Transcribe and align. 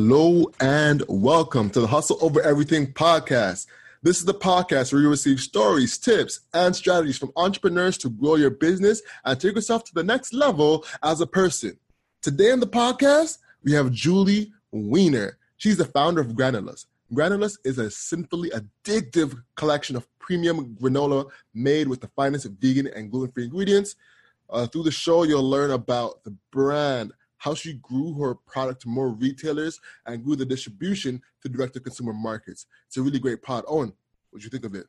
Hello 0.00 0.48
and 0.60 1.02
welcome 1.08 1.70
to 1.70 1.80
the 1.80 1.88
Hustle 1.88 2.18
Over 2.20 2.40
Everything 2.40 2.92
podcast. 2.92 3.66
This 4.00 4.18
is 4.18 4.26
the 4.26 4.32
podcast 4.32 4.92
where 4.92 5.02
you 5.02 5.10
receive 5.10 5.40
stories, 5.40 5.98
tips, 5.98 6.38
and 6.54 6.76
strategies 6.76 7.18
from 7.18 7.32
entrepreneurs 7.34 7.98
to 7.98 8.08
grow 8.08 8.36
your 8.36 8.50
business 8.50 9.02
and 9.24 9.40
take 9.40 9.56
yourself 9.56 9.82
to 9.82 9.94
the 9.94 10.04
next 10.04 10.32
level 10.32 10.84
as 11.02 11.20
a 11.20 11.26
person. 11.26 11.76
Today 12.22 12.52
on 12.52 12.60
the 12.60 12.66
podcast, 12.68 13.38
we 13.64 13.72
have 13.72 13.90
Julie 13.90 14.52
Weiner. 14.70 15.36
She's 15.56 15.78
the 15.78 15.84
founder 15.84 16.20
of 16.20 16.28
Granolist. 16.28 16.86
Granolist 17.12 17.58
is 17.64 17.78
a 17.78 17.90
sinfully 17.90 18.50
addictive 18.50 19.42
collection 19.56 19.96
of 19.96 20.06
premium 20.20 20.76
granola 20.76 21.28
made 21.54 21.88
with 21.88 22.00
the 22.00 22.10
finest 22.14 22.46
vegan 22.60 22.86
and 22.86 23.10
gluten 23.10 23.32
free 23.32 23.46
ingredients. 23.46 23.96
Uh, 24.48 24.68
through 24.68 24.84
the 24.84 24.92
show, 24.92 25.24
you'll 25.24 25.42
learn 25.42 25.72
about 25.72 26.22
the 26.22 26.36
brand, 26.52 27.12
how 27.38 27.54
she 27.54 27.74
grew 27.74 28.14
her 28.20 28.34
product 28.34 28.82
to 28.82 28.88
more 28.88 29.08
retailers, 29.10 29.80
and 30.06 30.24
grew 30.24 30.36
the 30.36 30.44
distribution 30.44 31.22
to 31.42 31.48
direct 31.48 31.74
to 31.74 31.80
consumer 31.80 32.12
markets. 32.12 32.66
It's 32.86 32.96
a 32.96 33.02
really 33.02 33.18
great 33.18 33.42
pod. 33.42 33.64
Owen, 33.66 33.92
what 34.30 34.40
do 34.40 34.44
you 34.44 34.50
think 34.50 34.64
of 34.64 34.74
it? 34.74 34.86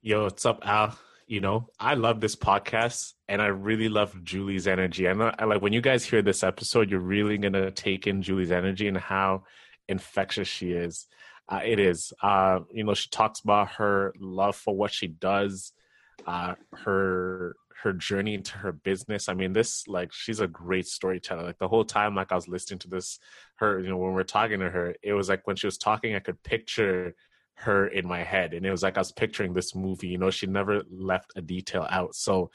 Yo, 0.00 0.24
what's 0.24 0.46
up, 0.46 0.60
Al? 0.64 0.98
You 1.26 1.40
know, 1.40 1.68
I 1.78 1.94
love 1.94 2.20
this 2.20 2.36
podcast 2.36 3.14
and 3.28 3.40
I 3.40 3.46
really 3.46 3.88
love 3.88 4.22
Julie's 4.22 4.66
energy. 4.66 5.08
I 5.08 5.12
know, 5.14 5.32
like 5.46 5.62
when 5.62 5.72
you 5.72 5.80
guys 5.80 6.04
hear 6.04 6.20
this 6.20 6.42
episode, 6.42 6.90
you're 6.90 7.00
really 7.00 7.38
gonna 7.38 7.70
take 7.70 8.06
in 8.06 8.20
Julie's 8.20 8.50
energy 8.50 8.88
and 8.88 8.98
how 8.98 9.44
infectious 9.88 10.48
she 10.48 10.72
is. 10.72 11.06
Uh, 11.48 11.60
it 11.64 11.78
is. 11.78 12.12
Uh, 12.22 12.60
you 12.72 12.84
know, 12.84 12.94
she 12.94 13.08
talks 13.08 13.40
about 13.40 13.70
her 13.72 14.12
love 14.18 14.56
for 14.56 14.74
what 14.74 14.92
she 14.92 15.06
does, 15.06 15.72
uh, 16.26 16.54
her 16.72 17.54
her 17.82 17.92
journey 17.92 18.34
into 18.34 18.56
her 18.58 18.72
business. 18.72 19.28
I 19.28 19.34
mean, 19.34 19.52
this 19.52 19.88
like 19.88 20.12
she's 20.12 20.38
a 20.40 20.46
great 20.46 20.86
storyteller. 20.86 21.42
Like 21.42 21.58
the 21.58 21.68
whole 21.68 21.84
time, 21.84 22.14
like 22.14 22.30
I 22.30 22.36
was 22.36 22.46
listening 22.46 22.78
to 22.80 22.88
this, 22.88 23.18
her, 23.56 23.80
you 23.80 23.88
know, 23.88 23.96
when 23.96 24.14
we 24.14 24.20
are 24.20 24.24
talking 24.24 24.60
to 24.60 24.70
her, 24.70 24.94
it 25.02 25.12
was 25.12 25.28
like 25.28 25.46
when 25.46 25.56
she 25.56 25.66
was 25.66 25.78
talking, 25.78 26.14
I 26.14 26.20
could 26.20 26.40
picture 26.44 27.16
her 27.54 27.88
in 27.88 28.06
my 28.06 28.22
head, 28.22 28.54
and 28.54 28.64
it 28.64 28.70
was 28.70 28.82
like 28.84 28.96
I 28.96 29.00
was 29.00 29.10
picturing 29.12 29.52
this 29.52 29.74
movie. 29.74 30.08
You 30.08 30.18
know, 30.18 30.30
she 30.30 30.46
never 30.46 30.82
left 30.90 31.32
a 31.34 31.42
detail 31.42 31.86
out. 31.90 32.14
So, 32.14 32.50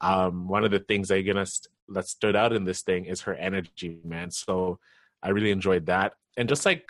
um, 0.00 0.48
one 0.48 0.64
of 0.64 0.70
the 0.70 0.80
things 0.80 1.08
that 1.08 1.22
gonna 1.26 1.46
st- 1.46 1.68
that 1.88 2.08
stood 2.08 2.34
out 2.34 2.52
in 2.54 2.64
this 2.64 2.82
thing 2.82 3.04
is 3.04 3.22
her 3.22 3.34
energy, 3.34 4.00
man. 4.04 4.30
So, 4.30 4.78
I 5.22 5.28
really 5.30 5.50
enjoyed 5.50 5.86
that, 5.86 6.14
and 6.38 6.48
just 6.48 6.64
like 6.64 6.84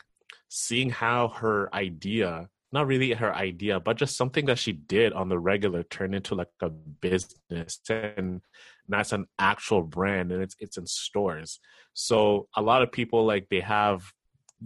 seeing 0.48 0.90
how 0.90 1.28
her 1.28 1.74
idea 1.74 2.48
not 2.72 2.86
really 2.86 3.12
her 3.12 3.34
idea, 3.34 3.80
but 3.80 3.96
just 3.96 4.16
something 4.16 4.46
that 4.46 4.58
she 4.58 4.72
did 4.72 5.12
on 5.12 5.28
the 5.28 5.38
regular 5.38 5.82
turned 5.82 6.14
into 6.14 6.34
like 6.34 6.48
a 6.60 6.70
business 6.70 7.80
and 7.88 8.42
that's 8.88 9.12
an 9.12 9.26
actual 9.38 9.82
brand 9.82 10.32
and 10.32 10.42
it's 10.42 10.56
it's 10.58 10.76
in 10.76 10.86
stores. 10.86 11.60
So 11.94 12.48
a 12.56 12.62
lot 12.62 12.82
of 12.82 12.92
people 12.92 13.24
like 13.24 13.48
they 13.48 13.60
have 13.60 14.02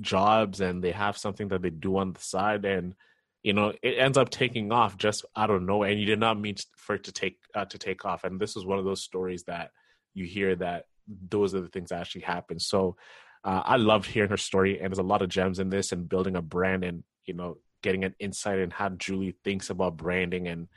jobs 0.00 0.60
and 0.60 0.82
they 0.82 0.92
have 0.92 1.16
something 1.16 1.48
that 1.48 1.62
they 1.62 1.70
do 1.70 1.96
on 1.98 2.12
the 2.12 2.20
side 2.20 2.64
and 2.64 2.94
you 3.42 3.52
know 3.52 3.72
it 3.82 3.98
ends 3.98 4.18
up 4.18 4.30
taking 4.30 4.72
off 4.72 4.96
just 4.96 5.24
I 5.36 5.46
don't 5.46 5.66
know 5.66 5.82
and 5.82 6.00
you 6.00 6.06
did 6.06 6.18
not 6.18 6.40
mean 6.40 6.56
for 6.76 6.96
it 6.96 7.04
to 7.04 7.12
take 7.12 7.38
uh, 7.54 7.66
to 7.66 7.78
take 7.78 8.04
off 8.04 8.24
and 8.24 8.40
this 8.40 8.56
is 8.56 8.66
one 8.66 8.78
of 8.78 8.84
those 8.84 9.02
stories 9.02 9.44
that 9.44 9.70
you 10.14 10.24
hear 10.24 10.56
that 10.56 10.84
those 11.30 11.54
are 11.54 11.60
the 11.60 11.68
things 11.68 11.90
that 11.90 12.00
actually 12.00 12.22
happen. 12.22 12.58
So 12.58 12.96
uh, 13.44 13.62
I 13.64 13.76
loved 13.76 14.06
hearing 14.06 14.30
her 14.30 14.36
story 14.38 14.80
and 14.80 14.90
there's 14.90 14.98
a 14.98 15.02
lot 15.02 15.22
of 15.22 15.28
gems 15.28 15.58
in 15.58 15.68
this 15.68 15.92
and 15.92 16.08
building 16.08 16.36
a 16.36 16.42
brand 16.42 16.82
and 16.84 17.04
you 17.26 17.34
know 17.34 17.58
getting 17.84 18.04
an 18.04 18.14
insight 18.18 18.58
in 18.60 18.70
how 18.70 18.88
Julie 18.88 19.36
thinks 19.44 19.68
about 19.68 19.98
branding 19.98 20.48
and 20.48 20.68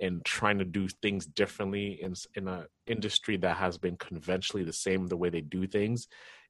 and 0.00 0.24
trying 0.24 0.58
to 0.58 0.64
do 0.64 0.86
things 1.02 1.26
differently 1.26 1.98
in 2.00 2.14
in 2.36 2.46
a 2.46 2.66
industry 2.86 3.36
that 3.38 3.56
has 3.56 3.76
been 3.76 3.96
conventionally 3.96 4.64
the 4.64 4.72
same 4.72 5.06
the 5.06 5.16
way 5.16 5.30
they 5.30 5.40
do 5.40 5.66
things. 5.66 6.06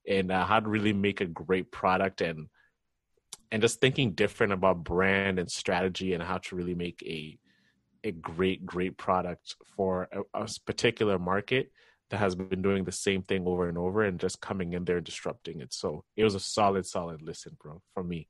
And 0.06 0.30
uh, 0.30 0.44
how 0.44 0.60
to 0.60 0.68
really 0.68 0.92
make 0.92 1.22
a 1.22 1.26
great 1.26 1.72
product 1.72 2.20
and 2.20 2.48
and 3.50 3.62
just 3.62 3.80
thinking 3.80 4.12
different 4.12 4.52
about 4.52 4.84
brand 4.84 5.38
and 5.38 5.50
strategy 5.50 6.12
and 6.12 6.22
how 6.22 6.38
to 6.38 6.56
really 6.56 6.74
make 6.74 7.02
a 7.02 7.38
a 8.04 8.12
great 8.12 8.66
great 8.66 8.98
product 8.98 9.56
for 9.74 10.08
a, 10.12 10.42
a 10.42 10.48
particular 10.66 11.18
market 11.18 11.72
that 12.10 12.18
has 12.18 12.34
been 12.34 12.60
doing 12.60 12.84
the 12.84 12.92
same 12.92 13.22
thing 13.22 13.46
over 13.46 13.70
and 13.70 13.78
over 13.78 14.02
and 14.02 14.20
just 14.20 14.42
coming 14.42 14.74
in 14.74 14.84
there 14.84 15.00
disrupting 15.00 15.62
it. 15.62 15.72
So 15.72 16.04
it 16.14 16.24
was 16.24 16.34
a 16.34 16.40
solid 16.40 16.84
solid 16.84 17.22
listen 17.22 17.56
bro 17.58 17.80
for 17.94 18.04
me 18.04 18.28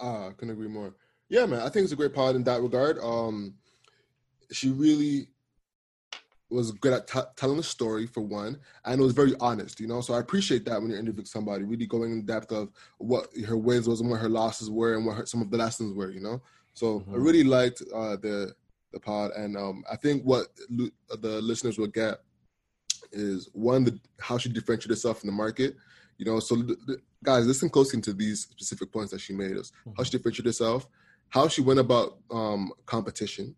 Ah, 0.00 0.28
I 0.28 0.32
couldn't 0.32 0.54
agree 0.54 0.68
more. 0.68 0.94
Yeah, 1.28 1.46
man, 1.46 1.60
I 1.60 1.68
think 1.68 1.84
it's 1.84 1.92
a 1.92 1.96
great 1.96 2.14
pod 2.14 2.36
in 2.36 2.44
that 2.44 2.60
regard. 2.60 2.98
Um, 2.98 3.54
she 4.50 4.70
really 4.70 5.28
was 6.50 6.70
good 6.72 6.92
at 6.92 7.08
t- 7.08 7.20
telling 7.36 7.56
the 7.56 7.62
story 7.62 8.06
for 8.06 8.20
one, 8.20 8.58
and 8.84 9.00
it 9.00 9.04
was 9.04 9.14
very 9.14 9.34
honest, 9.40 9.80
you 9.80 9.86
know. 9.86 10.00
So 10.00 10.14
I 10.14 10.20
appreciate 10.20 10.64
that 10.66 10.80
when 10.80 10.90
you're 10.90 10.98
interviewing 10.98 11.24
somebody, 11.24 11.64
really 11.64 11.86
going 11.86 12.12
in 12.12 12.26
depth 12.26 12.52
of 12.52 12.70
what 12.98 13.28
her 13.46 13.56
wins 13.56 13.88
was 13.88 14.00
and 14.00 14.10
what 14.10 14.20
her 14.20 14.28
losses 14.28 14.70
were 14.70 14.94
and 14.94 15.06
what 15.06 15.16
her, 15.16 15.26
some 15.26 15.40
of 15.40 15.50
the 15.50 15.56
lessons 15.56 15.94
were, 15.94 16.10
you 16.10 16.20
know. 16.20 16.42
So 16.74 17.00
mm-hmm. 17.00 17.14
I 17.14 17.16
really 17.16 17.44
liked 17.44 17.82
uh, 17.94 18.16
the 18.16 18.54
the 18.92 19.00
pod, 19.00 19.30
and 19.32 19.56
um, 19.56 19.84
I 19.90 19.96
think 19.96 20.22
what 20.22 20.48
the 20.68 21.40
listeners 21.40 21.78
will 21.78 21.86
get 21.86 22.18
is 23.10 23.48
one 23.52 23.84
the 23.84 23.98
how 24.20 24.38
she 24.38 24.48
differentiated 24.48 24.90
herself 24.90 25.22
in 25.22 25.28
the 25.28 25.32
market, 25.32 25.76
you 26.22 26.30
know. 26.30 26.38
So 26.38 26.62
guys, 27.24 27.46
listen 27.46 27.68
closely 27.68 28.00
to 28.02 28.12
these 28.12 28.42
specific 28.42 28.92
points 28.92 29.10
that 29.10 29.20
she 29.20 29.32
made 29.32 29.56
us. 29.56 29.72
Mm-hmm. 29.80 29.92
How 29.96 30.04
she 30.04 30.12
differentiated 30.12 30.46
herself, 30.46 30.88
how 31.30 31.48
she 31.48 31.62
went 31.62 31.80
about 31.80 32.18
um, 32.30 32.72
competition. 32.86 33.56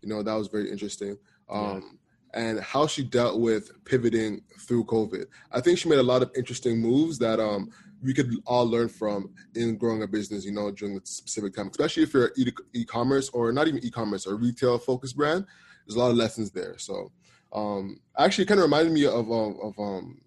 You 0.00 0.08
know, 0.10 0.22
that 0.22 0.34
was 0.34 0.46
very 0.46 0.70
interesting. 0.70 1.18
Um, 1.48 1.98
yeah. 2.34 2.40
And 2.40 2.60
how 2.60 2.86
she 2.86 3.02
dealt 3.02 3.40
with 3.40 3.70
pivoting 3.84 4.42
through 4.60 4.84
COVID. 4.84 5.26
I 5.52 5.60
think 5.60 5.78
she 5.78 5.88
made 5.88 6.00
a 6.00 6.04
lot 6.04 6.22
of 6.22 6.30
interesting 6.36 6.80
moves 6.80 7.18
that 7.18 7.38
um, 7.40 7.70
we 8.02 8.12
could 8.12 8.32
all 8.46 8.68
learn 8.68 8.88
from 8.88 9.32
in 9.54 9.76
growing 9.76 10.02
a 10.02 10.06
business, 10.06 10.44
you 10.44 10.52
know, 10.52 10.70
during 10.70 10.94
the 10.94 11.00
specific 11.04 11.54
time, 11.54 11.68
especially 11.68 12.02
if 12.02 12.12
you're 12.12 12.32
e-commerce 12.72 13.28
or 13.30 13.52
not 13.52 13.68
even 13.68 13.84
e-commerce 13.84 14.26
or 14.26 14.36
retail 14.36 14.78
focused 14.78 15.16
brand. 15.16 15.46
There's 15.86 15.96
a 15.96 16.00
lot 16.00 16.10
of 16.10 16.16
lessons 16.16 16.50
there. 16.50 16.76
So 16.78 17.12
um, 17.52 18.00
actually 18.18 18.46
kind 18.46 18.58
of 18.58 18.64
reminded 18.64 18.92
me 18.92 19.06
of, 19.06 19.30
of, 19.30 19.60
of 19.60 19.78
um, 19.78 20.20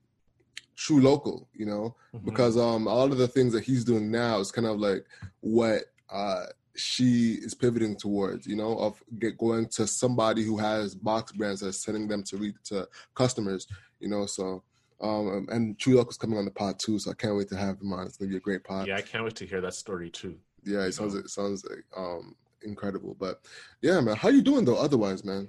true 0.78 1.02
local, 1.02 1.50
you 1.54 1.66
know, 1.66 1.96
mm-hmm. 2.16 2.24
because 2.24 2.56
um 2.56 2.88
a 2.88 2.94
lot 2.94 3.12
of 3.12 3.18
the 3.18 3.28
things 3.28 3.52
that 3.52 3.64
he's 3.64 3.84
doing 3.84 4.10
now 4.10 4.40
is 4.40 4.52
kind 4.52 4.68
of 4.68 4.80
like 4.80 5.06
what 5.42 5.86
uh 6.10 6.46
she 6.76 7.34
is 7.42 7.56
pivoting 7.56 7.96
towards, 7.96 8.46
you 8.46 8.56
know, 8.56 8.78
of 8.78 9.04
get 9.18 9.38
going 9.40 9.66
to 9.70 9.88
somebody 9.88 10.44
who 10.44 10.58
has 10.58 10.94
box 10.94 11.32
brands 11.32 11.62
that's 11.62 11.84
sending 11.84 12.08
them 12.08 12.22
to 12.24 12.38
read 12.38 12.54
to 12.66 12.88
customers, 13.16 13.68
you 14.00 14.08
know, 14.08 14.28
so 14.28 14.64
um 15.02 15.48
and 15.50 15.80
True 15.80 15.96
Local 15.96 16.12
is 16.12 16.18
coming 16.18 16.38
on 16.38 16.46
the 16.46 16.52
pod 16.52 16.80
too, 16.80 17.00
so 17.00 17.10
I 17.12 17.16
can't 17.16 17.36
wait 17.36 17.50
to 17.50 17.58
have 17.58 17.82
him 17.82 17.92
on. 17.94 18.06
It's 18.06 18.18
gonna 18.18 18.30
be 18.30 18.38
a 18.38 18.40
great 18.40 18.64
pod. 18.64 18.88
Yeah, 18.88 18.98
I 18.98 19.02
can't 19.02 19.24
wait 19.24 19.36
to 19.38 19.46
hear 19.46 19.62
that 19.62 19.74
story 19.74 20.12
too. 20.12 20.38
Yeah, 20.64 20.86
it 20.86 20.94
sounds 20.94 21.16
it 21.16 21.30
sounds 21.30 21.66
like, 21.66 21.86
um 21.96 22.36
incredible. 22.62 23.16
But 23.20 23.42
yeah, 23.82 24.00
man, 24.00 24.16
how 24.16 24.30
you 24.30 24.44
doing 24.44 24.64
though? 24.64 24.78
Otherwise, 24.78 25.26
man. 25.26 25.48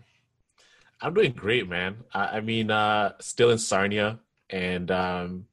I'm 1.01 1.15
doing 1.15 1.33
great, 1.33 1.69
man. 1.69 1.99
I, 2.15 2.39
I 2.39 2.41
mean, 2.41 2.71
uh 2.71 3.13
still 3.21 3.51
in 3.51 3.59
Sarnia, 3.59 4.21
and 4.51 4.91
um, 4.91 5.47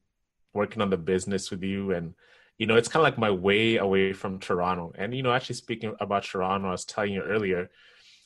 working 0.53 0.81
on 0.81 0.89
the 0.89 0.97
business 0.97 1.51
with 1.51 1.63
you. 1.63 1.91
And, 1.91 2.13
you 2.57 2.67
know, 2.67 2.75
it's 2.75 2.87
kind 2.87 3.01
of 3.01 3.11
like 3.11 3.17
my 3.17 3.31
way 3.31 3.77
away 3.77 4.13
from 4.13 4.39
Toronto. 4.39 4.93
And, 4.95 5.13
you 5.13 5.23
know, 5.23 5.33
actually 5.33 5.55
speaking 5.55 5.95
about 5.99 6.23
Toronto, 6.23 6.69
I 6.69 6.71
was 6.71 6.85
telling 6.85 7.13
you 7.13 7.21
earlier, 7.21 7.69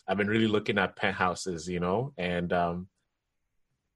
I've 0.07 0.17
been 0.17 0.27
really 0.27 0.47
looking 0.47 0.77
at 0.77 0.95
penthouses, 0.95 1.67
you 1.67 1.79
know, 1.79 2.13
and 2.17 2.51
um, 2.51 2.87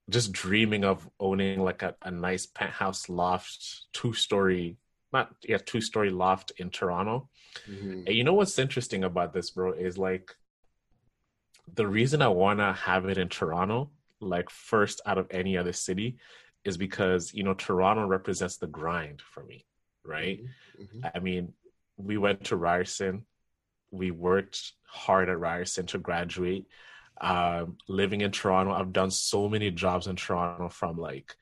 just 0.10 0.32
dreaming 0.32 0.84
of 0.86 1.10
owning 1.20 1.60
like 1.62 1.82
a, 1.82 1.96
a 2.02 2.12
nice 2.12 2.46
penthouse 2.46 3.10
loft, 3.10 3.86
two 3.94 4.14
story, 4.14 4.78
not 5.12 5.34
yeah, 5.44 5.58
two 5.58 5.82
story 5.82 6.10
loft 6.10 6.52
in 6.58 6.70
Toronto. 6.70 7.30
Mm-hmm. 7.70 8.04
And 8.08 8.10
you 8.10 8.24
know 8.24 8.34
what's 8.34 8.60
interesting 8.60 9.04
about 9.04 9.34
this, 9.34 9.52
bro, 9.52 9.74
is 9.74 9.98
like 9.98 10.36
the 11.74 11.88
reason 11.88 12.22
I 12.22 12.28
want 12.28 12.60
to 12.60 12.74
have 12.74 13.06
it 13.06 13.18
in 13.18 13.30
Toronto, 13.30 13.92
like 14.20 14.50
first 14.50 15.02
out 15.06 15.18
of 15.18 15.28
any 15.32 15.58
other 15.58 15.74
city, 15.74 16.18
is 16.66 16.78
because 16.78 17.34
you 17.34 17.44
know 17.44 17.54
Toronto 17.54 18.06
represents 18.06 18.58
the 18.58 18.68
grind 18.68 19.22
for 19.22 19.44
me, 19.44 19.66
right? 20.06 20.40
Mm-hmm. 20.40 20.84
mm-hmm. 20.84 21.08
I 21.14 21.20
mean, 21.20 21.54
we 21.98 22.18
went 22.18 22.46
to 22.46 22.56
Ryerson, 22.56 23.26
we 23.92 24.12
worked 24.12 24.74
hard 24.86 25.30
at 25.30 25.40
Ryerson 25.40 25.86
to 25.88 26.00
graduate. 26.00 26.66
Um, 27.22 27.78
living 27.88 28.22
in 28.22 28.32
Toronto, 28.32 28.74
I've 28.74 28.92
done 28.92 29.12
so 29.12 29.48
many 29.48 29.70
jobs 29.72 30.08
in 30.08 30.16
Toronto 30.16 30.68
from 30.70 30.98
like 30.98 31.36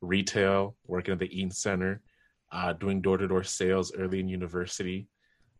retail, 0.00 0.76
working 0.86 1.12
at 1.12 1.18
the 1.18 1.34
Eaton 1.34 1.50
Center, 1.50 2.02
uh, 2.52 2.74
doing 2.74 3.00
door 3.00 3.16
to 3.16 3.26
door 3.26 3.42
sales 3.42 3.92
early 3.96 4.20
in 4.20 4.28
university, 4.28 5.08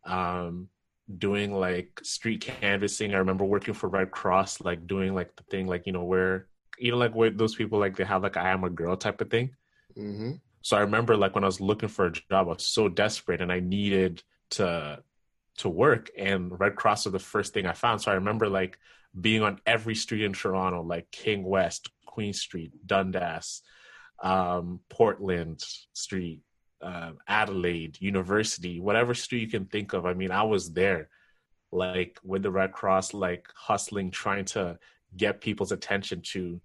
um, 0.05 0.69
doing 1.17 1.51
like 1.51 1.99
street 2.03 2.41
canvassing. 2.41 3.13
I 3.13 3.17
remember 3.17 3.43
working 3.43 3.73
for 3.73 3.89
Red 3.89 4.11
Cross, 4.11 4.61
like 4.61 4.87
doing 4.87 5.15
like 5.15 5.35
the 5.35 5.43
thing, 5.43 5.67
like, 5.67 5.87
you 5.87 5.93
know, 5.93 6.03
where 6.03 6.47
you 6.79 6.91
know, 6.91 6.97
like 6.97 7.13
with 7.13 7.37
those 7.37 7.55
people, 7.55 7.79
like 7.79 7.95
they 7.95 8.05
have 8.05 8.23
like 8.23 8.37
I 8.37 8.49
am 8.49 8.63
a 8.63 8.69
girl 8.69 8.95
type 8.95 9.21
of 9.21 9.29
thing. 9.29 9.55
Mm-hmm. 9.97 10.33
So 10.61 10.77
I 10.77 10.81
remember 10.81 11.15
like 11.15 11.35
when 11.35 11.43
I 11.43 11.47
was 11.47 11.61
looking 11.61 11.89
for 11.89 12.05
a 12.05 12.11
job, 12.11 12.23
I 12.31 12.41
was 12.41 12.65
so 12.65 12.89
desperate 12.89 13.41
and 13.41 13.51
I 13.51 13.59
needed 13.59 14.23
to 14.51 15.03
to 15.57 15.69
work, 15.69 16.09
and 16.17 16.57
Red 16.59 16.75
Cross 16.75 17.05
was 17.05 17.13
the 17.13 17.19
first 17.19 17.53
thing 17.53 17.65
I 17.65 17.73
found. 17.73 18.01
So 18.01 18.11
I 18.11 18.15
remember 18.15 18.47
like 18.47 18.79
being 19.19 19.41
on 19.43 19.59
every 19.65 19.95
street 19.95 20.23
in 20.23 20.33
Toronto, 20.33 20.81
like 20.81 21.11
King 21.11 21.43
West, 21.43 21.89
Queen 22.05 22.33
Street, 22.33 22.71
Dundas, 22.85 23.61
um, 24.21 24.79
Portland 24.89 25.63
Street, 25.93 26.41
uh, 26.81 27.11
Adelaide 27.27 27.97
University, 27.99 28.79
whatever 28.79 29.13
street 29.13 29.41
you 29.41 29.47
can 29.47 29.65
think 29.65 29.93
of. 29.93 30.05
I 30.05 30.13
mean, 30.13 30.31
I 30.31 30.43
was 30.43 30.71
there, 30.71 31.09
like 31.71 32.19
with 32.23 32.43
the 32.43 32.51
Red 32.51 32.71
Cross, 32.71 33.13
like 33.13 33.47
hustling, 33.55 34.11
trying 34.11 34.45
to 34.45 34.79
get 35.15 35.41
people's 35.41 35.71
attention 35.71 36.21
to, 36.21 36.61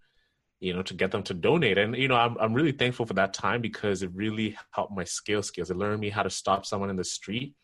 you 0.64 0.72
know, 0.72 0.82
to 0.82 0.94
get 0.94 1.10
them 1.10 1.22
to 1.24 1.34
donate. 1.34 1.76
And 1.76 1.94
you 1.94 2.08
know, 2.08 2.16
I'm 2.16 2.36
I'm 2.40 2.54
really 2.54 2.72
thankful 2.72 3.04
for 3.04 3.14
that 3.14 3.34
time 3.34 3.60
because 3.60 4.02
it 4.02 4.10
really 4.14 4.56
helped 4.70 4.96
my 4.96 5.04
scale 5.04 5.42
skills. 5.42 5.70
It 5.70 5.76
learned 5.76 6.00
me 6.00 6.08
how 6.08 6.22
to 6.22 6.30
stop 6.30 6.64
someone 6.64 6.88
in 6.88 6.96
the 6.96 7.04
street, 7.04 7.54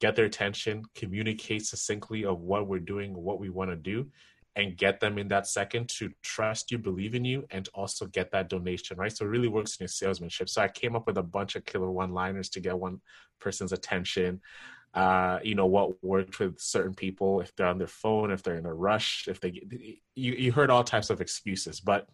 get 0.00 0.14
their 0.14 0.26
attention, 0.26 0.84
communicate 0.94 1.66
succinctly 1.66 2.24
of 2.24 2.40
what 2.40 2.68
we're 2.68 2.78
doing, 2.78 3.12
what 3.12 3.40
we 3.40 3.50
want 3.50 3.70
to 3.70 3.76
do, 3.76 4.06
and 4.54 4.76
get 4.76 5.00
them 5.00 5.18
in 5.18 5.26
that 5.28 5.48
second 5.48 5.88
to 5.88 6.10
trust 6.22 6.70
you, 6.70 6.78
believe 6.78 7.16
in 7.16 7.24
you, 7.24 7.44
and 7.50 7.68
also 7.74 8.06
get 8.06 8.30
that 8.30 8.48
donation, 8.48 8.96
right? 8.96 9.14
So 9.14 9.24
it 9.24 9.28
really 9.28 9.48
works 9.48 9.76
in 9.76 9.84
your 9.84 9.88
salesmanship. 9.88 10.48
So 10.48 10.62
I 10.62 10.68
came 10.68 10.94
up 10.94 11.08
with 11.08 11.18
a 11.18 11.22
bunch 11.24 11.56
of 11.56 11.64
killer 11.64 11.90
one 11.90 12.12
liners 12.12 12.50
to 12.50 12.60
get 12.60 12.78
one 12.78 13.00
person's 13.40 13.72
attention. 13.72 14.40
Uh, 14.94 15.38
you 15.42 15.56
know, 15.56 15.66
what 15.66 16.02
worked 16.04 16.38
with 16.38 16.60
certain 16.60 16.94
people, 16.94 17.40
if 17.40 17.54
they're 17.56 17.66
on 17.66 17.78
their 17.78 17.86
phone, 17.88 18.30
if 18.30 18.44
they're 18.44 18.56
in 18.56 18.64
a 18.64 18.72
rush, 18.72 19.26
if 19.28 19.40
they, 19.40 20.00
you, 20.14 20.32
you 20.32 20.52
heard 20.52 20.70
all 20.70 20.84
types 20.84 21.10
of 21.10 21.20
excuses. 21.20 21.80
But 21.80 22.08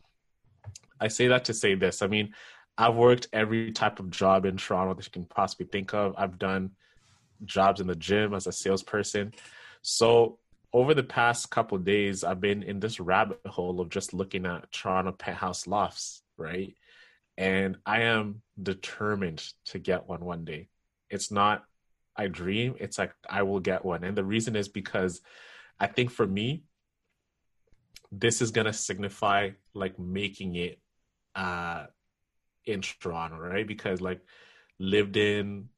I 1.00 1.08
say 1.08 1.28
that 1.28 1.46
to 1.46 1.54
say 1.54 1.74
this. 1.74 2.02
I 2.02 2.06
mean, 2.06 2.34
I've 2.76 2.94
worked 2.94 3.28
every 3.32 3.72
type 3.72 4.00
of 4.00 4.10
job 4.10 4.44
in 4.44 4.56
Toronto 4.56 4.94
that 4.94 5.04
you 5.04 5.12
can 5.12 5.24
possibly 5.24 5.66
think 5.66 5.94
of. 5.94 6.14
I've 6.16 6.38
done 6.38 6.70
jobs 7.44 7.80
in 7.80 7.86
the 7.86 7.94
gym 7.94 8.34
as 8.34 8.46
a 8.46 8.52
salesperson. 8.52 9.32
So 9.82 10.38
over 10.72 10.94
the 10.94 11.04
past 11.04 11.50
couple 11.50 11.78
days, 11.78 12.24
I've 12.24 12.40
been 12.40 12.62
in 12.62 12.80
this 12.80 12.98
rabbit 12.98 13.40
hole 13.46 13.80
of 13.80 13.90
just 13.90 14.12
looking 14.12 14.46
at 14.46 14.72
Toronto 14.72 15.12
penthouse 15.12 15.66
lofts, 15.66 16.22
right? 16.36 16.74
And 17.36 17.76
I 17.86 18.02
am 18.02 18.42
determined 18.60 19.44
to 19.66 19.78
get 19.78 20.08
one 20.08 20.24
one 20.24 20.44
day. 20.44 20.68
It's 21.10 21.30
not 21.30 21.64
I 22.16 22.28
dream, 22.28 22.76
it's 22.78 22.98
like 22.98 23.12
I 23.28 23.42
will 23.42 23.60
get 23.60 23.84
one. 23.84 24.04
And 24.04 24.16
the 24.16 24.24
reason 24.24 24.56
is 24.56 24.68
because 24.68 25.20
I 25.78 25.86
think 25.86 26.10
for 26.10 26.26
me, 26.26 26.64
this 28.12 28.40
is 28.40 28.50
gonna 28.50 28.72
signify 28.72 29.50
like 29.74 29.98
making 29.98 30.54
it 30.54 30.78
uh 31.34 31.86
in 32.66 32.80
Toronto, 32.80 33.36
right? 33.36 33.66
Because 33.66 34.00
like 34.00 34.20
lived 34.78 35.16
in 35.16 35.68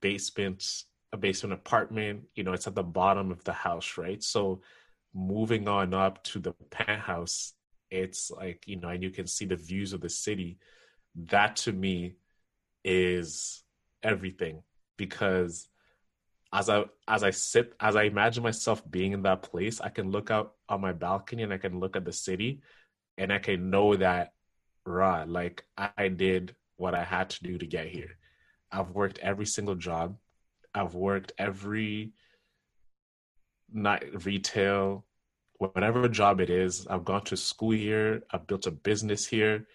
basements 0.00 0.86
a 1.14 1.16
basement 1.16 1.52
apartment 1.52 2.24
you 2.34 2.42
know 2.42 2.52
it's 2.52 2.66
at 2.66 2.74
the 2.74 2.82
bottom 2.82 3.30
of 3.30 3.42
the 3.44 3.52
house 3.52 3.96
right 3.96 4.22
so 4.22 4.60
moving 5.14 5.68
on 5.68 5.94
up 5.94 6.22
to 6.24 6.40
the 6.40 6.52
penthouse 6.70 7.52
it's 7.88 8.32
like 8.32 8.64
you 8.66 8.76
know 8.76 8.88
and 8.88 9.02
you 9.02 9.10
can 9.10 9.26
see 9.26 9.44
the 9.44 9.56
views 9.56 9.92
of 9.92 10.00
the 10.00 10.08
city 10.08 10.58
that 11.14 11.54
to 11.54 11.72
me 11.72 12.14
is 12.84 13.62
everything 14.02 14.60
because 14.96 15.68
as 16.52 16.68
i 16.68 16.82
as 17.06 17.22
i 17.22 17.30
sit 17.30 17.72
as 17.78 17.94
i 17.94 18.02
imagine 18.02 18.42
myself 18.42 18.82
being 18.90 19.12
in 19.12 19.22
that 19.22 19.42
place 19.42 19.80
i 19.80 19.88
can 19.88 20.10
look 20.10 20.32
out 20.32 20.54
on 20.68 20.80
my 20.80 20.92
balcony 20.92 21.44
and 21.44 21.52
i 21.52 21.58
can 21.58 21.78
look 21.78 21.94
at 21.94 22.04
the 22.04 22.12
city 22.12 22.60
and 23.18 23.32
i 23.32 23.38
can 23.38 23.70
know 23.70 23.94
that 23.94 24.32
raw 24.86 25.24
like 25.26 25.64
i 25.76 26.08
did 26.08 26.54
what 26.76 26.94
i 26.94 27.02
had 27.02 27.30
to 27.30 27.42
do 27.42 27.58
to 27.58 27.66
get 27.66 27.86
here 27.86 28.16
i've 28.72 28.90
worked 28.90 29.18
every 29.18 29.46
single 29.46 29.74
job 29.74 30.16
I've 30.74 30.94
worked 30.94 31.32
every 31.38 32.12
night 33.72 34.24
retail, 34.24 35.04
whatever 35.58 36.08
job 36.08 36.40
it 36.40 36.50
is. 36.50 36.86
I've 36.88 37.04
gone 37.04 37.22
to 37.24 37.36
school 37.36 37.70
here. 37.70 38.24
I've 38.30 38.46
built 38.46 38.66
a 38.66 38.72
business 38.72 39.26
here, 39.26 39.66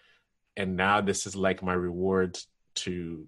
and 0.56 0.76
now 0.76 1.00
this 1.00 1.26
is 1.26 1.34
like 1.34 1.62
my 1.62 1.72
reward 1.72 2.38
to, 2.76 3.26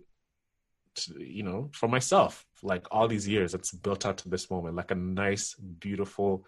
to 0.97 1.23
you 1.23 1.43
know, 1.43 1.71
for 1.73 1.89
myself. 1.89 2.45
Like 2.63 2.87
all 2.91 3.09
these 3.09 3.27
years, 3.27 3.55
it's 3.55 3.73
built 3.73 4.05
up 4.05 4.19
to 4.19 4.29
this 4.29 4.51
moment, 4.51 4.77
like 4.77 4.91
a 4.91 4.97
nice, 4.97 5.55
beautiful 5.55 6.47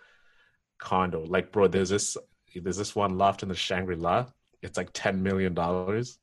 condo. 0.78 1.24
Like, 1.24 1.52
bro, 1.52 1.68
there's 1.68 1.88
this 1.88 2.16
there's 2.54 2.76
this 2.76 2.94
one 2.94 3.16
loft 3.16 3.42
in 3.42 3.48
the 3.48 3.54
Shangri 3.54 3.96
La. 3.96 4.26
It's 4.64 4.78
like 4.78 4.90
ten 4.92 5.22
million 5.22 5.52
dollars. 5.54 6.18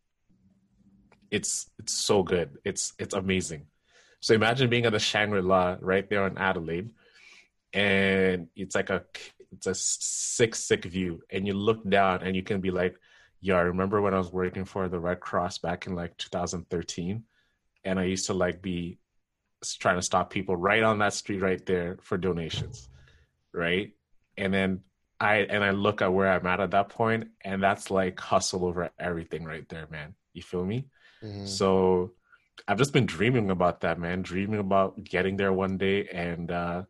It's 1.30 1.70
it's 1.80 1.94
so 1.94 2.24
good. 2.24 2.58
It's 2.66 2.94
it's 2.98 3.14
amazing. 3.14 3.68
So 4.20 4.34
imagine 4.34 4.70
being 4.70 4.86
at 4.86 4.92
the 4.92 5.00
Shangri 5.00 5.42
La 5.42 5.78
right 5.80 6.10
there 6.10 6.26
in 6.28 6.38
Adelaide, 6.38 6.92
and 7.72 8.48
it's 8.56 8.76
like 8.76 8.90
a 8.90 9.04
it's 9.52 9.68
a 9.68 9.76
sick 9.76 10.56
sick 10.56 10.86
view, 10.86 11.22
and 11.30 11.46
you 11.46 11.54
look 11.54 11.88
down 11.88 12.24
and 12.24 12.36
you 12.36 12.42
can 12.42 12.62
be 12.62 12.72
like, 12.72 12.96
"Yeah, 13.40 13.56
I 13.56 13.62
remember 13.62 14.02
when 14.02 14.16
I 14.16 14.18
was 14.18 14.32
working 14.32 14.66
for 14.66 14.90
the 14.90 15.00
Red 15.00 15.20
Cross 15.20 15.60
back 15.60 15.86
in 15.86 15.94
like 15.96 16.18
2013, 16.18 17.24
and 17.86 18.00
I 18.00 18.06
used 18.06 18.26
to 18.26 18.34
like 18.34 18.62
be 18.62 18.98
trying 19.80 19.98
to 19.98 20.02
stop 20.02 20.32
people 20.32 20.56
right 20.56 20.82
on 20.82 20.98
that 21.00 21.14
street 21.14 21.42
right 21.42 21.64
there 21.68 22.00
for 22.02 22.18
donations, 22.18 22.90
right? 23.54 23.92
And 24.36 24.52
then 24.52 24.82
I 25.22 25.46
and 25.50 25.64
I 25.64 25.70
look 25.70 26.02
at 26.02 26.12
where 26.12 26.32
I'm 26.32 26.48
at 26.48 26.60
at 26.60 26.72
that 26.72 26.90
point, 26.90 27.28
and 27.46 27.62
that's 27.62 27.92
like 27.92 28.20
hustle 28.20 28.66
over 28.66 28.90
everything 29.00 29.46
right 29.46 29.68
there, 29.70 29.88
man. 29.92 30.16
You 30.34 30.42
feel 30.42 30.66
me? 30.66 30.86
Mm-hmm. 31.24 31.46
So 31.46 32.14
I've 32.68 32.80
just 32.80 32.92
been 32.92 33.06
dreaming 33.06 33.52
about 33.52 33.82
that, 33.82 34.00
man. 34.00 34.24
Dreaming 34.24 34.60
about 34.60 35.04
getting 35.04 35.38
there 35.38 35.54
one 35.54 35.78
day 35.78 36.08
and 36.08 36.50
uh, 36.50 36.84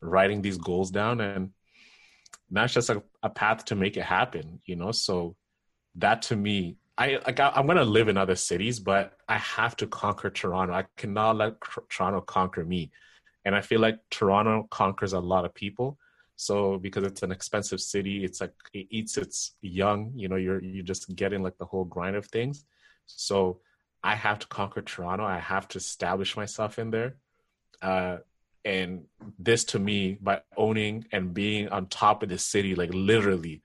writing 0.00 0.40
these 0.40 0.56
goals 0.56 0.90
down, 0.90 1.20
and 1.20 1.50
that's 2.50 2.72
just 2.72 2.88
a, 2.88 3.02
a 3.22 3.28
path 3.28 3.66
to 3.66 3.74
make 3.74 3.98
it 3.98 4.04
happen, 4.04 4.60
you 4.64 4.76
know. 4.76 4.90
So 4.90 5.36
that 5.96 6.22
to 6.22 6.36
me, 6.36 6.78
I 6.96 7.18
like 7.26 7.38
I, 7.38 7.52
am 7.54 7.66
gonna 7.66 7.84
live 7.84 8.08
in 8.08 8.16
other 8.16 8.36
cities, 8.36 8.80
but 8.80 9.12
I 9.28 9.36
have 9.36 9.76
to 9.76 9.86
conquer 9.86 10.30
Toronto. 10.30 10.72
I 10.72 10.86
cannot 10.96 11.36
let 11.36 11.56
Toronto 11.90 12.22
conquer 12.22 12.64
me, 12.64 12.92
and 13.44 13.54
I 13.54 13.60
feel 13.60 13.80
like 13.80 13.98
Toronto 14.10 14.68
conquers 14.70 15.12
a 15.12 15.20
lot 15.20 15.44
of 15.44 15.52
people. 15.52 15.98
So 16.36 16.78
because 16.78 17.04
it's 17.04 17.22
an 17.22 17.32
expensive 17.32 17.80
city, 17.80 18.24
it's 18.24 18.40
like 18.40 18.52
it 18.72 18.86
eats 18.90 19.16
its 19.16 19.54
young. 19.60 20.12
You 20.14 20.28
know, 20.28 20.36
you're 20.36 20.62
you're 20.62 20.84
just 20.84 21.14
getting 21.14 21.42
like 21.42 21.58
the 21.58 21.64
whole 21.64 21.84
grind 21.84 22.16
of 22.16 22.26
things. 22.26 22.64
So 23.06 23.60
I 24.02 24.14
have 24.14 24.38
to 24.40 24.46
conquer 24.48 24.82
Toronto. 24.82 25.24
I 25.24 25.38
have 25.38 25.68
to 25.68 25.78
establish 25.78 26.36
myself 26.36 26.78
in 26.78 26.90
there. 26.90 27.16
Uh, 27.80 28.18
and 28.64 29.04
this 29.38 29.64
to 29.64 29.78
me, 29.78 30.18
by 30.20 30.40
owning 30.56 31.06
and 31.12 31.34
being 31.34 31.68
on 31.68 31.86
top 31.86 32.22
of 32.22 32.28
the 32.28 32.38
city, 32.38 32.74
like 32.74 32.90
literally, 32.92 33.62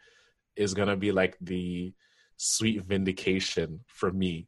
is 0.56 0.74
gonna 0.74 0.98
be 0.98 1.12
like 1.12 1.38
the 1.42 1.94
sweet 2.38 2.84
vindication 2.84 3.82
for 3.88 4.12
me 4.12 4.48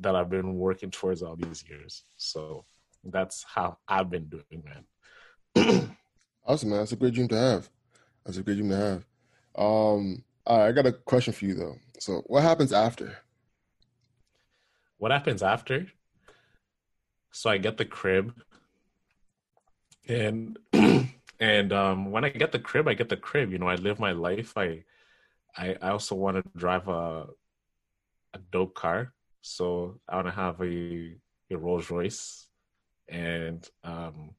that 0.00 0.14
I've 0.14 0.30
been 0.30 0.54
working 0.54 0.90
towards 0.90 1.22
all 1.22 1.36
these 1.36 1.64
years. 1.68 2.04
So 2.16 2.64
that's 3.04 3.44
how 3.44 3.78
I've 3.88 4.10
been 4.10 4.28
doing, 4.28 4.62
man. 4.64 5.88
awesome, 6.48 6.70
man. 6.70 6.80
That's 6.80 6.92
a 6.92 6.96
great 6.96 7.14
dream 7.14 7.28
to 7.28 7.36
have. 7.36 7.68
That's 8.24 8.38
a 8.38 8.42
great 8.42 8.56
dream 8.56 8.70
to 8.70 8.76
have. 8.76 9.04
Um, 9.56 10.24
I 10.44 10.72
got 10.72 10.86
a 10.86 10.92
question 10.92 11.32
for 11.32 11.44
you 11.44 11.54
though. 11.54 11.76
So, 12.00 12.22
what 12.26 12.42
happens 12.42 12.72
after? 12.72 13.18
what 14.98 15.12
happens 15.12 15.42
after? 15.42 15.86
So 17.32 17.48
I 17.48 17.58
get 17.58 17.76
the 17.76 17.84
crib, 17.84 18.34
and 20.06 20.58
and 21.40 21.72
um, 21.72 22.10
when 22.10 22.24
I 22.24 22.30
get 22.30 22.52
the 22.52 22.58
crib, 22.58 22.88
I 22.88 22.94
get 22.94 23.08
the 23.08 23.16
crib. 23.16 23.52
You 23.52 23.58
know, 23.58 23.68
I 23.68 23.76
live 23.76 23.98
my 24.00 24.12
life. 24.12 24.56
I 24.56 24.84
I, 25.56 25.76
I 25.80 25.90
also 25.90 26.14
want 26.14 26.36
to 26.36 26.58
drive 26.58 26.88
a 26.88 27.26
a 28.34 28.38
dope 28.50 28.74
car, 28.74 29.12
so 29.40 30.00
I 30.08 30.16
want 30.16 30.26
to 30.26 30.32
have 30.32 30.60
a 30.60 31.14
a 31.50 31.56
Rolls 31.56 31.90
Royce, 31.90 32.46
and 33.08 33.66
um, 33.84 34.34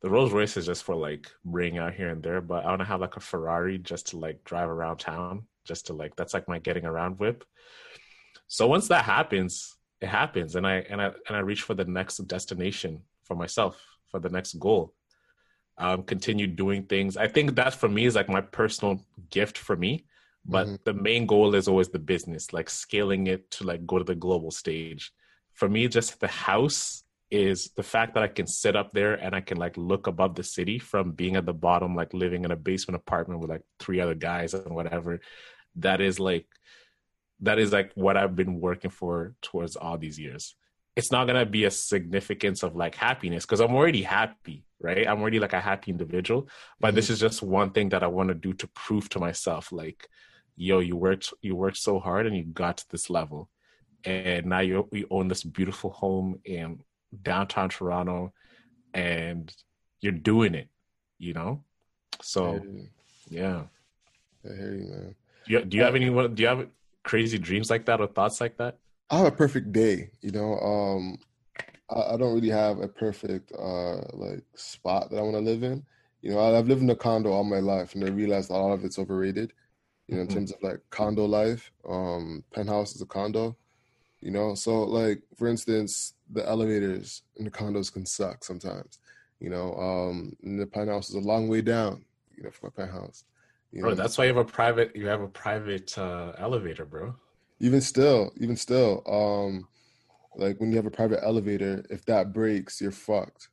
the 0.00 0.10
Rolls 0.10 0.32
Royce 0.32 0.56
is 0.56 0.66
just 0.66 0.84
for 0.84 0.94
like 0.94 1.30
bringing 1.44 1.78
out 1.78 1.94
here 1.94 2.10
and 2.10 2.22
there. 2.22 2.40
But 2.40 2.64
I 2.64 2.68
want 2.68 2.80
to 2.80 2.86
have 2.86 3.00
like 3.00 3.16
a 3.16 3.20
Ferrari 3.20 3.78
just 3.78 4.08
to 4.08 4.18
like 4.18 4.44
drive 4.44 4.68
around 4.68 4.98
town, 4.98 5.44
just 5.64 5.86
to 5.86 5.92
like 5.92 6.14
that's 6.16 6.34
like 6.34 6.48
my 6.48 6.58
getting 6.58 6.84
around 6.84 7.18
whip. 7.18 7.44
So 8.46 8.66
once 8.66 8.88
that 8.88 9.04
happens, 9.04 9.76
it 10.00 10.08
happens, 10.08 10.54
and 10.56 10.66
I 10.66 10.76
and 10.88 11.02
I 11.02 11.10
and 11.26 11.36
I 11.36 11.40
reach 11.40 11.62
for 11.62 11.74
the 11.74 11.84
next 11.84 12.18
destination 12.28 13.02
for 13.24 13.34
myself, 13.34 13.80
for 14.08 14.20
the 14.20 14.30
next 14.30 14.54
goal. 14.54 14.94
Um, 15.76 16.02
continue 16.02 16.48
doing 16.48 16.84
things. 16.84 17.16
I 17.16 17.28
think 17.28 17.54
that 17.54 17.74
for 17.74 17.88
me 17.88 18.06
is 18.06 18.16
like 18.16 18.28
my 18.28 18.40
personal 18.40 19.04
gift 19.30 19.58
for 19.58 19.76
me. 19.76 20.06
But 20.44 20.66
mm-hmm. 20.66 20.76
the 20.84 20.94
main 20.94 21.26
goal 21.26 21.54
is 21.54 21.68
always 21.68 21.88
the 21.88 21.98
business, 21.98 22.52
like 22.52 22.70
scaling 22.70 23.26
it 23.26 23.50
to 23.52 23.64
like 23.64 23.86
go 23.86 23.98
to 23.98 24.04
the 24.04 24.14
global 24.14 24.50
stage. 24.50 25.12
For 25.52 25.68
me, 25.68 25.86
just 25.88 26.18
the 26.20 26.28
house 26.28 27.04
is 27.30 27.70
the 27.76 27.82
fact 27.82 28.14
that 28.14 28.22
I 28.22 28.28
can 28.28 28.46
sit 28.46 28.74
up 28.76 28.92
there 28.92 29.14
and 29.14 29.34
I 29.34 29.40
can 29.40 29.58
like 29.58 29.76
look 29.76 30.06
above 30.06 30.34
the 30.34 30.42
city 30.42 30.78
from 30.78 31.12
being 31.12 31.36
at 31.36 31.44
the 31.46 31.52
bottom, 31.52 31.94
like 31.94 32.14
living 32.14 32.44
in 32.44 32.50
a 32.50 32.56
basement 32.56 32.96
apartment 32.96 33.40
with 33.40 33.50
like 33.50 33.62
three 33.78 34.00
other 34.00 34.14
guys 34.14 34.54
and 34.54 34.74
whatever. 34.74 35.20
That 35.76 36.00
is 36.00 36.18
like 36.18 36.46
that 37.40 37.58
is 37.58 37.72
like 37.72 37.92
what 37.94 38.16
I've 38.16 38.34
been 38.34 38.60
working 38.60 38.90
for 38.90 39.34
towards 39.42 39.76
all 39.76 39.98
these 39.98 40.18
years. 40.18 40.56
It's 40.96 41.12
not 41.12 41.26
gonna 41.26 41.46
be 41.46 41.64
a 41.64 41.70
significance 41.70 42.62
of 42.62 42.74
like 42.74 42.94
happiness 42.94 43.44
because 43.44 43.60
I'm 43.60 43.74
already 43.74 44.02
happy, 44.02 44.64
right? 44.80 45.06
I'm 45.06 45.20
already 45.20 45.38
like 45.38 45.52
a 45.52 45.60
happy 45.60 45.90
individual. 45.90 46.48
But 46.80 46.88
mm-hmm. 46.88 46.96
this 46.96 47.10
is 47.10 47.20
just 47.20 47.42
one 47.42 47.70
thing 47.70 47.90
that 47.90 48.02
I 48.02 48.08
want 48.08 48.28
to 48.30 48.34
do 48.34 48.52
to 48.54 48.66
prove 48.68 49.08
to 49.10 49.20
myself, 49.20 49.70
like, 49.70 50.08
yo, 50.56 50.80
you 50.80 50.96
worked 50.96 51.32
you 51.42 51.54
worked 51.54 51.76
so 51.76 52.00
hard 52.00 52.26
and 52.26 52.36
you 52.36 52.44
got 52.44 52.78
to 52.78 52.86
this 52.90 53.10
level. 53.10 53.50
and 54.04 54.46
now 54.46 54.60
you 54.60 54.88
you 54.92 55.06
own 55.10 55.28
this 55.28 55.44
beautiful 55.44 55.90
home 55.90 56.40
in 56.44 56.80
downtown 57.22 57.68
Toronto, 57.68 58.32
and 58.94 59.54
you're 60.00 60.12
doing 60.12 60.54
it. 60.54 60.68
You 61.18 61.34
know, 61.34 61.64
so 62.22 62.62
yeah. 63.28 63.62
I 64.44 64.54
hear 64.54 64.74
you, 64.74 64.86
man. 64.86 65.14
Do 65.46 65.52
you, 65.52 65.64
do 65.64 65.76
you 65.76 65.82
have 65.82 65.94
any? 65.94 66.06
Do 66.06 66.42
you 66.42 66.46
have 66.46 66.68
crazy 67.02 67.38
dreams 67.38 67.70
like 67.70 67.86
that 67.86 68.00
or 68.00 68.06
thoughts 68.06 68.40
like 68.40 68.56
that? 68.58 68.78
I 69.10 69.18
have 69.18 69.26
a 69.26 69.32
perfect 69.32 69.72
day. 69.72 70.10
You 70.20 70.30
know, 70.30 70.58
um, 70.58 71.18
I, 71.90 72.14
I 72.14 72.16
don't 72.16 72.34
really 72.34 72.50
have 72.50 72.80
a 72.80 72.88
perfect 72.88 73.52
uh 73.52 74.02
like 74.12 74.44
spot 74.54 75.10
that 75.10 75.18
I 75.18 75.22
want 75.22 75.36
to 75.36 75.40
live 75.40 75.62
in. 75.62 75.84
You 76.20 76.32
know, 76.32 76.40
I've 76.40 76.68
lived 76.68 76.82
in 76.82 76.90
a 76.90 76.96
condo 76.96 77.30
all 77.30 77.44
my 77.44 77.60
life, 77.60 77.94
and 77.94 78.04
I 78.04 78.08
realized 78.08 78.50
a 78.50 78.54
lot 78.54 78.72
of 78.72 78.84
it's 78.84 78.98
overrated. 78.98 79.52
You 80.06 80.16
know, 80.16 80.22
in 80.22 80.28
mm-hmm. 80.28 80.36
terms 80.36 80.52
of 80.52 80.62
like 80.62 80.80
condo 80.90 81.24
life, 81.26 81.70
um, 81.88 82.42
penthouse 82.52 82.94
is 82.94 83.02
a 83.02 83.06
condo. 83.06 83.56
You 84.20 84.30
know, 84.30 84.54
so 84.54 84.82
like 84.82 85.22
for 85.36 85.48
instance, 85.48 86.14
the 86.32 86.46
elevators 86.46 87.22
in 87.36 87.44
the 87.44 87.50
condos 87.50 87.92
can 87.92 88.06
suck 88.06 88.44
sometimes. 88.44 88.98
You 89.40 89.50
know, 89.50 89.74
um, 89.74 90.32
the 90.42 90.66
penthouse 90.66 91.08
is 91.08 91.14
a 91.14 91.20
long 91.20 91.48
way 91.48 91.62
down. 91.62 92.04
You 92.36 92.44
know, 92.44 92.50
from 92.50 92.68
a 92.68 92.72
penthouse. 92.72 93.24
You 93.72 93.82
bro, 93.82 93.90
know? 93.90 93.96
that's 93.96 94.16
why 94.16 94.24
you 94.24 94.28
have 94.28 94.36
a 94.36 94.44
private. 94.44 94.94
You 94.94 95.06
have 95.06 95.20
a 95.20 95.28
private 95.28 95.96
uh, 95.98 96.32
elevator, 96.38 96.84
bro. 96.84 97.14
Even 97.60 97.80
still, 97.80 98.32
even 98.40 98.56
still, 98.56 99.02
um, 99.06 99.66
like 100.36 100.60
when 100.60 100.70
you 100.70 100.76
have 100.76 100.86
a 100.86 100.90
private 100.90 101.20
elevator, 101.24 101.84
if 101.90 102.04
that 102.06 102.32
breaks, 102.32 102.80
you're 102.80 102.92
fucked. 102.92 103.48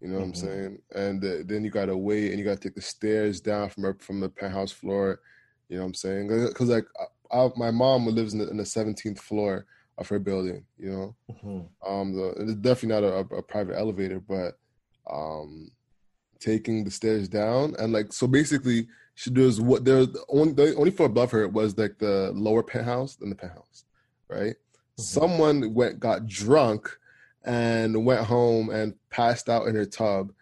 You 0.00 0.08
know 0.08 0.20
what 0.20 0.28
mm-hmm. 0.28 0.30
I'm 0.30 0.34
saying? 0.34 0.78
And 0.94 1.24
uh, 1.24 1.44
then 1.44 1.64
you 1.64 1.70
gotta 1.70 1.96
wait, 1.96 2.30
and 2.30 2.38
you 2.38 2.44
gotta 2.44 2.60
take 2.60 2.74
the 2.74 2.80
stairs 2.80 3.40
down 3.40 3.68
from 3.68 3.84
her, 3.84 3.96
from 4.00 4.20
the 4.20 4.28
penthouse 4.28 4.72
floor. 4.72 5.20
You 5.68 5.76
know 5.76 5.82
what 5.82 5.88
I'm 5.88 5.94
saying? 5.94 6.28
Because 6.28 6.68
like 6.68 6.86
I, 7.30 7.38
I, 7.38 7.50
my 7.56 7.70
mom 7.70 8.06
lives 8.06 8.32
in 8.32 8.40
the, 8.40 8.50
in 8.50 8.56
the 8.56 8.64
17th 8.64 9.18
floor 9.18 9.66
of 10.00 10.08
her 10.08 10.18
building. 10.18 10.64
You 10.78 10.90
know, 10.90 11.16
mm-hmm. 11.30 11.88
um, 11.92 12.16
the, 12.16 12.30
it's 12.38 12.54
definitely 12.54 13.00
not 13.00 13.04
a, 13.04 13.36
a, 13.36 13.42
private 13.42 13.78
elevator, 13.78 14.18
but 14.18 14.58
um, 15.08 15.70
taking 16.40 16.82
the 16.82 16.90
stairs 16.90 17.28
down 17.28 17.74
and 17.78 17.92
like 17.92 18.12
so 18.12 18.26
basically 18.26 18.88
she 19.14 19.30
does 19.30 19.60
what 19.60 19.84
there 19.84 20.06
the 20.06 20.24
only 20.30 20.52
the 20.54 20.74
only 20.76 20.90
floor 20.90 21.06
above 21.06 21.30
her 21.30 21.46
was 21.46 21.76
like 21.76 21.98
the 21.98 22.32
lower 22.34 22.62
penthouse 22.62 23.16
than 23.16 23.28
the 23.28 23.36
penthouse, 23.36 23.84
right? 24.28 24.54
Mm-hmm. 24.54 25.02
Someone 25.02 25.74
went 25.74 26.00
got 26.00 26.26
drunk 26.26 26.88
and 27.44 28.04
went 28.04 28.24
home 28.24 28.70
and 28.70 28.94
passed 29.10 29.48
out 29.48 29.66
in 29.66 29.74
her 29.74 29.84
tub 29.84 30.32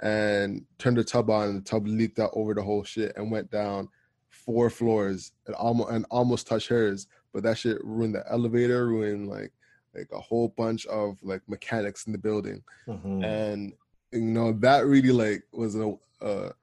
and 0.00 0.64
turned 0.78 0.96
the 0.96 1.04
tub 1.04 1.30
on 1.30 1.48
and 1.48 1.58
the 1.58 1.64
tub 1.64 1.86
leaked 1.86 2.18
out 2.18 2.30
over 2.32 2.54
the 2.54 2.62
whole 2.62 2.82
shit 2.82 3.12
and 3.16 3.30
went 3.30 3.50
down 3.50 3.88
four 4.30 4.70
floors 4.70 5.32
and 5.46 5.54
almost 5.54 5.90
and 5.90 6.06
almost 6.10 6.46
touched 6.46 6.68
hers. 6.68 7.06
But 7.32 7.42
that 7.44 7.58
shit 7.58 7.82
ruined 7.84 8.14
the 8.14 8.24
elevator, 8.30 8.86
ruined 8.86 9.28
like 9.28 9.52
like 9.94 10.08
a 10.12 10.20
whole 10.20 10.48
bunch 10.48 10.86
of 10.86 11.18
like 11.22 11.42
mechanics 11.48 12.06
in 12.06 12.12
the 12.12 12.18
building. 12.18 12.62
Mm-hmm. 12.86 13.24
And 13.24 13.72
you 14.10 14.20
know, 14.20 14.52
that 14.52 14.86
really 14.86 15.12
like 15.12 15.44
was 15.52 15.76
a, 15.76 16.54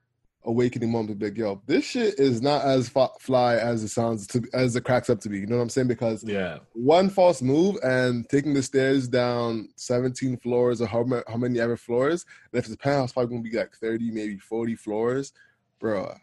awakening 0.46 0.90
moment 0.90 1.10
to 1.10 1.16
be 1.16 1.26
like, 1.26 1.38
yo, 1.38 1.62
this 1.68 1.86
shit 1.86 2.18
is 2.18 2.42
not 2.42 2.64
as 2.64 2.90
fly 3.20 3.56
as 3.56 3.84
it 3.84 3.90
sounds 3.90 4.26
to 4.28 4.42
as 4.54 4.76
it 4.76 4.84
cracks 4.84 5.10
up 5.10 5.20
to 5.22 5.30
be. 5.30 5.40
You 5.40 5.48
know 5.48 5.58
what 5.58 5.64
I'm 5.64 5.70
saying? 5.70 5.88
Because 5.88 6.24
yeah, 6.24 6.60
one 6.74 7.10
false 7.10 7.42
move 7.42 7.78
and 7.84 8.28
taking 8.30 8.54
the 8.54 8.64
stairs 8.64 9.08
down 9.08 9.70
17 9.76 10.38
floors 10.38 10.82
or 10.82 10.88
how, 10.88 11.06
how 11.28 11.38
many 11.38 11.60
ever 11.60 11.78
floors, 11.78 12.26
and 12.52 12.60
if 12.60 12.66
it's 12.66 12.74
a 12.74 12.78
penthouse, 12.78 13.12
probably 13.12 13.36
gonna 13.36 13.50
be 13.50 13.58
like 13.58 13.76
30, 13.76 14.12
maybe 14.12 14.38
40 14.38 14.76
floors, 14.76 15.34
bro. 15.80 16.16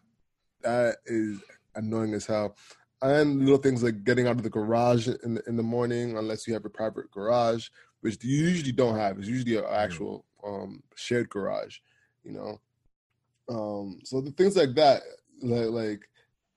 That 0.63 0.97
is 1.05 1.41
annoying 1.75 2.15
as 2.15 2.27
hell. 2.27 2.57
And 3.03 3.41
little 3.41 3.59
things 3.59 3.83
like 3.83 4.05
getting 4.05 4.27
out 4.27 4.37
of 4.37 4.43
the 4.43 4.51
garage 4.51 5.09
in 5.09 5.35
the, 5.35 5.43
in 5.47 5.57
the 5.57 5.63
morning, 5.63 6.17
unless 6.17 6.47
you 6.47 6.55
have 6.55 6.65
a 6.65 6.71
private 6.71 7.11
garage, 7.11 7.69
which 8.01 8.23
you 8.25 8.37
usually 8.37 8.73
don't 8.73 8.97
have. 8.97 9.19
It's 9.19 9.29
usually 9.29 9.57
an 9.57 9.65
mm. 9.65 9.73
actual 9.73 10.25
um, 10.45 10.83
shared 10.95 11.29
garage, 11.29 11.79
you 12.25 12.33
know 12.33 12.61
um, 13.49 14.01
so 14.05 14.21
the 14.21 14.31
things 14.33 14.57
like 14.57 14.75
that, 14.75 15.03
like, 15.43 15.69
like 15.69 16.09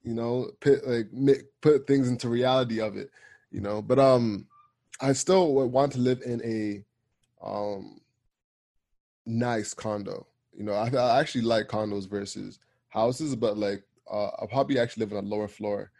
you 0.02 0.14
know, 0.14 0.50
put, 0.60 0.86
like 0.86 1.12
make, 1.12 1.42
put 1.60 1.86
things 1.86 2.08
into 2.08 2.28
reality 2.28 2.80
of 2.80 2.96
it, 2.96 3.10
you 3.50 3.60
know. 3.60 3.82
But 3.82 3.98
um, 3.98 4.46
I 5.00 5.12
still 5.12 5.52
want 5.68 5.92
to 5.92 5.98
live 5.98 6.22
in 6.24 6.42
a 6.44 6.84
um 7.46 8.00
nice 9.26 9.72
condo. 9.74 10.26
You 10.52 10.64
know, 10.64 10.72
I, 10.72 10.88
I 10.88 11.20
actually 11.20 11.42
like 11.42 11.68
condos 11.68 12.08
versus 12.08 12.58
houses, 12.88 13.36
but 13.36 13.56
like 13.56 13.84
uh, 14.10 14.30
I'll 14.38 14.48
probably 14.48 14.78
actually 14.78 15.06
live 15.06 15.16
on 15.16 15.24
a 15.24 15.28
lower 15.28 15.48
floor. 15.48 15.90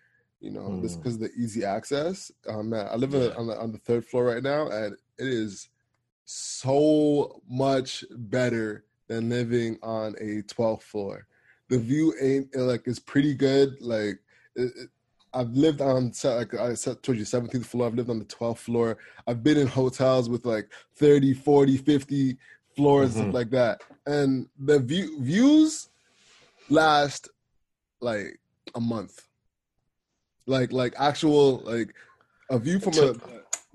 You 0.41 0.51
know, 0.51 0.61
mm. 0.61 0.83
this 0.83 0.97
because 0.97 1.15
of 1.15 1.21
the 1.21 1.33
easy 1.37 1.65
access. 1.65 2.31
Um, 2.49 2.73
I 2.73 2.95
live 2.97 3.13
yeah. 3.13 3.29
on, 3.37 3.47
the, 3.47 3.59
on 3.59 3.73
the 3.73 3.79
third 3.79 4.07
floor 4.07 4.25
right 4.25 4.43
now, 4.43 4.69
and 4.69 4.95
it 5.19 5.29
is 5.29 5.69
so 6.25 7.43
much 7.49 8.05
better 8.11 8.85
than 9.09 9.29
living 9.29 9.79
on 9.83 10.15
a 10.21 10.43
12th 10.43 10.83
floor. 10.83 11.27
The 11.69 11.79
view 11.79 12.15
ain't 12.21 12.55
like 12.57 12.83
it's 12.87 12.99
pretty 12.99 13.35
good. 13.35 13.81
Like 13.81 14.21
it, 14.55 14.73
it, 14.77 14.89
I've 15.33 15.51
lived 15.51 15.81
on 15.81 16.13
like 16.25 16.55
I 16.55 16.75
told 16.75 17.19
you 17.19 17.25
17th 17.25 17.67
floor. 17.67 17.87
I've 17.87 17.95
lived 17.95 18.11
on 18.11 18.19
the 18.19 18.25
12th 18.25 18.59
floor. 18.59 18.99
I've 19.27 19.43
been 19.43 19.59
in 19.59 19.67
hotels 19.67 20.29
with 20.29 20.47
like 20.47 20.71
30, 20.97 21.35
40, 21.35 21.77
50 21.77 22.37
floors, 22.77 23.17
mm-hmm. 23.17 23.31
like 23.31 23.51
that. 23.51 23.83
And 24.07 24.49
the 24.59 24.79
view 24.81 25.21
views 25.21 25.89
last 26.69 27.29
like 28.01 28.39
a 28.75 28.81
month. 28.81 29.27
Like 30.51 30.73
like 30.73 30.95
actual 30.99 31.59
like 31.59 31.95
a 32.51 32.59
view 32.59 32.81
from 32.81 32.95
a 32.95 33.13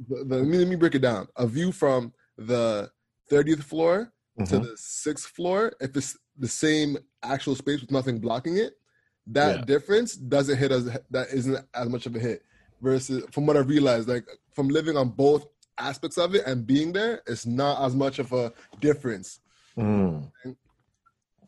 the, 0.08 0.24
the, 0.26 0.36
let, 0.36 0.46
me, 0.46 0.58
let 0.58 0.68
me 0.68 0.76
break 0.76 0.96
it 0.96 1.00
down. 1.00 1.28
A 1.38 1.48
view 1.48 1.72
from 1.72 2.14
the 2.38 2.90
30th 3.32 3.64
floor 3.64 4.12
mm-hmm. 4.38 4.44
to 4.44 4.60
the 4.60 4.76
sixth 4.78 5.30
floor, 5.30 5.72
if 5.80 5.96
it's 5.96 6.18
the 6.38 6.50
same 6.50 6.98
actual 7.24 7.56
space 7.56 7.80
with 7.80 7.92
nothing 7.92 8.20
blocking 8.20 8.58
it, 8.58 8.74
that 9.28 9.60
yeah. 9.60 9.66
difference 9.66 10.16
doesn't 10.16 10.58
hit 10.58 10.72
as 10.72 10.86
that 11.10 11.30
isn't 11.32 11.66
as 11.74 11.90
much 11.90 12.06
of 12.06 12.16
a 12.16 12.20
hit. 12.20 12.44
Versus 12.82 13.24
from 13.32 13.46
what 13.46 13.56
I 13.56 13.62
realized, 13.62 14.10
like 14.10 14.26
from 14.54 14.68
living 14.68 14.98
on 14.98 15.10
both 15.10 15.48
aspects 15.78 16.18
of 16.18 16.36
it 16.36 16.46
and 16.46 16.68
being 16.68 16.92
there, 16.92 17.22
it's 17.26 17.46
not 17.46 17.82
as 17.82 17.96
much 17.96 18.20
of 18.20 18.34
a 18.34 18.52
difference. 18.82 19.40
Mm. 19.78 20.30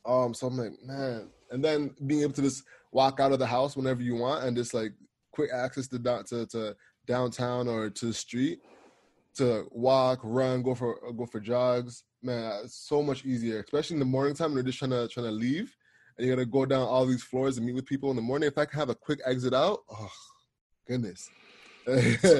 um, 0.05 0.34
so 0.34 0.48
I'm 0.48 0.57
like, 0.57 0.74
man, 0.84 1.29
and 1.51 1.63
then 1.63 1.93
being 2.05 2.22
able 2.22 2.34
to 2.34 2.41
just 2.41 2.63
walk 2.91 3.19
out 3.19 3.31
of 3.31 3.39
the 3.39 3.46
house 3.46 3.75
whenever 3.75 4.01
you 4.01 4.15
want 4.15 4.46
and 4.46 4.55
just 4.55 4.74
like 4.74 4.93
quick 5.38 5.51
access 5.53 5.88
to 5.88 6.00
to, 6.00 6.46
to 6.48 6.75
downtown 7.06 7.67
or 7.67 7.89
to 7.89 8.08
the 8.08 8.13
street 8.13 8.60
to 9.36 9.67
walk, 9.72 10.20
run, 10.24 10.63
go 10.63 10.74
for 10.75 11.00
go 11.15 11.25
for 11.25 11.39
jogs 11.39 12.03
man, 12.24 12.62
it's 12.63 12.75
so 12.75 13.01
much 13.01 13.25
easier, 13.25 13.60
especially 13.60 13.96
in 13.96 14.00
the 14.00 14.06
morning 14.06 14.34
time 14.34 14.50
when 14.50 14.58
you're 14.58 14.63
just 14.63 14.79
trying 14.79 14.91
to 14.91 15.08
trying 15.08 15.25
to 15.25 15.32
leave 15.32 15.75
and 16.17 16.25
you 16.25 16.34
gotta 16.34 16.46
go 16.46 16.65
down 16.65 16.82
all 16.82 17.06
these 17.06 17.24
floors 17.24 17.58
and 17.58 17.65
meet 17.65 17.75
with 17.75 17.86
people 17.86 18.10
in 18.10 18.15
the 18.15 18.22
morning. 18.22 18.48
If 18.48 18.58
I 18.58 18.65
can 18.65 18.79
have 18.79 18.89
a 18.89 18.96
quick 18.96 19.20
exit 19.25 19.53
out, 19.53 19.79
oh 19.89 20.12
goodness. 20.88 21.29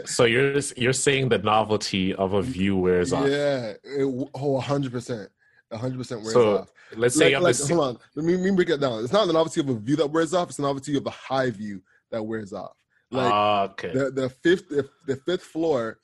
so 0.06 0.26
you're 0.26 0.54
just, 0.54 0.78
you're 0.78 0.94
saying 0.94 1.30
the 1.30 1.38
novelty 1.38 2.14
of 2.16 2.34
a 2.34 2.42
view 2.42 2.76
wears 2.76 3.14
off. 3.14 3.28
Yeah, 3.28 3.74
it, 3.84 4.30
oh, 4.34 4.60
hundred 4.60 4.92
percent, 4.92 5.30
hundred 5.72 5.98
percent 5.98 6.22
wears 6.22 6.34
so, 6.34 6.58
off. 6.60 6.72
Let's 6.96 7.16
say 7.16 7.38
like, 7.38 7.58
like 7.58 7.68
hold 7.68 7.80
on, 7.80 7.98
let 8.16 8.26
me, 8.26 8.36
let 8.36 8.44
me 8.44 8.52
break 8.52 8.70
it 8.70 8.82
down. 8.82 9.04
It's 9.04 9.14
not 9.14 9.28
the 9.28 9.34
novelty 9.34 9.62
of 9.62 9.70
a 9.70 9.76
view 9.76 9.96
that 9.98 10.08
wears 10.12 10.34
off; 10.34 10.50
it's 10.50 10.58
the 10.58 10.64
novelty 10.64 10.98
of 10.98 11.04
the 11.04 11.12
high 11.12 11.50
view 11.50 11.82
that 12.12 12.22
wears 12.22 12.52
off. 12.52 12.76
Like 13.10 13.34
uh, 13.34 13.64
okay. 13.72 13.94
the 13.94 14.12
the 14.12 14.30
fifth 14.30 14.70
the, 14.70 14.90
the 15.06 15.16
fifth 15.18 15.44
floor 15.44 16.00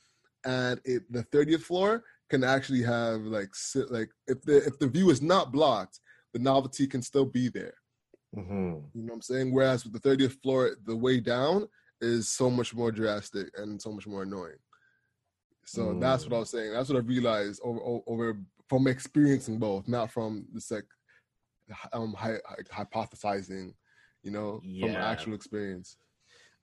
and 0.46 0.80
it, 0.86 1.04
the 1.12 1.24
thirtieth 1.24 1.64
floor 1.64 2.04
can 2.30 2.44
actually 2.44 2.82
have 2.82 3.22
like 3.22 3.54
sit 3.54 3.92
like 3.92 4.10
if 4.28 4.42
the 4.44 4.58
if 4.66 4.80
the 4.80 4.88
view 4.88 5.10
is 5.10 5.22
not 5.22 5.52
blocked, 5.52 6.00
the 6.34 6.40
novelty 6.40 6.88
can 6.88 7.02
still 7.02 7.26
be 7.26 7.50
there. 7.50 7.76
Mm-hmm. 8.36 8.54
You 8.54 9.04
know 9.04 9.04
what 9.04 9.14
I'm 9.14 9.22
saying? 9.22 9.54
Whereas 9.54 9.84
with 9.86 9.94
the 9.94 10.10
30th 10.10 10.42
floor, 10.42 10.76
the 10.86 10.96
way 10.96 11.20
down 11.20 11.68
is 12.02 12.28
so 12.28 12.50
much 12.50 12.74
more 12.74 12.92
drastic 12.92 13.48
and 13.58 13.82
so 13.82 13.92
much 13.92 14.08
more 14.08 14.24
annoying. 14.24 14.58
So 15.66 15.84
mm. 15.84 16.02
that's 16.02 16.26
what 16.26 16.36
I 16.36 16.40
was 16.40 16.50
saying. 16.50 16.74
That's 16.74 16.90
what 16.90 16.98
I 16.98 17.06
realized 17.06 17.62
over 17.64 18.02
over 18.08 18.38
from 18.68 18.88
experiencing 18.88 19.60
both, 19.60 19.88
not 19.88 20.12
from 20.12 20.46
this 20.54 20.72
like 20.72 20.86
um 21.94 22.14
hi, 22.18 22.38
hypothesizing, 22.72 23.74
you 24.24 24.32
know, 24.32 24.60
yeah. 24.64 24.88
from 24.88 24.96
actual 24.98 25.34
experience. 25.36 25.98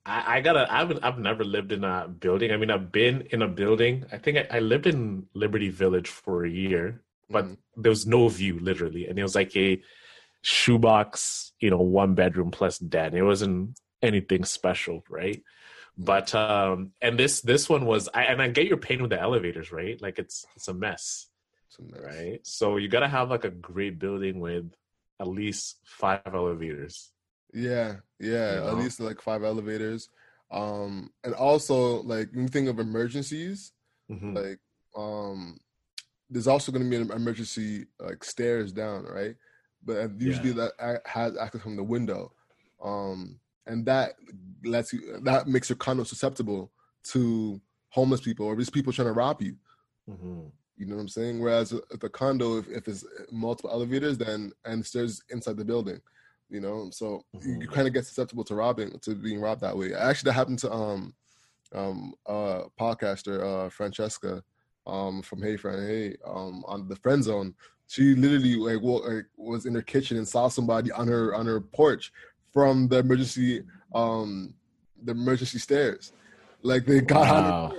I, 0.06 0.36
I 0.36 0.40
gotta. 0.40 0.66
I've 0.72 0.98
I've 1.02 1.18
never 1.18 1.44
lived 1.44 1.72
in 1.72 1.84
a 1.84 2.08
building. 2.08 2.52
I 2.52 2.56
mean, 2.56 2.70
I've 2.70 2.90
been 2.90 3.22
in 3.30 3.42
a 3.42 3.48
building. 3.48 4.04
I 4.12 4.18
think 4.18 4.38
I, 4.38 4.46
I 4.50 4.58
lived 4.60 4.86
in 4.86 5.26
Liberty 5.34 5.68
Village 5.68 6.08
for 6.08 6.44
a 6.44 6.50
year, 6.50 7.02
but 7.28 7.44
mm-hmm. 7.44 7.82
there 7.82 7.90
was 7.90 8.06
no 8.06 8.28
view, 8.28 8.58
literally, 8.58 9.06
and 9.06 9.18
it 9.18 9.22
was 9.22 9.34
like 9.34 9.54
a 9.56 9.82
shoebox, 10.42 11.52
you 11.60 11.70
know, 11.70 11.80
one 11.80 12.14
bedroom 12.14 12.50
plus 12.50 12.78
den. 12.78 13.14
It 13.14 13.22
wasn't 13.22 13.78
anything 14.00 14.44
special, 14.44 15.04
right? 15.08 15.36
Mm-hmm. 15.36 16.04
But 16.04 16.34
um, 16.34 16.92
and 17.02 17.18
this 17.18 17.42
this 17.42 17.68
one 17.68 17.84
was, 17.84 18.08
I, 18.14 18.24
and 18.24 18.40
I 18.40 18.48
get 18.48 18.66
your 18.66 18.78
pain 18.78 19.02
with 19.02 19.10
the 19.10 19.20
elevators, 19.20 19.70
right? 19.70 20.00
Like 20.00 20.18
it's 20.18 20.46
it's 20.56 20.68
a 20.68 20.74
mess, 20.74 21.28
it's 21.68 21.78
a 21.78 21.82
mess. 21.82 22.00
right? 22.02 22.40
So 22.46 22.78
you 22.78 22.88
gotta 22.88 23.08
have 23.08 23.28
like 23.28 23.44
a 23.44 23.50
great 23.50 23.98
building 23.98 24.40
with 24.40 24.74
at 25.20 25.28
least 25.28 25.78
five 25.84 26.22
elevators 26.24 27.10
yeah, 27.54 27.96
yeah. 28.18 28.54
You 28.54 28.60
know? 28.60 28.68
At 28.68 28.76
least 28.78 29.00
like 29.00 29.20
five 29.20 29.42
elevators. 29.44 30.08
Um, 30.50 31.10
and 31.24 31.34
also 31.34 32.02
like 32.02 32.30
when 32.32 32.42
you 32.42 32.48
think 32.48 32.68
of 32.68 32.78
emergencies, 32.78 33.72
Mhm. 34.10 34.34
like 34.34 34.58
um, 34.96 35.58
there's 36.28 36.48
also 36.48 36.72
going 36.72 36.82
to 36.84 36.90
be 36.90 36.96
an 36.96 37.10
emergency 37.12 37.86
like 38.00 38.24
stairs 38.24 38.72
down, 38.72 39.04
right? 39.04 39.36
But 39.84 40.20
usually 40.20 40.52
that 40.52 41.00
has 41.06 41.36
access 41.36 41.62
from 41.62 41.76
the 41.76 41.84
window, 41.84 42.32
um, 42.82 43.38
and 43.66 43.86
that 43.86 44.14
lets 44.64 44.92
you 44.92 45.20
that 45.22 45.46
makes 45.46 45.68
your 45.70 45.76
condo 45.76 46.02
susceptible 46.04 46.72
to 47.04 47.60
homeless 47.90 48.20
people 48.20 48.46
or 48.46 48.56
just 48.56 48.72
people 48.72 48.92
trying 48.92 49.08
to 49.08 49.12
rob 49.12 49.40
you. 49.40 49.56
Mhm. 50.08 50.50
You 50.76 50.86
know 50.86 50.96
what 50.96 51.02
I'm 51.02 51.08
saying? 51.08 51.40
Whereas 51.40 51.72
if 51.72 52.00
the 52.00 52.08
condo, 52.08 52.58
if, 52.58 52.68
if 52.68 52.88
it's 52.88 53.04
multiple 53.30 53.70
elevators, 53.70 54.18
then 54.18 54.52
and 54.64 54.84
stairs 54.84 55.22
inside 55.30 55.56
the 55.56 55.64
building, 55.64 56.00
you 56.50 56.60
know, 56.60 56.90
so 56.90 57.24
you, 57.42 57.58
Mhm. 57.58 57.72
kind 57.72 57.86
of 57.86 57.94
get 57.94 58.06
susceptible 58.06 58.44
to 58.44 58.54
robbing, 58.54 58.98
to 59.00 59.14
being 59.14 59.40
robbed 59.40 59.60
that 59.62 59.76
way. 59.76 59.94
Actually, 59.94 60.28
that 60.30 60.34
happened 60.34 60.58
to 60.60 60.72
um, 60.72 61.14
um, 61.72 62.14
uh, 62.26 62.62
podcaster 62.78 63.42
uh, 63.66 63.68
Francesca, 63.70 64.42
um, 64.86 65.22
from 65.22 65.40
Hey 65.42 65.56
Fran 65.56 65.86
Hey, 65.86 66.16
um, 66.26 66.64
on 66.66 66.88
the 66.88 66.96
Friend 66.96 67.22
Zone. 67.22 67.54
She 67.86 68.14
literally 68.14 68.56
like, 68.56 68.82
wa- 68.82 68.98
like 69.06 69.26
was 69.36 69.66
in 69.66 69.74
her 69.74 69.82
kitchen 69.82 70.16
and 70.16 70.26
saw 70.26 70.48
somebody 70.48 70.90
on 70.92 71.06
her 71.08 71.34
on 71.34 71.46
her 71.46 71.60
porch 71.60 72.12
from 72.52 72.88
the 72.88 72.98
emergency 72.98 73.62
um 73.94 74.54
the 75.02 75.12
emergency 75.12 75.58
stairs. 75.58 76.12
Like 76.62 76.84
they 76.86 77.00
got 77.00 77.28
on 77.28 77.44
her 77.44 77.50
Wow. 77.50 77.72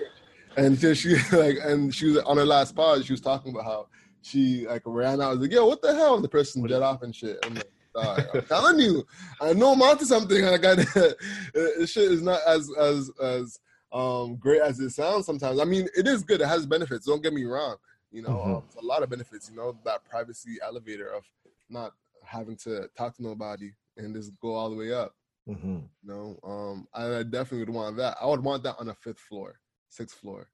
and 0.57 0.75
then 0.77 0.95
she 0.95 1.15
like 1.31 1.57
and 1.63 1.93
she 1.93 2.07
was 2.07 2.17
on 2.19 2.35
her 2.37 2.45
last 2.45 2.75
pod 2.75 3.05
she 3.05 3.13
was 3.13 3.21
talking 3.21 3.51
about 3.53 3.63
how 3.65 3.87
she 4.21 4.67
like 4.67 4.81
ran 4.85 5.21
out 5.21 5.27
I 5.29 5.31
was 5.31 5.39
like 5.39 5.51
yo 5.51 5.65
what 5.65 5.81
the 5.81 5.93
hell 5.95 6.15
and 6.15 6.23
the 6.23 6.29
person 6.29 6.65
jet 6.67 6.81
off 6.81 7.03
and 7.03 7.15
shit 7.15 7.39
I'm 7.45 7.55
like 7.55 7.71
"Dog, 7.93 8.25
I'm 8.33 8.45
telling 8.45 8.79
you 8.79 9.05
I 9.39 9.53
know 9.53 9.73
I'm 9.73 9.81
onto 9.81 10.05
something 10.05 10.45
I 10.45 10.57
got 10.57 10.77
this 11.53 11.91
shit 11.91 12.11
is 12.11 12.21
not 12.21 12.39
as 12.47 12.71
as 12.77 13.11
as 13.21 13.59
um 13.91 14.37
great 14.37 14.61
as 14.61 14.79
it 14.79 14.91
sounds 14.91 15.25
sometimes 15.25 15.59
I 15.59 15.65
mean 15.65 15.87
it 15.95 16.07
is 16.07 16.23
good 16.23 16.41
it 16.41 16.47
has 16.47 16.65
benefits 16.65 17.05
don't 17.05 17.21
get 17.23 17.33
me 17.33 17.43
wrong 17.43 17.75
you 18.11 18.21
know 18.21 18.41
Mhm. 18.41 18.57
um, 18.57 18.63
a 18.81 18.85
lot 18.85 19.03
of 19.03 19.09
benefits 19.09 19.49
you 19.49 19.55
know 19.55 19.77
that 19.83 20.03
privacy 20.05 20.57
elevator 20.61 21.07
of 21.13 21.23
not 21.69 21.91
having 22.23 22.55
to 22.57 22.87
talk 22.97 23.15
to 23.15 23.23
nobody 23.23 23.71
and 23.97 24.15
just 24.15 24.31
go 24.39 24.53
all 24.53 24.69
the 24.69 24.75
way 24.75 24.93
up 24.93 25.13
Mhm. 25.47 25.89
you 26.03 26.09
know, 26.09 26.39
um, 26.43 26.87
I, 26.93 27.19
I 27.19 27.23
definitely 27.23 27.59
would 27.59 27.69
want 27.69 27.97
that. 27.97 28.17
I 28.21 28.25
would 28.25 28.43
want 28.43 28.63
that 28.63 28.75
on 28.79 28.89
a 28.89 28.93
fifth 28.95 29.19
floor, 29.19 29.59
sixth 29.89 30.17
floor. 30.17 30.49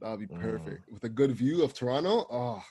That 0.00 0.10
would 0.10 0.20
be 0.20 0.26
Mm. 0.26 0.40
perfect 0.40 0.90
with 0.90 1.04
a 1.04 1.08
good 1.08 1.32
view 1.32 1.62
of 1.62 1.72
Toronto. 1.74 2.26
Oh, 2.30 2.62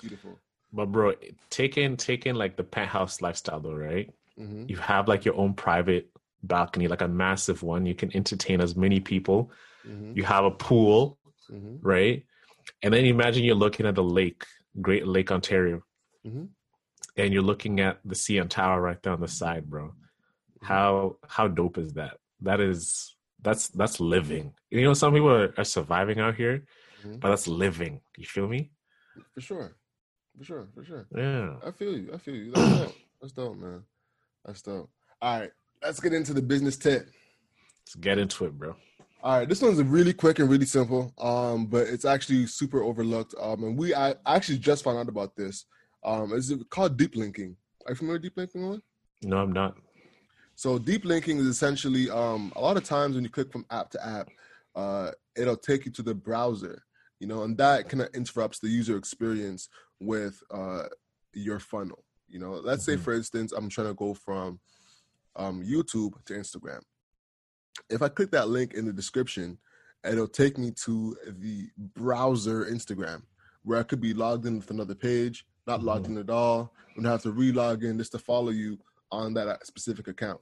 beautiful. 0.00 0.38
But 0.72 0.86
bro, 0.92 1.14
taking 1.50 1.96
taking 1.96 2.34
like 2.34 2.56
the 2.56 2.64
penthouse 2.64 3.22
lifestyle 3.22 3.60
though, 3.60 3.74
right? 3.74 4.10
hmm 4.36 4.64
You 4.68 4.76
have 4.76 5.08
like 5.08 5.24
your 5.24 5.36
own 5.36 5.54
private 5.54 6.10
balcony, 6.42 6.88
like 6.88 7.00
a 7.02 7.08
massive 7.08 7.62
one. 7.62 7.86
You 7.86 7.94
can 7.94 8.14
entertain 8.14 8.60
as 8.60 8.76
many 8.76 9.00
people. 9.00 9.50
hmm 9.84 10.12
You 10.14 10.24
have 10.24 10.44
a 10.44 10.50
pool, 10.50 11.18
hmm 11.48 11.76
right? 11.80 12.24
And 12.82 12.92
then 12.92 13.04
you 13.04 13.14
imagine 13.14 13.44
you're 13.44 13.54
looking 13.54 13.86
at 13.86 13.94
the 13.94 14.04
lake, 14.04 14.44
Great 14.80 15.06
Lake 15.06 15.32
Ontario, 15.32 15.82
Mhm. 16.26 16.48
and 17.16 17.32
you're 17.32 17.42
looking 17.42 17.80
at 17.80 18.00
the 18.04 18.14
CN 18.14 18.48
Tower 18.48 18.80
right 18.80 19.02
there 19.02 19.14
on 19.14 19.20
the 19.20 19.28
side, 19.28 19.68
bro. 19.70 19.94
How 20.62 21.16
how 21.26 21.48
dope 21.48 21.78
is 21.78 21.94
that? 21.94 22.18
That 22.42 22.60
is 22.60 23.16
that's 23.40 23.68
that's 23.68 24.00
living. 24.00 24.52
You 24.70 24.82
know, 24.84 24.92
some 24.94 25.14
people 25.14 25.30
are, 25.30 25.54
are 25.56 25.64
surviving 25.64 26.20
out 26.20 26.34
here, 26.36 26.66
Mhm. 27.06 27.20
but 27.20 27.30
that's 27.30 27.48
living. 27.48 28.02
You 28.18 28.26
feel 28.26 28.48
me? 28.48 28.70
For 29.34 29.40
sure, 29.40 29.76
for 30.38 30.44
sure, 30.44 30.68
for 30.74 30.84
sure. 30.84 31.06
Yeah. 31.14 31.56
I 31.66 31.70
feel 31.72 31.96
you. 31.96 32.10
I 32.14 32.18
feel 32.18 32.34
you. 32.34 32.52
That's 32.52 32.78
dope. 32.78 32.94
That's 33.20 33.32
dope, 33.32 33.58
man. 33.58 33.82
That's 34.44 34.62
dope. 34.62 34.90
All 35.20 35.40
right, 35.40 35.50
let's 35.82 36.00
get 36.00 36.12
into 36.12 36.32
the 36.32 36.42
business 36.42 36.76
tip. 36.76 37.08
Let's 37.82 37.96
get 37.96 38.18
into 38.18 38.44
it, 38.44 38.56
bro. 38.56 38.76
All 39.20 39.38
right, 39.38 39.48
this 39.48 39.60
one's 39.60 39.82
really 39.82 40.12
quick 40.12 40.38
and 40.38 40.48
really 40.48 40.66
simple, 40.66 41.12
um, 41.18 41.66
but 41.66 41.88
it's 41.88 42.04
actually 42.04 42.46
super 42.46 42.82
overlooked. 42.84 43.34
Um, 43.40 43.64
and 43.64 43.76
we 43.76 43.94
I 43.94 44.14
actually 44.26 44.58
just 44.58 44.84
found 44.84 44.98
out 44.98 45.08
about 45.08 45.34
this. 45.34 45.64
Um, 46.04 46.32
it's 46.32 46.52
called 46.70 46.96
deep 46.96 47.16
linking. 47.16 47.56
Are 47.84 47.92
you 47.92 47.96
familiar 47.96 48.14
with 48.16 48.22
deep 48.22 48.36
linking? 48.36 48.64
Owen? 48.64 48.82
No, 49.22 49.38
I'm 49.38 49.52
not. 49.52 49.76
So 50.54 50.78
deep 50.78 51.04
linking 51.04 51.38
is 51.38 51.46
essentially 51.46 52.10
um, 52.10 52.52
a 52.54 52.60
lot 52.60 52.76
of 52.76 52.84
times 52.84 53.16
when 53.16 53.24
you 53.24 53.30
click 53.30 53.50
from 53.50 53.66
app 53.70 53.90
to 53.90 54.06
app, 54.06 54.28
uh, 54.76 55.10
it'll 55.36 55.56
take 55.56 55.86
you 55.86 55.92
to 55.92 56.02
the 56.02 56.14
browser, 56.14 56.84
you 57.20 57.26
know, 57.26 57.42
and 57.42 57.56
that 57.58 57.88
kind 57.88 58.02
of 58.02 58.08
interrupts 58.14 58.58
the 58.58 58.68
user 58.68 58.96
experience 58.96 59.68
with 60.00 60.42
uh, 60.50 60.84
your 61.32 61.58
funnel. 61.58 62.04
You 62.28 62.38
know, 62.38 62.52
let's 62.52 62.84
say 62.84 62.96
Mhm. 62.96 63.00
for 63.00 63.14
instance, 63.14 63.52
I'm 63.52 63.68
trying 63.68 63.88
to 63.88 63.94
go 63.94 64.14
from 64.14 64.60
um, 65.36 65.62
YouTube 65.62 66.12
to 66.24 66.34
Instagram. 66.34 66.80
If 67.88 68.02
I 68.02 68.08
click 68.08 68.30
that 68.32 68.48
link 68.48 68.74
in 68.74 68.86
the 68.86 68.92
description, 68.92 69.58
it'll 70.04 70.26
take 70.28 70.58
me 70.58 70.72
to 70.84 71.16
the 71.26 71.68
browser 71.94 72.64
Instagram, 72.66 73.22
where 73.62 73.78
I 73.78 73.84
could 73.84 74.00
be 74.00 74.14
logged 74.14 74.46
in 74.46 74.58
with 74.58 74.70
another 74.70 74.94
page, 74.94 75.46
not 75.66 75.82
logged 75.82 76.06
in 76.06 76.18
at 76.18 76.30
all, 76.30 76.74
and 76.96 77.06
have 77.06 77.22
to 77.22 77.30
re-log 77.30 77.84
in 77.84 77.98
just 77.98 78.12
to 78.12 78.18
follow 78.18 78.50
you 78.50 78.78
on 79.12 79.32
that 79.34 79.48
uh, 79.48 79.56
specific 79.62 80.08
account. 80.08 80.40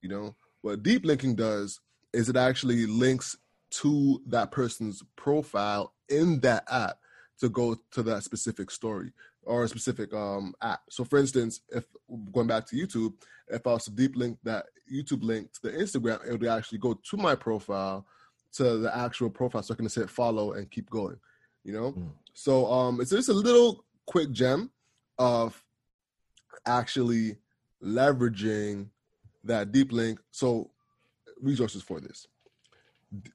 You 0.00 0.08
know, 0.08 0.36
what 0.62 0.82
deep 0.82 1.04
linking 1.04 1.34
does 1.34 1.80
is 2.12 2.28
it 2.28 2.36
actually 2.36 2.86
links 2.86 3.36
to 3.70 4.20
that 4.26 4.50
person's 4.50 5.02
profile 5.16 5.94
in 6.08 6.40
that 6.40 6.64
app 6.70 6.98
to 7.40 7.48
go 7.48 7.76
to 7.92 8.02
that 8.02 8.22
specific 8.22 8.70
story 8.70 9.12
or 9.44 9.64
a 9.64 9.68
specific 9.68 10.12
um, 10.12 10.54
app. 10.62 10.80
So, 10.90 11.04
for 11.04 11.18
instance, 11.18 11.60
if 11.70 11.84
going 12.32 12.46
back 12.46 12.66
to 12.66 12.76
YouTube, 12.76 13.14
if 13.48 13.66
I 13.66 13.72
was 13.72 13.84
to 13.84 13.90
deep 13.90 14.16
link 14.16 14.38
that 14.44 14.66
YouTube 14.92 15.22
link 15.22 15.52
to 15.54 15.62
the 15.62 15.70
Instagram, 15.70 16.24
it 16.26 16.32
would 16.32 16.46
actually 16.46 16.78
go 16.78 16.94
to 16.94 17.16
my 17.16 17.34
profile 17.34 18.06
to 18.52 18.78
the 18.78 18.94
actual 18.96 19.30
profile, 19.30 19.62
so 19.62 19.72
I 19.72 19.76
can 19.76 19.86
just 19.86 19.96
hit 19.96 20.10
follow 20.10 20.52
and 20.52 20.70
keep 20.70 20.90
going. 20.90 21.16
You 21.64 21.72
know, 21.72 21.92
Mm. 21.92 22.10
so 22.34 22.66
um, 22.70 23.00
it's 23.00 23.10
just 23.10 23.28
a 23.28 23.32
little 23.34 23.84
quick 24.06 24.32
gem 24.32 24.70
of 25.18 25.62
actually 26.66 27.36
leveraging 27.82 28.88
that 29.44 29.72
deep 29.72 29.92
link. 29.92 30.18
So, 30.30 30.70
resources 31.40 31.82
for 31.82 32.00
this. 32.00 32.26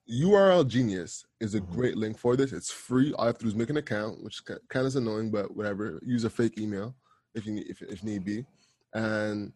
URL 0.10 0.64
Genius 0.68 1.26
is 1.40 1.54
a 1.56 1.62
Mhm. 1.62 1.72
great 1.72 1.98
link 1.98 2.18
for 2.18 2.36
this. 2.36 2.54
It's 2.54 2.72
free. 2.72 3.14
All 3.14 3.26
you 3.26 3.28
have 3.28 3.38
to 3.40 3.44
do 3.44 3.50
is 3.50 3.56
make 3.56 3.70
an 3.70 3.78
account, 3.78 4.24
which 4.24 4.44
kind 4.46 4.60
of 4.74 4.86
is 4.86 4.96
annoying, 4.96 5.32
but 5.32 5.56
whatever. 5.56 6.00
Use 6.04 6.24
a 6.24 6.30
fake 6.30 6.58
email 6.58 6.96
if 7.34 7.46
you 7.46 7.54
need, 7.54 7.68
if, 7.68 7.82
if 7.82 8.04
need 8.04 8.24
be, 8.24 8.46
and 8.94 9.52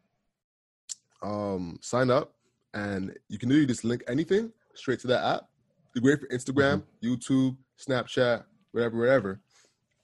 um, 1.21 1.79
sign 1.81 2.09
up. 2.11 2.35
And 2.73 3.17
you 3.29 3.37
can 3.37 3.49
literally 3.49 3.67
just 3.67 3.83
link 3.83 4.03
anything 4.07 4.51
straight 4.75 4.99
to 5.01 5.07
that 5.07 5.23
app. 5.23 5.49
It's 5.95 6.01
great 6.01 6.19
for 6.19 6.27
Instagram, 6.27 6.83
YouTube, 7.01 7.57
Snapchat, 7.77 8.45
whatever, 8.71 8.97
whatever, 8.97 9.41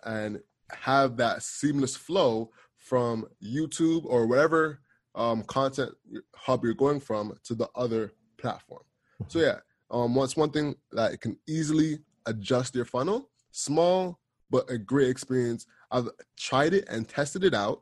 and 0.04 0.41
have 0.71 1.17
that 1.17 1.43
seamless 1.43 1.95
flow 1.95 2.51
from 2.78 3.28
YouTube 3.43 4.06
or 4.06 4.25
whatever 4.25 4.80
um, 5.13 5.43
content 5.43 5.95
hub 6.36 6.63
you're 6.63 6.73
going 6.73 6.99
from 6.99 7.38
to 7.43 7.56
the 7.56 7.69
other 7.75 8.13
platform. 8.38 8.84
So 9.28 9.39
yeah, 9.39 9.60
um, 9.91 10.15
what's 10.15 10.35
one 10.35 10.51
thing 10.51 10.75
that 10.91 11.19
can 11.21 11.37
easily 11.47 11.99
adjust 12.25 12.75
your 12.75 12.85
funnel, 12.85 13.29
small 13.51 14.19
but 14.49 14.69
a 14.69 14.77
great 14.77 15.09
experience. 15.09 15.65
I've 15.91 16.09
tried 16.37 16.73
it 16.73 16.85
and 16.87 17.07
tested 17.07 17.43
it 17.43 17.53
out, 17.53 17.81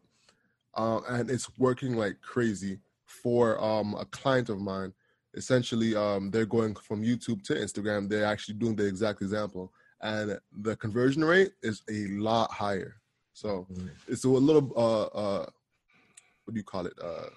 uh, 0.75 1.01
and 1.09 1.29
it's 1.29 1.57
working 1.57 1.95
like 1.95 2.21
crazy 2.21 2.79
for 3.05 3.61
um, 3.63 3.95
a 3.95 4.05
client 4.05 4.49
of 4.49 4.59
mine. 4.59 4.93
Essentially, 5.35 5.95
um, 5.95 6.31
they're 6.31 6.45
going 6.45 6.75
from 6.75 7.03
YouTube 7.03 7.43
to 7.43 7.53
Instagram. 7.53 8.07
They're 8.07 8.25
actually 8.25 8.55
doing 8.55 8.75
the 8.75 8.85
exact 8.85 9.21
example, 9.21 9.73
and 10.01 10.39
the 10.61 10.75
conversion 10.77 11.23
rate 11.23 11.51
is 11.61 11.81
a 11.89 12.07
lot 12.17 12.51
higher. 12.51 12.95
So 13.33 13.67
Mhm. 13.71 13.89
it's 14.07 14.25
a 14.25 14.29
little 14.29 14.71
uh, 14.75 15.03
uh, 15.05 15.45
what 16.45 16.53
do 16.53 16.59
you 16.59 16.63
call 16.63 16.85
it? 16.85 16.93
Uh, 17.01 17.29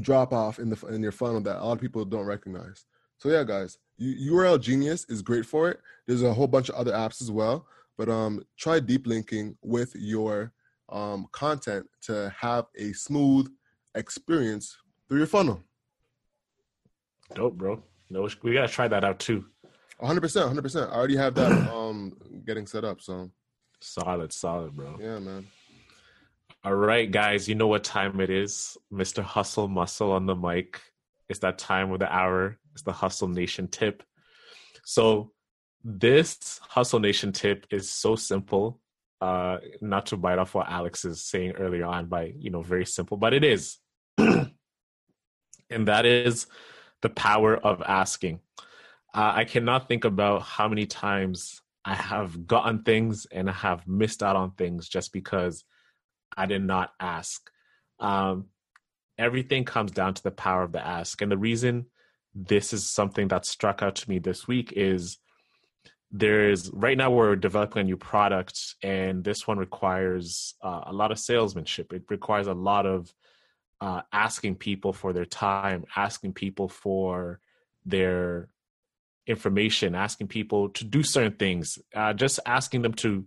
drop 0.00 0.32
off 0.32 0.58
in 0.58 0.70
the 0.70 0.86
in 0.86 1.02
your 1.02 1.12
funnel 1.12 1.40
that 1.42 1.60
a 1.60 1.64
lot 1.64 1.72
of 1.72 1.80
people 1.80 2.04
don't 2.04 2.24
recognize. 2.24 2.86
So 3.22 3.28
yeah, 3.28 3.44
guys, 3.44 3.78
URL 4.00 4.60
Genius 4.60 5.04
is 5.08 5.22
great 5.22 5.46
for 5.46 5.70
it. 5.70 5.78
There's 6.08 6.24
a 6.24 6.34
whole 6.34 6.48
bunch 6.48 6.68
of 6.70 6.74
other 6.74 6.90
apps 6.90 7.22
as 7.22 7.30
well, 7.30 7.68
but 7.96 8.08
um, 8.08 8.42
try 8.58 8.80
deep 8.80 9.06
linking 9.06 9.56
with 9.62 9.94
your 9.94 10.52
um, 10.88 11.28
content 11.30 11.86
to 12.06 12.34
have 12.36 12.66
a 12.76 12.92
smooth 12.92 13.46
experience 13.94 14.76
through 15.08 15.18
your 15.18 15.28
funnel. 15.28 15.62
Dope, 17.32 17.54
bro. 17.54 17.80
No, 18.10 18.28
we 18.42 18.54
gotta 18.54 18.66
try 18.66 18.88
that 18.88 19.04
out 19.04 19.20
too. 19.20 19.44
100%, 20.02 20.18
100%. 20.20 20.90
I 20.90 20.92
already 20.92 21.16
have 21.16 21.36
that 21.36 21.52
um 21.72 22.16
getting 22.44 22.66
set 22.66 22.82
up. 22.84 23.00
So 23.00 23.30
Solid, 23.80 24.32
solid, 24.32 24.74
bro. 24.74 24.98
yeah, 25.00 25.20
man. 25.20 25.46
All 26.64 26.74
right, 26.74 27.08
guys, 27.08 27.48
you 27.48 27.54
know 27.54 27.68
what 27.68 27.84
time 27.84 28.18
it 28.18 28.30
is. 28.30 28.76
Mr. 28.92 29.22
Hustle 29.22 29.68
Muscle 29.68 30.10
on 30.10 30.26
the 30.26 30.34
mic. 30.34 30.80
It's 31.28 31.38
that 31.38 31.58
time 31.58 31.92
of 31.92 32.00
the 32.00 32.12
hour. 32.12 32.58
It's 32.72 32.82
the 32.82 32.92
Hustle 32.92 33.28
Nation 33.28 33.68
tip. 33.68 34.02
So 34.84 35.32
this 35.84 36.60
Hustle 36.62 37.00
Nation 37.00 37.32
tip 37.32 37.66
is 37.70 37.90
so 37.90 38.16
simple. 38.16 38.80
Uh, 39.20 39.58
not 39.80 40.06
to 40.06 40.16
bite 40.16 40.38
off 40.38 40.54
what 40.54 40.68
Alex 40.68 41.04
is 41.04 41.22
saying 41.22 41.52
earlier 41.52 41.84
on 41.84 42.06
by, 42.06 42.32
you 42.36 42.50
know, 42.50 42.62
very 42.62 42.84
simple, 42.84 43.16
but 43.16 43.32
it 43.32 43.44
is. 43.44 43.78
and 44.18 44.50
that 45.70 46.04
is 46.04 46.46
the 47.02 47.08
power 47.08 47.56
of 47.56 47.82
asking. 47.82 48.40
Uh, 49.14 49.32
I 49.36 49.44
cannot 49.44 49.88
think 49.88 50.04
about 50.04 50.42
how 50.42 50.68
many 50.68 50.86
times 50.86 51.60
I 51.84 51.94
have 51.94 52.46
gotten 52.46 52.82
things 52.82 53.26
and 53.30 53.48
I 53.48 53.52
have 53.52 53.86
missed 53.86 54.22
out 54.22 54.36
on 54.36 54.52
things 54.52 54.88
just 54.88 55.12
because 55.12 55.64
I 56.36 56.46
did 56.46 56.62
not 56.62 56.90
ask. 56.98 57.50
Um, 58.00 58.46
everything 59.18 59.64
comes 59.64 59.90
down 59.90 60.14
to 60.14 60.22
the 60.22 60.30
power 60.30 60.62
of 60.62 60.72
the 60.72 60.84
ask. 60.84 61.20
And 61.20 61.30
the 61.30 61.38
reason 61.38 61.86
this 62.34 62.72
is 62.72 62.88
something 62.88 63.28
that 63.28 63.44
struck 63.44 63.82
out 63.82 63.96
to 63.96 64.08
me 64.10 64.18
this 64.18 64.48
week 64.48 64.72
is 64.74 65.18
there's 66.10 66.70
right 66.72 66.96
now 66.96 67.10
we're 67.10 67.36
developing 67.36 67.80
a 67.80 67.84
new 67.84 67.96
product 67.96 68.74
and 68.82 69.24
this 69.24 69.46
one 69.46 69.58
requires 69.58 70.54
uh, 70.62 70.82
a 70.86 70.92
lot 70.92 71.10
of 71.10 71.18
salesmanship. 71.18 71.92
It 71.92 72.04
requires 72.10 72.46
a 72.46 72.54
lot 72.54 72.86
of 72.86 73.12
uh, 73.80 74.02
asking 74.12 74.56
people 74.56 74.92
for 74.92 75.12
their 75.12 75.24
time 75.24 75.84
asking 75.96 76.34
people 76.34 76.68
for 76.68 77.40
their 77.84 78.48
information 79.26 79.94
asking 79.94 80.28
people 80.28 80.68
to 80.68 80.84
do 80.84 81.02
certain 81.02 81.32
things 81.32 81.78
uh, 81.94 82.12
just 82.12 82.38
asking 82.46 82.82
them 82.82 82.92
to 82.92 83.26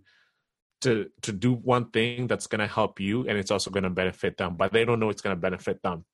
to 0.80 1.10
to 1.20 1.32
do 1.32 1.52
one 1.52 1.90
thing 1.90 2.26
that's 2.26 2.46
going 2.46 2.60
to 2.60 2.66
help 2.66 3.00
you 3.00 3.26
and 3.28 3.36
it's 3.36 3.50
also 3.50 3.70
going 3.70 3.84
to 3.84 3.90
benefit 3.90 4.38
them 4.38 4.56
but 4.56 4.72
they 4.72 4.84
don't 4.84 5.00
know 5.00 5.10
it's 5.10 5.20
going 5.20 5.36
to 5.36 5.40
benefit 5.40 5.82
them 5.82 6.04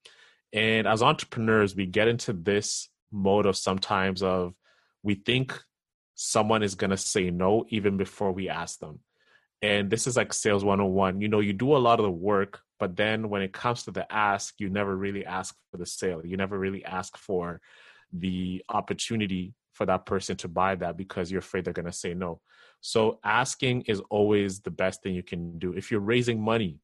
and 0.52 0.86
as 0.86 1.02
entrepreneurs 1.02 1.74
we 1.74 1.86
get 1.86 2.08
into 2.08 2.32
this 2.32 2.88
mode 3.10 3.46
of 3.46 3.56
sometimes 3.56 4.22
of 4.22 4.54
we 5.02 5.14
think 5.14 5.58
someone 6.14 6.62
is 6.62 6.74
going 6.74 6.90
to 6.90 6.96
say 6.96 7.30
no 7.30 7.64
even 7.68 7.96
before 7.96 8.32
we 8.32 8.48
ask 8.48 8.78
them. 8.78 9.00
And 9.60 9.90
this 9.90 10.06
is 10.06 10.16
like 10.16 10.32
sales 10.32 10.64
101. 10.64 11.20
You 11.20 11.28
know, 11.28 11.40
you 11.40 11.52
do 11.52 11.76
a 11.76 11.78
lot 11.78 12.00
of 12.00 12.04
the 12.04 12.10
work, 12.10 12.60
but 12.78 12.96
then 12.96 13.28
when 13.28 13.42
it 13.42 13.52
comes 13.52 13.84
to 13.84 13.92
the 13.92 14.10
ask, 14.12 14.54
you 14.58 14.68
never 14.68 14.96
really 14.96 15.24
ask 15.24 15.54
for 15.70 15.76
the 15.76 15.86
sale. 15.86 16.24
You 16.24 16.36
never 16.36 16.58
really 16.58 16.84
ask 16.84 17.16
for 17.16 17.60
the 18.12 18.64
opportunity 18.68 19.54
for 19.72 19.86
that 19.86 20.04
person 20.04 20.36
to 20.38 20.48
buy 20.48 20.74
that 20.74 20.96
because 20.96 21.30
you're 21.30 21.38
afraid 21.38 21.64
they're 21.64 21.72
going 21.72 21.86
to 21.86 21.92
say 21.92 22.12
no. 22.12 22.40
So 22.80 23.20
asking 23.24 23.82
is 23.82 24.02
always 24.10 24.60
the 24.60 24.70
best 24.70 25.02
thing 25.02 25.14
you 25.14 25.22
can 25.22 25.58
do. 25.58 25.72
If 25.72 25.90
you're 25.90 26.00
raising 26.00 26.42
money, 26.42 26.78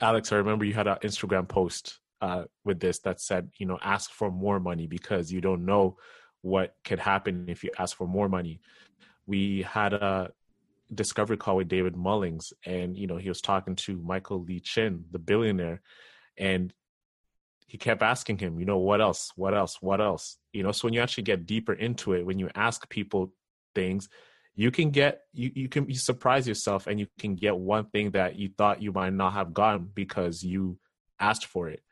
Alex, 0.00 0.30
I 0.30 0.36
remember 0.36 0.64
you 0.64 0.74
had 0.74 0.86
an 0.86 0.98
Instagram 1.02 1.48
post 1.48 1.98
uh, 2.22 2.44
with 2.64 2.78
this 2.80 3.00
that 3.00 3.20
said, 3.20 3.50
you 3.58 3.66
know, 3.66 3.78
ask 3.82 4.10
for 4.12 4.30
more 4.30 4.60
money 4.60 4.86
because 4.86 5.32
you 5.32 5.40
don't 5.40 5.66
know 5.66 5.98
what 6.40 6.76
could 6.84 7.00
happen 7.00 7.46
if 7.48 7.64
you 7.64 7.70
ask 7.78 7.96
for 7.96 8.06
more 8.06 8.28
money. 8.28 8.60
We 9.26 9.62
had 9.62 9.92
a 9.92 10.30
discovery 10.94 11.36
call 11.36 11.56
with 11.56 11.68
David 11.68 11.94
Mullings, 11.94 12.52
and 12.64 12.96
you 12.96 13.06
know 13.08 13.16
he 13.16 13.28
was 13.28 13.40
talking 13.40 13.74
to 13.76 13.96
Michael 13.98 14.42
Lee 14.42 14.60
Chin, 14.60 15.04
the 15.10 15.18
billionaire, 15.18 15.82
and 16.38 16.72
he 17.66 17.76
kept 17.76 18.02
asking 18.02 18.38
him, 18.38 18.60
you 18.60 18.66
know, 18.66 18.78
what 18.78 19.00
else, 19.00 19.32
what 19.34 19.54
else, 19.54 19.80
what 19.80 20.00
else, 20.00 20.36
you 20.52 20.62
know. 20.62 20.72
So 20.72 20.86
when 20.86 20.94
you 20.94 21.00
actually 21.00 21.24
get 21.24 21.46
deeper 21.46 21.72
into 21.72 22.12
it, 22.12 22.24
when 22.24 22.38
you 22.38 22.50
ask 22.54 22.88
people 22.88 23.32
things, 23.74 24.08
you 24.54 24.70
can 24.70 24.90
get 24.90 25.22
you 25.32 25.50
you 25.54 25.68
can 25.68 25.88
you 25.88 25.96
surprise 25.96 26.46
yourself, 26.46 26.86
and 26.86 27.00
you 27.00 27.08
can 27.18 27.34
get 27.34 27.56
one 27.56 27.86
thing 27.86 28.12
that 28.12 28.36
you 28.36 28.50
thought 28.56 28.80
you 28.80 28.92
might 28.92 29.12
not 29.12 29.32
have 29.32 29.52
gotten 29.52 29.90
because 29.92 30.44
you 30.44 30.78
asked 31.18 31.46
for 31.46 31.68
it. 31.68 31.82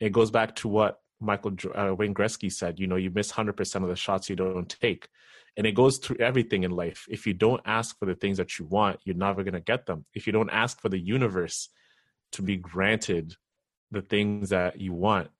It 0.00 0.12
goes 0.12 0.30
back 0.30 0.54
to 0.56 0.68
what 0.68 1.00
Michael 1.20 1.52
uh, 1.74 1.94
Wayne 1.94 2.14
Gretzky 2.14 2.52
said, 2.52 2.78
you 2.78 2.86
know, 2.86 2.96
you 2.96 3.10
miss 3.10 3.32
100% 3.32 3.82
of 3.82 3.88
the 3.88 3.96
shots 3.96 4.30
you 4.30 4.36
don't 4.36 4.68
take. 4.68 5.08
And 5.56 5.66
it 5.66 5.72
goes 5.72 5.98
through 5.98 6.18
everything 6.20 6.62
in 6.62 6.70
life. 6.70 7.06
If 7.08 7.26
you 7.26 7.34
don't 7.34 7.60
ask 7.64 7.98
for 7.98 8.06
the 8.06 8.14
things 8.14 8.36
that 8.36 8.58
you 8.58 8.66
want, 8.66 9.00
you're 9.04 9.16
never 9.16 9.42
going 9.42 9.54
to 9.54 9.60
get 9.60 9.86
them. 9.86 10.04
If 10.14 10.26
you 10.26 10.32
don't 10.32 10.50
ask 10.50 10.80
for 10.80 10.88
the 10.88 10.98
universe 10.98 11.68
to 12.32 12.42
be 12.42 12.56
granted 12.56 13.34
the 13.90 14.02
things 14.02 14.50
that 14.50 14.80
you 14.80 14.92
want, 14.92 15.30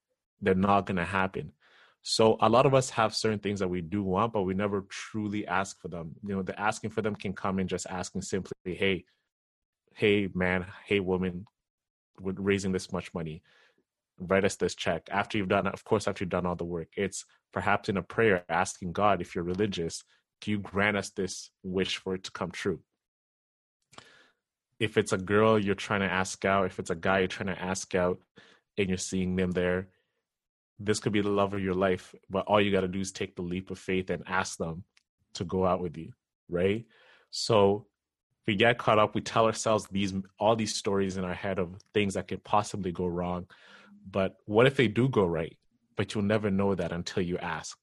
they're 0.41 0.55
not 0.55 0.87
going 0.87 0.97
to 0.97 1.05
happen. 1.05 1.53
So 2.03 2.37
a 2.41 2.49
lot 2.49 2.67
of 2.67 2.75
us 2.75 2.91
have 2.91 3.15
certain 3.15 3.39
things 3.39 3.61
that 3.61 3.69
we 3.69 3.81
do 3.81 4.03
want, 4.03 4.33
but 4.33 4.43
we 4.43 4.55
never 4.55 4.87
truly 4.89 5.47
ask 5.47 5.81
for 5.81 5.89
them. 5.89 6.17
You 6.25 6.37
know, 6.37 6.43
the 6.43 6.59
asking 6.59 6.91
for 6.91 7.03
them 7.03 7.15
can 7.15 7.33
come 7.33 7.59
in 7.59 7.69
just 7.69 7.87
asking 7.89 8.23
simply, 8.23 8.55
"Hey, 8.65 9.05
hey 9.95 10.29
man, 10.33 10.67
hey 10.87 11.01
woman, 11.01 11.45
with 12.21 12.39
raising 12.39 12.73
this 12.73 12.93
much 12.93 13.13
money 13.15 13.43
write 14.19 14.45
us 14.45 14.57
this 14.57 14.75
check 14.75 15.09
after 15.11 15.39
you've 15.39 15.49
done 15.49 15.67
of 15.67 15.85
course 15.85 16.09
after 16.09 16.25
you've 16.25 16.31
done 16.31 16.47
all 16.47 16.57
the 16.57 16.65
work. 16.65 16.89
It's 16.97 17.25
perhaps 17.53 17.89
in 17.89 17.97
a 17.97 18.03
prayer 18.03 18.45
asking 18.49 18.93
god 18.93 19.21
if 19.21 19.35
you're 19.35 19.45
religious 19.45 20.05
can 20.41 20.53
you 20.53 20.59
grant 20.59 20.97
us 20.97 21.11
this 21.11 21.51
wish 21.65 21.97
for 21.97 22.15
it 22.15 22.23
to 22.25 22.31
come 22.31 22.53
true? 22.53 22.81
If 24.79 24.97
it's 24.97 25.13
a 25.13 25.19
girl 25.19 25.59
you're 25.59 25.75
trying 25.75 26.01
to 26.01 26.13
ask 26.13 26.45
out 26.45 26.67
if 26.67 26.79
it's 26.79 26.91
a 26.91 26.95
guy 26.95 27.21
you're 27.21 27.29
trying 27.29 27.55
to 27.55 27.61
ask 27.61 27.95
out 27.95 28.21
and 28.77 28.89
you're 28.89 28.99
seeing 28.99 29.37
them 29.37 29.51
there 29.51 29.89
this 30.81 31.01
could 31.01 31.13
be 31.13 31.21
the 31.21 31.29
love 31.29 31.55
of 31.55 31.61
your 31.61 31.75
life 31.75 32.15
but 32.31 32.47
all 32.47 32.61
you 32.61 32.71
got 32.71 32.83
to 32.83 32.89
do 32.89 33.01
is 33.01 33.11
take 33.11 33.35
the 33.35 33.43
leap 33.43 33.71
of 33.71 33.79
faith 33.79 34.11
and 34.11 34.23
ask 34.29 34.59
them 34.59 34.85
to 35.35 35.45
go 35.45 35.67
out 35.67 35.81
with 35.81 35.97
you 35.97 36.13
right? 36.49 36.87
So 37.31 37.87
we 38.47 38.57
get 38.57 38.79
caught 38.79 38.99
up 38.99 39.15
we 39.15 39.21
tell 39.21 39.45
ourselves 39.45 39.87
these 39.91 40.15
all 40.39 40.57
these 40.57 40.75
stories 40.75 41.19
in 41.19 41.25
our 41.25 41.35
head 41.35 41.59
of 41.59 41.77
things 41.93 42.15
that 42.15 42.27
could 42.27 42.43
possibly 42.43 42.91
go 42.91 43.07
wrong 43.07 43.47
but 44.11 44.37
what 44.47 44.67
if 44.67 44.77
they 44.77 44.89
do 44.89 45.09
go 45.09 45.25
right? 45.25 45.57
But 45.97 46.15
you'll 46.15 46.25
never 46.25 46.51
know 46.51 46.75
that 46.75 46.93
until 46.93 47.23
you 47.23 47.39
ask. 47.39 47.77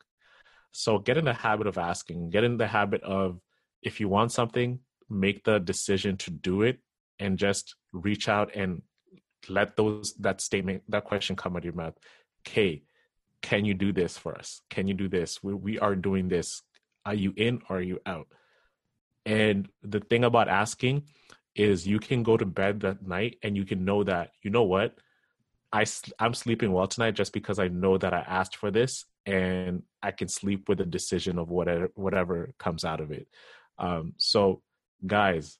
So 0.72 1.00
get 1.00 1.18
in 1.18 1.26
the 1.26 1.34
habit 1.34 1.68
of 1.68 1.78
asking, 1.78 2.30
get 2.32 2.44
in 2.44 2.58
the 2.58 2.68
habit 2.68 3.02
of 3.04 3.40
if 3.82 4.00
you 4.00 4.10
want 4.10 4.32
something, 4.32 4.80
make 5.10 5.44
the 5.44 5.60
decision 5.60 6.18
to 6.18 6.32
do 6.32 6.64
it 6.64 6.80
and 7.20 7.38
just 7.38 7.76
reach 7.94 8.28
out 8.28 8.56
and 8.56 8.82
let 9.48 9.76
those 9.78 10.14
that 10.20 10.42
statement 10.42 10.84
that 10.90 11.06
question 11.06 11.36
come 11.36 11.54
out 11.54 11.60
of 11.60 11.66
your 11.66 11.74
mouth. 11.74 11.98
Okay 12.48 12.84
can 13.46 13.64
you 13.64 13.76
do 13.76 13.94
this 13.94 14.18
for 14.18 14.36
us? 14.36 14.62
Can 14.72 14.88
you 14.88 14.96
do 14.96 15.08
this? 15.08 15.44
We, 15.44 15.54
we 15.54 15.78
are 15.78 15.96
doing 15.96 16.30
this. 16.30 16.64
Are 17.06 17.14
you 17.14 17.32
in 17.38 17.62
or 17.70 17.78
are 17.78 17.82
you 17.82 18.00
out? 18.04 18.28
And 19.24 19.70
the 19.84 20.00
thing 20.00 20.24
about 20.24 20.48
asking 20.48 21.04
is 21.56 21.86
you 21.86 22.00
can 22.00 22.24
go 22.24 22.38
to 22.38 22.46
bed 22.46 22.80
that 22.80 23.06
night 23.08 23.38
and 23.44 23.56
you 23.56 23.64
can 23.64 23.86
know 23.86 24.04
that 24.04 24.32
you 24.42 24.50
know 24.50 24.64
what 24.64 24.96
I 25.72 25.86
I'm 26.20 26.34
sleeping 26.34 26.72
well 26.72 26.88
tonight 26.88 27.16
just 27.16 27.34
because 27.34 27.60
I 27.60 27.68
know 27.68 27.98
that 27.98 28.14
I 28.14 28.20
asked 28.20 28.56
for 28.56 28.72
this 28.72 29.06
and 29.26 29.84
I 30.02 30.12
can 30.12 30.28
sleep 30.28 30.70
with 30.70 30.78
the 30.78 30.86
decision 30.86 31.38
of 31.38 31.50
whatever 31.50 31.90
whatever 31.96 32.54
comes 32.60 32.86
out 32.86 33.02
of 33.02 33.12
it. 33.12 33.28
Um, 33.78 34.14
so, 34.18 34.62
guys, 35.06 35.58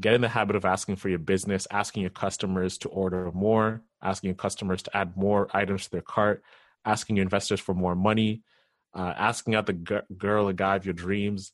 get 0.00 0.14
in 0.14 0.20
the 0.20 0.28
habit 0.28 0.56
of 0.56 0.64
asking 0.64 0.96
for 0.96 1.08
your 1.08 1.18
business, 1.18 1.66
asking 1.70 2.02
your 2.02 2.10
customers 2.10 2.78
to 2.78 2.88
order 2.88 3.30
more, 3.32 3.82
asking 4.02 4.28
your 4.28 4.36
customers 4.36 4.82
to 4.82 4.96
add 4.96 5.16
more 5.16 5.48
items 5.54 5.84
to 5.84 5.90
their 5.90 6.02
cart, 6.02 6.42
asking 6.84 7.16
your 7.16 7.22
investors 7.22 7.60
for 7.60 7.74
more 7.74 7.94
money, 7.94 8.42
uh, 8.94 9.14
asking 9.16 9.54
out 9.54 9.66
the 9.66 9.74
g- 9.74 10.16
girl 10.16 10.48
or 10.48 10.52
guy 10.52 10.76
of 10.76 10.84
your 10.84 10.94
dreams, 10.94 11.52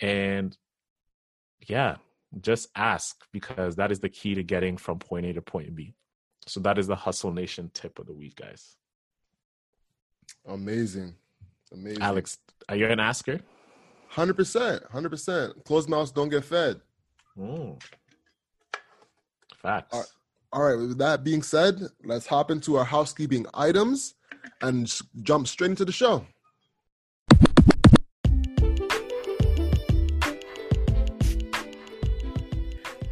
and 0.00 0.56
yeah, 1.66 1.96
just 2.40 2.68
ask 2.74 3.24
because 3.32 3.76
that 3.76 3.90
is 3.90 4.00
the 4.00 4.08
key 4.08 4.34
to 4.34 4.42
getting 4.42 4.76
from 4.76 4.98
point 4.98 5.26
A 5.26 5.32
to 5.32 5.42
point 5.42 5.74
B. 5.74 5.94
So 6.46 6.60
that 6.60 6.78
is 6.78 6.86
the 6.86 6.96
Hustle 6.96 7.32
Nation 7.32 7.70
tip 7.74 7.98
of 7.98 8.06
the 8.06 8.12
week, 8.12 8.36
guys. 8.36 8.76
Amazing. 10.46 11.14
Amazing. 11.72 12.02
Alex, 12.02 12.38
are 12.68 12.76
you 12.76 12.86
an 12.86 13.00
asker? 13.00 13.40
100%. 14.12 14.90
100%. 14.90 15.64
Closed 15.64 15.88
mouths 15.88 16.10
don't 16.10 16.28
get 16.28 16.44
fed. 16.44 16.80
Mm. 17.38 17.80
Facts. 19.56 19.88
All 19.92 20.00
right. 20.00 20.08
All 20.52 20.62
right. 20.62 20.76
With 20.76 20.98
that 20.98 21.22
being 21.22 21.42
said, 21.42 21.80
let's 22.04 22.26
hop 22.26 22.50
into 22.50 22.76
our 22.76 22.84
housekeeping 22.84 23.46
items 23.54 24.14
and 24.62 24.92
jump 25.22 25.46
straight 25.46 25.70
into 25.70 25.84
the 25.84 25.92
show. 25.92 26.26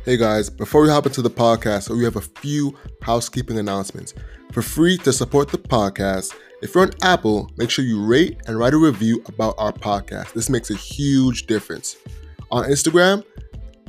Hey 0.08 0.16
guys, 0.16 0.48
before 0.48 0.80
we 0.80 0.88
hop 0.88 1.04
into 1.04 1.20
the 1.20 1.28
podcast, 1.28 1.94
we 1.94 2.02
have 2.04 2.16
a 2.16 2.22
few 2.22 2.74
housekeeping 3.02 3.58
announcements. 3.58 4.14
For 4.52 4.62
free 4.62 4.96
to 4.96 5.12
support 5.12 5.50
the 5.50 5.58
podcast, 5.58 6.34
if 6.62 6.74
you're 6.74 6.84
on 6.84 6.92
Apple, 7.02 7.50
make 7.58 7.68
sure 7.68 7.84
you 7.84 8.02
rate 8.02 8.40
and 8.46 8.58
write 8.58 8.72
a 8.72 8.78
review 8.78 9.22
about 9.26 9.54
our 9.58 9.70
podcast. 9.70 10.32
This 10.32 10.48
makes 10.48 10.70
a 10.70 10.74
huge 10.74 11.46
difference. 11.46 11.98
On 12.50 12.64
Instagram, 12.64 13.22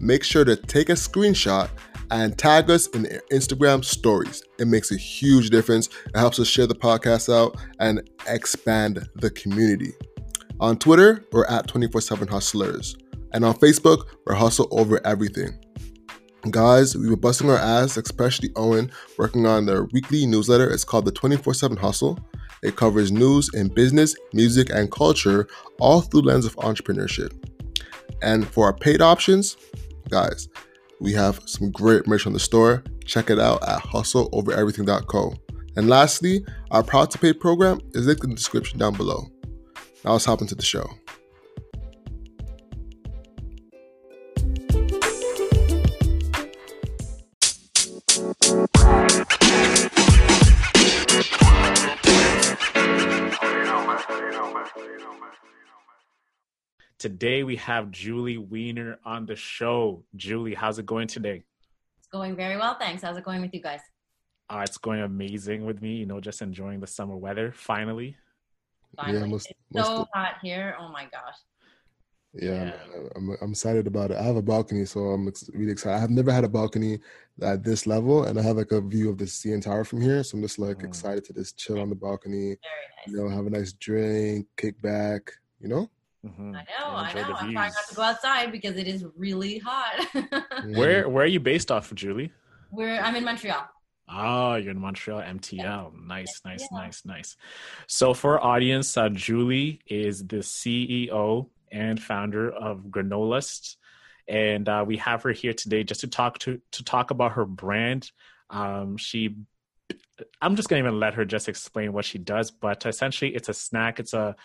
make 0.01 0.25
sure 0.25 0.43
to 0.43 0.57
take 0.57 0.89
a 0.89 0.95
screenshot 0.95 1.69
and 2.11 2.37
tag 2.37 2.69
us 2.69 2.87
in 2.87 3.05
Instagram 3.31 3.85
stories. 3.85 4.43
It 4.59 4.67
makes 4.67 4.91
a 4.91 4.97
huge 4.97 5.51
difference. 5.51 5.87
It 6.07 6.17
helps 6.17 6.37
us 6.37 6.49
share 6.49 6.67
the 6.67 6.75
podcast 6.75 7.33
out 7.33 7.55
and 7.79 8.09
expand 8.27 9.07
the 9.15 9.29
community. 9.29 9.93
On 10.59 10.77
Twitter, 10.77 11.23
we're 11.31 11.45
at 11.45 11.69
24 11.69 12.01
7 12.01 12.27
Hustlers. 12.27 12.97
And 13.31 13.45
on 13.45 13.53
Facebook, 13.53 14.07
we're 14.25 14.35
Hustle 14.35 14.67
Over 14.71 14.99
Everything. 15.07 15.57
Guys, 16.49 16.95
we 16.95 17.09
were 17.09 17.17
busting 17.17 17.49
our 17.49 17.57
ass, 17.57 17.97
especially 17.97 18.49
Owen, 18.55 18.89
working 19.17 19.45
on 19.45 19.65
their 19.65 19.83
weekly 19.85 20.25
newsletter. 20.25 20.69
It's 20.69 20.85
called 20.85 21.03
the 21.03 21.11
24 21.11 21.53
7 21.53 21.75
Hustle. 21.75 22.17
It 22.63 22.77
covers 22.77 23.11
news 23.11 23.53
in 23.53 23.67
business, 23.67 24.15
music, 24.33 24.69
and 24.69 24.89
culture, 24.89 25.47
all 25.79 26.01
through 26.01 26.21
the 26.21 26.27
lens 26.29 26.45
of 26.45 26.55
entrepreneurship. 26.57 27.33
And 28.21 28.47
for 28.47 28.65
our 28.65 28.73
paid 28.73 29.01
options, 29.01 29.57
guys, 30.09 30.47
we 31.01 31.11
have 31.13 31.41
some 31.45 31.71
great 31.71 32.07
merch 32.07 32.25
on 32.25 32.33
the 32.33 32.39
store. 32.39 32.83
Check 33.05 33.29
it 33.29 33.39
out 33.39 33.61
at 33.67 33.81
hustleovereverything.co. 33.81 35.33
And 35.75 35.89
lastly, 35.89 36.45
our 36.71 36.83
Proud 36.83 37.11
to 37.11 37.17
Pay 37.17 37.33
program 37.33 37.79
is 37.93 38.07
linked 38.07 38.23
in 38.23 38.29
the 38.29 38.35
description 38.35 38.79
down 38.79 38.95
below. 38.95 39.27
Now 40.05 40.13
let's 40.13 40.25
hop 40.25 40.41
into 40.41 40.55
the 40.55 40.63
show. 40.63 40.89
Today 56.99 57.43
we 57.43 57.55
have 57.55 57.91
Julie 57.91 58.37
Weiner 58.37 58.99
on 59.05 59.25
the 59.25 59.37
show. 59.37 60.03
Julie, 60.17 60.53
how's 60.53 60.79
it 60.79 60.85
going 60.85 61.07
today? 61.07 61.45
It's 61.97 62.09
going 62.09 62.35
very 62.35 62.57
well, 62.57 62.75
thanks. 62.77 63.03
How's 63.03 63.15
it 63.15 63.23
going 63.23 63.41
with 63.41 63.53
you 63.53 63.61
guys? 63.61 63.79
Uh, 64.49 64.63
it's 64.65 64.77
going 64.77 64.99
amazing 64.99 65.65
with 65.65 65.81
me. 65.81 65.95
You 65.95 66.05
know, 66.05 66.19
just 66.19 66.41
enjoying 66.41 66.81
the 66.81 66.87
summer 66.87 67.15
weather. 67.15 67.53
Finally. 67.53 68.17
Finally. 68.97 69.17
Yeah, 69.17 69.25
most, 69.27 69.49
it's 69.49 69.59
most 69.71 69.85
so 69.85 69.95
of, 70.01 70.07
hot 70.13 70.35
here. 70.43 70.75
Oh 70.77 70.89
my 70.89 71.03
gosh. 71.03 71.35
Yeah, 72.33 72.65
yeah. 72.65 73.07
I'm, 73.15 73.37
I'm 73.41 73.51
excited 73.51 73.87
about 73.87 74.11
it. 74.11 74.17
I 74.17 74.23
have 74.23 74.35
a 74.35 74.41
balcony, 74.41 74.83
so 74.83 74.99
I'm 74.99 75.29
ex- 75.29 75.49
really 75.53 75.71
excited. 75.71 75.95
I 75.95 75.99
have 75.99 76.09
never 76.09 76.33
had 76.33 76.43
a 76.43 76.49
balcony 76.49 76.99
at 77.41 77.63
this 77.63 77.87
level, 77.87 78.25
and 78.25 78.37
I 78.37 78.41
have 78.41 78.57
like 78.57 78.73
a 78.73 78.81
view 78.81 79.09
of 79.09 79.17
the 79.17 79.23
CN 79.23 79.61
Tower 79.61 79.85
from 79.85 80.01
here. 80.01 80.21
So 80.21 80.35
I'm 80.35 80.41
just 80.41 80.59
like 80.59 80.79
mm. 80.79 80.83
excited 80.83 81.23
to 81.25 81.33
just 81.33 81.57
chill 81.57 81.79
on 81.79 81.87
the 81.87 81.95
balcony. 81.95 82.35
Very 82.35 82.57
nice. 82.57 83.07
You 83.07 83.15
know, 83.15 83.29
have 83.29 83.47
a 83.47 83.49
nice 83.49 83.71
drink, 83.71 84.47
kick 84.57 84.81
back. 84.81 85.31
You 85.61 85.69
know. 85.69 85.89
Mm-hmm. 86.25 86.55
I 86.55 86.63
know, 86.63 86.95
I 86.95 87.13
know. 87.13 87.21
I'm 87.21 87.51
trying 87.53 87.53
not 87.53 87.87
to 87.89 87.95
go 87.95 88.01
outside 88.01 88.51
because 88.51 88.75
it 88.75 88.87
is 88.87 89.05
really 89.15 89.59
hot. 89.59 90.05
where 90.75 91.07
Where 91.07 91.23
are 91.23 91.27
you 91.27 91.39
based 91.39 91.71
off 91.71 91.91
of, 91.91 91.97
Julie? 91.97 92.31
Where 92.71 93.01
I'm 93.01 93.15
in 93.15 93.23
Montreal. 93.23 93.67
Oh, 94.11 94.55
you're 94.55 94.71
in 94.71 94.79
Montreal, 94.79 95.21
MTL. 95.21 95.57
Yeah. 95.57 95.87
Nice, 96.05 96.41
nice, 96.43 96.67
yeah. 96.71 96.77
nice, 96.77 97.05
nice. 97.05 97.37
So, 97.87 98.13
for 98.13 98.39
our 98.39 98.55
audience, 98.55 98.97
uh, 98.97 99.09
Julie 99.09 99.81
is 99.87 100.25
the 100.25 100.37
CEO 100.37 101.47
and 101.71 102.01
founder 102.01 102.51
of 102.51 102.85
Granolist, 102.89 103.77
and 104.27 104.67
uh, 104.67 104.83
we 104.85 104.97
have 104.97 105.23
her 105.23 105.31
here 105.31 105.53
today 105.53 105.83
just 105.83 106.01
to 106.01 106.07
talk 106.07 106.39
to 106.39 106.59
to 106.71 106.83
talk 106.83 107.11
about 107.11 107.33
her 107.33 107.45
brand. 107.45 108.11
Um, 108.49 108.97
she, 108.97 109.35
I'm 110.41 110.55
just 110.55 110.69
gonna 110.69 110.81
even 110.81 110.99
let 110.99 111.13
her 111.13 111.23
just 111.23 111.47
explain 111.47 111.93
what 111.93 112.05
she 112.05 112.17
does, 112.17 112.49
but 112.49 112.85
essentially, 112.87 113.35
it's 113.35 113.49
a 113.49 113.53
snack. 113.53 113.99
It's 113.99 114.13
a 114.13 114.35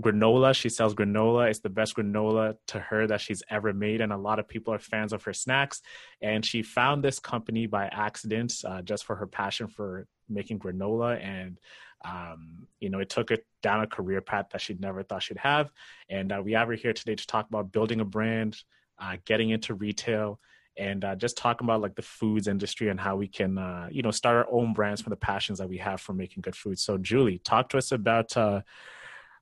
granola. 0.00 0.54
She 0.54 0.68
sells 0.68 0.94
granola. 0.94 1.50
It's 1.50 1.60
the 1.60 1.68
best 1.68 1.96
granola 1.96 2.56
to 2.68 2.80
her 2.80 3.06
that 3.06 3.20
she's 3.20 3.42
ever 3.50 3.72
made. 3.72 4.00
And 4.00 4.12
a 4.12 4.16
lot 4.16 4.38
of 4.38 4.48
people 4.48 4.72
are 4.72 4.78
fans 4.78 5.12
of 5.12 5.22
her 5.24 5.32
snacks. 5.32 5.82
And 6.20 6.44
she 6.44 6.62
found 6.62 7.02
this 7.02 7.18
company 7.18 7.66
by 7.66 7.86
accident 7.86 8.54
uh, 8.64 8.82
just 8.82 9.04
for 9.04 9.16
her 9.16 9.26
passion 9.26 9.68
for 9.68 10.06
making 10.28 10.58
granola. 10.58 11.22
And, 11.22 11.58
um, 12.04 12.66
you 12.80 12.90
know, 12.90 13.00
it 13.00 13.10
took 13.10 13.30
her 13.30 13.38
down 13.62 13.82
a 13.82 13.86
career 13.86 14.20
path 14.20 14.46
that 14.52 14.60
she'd 14.60 14.80
never 14.80 15.02
thought 15.02 15.22
she'd 15.22 15.38
have. 15.38 15.70
And 16.08 16.32
uh, 16.32 16.40
we 16.42 16.52
have 16.52 16.68
her 16.68 16.74
here 16.74 16.92
today 16.92 17.14
to 17.14 17.26
talk 17.26 17.48
about 17.48 17.72
building 17.72 18.00
a 18.00 18.04
brand, 18.04 18.56
uh, 18.98 19.16
getting 19.24 19.50
into 19.50 19.74
retail, 19.74 20.40
and 20.78 21.04
uh, 21.04 21.14
just 21.14 21.36
talking 21.36 21.66
about 21.66 21.82
like 21.82 21.94
the 21.94 22.02
foods 22.02 22.48
industry 22.48 22.88
and 22.88 22.98
how 22.98 23.14
we 23.14 23.28
can 23.28 23.58
uh, 23.58 23.88
you 23.90 24.00
know 24.00 24.10
start 24.10 24.36
our 24.36 24.50
own 24.50 24.72
brands 24.72 25.02
from 25.02 25.10
the 25.10 25.16
passions 25.16 25.58
that 25.58 25.68
we 25.68 25.76
have 25.76 26.00
for 26.00 26.14
making 26.14 26.40
good 26.40 26.56
food 26.56 26.78
so 26.78 26.96
julie 26.96 27.38
talk 27.44 27.68
to 27.68 27.76
us 27.76 27.92
about 27.92 28.34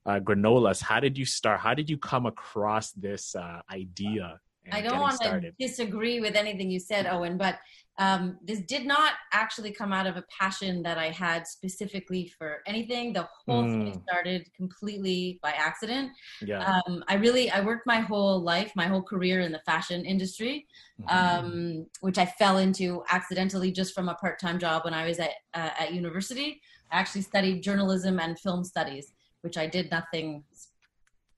uh, 0.06 0.20
granolas. 0.20 0.82
How 0.82 1.00
did 1.00 1.16
you 1.18 1.24
start? 1.24 1.60
How 1.60 1.74
did 1.74 1.88
you 1.90 1.98
come 1.98 2.26
across 2.26 2.92
this 2.92 3.34
uh, 3.34 3.60
idea? 3.70 4.40
I 4.72 4.82
don't 4.82 5.00
want 5.00 5.20
to 5.22 5.52
disagree 5.58 6.20
with 6.20 6.36
anything 6.36 6.70
you 6.70 6.78
said, 6.78 7.06
Owen, 7.06 7.36
but 7.38 7.58
um, 7.98 8.38
this 8.42 8.60
did 8.60 8.86
not 8.86 9.12
actually 9.32 9.72
come 9.72 9.92
out 9.92 10.06
of 10.06 10.16
a 10.16 10.24
passion 10.38 10.82
that 10.84 10.96
I 10.96 11.10
had 11.10 11.46
specifically 11.46 12.32
for 12.38 12.62
anything. 12.66 13.12
The 13.12 13.28
whole 13.46 13.64
mm. 13.64 13.92
thing 13.92 14.02
started 14.08 14.48
completely 14.56 15.38
by 15.42 15.50
accident. 15.50 16.12
Yeah. 16.40 16.78
Um, 16.86 17.04
I 17.08 17.14
really 17.14 17.50
I 17.50 17.60
worked 17.60 17.86
my 17.86 18.00
whole 18.00 18.40
life, 18.40 18.72
my 18.74 18.86
whole 18.86 19.02
career 19.02 19.40
in 19.40 19.52
the 19.52 19.60
fashion 19.66 20.04
industry, 20.04 20.66
mm-hmm. 21.00 21.44
um, 21.46 21.86
which 22.00 22.16
I 22.16 22.26
fell 22.26 22.58
into 22.58 23.02
accidentally 23.10 23.70
just 23.70 23.94
from 23.94 24.08
a 24.08 24.14
part 24.14 24.38
time 24.40 24.58
job 24.58 24.84
when 24.84 24.94
I 24.94 25.06
was 25.06 25.18
at 25.18 25.32
uh, 25.52 25.70
at 25.78 25.92
university. 25.92 26.60
I 26.90 26.98
actually 26.98 27.22
studied 27.22 27.62
journalism 27.62 28.18
and 28.18 28.38
film 28.38 28.64
studies 28.64 29.12
which 29.42 29.56
I 29.56 29.66
did 29.66 29.90
nothing 29.90 30.44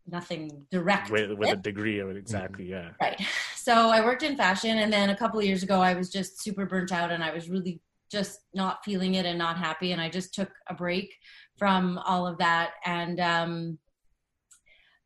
nothing 0.07 0.67
direct 0.71 1.11
with, 1.11 1.31
with 1.33 1.51
a 1.51 1.57
degree 1.57 2.01
of 2.01 2.11
it 2.11 2.17
exactly 2.17 2.69
yeah. 2.69 2.91
Right. 3.01 3.21
So 3.55 3.91
i 3.91 4.05
worked 4.05 4.25
in 4.25 4.37
fashion 4.37 4.79
and 4.79 4.93
then 4.93 5.11
a 5.11 5.17
couple 5.17 5.39
of 5.39 5.45
years 5.45 5.63
ago 5.63 5.81
i 5.81 5.95
was 5.95 6.11
just 6.11 6.43
super 6.43 6.67
burnt 6.67 6.91
out 6.91 7.13
and 7.13 7.23
i 7.23 7.33
was 7.33 7.49
really 7.49 7.81
just 8.11 8.41
not 8.53 8.85
feeling 8.85 9.15
it 9.15 9.25
and 9.25 9.39
not 9.39 9.57
happy 9.57 9.93
and 9.93 10.01
i 10.01 10.09
just 10.09 10.35
took 10.35 10.51
a 10.69 10.75
break 10.75 11.15
from 11.57 11.99
all 11.99 12.27
of 12.27 12.39
that 12.39 12.73
and 12.85 13.21
um 13.21 13.79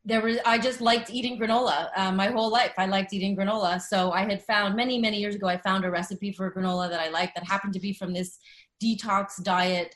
there 0.06 0.22
was 0.22 0.38
i 0.46 0.56
just 0.56 0.80
liked 0.80 1.10
eating 1.10 1.38
granola 1.38 1.90
uh, 1.96 2.12
my 2.12 2.28
whole 2.28 2.50
life. 2.50 2.72
I 2.78 2.86
liked 2.86 3.12
eating 3.12 3.36
granola. 3.36 3.78
So 3.78 4.12
i 4.12 4.24
had 4.24 4.42
found 4.42 4.74
many 4.74 4.98
many 4.98 5.18
years 5.18 5.34
ago 5.34 5.48
i 5.48 5.58
found 5.58 5.84
a 5.84 5.90
recipe 5.90 6.32
for 6.32 6.50
granola 6.50 6.88
that 6.88 7.00
i 7.00 7.08
liked 7.10 7.34
that 7.34 7.44
happened 7.44 7.74
to 7.74 7.80
be 7.80 7.92
from 7.92 8.14
this 8.14 8.38
detox 8.82 9.42
diet 9.42 9.94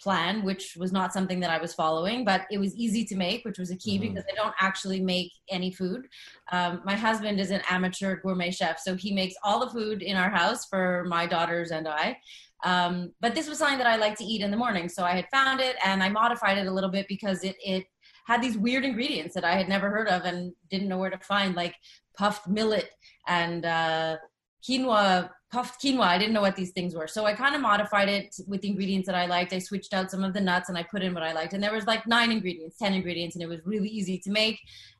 plan, 0.00 0.44
which 0.44 0.76
was 0.76 0.92
not 0.92 1.12
something 1.12 1.40
that 1.40 1.50
I 1.50 1.58
was 1.58 1.74
following, 1.74 2.24
but 2.24 2.46
it 2.50 2.58
was 2.58 2.74
easy 2.76 3.04
to 3.06 3.16
make, 3.16 3.44
which 3.44 3.58
was 3.58 3.70
a 3.70 3.76
key 3.76 3.98
mm-hmm. 3.98 4.14
because 4.14 4.24
I 4.30 4.34
don't 4.34 4.54
actually 4.60 5.00
make 5.00 5.32
any 5.50 5.72
food. 5.72 6.06
Um, 6.52 6.82
my 6.84 6.94
husband 6.94 7.40
is 7.40 7.50
an 7.50 7.62
amateur 7.68 8.16
gourmet 8.16 8.50
chef, 8.50 8.78
so 8.78 8.94
he 8.94 9.12
makes 9.12 9.34
all 9.42 9.60
the 9.60 9.70
food 9.70 10.02
in 10.02 10.16
our 10.16 10.30
house 10.30 10.66
for 10.66 11.04
my 11.08 11.26
daughters 11.26 11.70
and 11.70 11.88
I. 11.88 12.18
Um, 12.64 13.12
but 13.20 13.34
this 13.34 13.48
was 13.48 13.58
something 13.58 13.78
that 13.78 13.86
I 13.86 13.96
like 13.96 14.16
to 14.18 14.24
eat 14.24 14.42
in 14.42 14.50
the 14.50 14.56
morning, 14.56 14.88
so 14.88 15.04
I 15.04 15.12
had 15.12 15.28
found 15.30 15.60
it 15.60 15.76
and 15.84 16.02
I 16.02 16.08
modified 16.08 16.58
it 16.58 16.66
a 16.66 16.72
little 16.72 16.90
bit 16.90 17.06
because 17.08 17.44
it 17.44 17.56
it 17.64 17.86
had 18.26 18.42
these 18.42 18.58
weird 18.58 18.84
ingredients 18.84 19.34
that 19.34 19.44
I 19.44 19.54
had 19.54 19.70
never 19.70 19.88
heard 19.88 20.06
of 20.08 20.24
and 20.24 20.52
didn't 20.70 20.88
know 20.88 20.98
where 20.98 21.08
to 21.08 21.18
find, 21.18 21.54
like 21.54 21.74
puffed 22.16 22.46
millet 22.46 22.90
and 23.26 23.64
uh, 23.64 24.16
quinoa 24.62 25.30
puffed 25.50 25.80
quinoa. 25.80 26.02
I 26.02 26.18
didn't 26.18 26.34
know 26.34 26.42
what 26.42 26.56
these 26.56 26.72
things 26.72 26.94
were. 26.94 27.06
So 27.06 27.24
I 27.24 27.32
kind 27.32 27.54
of 27.54 27.60
modified 27.60 28.08
it 28.08 28.34
with 28.46 28.60
the 28.60 28.68
ingredients 28.68 29.06
that 29.06 29.14
I 29.14 29.26
liked. 29.26 29.52
I 29.52 29.58
switched 29.58 29.94
out 29.94 30.10
some 30.10 30.22
of 30.22 30.34
the 30.34 30.40
nuts 30.40 30.68
and 30.68 30.76
I 30.76 30.82
put 30.82 31.02
in 31.02 31.14
what 31.14 31.22
I 31.22 31.32
liked. 31.32 31.54
And 31.54 31.62
there 31.62 31.72
was 31.72 31.86
like 31.86 32.06
nine 32.06 32.30
ingredients, 32.30 32.76
10 32.78 32.92
ingredients, 32.92 33.34
and 33.34 33.42
it 33.42 33.48
was 33.48 33.60
really 33.64 33.88
easy 33.88 34.18
to 34.18 34.30
make. 34.30 34.58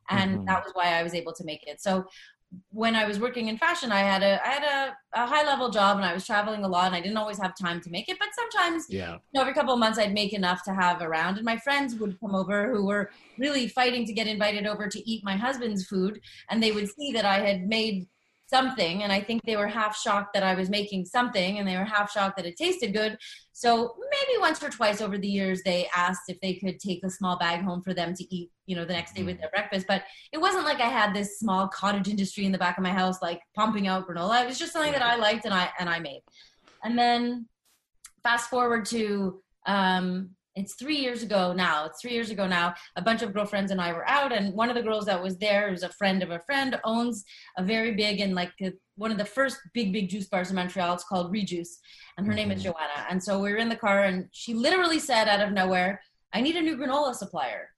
And 0.09 0.37
mm-hmm. 0.37 0.45
that 0.45 0.63
was 0.63 0.73
why 0.73 0.99
I 0.99 1.03
was 1.03 1.13
able 1.13 1.33
to 1.33 1.43
make 1.43 1.67
it. 1.67 1.81
So 1.81 2.05
when 2.71 2.95
I 2.95 3.05
was 3.05 3.19
working 3.19 3.47
in 3.47 3.57
fashion, 3.57 3.91
I 3.91 3.99
had 3.99 4.23
a 4.23 4.41
I 4.43 4.49
had 4.49 4.63
a, 4.63 5.21
a, 5.21 5.27
high 5.27 5.45
level 5.45 5.69
job 5.69 5.97
and 5.97 6.05
I 6.05 6.13
was 6.13 6.25
traveling 6.25 6.63
a 6.63 6.67
lot 6.67 6.87
and 6.87 6.95
I 6.95 6.99
didn't 6.99 7.17
always 7.17 7.37
have 7.37 7.55
time 7.55 7.79
to 7.81 7.91
make 7.91 8.09
it. 8.09 8.17
But 8.17 8.29
sometimes, 8.33 8.87
yeah, 8.89 9.13
you 9.13 9.19
know, 9.35 9.41
every 9.41 9.53
couple 9.53 9.73
of 9.73 9.79
months 9.79 9.99
I'd 9.99 10.13
make 10.13 10.33
enough 10.33 10.63
to 10.63 10.73
have 10.73 11.01
around. 11.01 11.35
And 11.35 11.45
my 11.45 11.57
friends 11.57 11.95
would 11.95 12.19
come 12.19 12.33
over 12.33 12.73
who 12.73 12.87
were 12.87 13.11
really 13.37 13.67
fighting 13.67 14.03
to 14.05 14.13
get 14.13 14.25
invited 14.25 14.65
over 14.65 14.87
to 14.87 15.09
eat 15.09 15.23
my 15.23 15.35
husband's 15.35 15.85
food, 15.85 16.21
and 16.49 16.61
they 16.61 16.71
would 16.71 16.89
see 16.89 17.11
that 17.11 17.25
I 17.25 17.39
had 17.39 17.67
made 17.67 18.07
something 18.49 19.03
and 19.03 19.11
i 19.11 19.21
think 19.21 19.41
they 19.43 19.55
were 19.55 19.67
half 19.67 19.95
shocked 19.95 20.33
that 20.33 20.43
i 20.43 20.55
was 20.55 20.69
making 20.69 21.05
something 21.05 21.59
and 21.59 21.67
they 21.67 21.77
were 21.77 21.83
half 21.83 22.11
shocked 22.11 22.37
that 22.37 22.45
it 22.45 22.57
tasted 22.57 22.93
good. 22.93 23.17
So 23.51 23.95
maybe 23.99 24.39
once 24.39 24.63
or 24.63 24.69
twice 24.69 25.01
over 25.01 25.17
the 25.17 25.27
years 25.27 25.61
they 25.63 25.89
asked 25.95 26.29
if 26.29 26.39
they 26.39 26.53
could 26.53 26.79
take 26.79 27.03
a 27.03 27.09
small 27.09 27.37
bag 27.37 27.61
home 27.61 27.81
for 27.81 27.93
them 27.93 28.13
to 28.13 28.35
eat 28.35 28.49
you 28.65 28.75
know 28.75 28.85
the 28.85 28.93
next 28.93 29.15
day 29.15 29.23
with 29.23 29.35
mm-hmm. 29.35 29.41
their 29.41 29.49
breakfast. 29.49 29.85
But 29.87 30.03
it 30.31 30.39
wasn't 30.39 30.65
like 30.65 30.79
i 30.79 30.87
had 30.87 31.13
this 31.13 31.39
small 31.39 31.67
cottage 31.67 32.07
industry 32.07 32.45
in 32.45 32.51
the 32.51 32.57
back 32.57 32.77
of 32.77 32.83
my 32.83 32.93
house 32.93 33.21
like 33.21 33.41
pumping 33.55 33.87
out 33.87 34.07
granola. 34.07 34.43
It 34.43 34.47
was 34.47 34.59
just 34.59 34.73
something 34.73 34.93
that 34.93 35.01
i 35.01 35.15
liked 35.15 35.45
and 35.45 35.53
i 35.53 35.69
and 35.79 35.89
i 35.89 35.99
made. 35.99 36.21
And 36.83 36.97
then 36.97 37.47
fast 38.23 38.49
forward 38.49 38.85
to 38.87 39.41
um, 39.65 40.31
it's 40.59 40.75
three 40.75 40.97
years 40.97 41.23
ago 41.23 41.53
now. 41.53 41.85
It's 41.85 42.01
three 42.01 42.11
years 42.11 42.29
ago 42.29 42.47
now. 42.47 42.73
A 42.95 43.01
bunch 43.01 43.21
of 43.21 43.33
girlfriends 43.33 43.71
and 43.71 43.79
I 43.79 43.93
were 43.93 44.07
out, 44.07 44.31
and 44.31 44.53
one 44.53 44.69
of 44.69 44.75
the 44.75 44.81
girls 44.81 45.05
that 45.05 45.21
was 45.21 45.37
there, 45.37 45.69
who's 45.69 45.83
a 45.83 45.89
friend 45.89 46.21
of 46.21 46.31
a 46.31 46.39
friend, 46.39 46.79
owns 46.83 47.23
a 47.57 47.63
very 47.63 47.93
big 47.93 48.19
and 48.19 48.35
like 48.35 48.51
a, 48.61 48.73
one 48.95 49.11
of 49.11 49.17
the 49.17 49.25
first 49.25 49.57
big 49.73 49.93
big 49.93 50.09
juice 50.09 50.27
bars 50.27 50.49
in 50.49 50.55
Montreal. 50.55 50.93
It's 50.93 51.03
called 51.03 51.31
Rejuice, 51.31 51.79
and 52.17 52.25
her 52.25 52.31
mm-hmm. 52.31 52.37
name 52.37 52.51
is 52.51 52.63
mm-hmm. 52.63 52.71
Joanna. 52.71 53.07
And 53.09 53.23
so 53.23 53.39
we 53.39 53.51
were 53.51 53.57
in 53.57 53.69
the 53.69 53.75
car, 53.75 54.03
and 54.03 54.27
she 54.31 54.53
literally 54.53 54.99
said 54.99 55.27
out 55.27 55.41
of 55.41 55.53
nowhere, 55.53 56.01
"I 56.33 56.41
need 56.41 56.55
a 56.55 56.61
new 56.61 56.77
granola 56.77 57.15
supplier." 57.15 57.69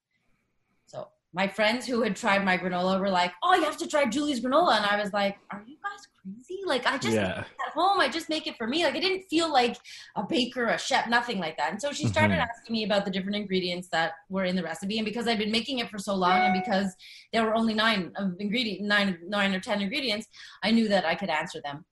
So 0.88 1.08
my 1.34 1.48
friends 1.48 1.86
who 1.86 2.02
had 2.02 2.16
tried 2.16 2.44
my 2.44 2.58
granola 2.58 3.00
were 3.00 3.10
like, 3.10 3.34
"Oh, 3.44 3.56
you 3.56 3.64
have 3.64 3.78
to 3.78 3.88
try 3.88 4.06
Julie's 4.06 4.42
granola," 4.42 4.78
and 4.78 4.86
I 4.86 5.02
was 5.02 5.14
like, 5.14 5.38
"Are 5.52 5.64
you 5.66 5.78
guys 5.84 6.08
crazy? 6.24 6.62
Like 6.66 6.86
I 6.86 6.98
just 6.98 7.16
yeah. 7.16 7.40
at 7.40 7.74
home, 7.74 8.00
I 8.00 8.10
just 8.10 8.30
make 8.30 8.48
it 8.48 8.56
for 8.58 8.68
me. 8.68 8.84
Like 8.84 8.96
I 8.96 9.00
didn't 9.00 9.24
feel 9.30 9.52
like 9.52 9.78
a 10.16 10.24
baker, 10.24 10.68
a 10.68 10.78
chef, 10.78 11.08
nothing 11.08 11.40
like 11.40 11.58
that." 11.58 11.72
And 11.72 11.82
so 11.82 11.92
she 11.92 12.08
started 12.08 12.36
mm-hmm. 12.36 12.50
asking 12.50 12.74
me 12.74 12.84
about 12.84 13.06
the 13.06 13.12
different 13.12 13.36
ingredients 13.36 13.88
that 13.92 14.14
were 14.30 14.46
in 14.46 14.56
the 14.56 14.64
recipe, 14.64 14.98
and 14.98 15.06
because 15.06 15.28
I'd 15.28 15.40
been 15.40 15.52
making 15.52 15.80
it 15.80 15.90
for 15.90 15.98
so 15.98 16.16
long, 16.16 16.40
and 16.40 16.62
because 16.62 16.96
there 17.34 17.44
were 17.44 17.56
only 17.56 17.74
nine 17.74 18.12
of 18.16 18.34
ingredient, 18.40 18.82
nine, 18.88 19.18
nine 19.28 19.54
or 19.54 19.60
ten 19.60 19.82
ingredients, 19.82 20.28
I 20.64 20.72
knew 20.72 20.88
that 20.88 21.06
I 21.06 21.16
could 21.16 21.30
answer 21.30 21.62
them. 21.64 21.86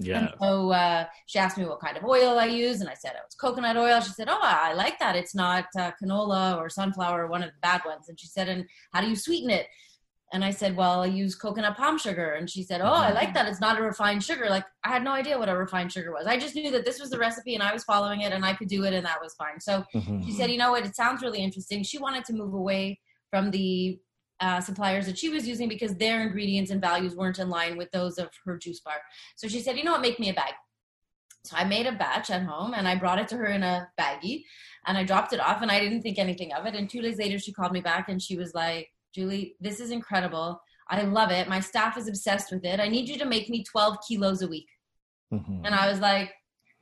Yeah. 0.00 0.18
And 0.18 0.28
so 0.40 0.70
uh, 0.70 1.06
she 1.26 1.40
asked 1.40 1.58
me 1.58 1.64
what 1.64 1.80
kind 1.80 1.96
of 1.96 2.04
oil 2.04 2.38
I 2.38 2.46
use, 2.46 2.80
and 2.80 2.88
I 2.88 2.94
said, 2.94 3.10
it 3.10 3.22
was 3.24 3.34
coconut 3.34 3.76
oil. 3.76 4.00
She 4.00 4.12
said, 4.12 4.28
oh, 4.30 4.38
I 4.40 4.72
like 4.72 4.98
that. 5.00 5.16
It's 5.16 5.34
not 5.34 5.66
uh, 5.76 5.90
canola 6.00 6.56
or 6.56 6.68
sunflower, 6.68 7.26
one 7.26 7.42
of 7.42 7.48
the 7.48 7.56
bad 7.62 7.80
ones. 7.84 8.08
And 8.08 8.18
she 8.18 8.28
said, 8.28 8.48
and 8.48 8.64
how 8.92 9.00
do 9.00 9.08
you 9.08 9.16
sweeten 9.16 9.50
it? 9.50 9.66
And 10.32 10.44
I 10.44 10.50
said, 10.50 10.76
Well, 10.76 11.02
I 11.02 11.06
use 11.06 11.34
coconut 11.34 11.76
palm 11.76 11.96
sugar. 11.98 12.32
And 12.32 12.48
she 12.50 12.62
said, 12.62 12.80
Oh, 12.82 12.86
I 12.86 13.12
like 13.12 13.32
that. 13.34 13.46
It's 13.48 13.60
not 13.60 13.78
a 13.78 13.82
refined 13.82 14.22
sugar. 14.22 14.46
Like, 14.50 14.64
I 14.84 14.88
had 14.88 15.02
no 15.02 15.12
idea 15.12 15.38
what 15.38 15.48
a 15.48 15.56
refined 15.56 15.90
sugar 15.92 16.12
was. 16.12 16.26
I 16.26 16.38
just 16.38 16.54
knew 16.54 16.70
that 16.70 16.84
this 16.84 17.00
was 17.00 17.10
the 17.10 17.18
recipe 17.18 17.54
and 17.54 17.62
I 17.62 17.72
was 17.72 17.84
following 17.84 18.20
it 18.20 18.32
and 18.32 18.44
I 18.44 18.52
could 18.52 18.68
do 18.68 18.84
it 18.84 18.92
and 18.92 19.06
that 19.06 19.20
was 19.22 19.34
fine. 19.34 19.58
So 19.60 19.84
Mhm. 19.94 20.24
she 20.26 20.32
said, 20.32 20.50
You 20.50 20.58
know 20.58 20.72
what? 20.72 20.84
It 20.84 20.94
sounds 20.94 21.22
really 21.22 21.40
interesting. 21.42 21.82
She 21.82 21.98
wanted 21.98 22.24
to 22.26 22.32
move 22.34 22.52
away 22.52 23.00
from 23.30 23.50
the 23.50 23.98
uh, 24.40 24.60
suppliers 24.60 25.06
that 25.06 25.18
she 25.18 25.30
was 25.30 25.48
using 25.48 25.68
because 25.68 25.96
their 25.96 26.20
ingredients 26.22 26.70
and 26.70 26.80
values 26.80 27.16
weren't 27.16 27.38
in 27.40 27.48
line 27.48 27.76
with 27.76 27.90
those 27.90 28.18
of 28.18 28.28
her 28.44 28.56
juice 28.56 28.80
bar. 28.80 28.94
So 29.36 29.48
she 29.48 29.60
said, 29.60 29.76
You 29.78 29.84
know 29.84 29.92
what? 29.92 30.02
Make 30.02 30.20
me 30.20 30.28
a 30.28 30.34
bag. 30.34 30.52
So 31.44 31.56
I 31.56 31.64
made 31.64 31.86
a 31.86 31.92
batch 31.92 32.28
at 32.30 32.42
home 32.42 32.74
and 32.74 32.86
I 32.86 32.96
brought 32.96 33.18
it 33.18 33.28
to 33.28 33.36
her 33.36 33.46
in 33.46 33.62
a 33.62 33.88
baggie 33.98 34.44
and 34.86 34.98
I 34.98 35.04
dropped 35.04 35.32
it 35.32 35.40
off 35.40 35.62
and 35.62 35.70
I 35.70 35.80
didn't 35.80 36.02
think 36.02 36.18
anything 36.18 36.52
of 36.52 36.66
it. 36.66 36.74
And 36.74 36.90
two 36.90 37.00
days 37.00 37.16
later, 37.18 37.38
she 37.38 37.52
called 37.52 37.72
me 37.72 37.80
back 37.80 38.08
and 38.10 38.20
she 38.20 38.36
was 38.36 38.52
like, 38.54 38.90
Julie, 39.14 39.56
this 39.60 39.80
is 39.80 39.90
incredible. 39.90 40.60
I 40.90 41.02
love 41.02 41.30
it. 41.30 41.48
My 41.48 41.60
staff 41.60 41.96
is 41.98 42.08
obsessed 42.08 42.52
with 42.52 42.64
it. 42.64 42.80
I 42.80 42.88
need 42.88 43.08
you 43.08 43.18
to 43.18 43.26
make 43.26 43.48
me 43.48 43.62
12 43.62 43.98
kilos 44.06 44.42
a 44.42 44.48
week. 44.48 44.68
Mhm. 45.32 45.62
And 45.64 45.74
I 45.74 45.90
was 45.90 46.00
like, 46.00 46.32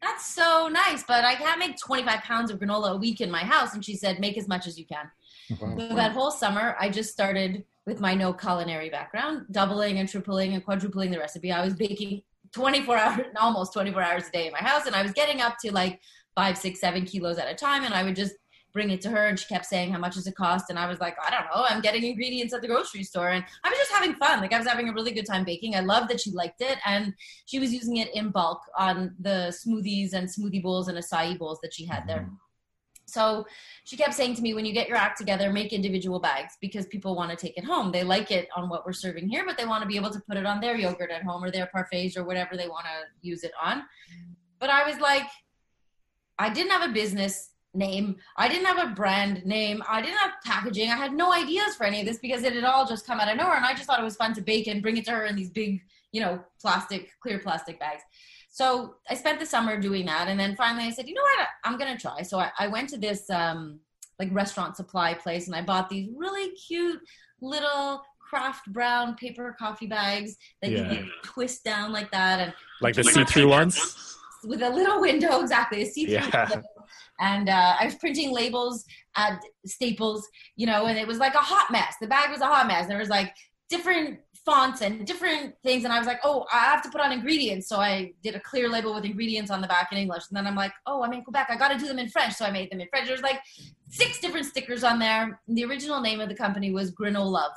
that's 0.02 0.26
so 0.26 0.68
nice, 0.68 1.02
but 1.02 1.24
I 1.24 1.34
can't 1.34 1.58
make 1.58 1.78
25 1.78 2.20
pounds 2.20 2.50
of 2.50 2.58
granola 2.58 2.92
a 2.92 2.96
week 2.96 3.20
in 3.20 3.30
my 3.30 3.40
house. 3.40 3.74
And 3.74 3.84
she 3.84 3.96
said, 3.96 4.20
make 4.20 4.36
as 4.36 4.46
much 4.46 4.66
as 4.66 4.78
you 4.78 4.86
can. 4.86 5.10
So 5.48 5.94
that 5.94 6.12
whole 6.12 6.30
summer, 6.30 6.76
I 6.78 6.88
just 6.88 7.10
started 7.10 7.64
with 7.86 8.00
my 8.00 8.14
no 8.14 8.32
culinary 8.32 8.90
background, 8.90 9.46
doubling 9.50 9.98
and 9.98 10.08
tripling 10.08 10.54
and 10.54 10.64
quadrupling 10.64 11.10
the 11.10 11.18
recipe. 11.18 11.50
I 11.52 11.64
was 11.64 11.74
baking 11.74 12.22
24 12.52 12.96
hours, 12.96 13.26
almost 13.40 13.72
24 13.72 14.02
hours 14.02 14.28
a 14.28 14.30
day 14.30 14.46
in 14.46 14.52
my 14.52 14.58
house, 14.58 14.86
and 14.86 14.94
I 14.94 15.02
was 15.02 15.12
getting 15.12 15.40
up 15.40 15.56
to 15.64 15.72
like 15.72 16.00
five, 16.34 16.58
six, 16.58 16.80
seven 16.80 17.04
kilos 17.04 17.38
at 17.38 17.50
a 17.50 17.54
time. 17.54 17.84
And 17.84 17.94
I 17.94 18.02
would 18.02 18.16
just 18.16 18.34
bring 18.76 18.90
it 18.90 19.00
to 19.00 19.08
her, 19.08 19.26
and 19.26 19.38
she 19.40 19.46
kept 19.46 19.66
saying, 19.66 19.90
"How 19.90 19.98
much 19.98 20.14
does 20.14 20.26
it 20.26 20.36
cost?" 20.36 20.66
And 20.70 20.78
I 20.78 20.86
was 20.86 21.00
like, 21.00 21.16
"I 21.26 21.30
don't 21.30 21.46
know. 21.50 21.64
I'm 21.68 21.80
getting 21.80 22.04
ingredients 22.04 22.52
at 22.54 22.60
the 22.60 22.68
grocery 22.68 23.02
store." 23.02 23.30
And 23.30 23.42
I 23.64 23.70
was 23.70 23.78
just 23.78 23.90
having 23.90 24.14
fun. 24.14 24.40
Like 24.40 24.52
I 24.52 24.58
was 24.58 24.68
having 24.68 24.88
a 24.90 24.92
really 24.92 25.12
good 25.18 25.26
time 25.26 25.44
baking. 25.44 25.74
I 25.74 25.80
loved 25.80 26.10
that 26.10 26.20
she 26.20 26.30
liked 26.30 26.60
it, 26.60 26.78
and 26.84 27.14
she 27.46 27.58
was 27.58 27.72
using 27.72 27.96
it 27.96 28.14
in 28.14 28.30
bulk 28.30 28.60
on 28.78 29.14
the 29.18 29.38
smoothies 29.60 30.12
and 30.12 30.28
smoothie 30.28 30.62
bowls 30.62 30.88
and 30.88 30.98
acai 30.98 31.38
bowls 31.38 31.58
that 31.62 31.72
she 31.72 31.86
had 31.86 32.06
there. 32.06 32.24
Mm-hmm. 32.24 32.34
So 33.06 33.46
she 33.84 33.96
kept 33.96 34.14
saying 34.14 34.34
to 34.36 34.42
me, 34.42 34.52
when 34.52 34.66
you 34.66 34.74
get 34.74 34.88
your 34.88 34.98
act 34.98 35.16
together, 35.16 35.52
make 35.52 35.72
individual 35.72 36.18
bags 36.18 36.54
because 36.60 36.86
people 36.86 37.14
want 37.14 37.30
to 37.30 37.36
take 37.36 37.56
it 37.56 37.64
home. 37.64 37.92
They 37.92 38.02
like 38.02 38.30
it 38.32 38.48
on 38.56 38.68
what 38.68 38.84
we're 38.84 38.92
serving 38.92 39.28
here, 39.28 39.44
but 39.46 39.56
they 39.56 39.64
want 39.64 39.82
to 39.82 39.88
be 39.88 39.96
able 39.96 40.10
to 40.10 40.20
put 40.28 40.36
it 40.36 40.44
on 40.44 40.60
their 40.60 40.76
yogurt 40.76 41.12
at 41.12 41.22
home 41.22 41.42
or 41.42 41.50
their 41.52 41.70
parfaits 41.74 42.16
or 42.16 42.24
whatever 42.24 42.56
they 42.56 42.68
want 42.68 42.84
to 42.86 42.96
use 43.32 43.44
it 43.44 43.52
on. 43.62 43.78
Mm-hmm. 43.78 44.32
But 44.58 44.70
I 44.70 44.88
was 44.88 44.98
like, 44.98 45.28
I 46.38 46.50
didn't 46.50 46.72
have 46.72 46.90
a 46.90 46.92
business 46.92 47.50
name. 47.76 48.16
I 48.36 48.48
didn't 48.48 48.66
have 48.66 48.90
a 48.90 48.94
brand 48.94 49.44
name. 49.44 49.82
I 49.88 50.00
didn't 50.00 50.18
have 50.18 50.32
packaging. 50.44 50.90
I 50.90 50.96
had 50.96 51.12
no 51.12 51.32
ideas 51.32 51.76
for 51.76 51.84
any 51.84 52.00
of 52.00 52.06
this 52.06 52.18
because 52.18 52.42
it 52.42 52.54
had 52.54 52.64
all 52.64 52.86
just 52.86 53.06
come 53.06 53.20
out 53.20 53.30
of 53.30 53.36
nowhere. 53.36 53.56
And 53.56 53.64
I 53.64 53.74
just 53.74 53.84
thought 53.84 54.00
it 54.00 54.04
was 54.04 54.16
fun 54.16 54.34
to 54.34 54.40
bake 54.40 54.66
and 54.66 54.82
bring 54.82 54.96
it 54.96 55.04
to 55.06 55.12
her 55.12 55.24
in 55.24 55.36
these 55.36 55.50
big, 55.50 55.80
you 56.12 56.20
know, 56.20 56.42
plastic, 56.60 57.10
clear 57.20 57.38
plastic 57.38 57.78
bags. 57.78 58.02
So 58.50 58.94
I 59.10 59.14
spent 59.14 59.38
the 59.38 59.46
summer 59.46 59.78
doing 59.78 60.06
that. 60.06 60.28
And 60.28 60.40
then 60.40 60.56
finally 60.56 60.84
I 60.84 60.90
said, 60.90 61.06
you 61.06 61.14
know 61.14 61.22
what? 61.22 61.48
I'm 61.64 61.78
going 61.78 61.94
to 61.94 62.00
try. 62.00 62.22
So 62.22 62.38
I, 62.38 62.50
I 62.58 62.68
went 62.68 62.88
to 62.90 62.96
this 62.98 63.28
um, 63.30 63.80
like 64.18 64.28
restaurant 64.32 64.76
supply 64.76 65.14
place 65.14 65.46
and 65.46 65.54
I 65.54 65.62
bought 65.62 65.90
these 65.90 66.08
really 66.16 66.52
cute 66.52 67.00
little 67.40 68.02
craft 68.18 68.72
brown 68.72 69.14
paper 69.14 69.54
coffee 69.58 69.86
bags 69.86 70.36
that 70.62 70.70
you 70.70 70.78
can 70.78 71.10
twist 71.22 71.64
down 71.64 71.92
like 71.92 72.10
that. 72.10 72.40
And 72.40 72.54
Like 72.80 72.94
the 72.94 73.02
Like 73.02 73.14
see 73.14 73.24
through 73.24 73.48
ones? 73.48 74.16
with 74.44 74.62
a 74.62 74.70
little 74.70 75.00
window, 75.00 75.40
exactly, 75.42 75.82
a 75.82 75.86
see-through 75.86 76.14
Yeah. 76.14 76.60
And 77.20 77.48
uh, 77.48 77.76
I 77.80 77.84
was 77.84 77.94
printing 77.94 78.32
labels 78.32 78.84
at 79.16 79.40
Staples, 79.64 80.26
you 80.56 80.66
know, 80.66 80.86
and 80.86 80.98
it 80.98 81.06
was 81.06 81.18
like 81.18 81.34
a 81.34 81.38
hot 81.38 81.70
mess. 81.70 81.94
The 82.00 82.06
bag 82.06 82.30
was 82.30 82.40
a 82.40 82.46
hot 82.46 82.66
mess. 82.66 82.86
There 82.86 82.98
was 82.98 83.08
like 83.08 83.34
different 83.68 84.20
fonts 84.44 84.80
and 84.80 85.06
different 85.06 85.54
things, 85.64 85.84
and 85.84 85.92
I 85.92 85.98
was 85.98 86.06
like, 86.06 86.20
oh, 86.22 86.46
I 86.52 86.58
have 86.58 86.82
to 86.82 86.90
put 86.90 87.00
on 87.00 87.10
ingredients. 87.12 87.68
So 87.68 87.78
I 87.78 88.12
did 88.22 88.36
a 88.36 88.40
clear 88.40 88.68
label 88.68 88.94
with 88.94 89.04
ingredients 89.04 89.50
on 89.50 89.60
the 89.60 89.66
back 89.66 89.88
in 89.90 89.98
English. 89.98 90.24
And 90.28 90.36
then 90.36 90.46
I'm 90.46 90.54
like, 90.54 90.72
oh, 90.86 91.02
I'm 91.02 91.12
in 91.12 91.22
Quebec. 91.22 91.48
I 91.50 91.56
got 91.56 91.68
to 91.68 91.78
do 91.78 91.86
them 91.86 91.98
in 91.98 92.08
French. 92.08 92.34
So 92.34 92.44
I 92.44 92.50
made 92.50 92.70
them 92.70 92.80
in 92.80 92.88
French. 92.88 93.08
There's 93.08 93.22
like 93.22 93.40
six 93.90 94.20
different 94.20 94.46
stickers 94.46 94.84
on 94.84 94.98
there. 94.98 95.40
The 95.48 95.64
original 95.64 96.00
name 96.00 96.20
of 96.20 96.28
the 96.28 96.34
company 96.34 96.70
was 96.70 96.92
Granola 96.92 97.30
Love 97.30 97.52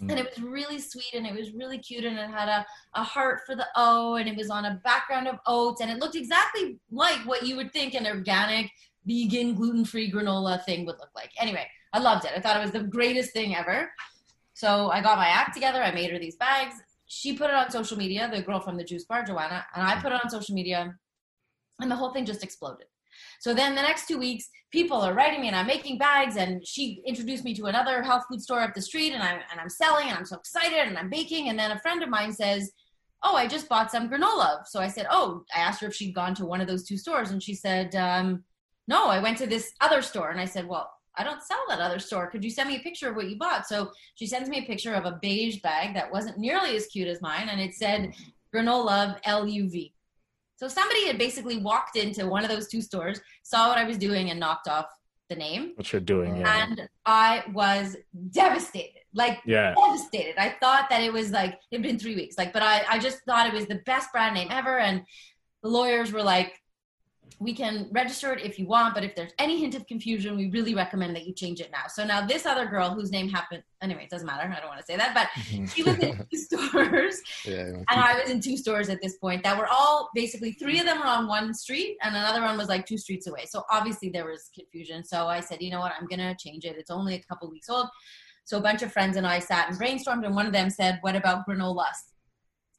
Mm. 0.00 0.10
and 0.10 0.18
it 0.18 0.28
was 0.30 0.44
really 0.44 0.80
sweet 0.80 1.14
and 1.14 1.26
it 1.26 1.34
was 1.34 1.52
really 1.52 1.78
cute 1.78 2.04
and 2.04 2.18
it 2.18 2.28
had 2.28 2.48
a, 2.48 2.66
a 2.94 3.02
heart 3.02 3.42
for 3.46 3.54
the 3.54 3.66
O 3.76 4.16
and 4.16 4.28
it 4.28 4.36
was 4.36 4.50
on 4.50 4.64
a 4.64 4.80
background 4.82 5.28
of 5.28 5.38
oats 5.46 5.80
and 5.80 5.90
it 5.90 5.98
looked 5.98 6.16
exactly 6.16 6.78
like 6.90 7.18
what 7.26 7.46
you 7.46 7.54
would 7.56 7.72
think 7.72 7.94
an 7.94 8.06
organic 8.06 8.70
vegan 9.06 9.54
gluten-free 9.54 10.10
granola 10.10 10.62
thing 10.64 10.84
would 10.86 10.98
look 10.98 11.10
like. 11.14 11.30
Anyway 11.38 11.66
i 11.92 11.98
loved 11.98 12.24
it. 12.24 12.32
I 12.36 12.40
thought 12.40 12.56
it 12.56 12.62
was 12.62 12.72
the 12.72 12.82
greatest 12.82 13.32
thing 13.32 13.54
ever. 13.54 13.90
So 14.54 14.90
i 14.90 15.00
got 15.00 15.16
my 15.18 15.28
act 15.28 15.54
together. 15.54 15.82
I 15.82 15.92
made 15.92 16.10
her 16.10 16.18
these 16.18 16.36
bags. 16.36 16.74
She 17.06 17.36
put 17.36 17.50
it 17.50 17.54
on 17.54 17.70
social 17.70 17.96
media 17.96 18.28
the 18.32 18.42
girl 18.42 18.60
from 18.60 18.76
the 18.76 18.84
juice 18.84 19.04
bar 19.04 19.22
joanna 19.24 19.64
and 19.74 19.86
i 19.86 20.00
put 20.00 20.10
it 20.10 20.20
on 20.24 20.30
social 20.30 20.54
media 20.54 20.96
and 21.80 21.90
the 21.90 21.94
whole 21.94 22.12
thing 22.12 22.24
just 22.24 22.42
exploded 22.42 22.86
so 23.40 23.54
then 23.54 23.74
the 23.74 23.82
next 23.82 24.06
two 24.06 24.18
weeks, 24.18 24.48
people 24.70 25.00
are 25.00 25.14
writing 25.14 25.40
me 25.40 25.46
and 25.48 25.56
I'm 25.56 25.66
making 25.66 25.98
bags 25.98 26.36
and 26.36 26.66
she 26.66 27.02
introduced 27.06 27.44
me 27.44 27.54
to 27.54 27.66
another 27.66 28.02
health 28.02 28.24
food 28.28 28.42
store 28.42 28.60
up 28.60 28.74
the 28.74 28.82
street 28.82 29.12
and 29.12 29.22
I'm, 29.22 29.40
and 29.50 29.60
I'm 29.60 29.68
selling 29.68 30.08
and 30.08 30.18
I'm 30.18 30.26
so 30.26 30.36
excited 30.36 30.88
and 30.88 30.98
I'm 30.98 31.08
baking. 31.08 31.48
And 31.48 31.58
then 31.58 31.70
a 31.70 31.78
friend 31.78 32.02
of 32.02 32.08
mine 32.08 32.32
says, 32.32 32.72
oh, 33.22 33.36
I 33.36 33.46
just 33.46 33.68
bought 33.68 33.90
some 33.90 34.10
granola. 34.10 34.66
So 34.66 34.80
I 34.80 34.88
said, 34.88 35.06
oh, 35.10 35.44
I 35.54 35.60
asked 35.60 35.80
her 35.80 35.88
if 35.88 35.94
she'd 35.94 36.14
gone 36.14 36.34
to 36.34 36.44
one 36.44 36.60
of 36.60 36.66
those 36.66 36.84
two 36.84 36.96
stores 36.96 37.30
and 37.30 37.42
she 37.42 37.54
said, 37.54 37.94
um, 37.94 38.44
no, 38.86 39.08
I 39.08 39.20
went 39.20 39.38
to 39.38 39.46
this 39.46 39.72
other 39.80 40.02
store. 40.02 40.30
And 40.30 40.40
I 40.40 40.44
said, 40.44 40.66
well, 40.66 40.90
I 41.16 41.24
don't 41.24 41.42
sell 41.42 41.62
that 41.68 41.80
other 41.80 41.98
store. 41.98 42.28
Could 42.28 42.44
you 42.44 42.50
send 42.50 42.68
me 42.68 42.76
a 42.76 42.80
picture 42.80 43.08
of 43.08 43.16
what 43.16 43.30
you 43.30 43.38
bought? 43.38 43.66
So 43.66 43.92
she 44.16 44.26
sends 44.26 44.48
me 44.48 44.58
a 44.58 44.66
picture 44.66 44.94
of 44.94 45.06
a 45.06 45.18
beige 45.22 45.60
bag 45.62 45.94
that 45.94 46.12
wasn't 46.12 46.38
nearly 46.38 46.76
as 46.76 46.86
cute 46.86 47.08
as 47.08 47.22
mine. 47.22 47.48
And 47.48 47.60
it 47.60 47.74
said 47.74 48.12
granola 48.54 49.22
LUV. 49.22 49.93
So 50.56 50.68
somebody 50.68 51.06
had 51.06 51.18
basically 51.18 51.58
walked 51.58 51.96
into 51.96 52.26
one 52.26 52.44
of 52.44 52.50
those 52.50 52.68
two 52.68 52.80
stores, 52.80 53.20
saw 53.42 53.68
what 53.68 53.78
I 53.78 53.84
was 53.84 53.98
doing, 53.98 54.30
and 54.30 54.38
knocked 54.38 54.68
off 54.68 54.86
the 55.28 55.36
name. 55.36 55.72
What 55.74 55.92
you're 55.92 56.00
doing, 56.00 56.36
yeah. 56.36 56.66
And 56.68 56.88
I 57.06 57.44
was 57.52 57.96
devastated, 58.30 59.00
like 59.14 59.40
Yeah. 59.46 59.74
devastated. 59.74 60.36
I 60.38 60.56
thought 60.60 60.88
that 60.90 61.02
it 61.02 61.12
was 61.12 61.30
like 61.30 61.54
it 61.70 61.76
had 61.76 61.82
been 61.82 61.98
three 61.98 62.14
weeks, 62.14 62.36
like, 62.38 62.52
but 62.52 62.62
I, 62.62 62.84
I 62.88 62.98
just 62.98 63.20
thought 63.24 63.46
it 63.46 63.54
was 63.54 63.66
the 63.66 63.80
best 63.86 64.12
brand 64.12 64.34
name 64.34 64.48
ever. 64.50 64.78
And 64.78 65.02
the 65.62 65.68
lawyers 65.70 66.12
were 66.12 66.22
like, 66.22 66.60
"We 67.38 67.54
can 67.54 67.88
register 67.92 68.32
it 68.32 68.42
if 68.42 68.58
you 68.58 68.66
want, 68.66 68.94
but 68.94 69.04
if 69.04 69.14
there's 69.14 69.32
any 69.38 69.60
hint 69.60 69.74
of 69.74 69.86
confusion, 69.86 70.36
we 70.36 70.50
really 70.50 70.74
recommend 70.74 71.14
that 71.16 71.26
you 71.26 71.34
change 71.34 71.60
it 71.60 71.70
now." 71.70 71.86
So 71.88 72.04
now 72.04 72.26
this 72.26 72.46
other 72.46 72.66
girl 72.66 72.90
whose 72.90 73.10
name 73.10 73.28
happened 73.28 73.62
anyway, 73.82 74.04
it 74.04 74.10
doesn't 74.10 74.26
matter. 74.26 74.50
I 74.50 74.60
don't 74.60 74.68
want 74.68 74.80
to 74.80 74.86
say 74.86 74.96
that, 74.96 75.14
but 75.14 75.28
she 75.74 75.82
was 75.82 75.98
in 75.98 76.26
two 76.30 76.38
stores 76.38 77.20
Yeah. 77.46 77.82
and 77.90 78.00
I 78.00 78.20
was 78.20 78.30
in 78.30 78.40
two 78.40 78.56
stores 78.56 78.88
at 78.88 79.00
this 79.02 79.16
point 79.18 79.42
that 79.42 79.58
were 79.58 79.68
all 79.68 80.10
basically 80.14 80.52
three 80.52 80.78
of 80.78 80.86
them 80.86 80.98
were 81.00 81.06
on 81.06 81.26
one 81.28 81.52
street 81.54 81.96
and 82.02 82.16
another 82.16 82.40
one 82.40 82.56
was 82.56 82.68
like 82.68 82.86
two 82.86 82.98
streets 82.98 83.26
away. 83.26 83.44
So 83.46 83.64
obviously 83.70 84.08
there 84.08 84.24
was 84.26 84.50
confusion. 84.54 85.04
So 85.04 85.26
I 85.26 85.40
said, 85.40 85.60
you 85.60 85.70
know 85.70 85.80
what, 85.80 85.92
I'm 86.00 86.06
gonna 86.06 86.34
change 86.38 86.64
it. 86.64 86.76
It's 86.78 86.90
only 86.90 87.14
a 87.14 87.22
couple 87.22 87.50
weeks 87.50 87.68
old. 87.68 87.88
So 88.44 88.58
a 88.58 88.60
bunch 88.60 88.82
of 88.82 88.92
friends 88.92 89.16
and 89.16 89.26
I 89.26 89.38
sat 89.38 89.70
and 89.70 89.78
brainstormed, 89.78 90.24
and 90.24 90.34
one 90.34 90.46
of 90.46 90.52
them 90.52 90.68
said, 90.68 90.98
"What 91.00 91.16
about 91.16 91.46
granola?" 91.48 91.86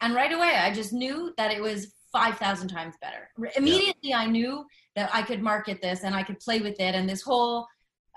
And 0.02 0.14
right 0.14 0.32
away, 0.32 0.56
I 0.56 0.72
just 0.72 0.94
knew 0.94 1.34
that 1.38 1.52
it 1.52 1.62
was 1.62 1.94
five 2.16 2.38
thousand 2.38 2.70
times 2.70 2.96
better. 3.02 3.24
Immediately, 3.58 4.14
I 4.14 4.26
knew 4.36 4.66
that 4.96 5.10
I 5.14 5.22
could 5.22 5.42
market 5.42 5.82
this 5.82 6.04
and 6.06 6.16
I 6.16 6.24
could 6.24 6.40
play 6.40 6.60
with 6.68 6.80
it, 6.80 6.94
and 6.98 7.10
this 7.10 7.22
whole 7.22 7.68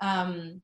um, 0.01 0.61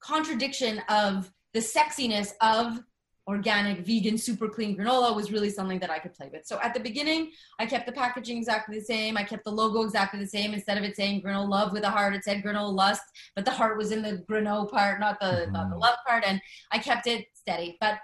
contradiction 0.00 0.80
of 0.88 1.30
the 1.52 1.60
sexiness 1.60 2.32
of 2.40 2.80
organic, 3.26 3.80
vegan, 3.84 4.16
super 4.16 4.48
clean 4.48 4.74
granola 4.74 5.14
was 5.14 5.30
really 5.30 5.50
something 5.50 5.78
that 5.80 5.90
I 5.90 5.98
could 5.98 6.14
play 6.14 6.30
with. 6.32 6.46
So 6.46 6.58
at 6.62 6.72
the 6.72 6.80
beginning, 6.80 7.30
I 7.58 7.66
kept 7.66 7.84
the 7.84 7.92
packaging 7.92 8.38
exactly 8.38 8.78
the 8.78 8.84
same. 8.84 9.18
I 9.18 9.22
kept 9.22 9.44
the 9.44 9.50
logo 9.50 9.82
exactly 9.82 10.18
the 10.18 10.26
same. 10.26 10.54
Instead 10.54 10.78
of 10.78 10.84
it 10.84 10.96
saying 10.96 11.20
granola 11.20 11.46
love 11.46 11.72
with 11.74 11.84
a 11.84 11.90
heart, 11.90 12.14
it 12.14 12.24
said 12.24 12.42
granola 12.42 12.72
lust, 12.72 13.02
but 13.36 13.44
the 13.44 13.50
heart 13.50 13.76
was 13.76 13.92
in 13.92 14.00
the 14.00 14.24
granola 14.30 14.70
part, 14.70 14.98
not 14.98 15.20
the 15.20 15.46
not 15.52 15.68
the 15.68 15.76
Mhm. 15.76 15.80
love 15.80 15.98
part. 16.06 16.24
And 16.26 16.40
I 16.72 16.78
kept 16.78 17.06
it 17.06 17.26
steady. 17.34 17.76
But 17.82 18.00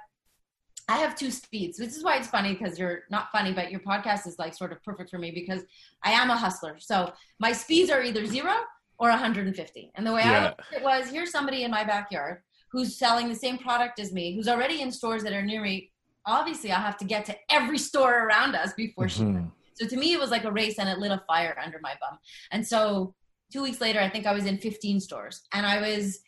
I 0.88 0.98
have 0.98 1.14
two 1.16 1.30
speeds, 1.30 1.78
which 1.80 1.90
is 1.90 2.04
why 2.04 2.16
it's 2.16 2.28
funny 2.28 2.52
because 2.54 2.78
you're 2.78 3.04
not 3.10 3.30
funny, 3.32 3.52
but 3.52 3.70
your 3.70 3.80
podcast 3.80 4.26
is 4.26 4.38
like 4.38 4.54
sort 4.54 4.70
of 4.72 4.82
perfect 4.82 5.10
for 5.10 5.18
me 5.18 5.30
because 5.30 5.62
I 6.02 6.12
am 6.12 6.30
a 6.30 6.36
hustler. 6.36 6.76
So 6.78 7.12
my 7.38 7.52
speeds 7.52 7.90
are 7.90 8.02
either 8.02 8.26
zero 8.26 8.52
or 8.98 9.08
150. 9.08 9.92
And 9.94 10.06
the 10.06 10.12
way 10.12 10.22
I 10.22 10.30
Yeah. 10.30 10.44
at 10.46 10.60
it 10.76 10.82
was 10.82 11.08
here's 11.10 11.30
somebody 11.30 11.62
in 11.64 11.70
my 11.70 11.84
backyard 11.84 12.42
who's 12.70 12.96
selling 12.98 13.28
the 13.28 13.34
same 13.34 13.56
product 13.56 13.98
as 13.98 14.12
me, 14.12 14.34
who's 14.34 14.48
already 14.48 14.82
in 14.82 14.92
stores 14.92 15.22
that 15.22 15.32
are 15.32 15.42
near 15.42 15.62
me. 15.62 15.90
Obviously, 16.26 16.70
I'll 16.70 16.82
have 16.82 16.96
to 16.98 17.04
get 17.04 17.24
to 17.26 17.36
every 17.50 17.78
store 17.78 18.26
around 18.26 18.54
us 18.54 18.72
before 18.74 19.08
she. 19.08 19.22
Mhm. 19.22 19.52
So 19.74 19.86
to 19.86 19.96
me, 19.96 20.12
it 20.12 20.20
was 20.20 20.30
like 20.30 20.44
a 20.44 20.52
race 20.52 20.78
and 20.78 20.88
it 20.88 20.98
lit 20.98 21.10
a 21.12 21.22
fire 21.26 21.56
under 21.64 21.78
my 21.80 21.94
bum. 22.00 22.18
And 22.50 22.66
so 22.66 23.14
two 23.52 23.62
weeks 23.62 23.80
later, 23.80 24.00
I 24.00 24.08
think 24.10 24.26
I 24.26 24.32
was 24.32 24.44
in 24.46 24.58
15 24.58 25.00
stores 25.00 25.42
and 25.52 25.64
I 25.66 25.80
was, 25.80 26.20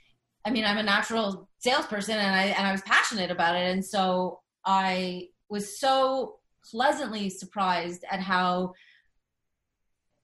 I 0.45 0.51
mean, 0.51 0.65
I'm 0.65 0.79
a 0.79 0.83
natural 0.83 1.49
salesperson 1.59 2.17
and 2.19 2.35
I, 2.35 2.45
and 2.47 2.67
I 2.67 2.73
was 2.73 2.83
passionate 2.83 3.31
about 3.31 3.55
it. 3.57 3.71
And 3.71 3.85
so 3.85 4.41
I 4.67 5.29
was 5.49 5.79
so 5.79 6.41
pleasantly 6.71 7.31
surprised 7.31 8.05
at 8.11 8.21
how 8.21 8.75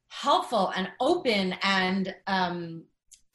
helpful 0.08 0.72
and 0.76 0.88
open 1.00 1.54
and 1.62 2.14
um, 2.26 2.84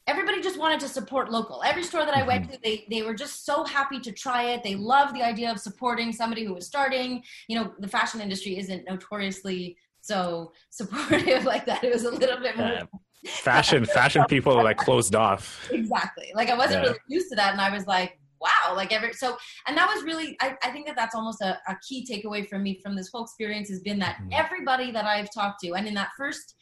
everybody 0.06 0.42
just 0.42 0.60
wanted 0.60 0.80
to 0.82 0.88
support 0.88 1.32
local. 1.32 1.64
Every 1.66 1.84
store 1.84 2.06
that 2.06 2.14
I 2.16 2.24
went 2.24 2.44
Mm-hmm. 2.44 2.52
to, 2.54 2.60
they 2.64 2.86
they 2.90 3.02
were 3.02 3.14
just 3.16 3.46
so 3.46 3.64
happy 3.64 4.00
to 4.02 4.12
try 4.12 4.44
it. 4.52 4.64
They 4.64 4.76
loved 4.76 5.16
the 5.16 5.24
idea 5.24 5.50
of 5.52 5.60
supporting 5.60 6.12
somebody 6.12 6.44
who 6.44 6.54
was 6.54 6.68
starting. 6.68 7.24
You 7.48 7.60
know, 7.60 7.74
the 7.80 7.88
fashion 7.88 8.22
industry 8.22 8.58
isn't 8.60 8.86
notoriously 8.88 9.78
so 10.02 10.52
supportive 10.70 11.46
like 11.54 11.66
that. 11.66 11.84
It 11.84 11.92
was 11.94 12.04
a 12.04 12.12
little 12.12 12.40
bit 12.40 12.58
more 12.58 12.68
Yeah. 12.68 12.84
Fashion, 13.26 13.84
fashion 13.86 14.24
people 14.26 14.54
are 14.58 14.64
like 14.64 14.78
closed 14.78 15.16
off. 15.16 15.68
exactly 15.72 16.32
like 16.36 16.50
i 16.50 16.56
wasn't 16.56 16.76
Yeah. 16.84 16.90
really 16.90 17.00
used 17.10 17.30
to 17.30 17.36
that 17.36 17.52
and 17.52 17.60
i 17.60 17.70
was 17.76 17.86
like 17.88 18.20
wow 18.40 18.76
like 18.76 18.94
every 18.94 19.14
so 19.14 19.38
and 19.68 19.78
that 19.78 19.88
was 19.94 20.04
really 20.04 20.38
i, 20.42 20.56
I 20.64 20.70
think 20.72 20.86
that 20.88 20.96
that's 20.96 21.16
almost 21.16 21.42
a, 21.42 21.58
a 21.68 21.78
key 21.88 22.06
takeaway 22.10 22.48
from 22.48 22.64
me 22.64 22.80
from 22.82 22.96
this 22.96 23.10
whole 23.12 23.24
experience 23.24 23.70
has 23.70 23.82
been 23.82 24.00
that 24.00 24.18
Mhm. 24.18 24.30
everybody 24.34 24.92
that 24.92 25.06
i've 25.06 25.30
talked 25.34 25.62
to 25.62 25.74
and 25.74 25.88
in 25.88 25.94
that 25.96 26.10
first 26.18 26.56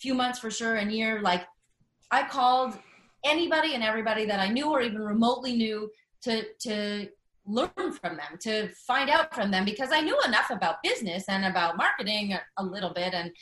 few 0.00 0.14
months 0.14 0.38
for 0.38 0.50
sure 0.50 0.76
and 0.76 0.92
year 0.92 1.20
like 1.22 1.44
i 2.10 2.22
called 2.22 2.78
anybody 3.24 3.74
and 3.74 3.82
everybody 3.82 4.24
that 4.26 4.40
i 4.40 4.48
knew 4.48 4.68
or 4.70 4.80
even 4.80 5.00
remotely 5.00 5.54
knew 5.54 5.90
to 6.22 6.44
to 6.60 7.08
learn 7.44 7.92
from 8.00 8.16
them 8.16 8.38
to 8.40 8.68
find 8.86 9.10
out 9.10 9.34
from 9.34 9.50
them 9.50 9.64
because 9.64 9.90
i 9.92 10.00
knew 10.00 10.18
enough 10.26 10.50
about 10.50 10.76
business 10.82 11.24
and 11.28 11.44
about 11.44 11.76
marketing 11.76 12.32
a, 12.32 12.40
a 12.58 12.64
little 12.64 12.92
bit 12.92 13.14
and 13.14 13.32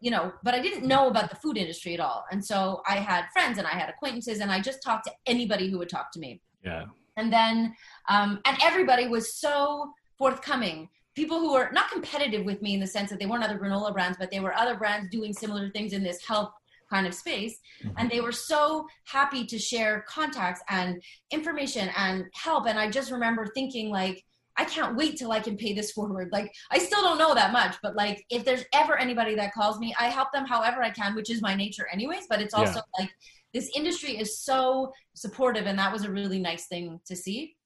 you 0.00 0.10
know, 0.10 0.32
but 0.42 0.54
I 0.54 0.60
didn't 0.60 0.86
know 0.86 1.08
about 1.08 1.30
the 1.30 1.36
food 1.36 1.56
industry 1.56 1.94
at 1.94 2.00
all. 2.00 2.26
And 2.30 2.44
so 2.44 2.82
I 2.86 2.96
had 2.96 3.24
friends 3.32 3.56
and 3.56 3.66
I 3.66 3.70
had 3.70 3.88
acquaintances 3.88 4.40
and 4.40 4.52
I 4.52 4.60
just 4.60 4.82
talked 4.82 5.04
to 5.06 5.12
anybody 5.26 5.70
who 5.70 5.78
would 5.78 5.88
talk 5.88 6.12
to 6.12 6.20
me. 6.20 6.42
Yeah. 6.66 6.86
And 7.16 7.32
then, 7.32 7.74
um, 8.08 8.40
and 8.44 8.58
everybody 8.62 9.06
was 9.08 9.34
so 9.34 9.92
forthcoming. 10.18 10.88
People 11.14 11.38
who 11.38 11.52
were 11.52 11.70
not 11.72 11.90
competitive 11.90 12.44
with 12.44 12.60
me 12.60 12.74
in 12.74 12.80
the 12.80 12.86
sense 12.86 13.08
that 13.08 13.18
they 13.18 13.24
weren't 13.24 13.44
other 13.44 13.58
granola 13.58 13.92
brands, 13.92 14.18
but 14.18 14.30
they 14.30 14.40
were 14.40 14.52
other 14.54 14.74
brands 14.74 15.08
doing 15.10 15.32
similar 15.32 15.70
things 15.70 15.94
in 15.94 16.02
this 16.02 16.22
health 16.26 16.52
kind 16.90 17.06
of 17.06 17.14
space. 17.14 17.58
Mhm. 17.82 17.94
And 17.96 18.10
they 18.10 18.20
were 18.20 18.32
so 18.32 18.86
happy 19.04 19.46
to 19.46 19.58
share 19.58 20.04
contacts 20.06 20.60
and 20.68 21.02
information 21.30 21.90
and 21.96 22.26
help. 22.34 22.66
And 22.66 22.78
I 22.78 22.90
just 22.90 23.10
remember 23.10 23.46
thinking, 23.46 23.90
like, 23.90 24.24
I 24.58 24.64
can't 24.64 24.96
wait 24.96 25.18
till 25.18 25.32
I 25.32 25.40
can 25.40 25.56
pay 25.56 25.72
this 25.74 25.92
forward. 25.92 26.30
Like, 26.32 26.54
I 26.70 26.78
still 26.78 27.02
don't 27.02 27.18
know 27.18 27.34
that 27.34 27.52
much, 27.52 27.76
but 27.82 27.94
like, 27.94 28.24
if 28.30 28.44
there's 28.44 28.64
ever 28.72 28.96
anybody 28.96 29.34
that 29.34 29.52
calls 29.52 29.78
me, 29.78 29.94
I 29.98 30.08
help 30.08 30.32
them 30.32 30.46
however 30.46 30.82
I 30.82 30.90
can, 30.90 31.14
which 31.14 31.30
is 31.30 31.42
my 31.42 31.54
nature, 31.54 31.86
anyways. 31.92 32.26
But 32.28 32.40
it's 32.40 32.54
also 32.54 32.80
like, 32.98 33.10
this 33.56 33.70
industry 33.74 34.18
is 34.18 34.38
so 34.38 34.92
supportive, 35.14 35.64
and 35.64 35.78
that 35.78 35.90
was 35.90 36.04
a 36.04 36.10
really 36.10 36.38
nice 36.38 36.66
thing 36.66 37.00
to 37.06 37.16
see. 37.16 37.56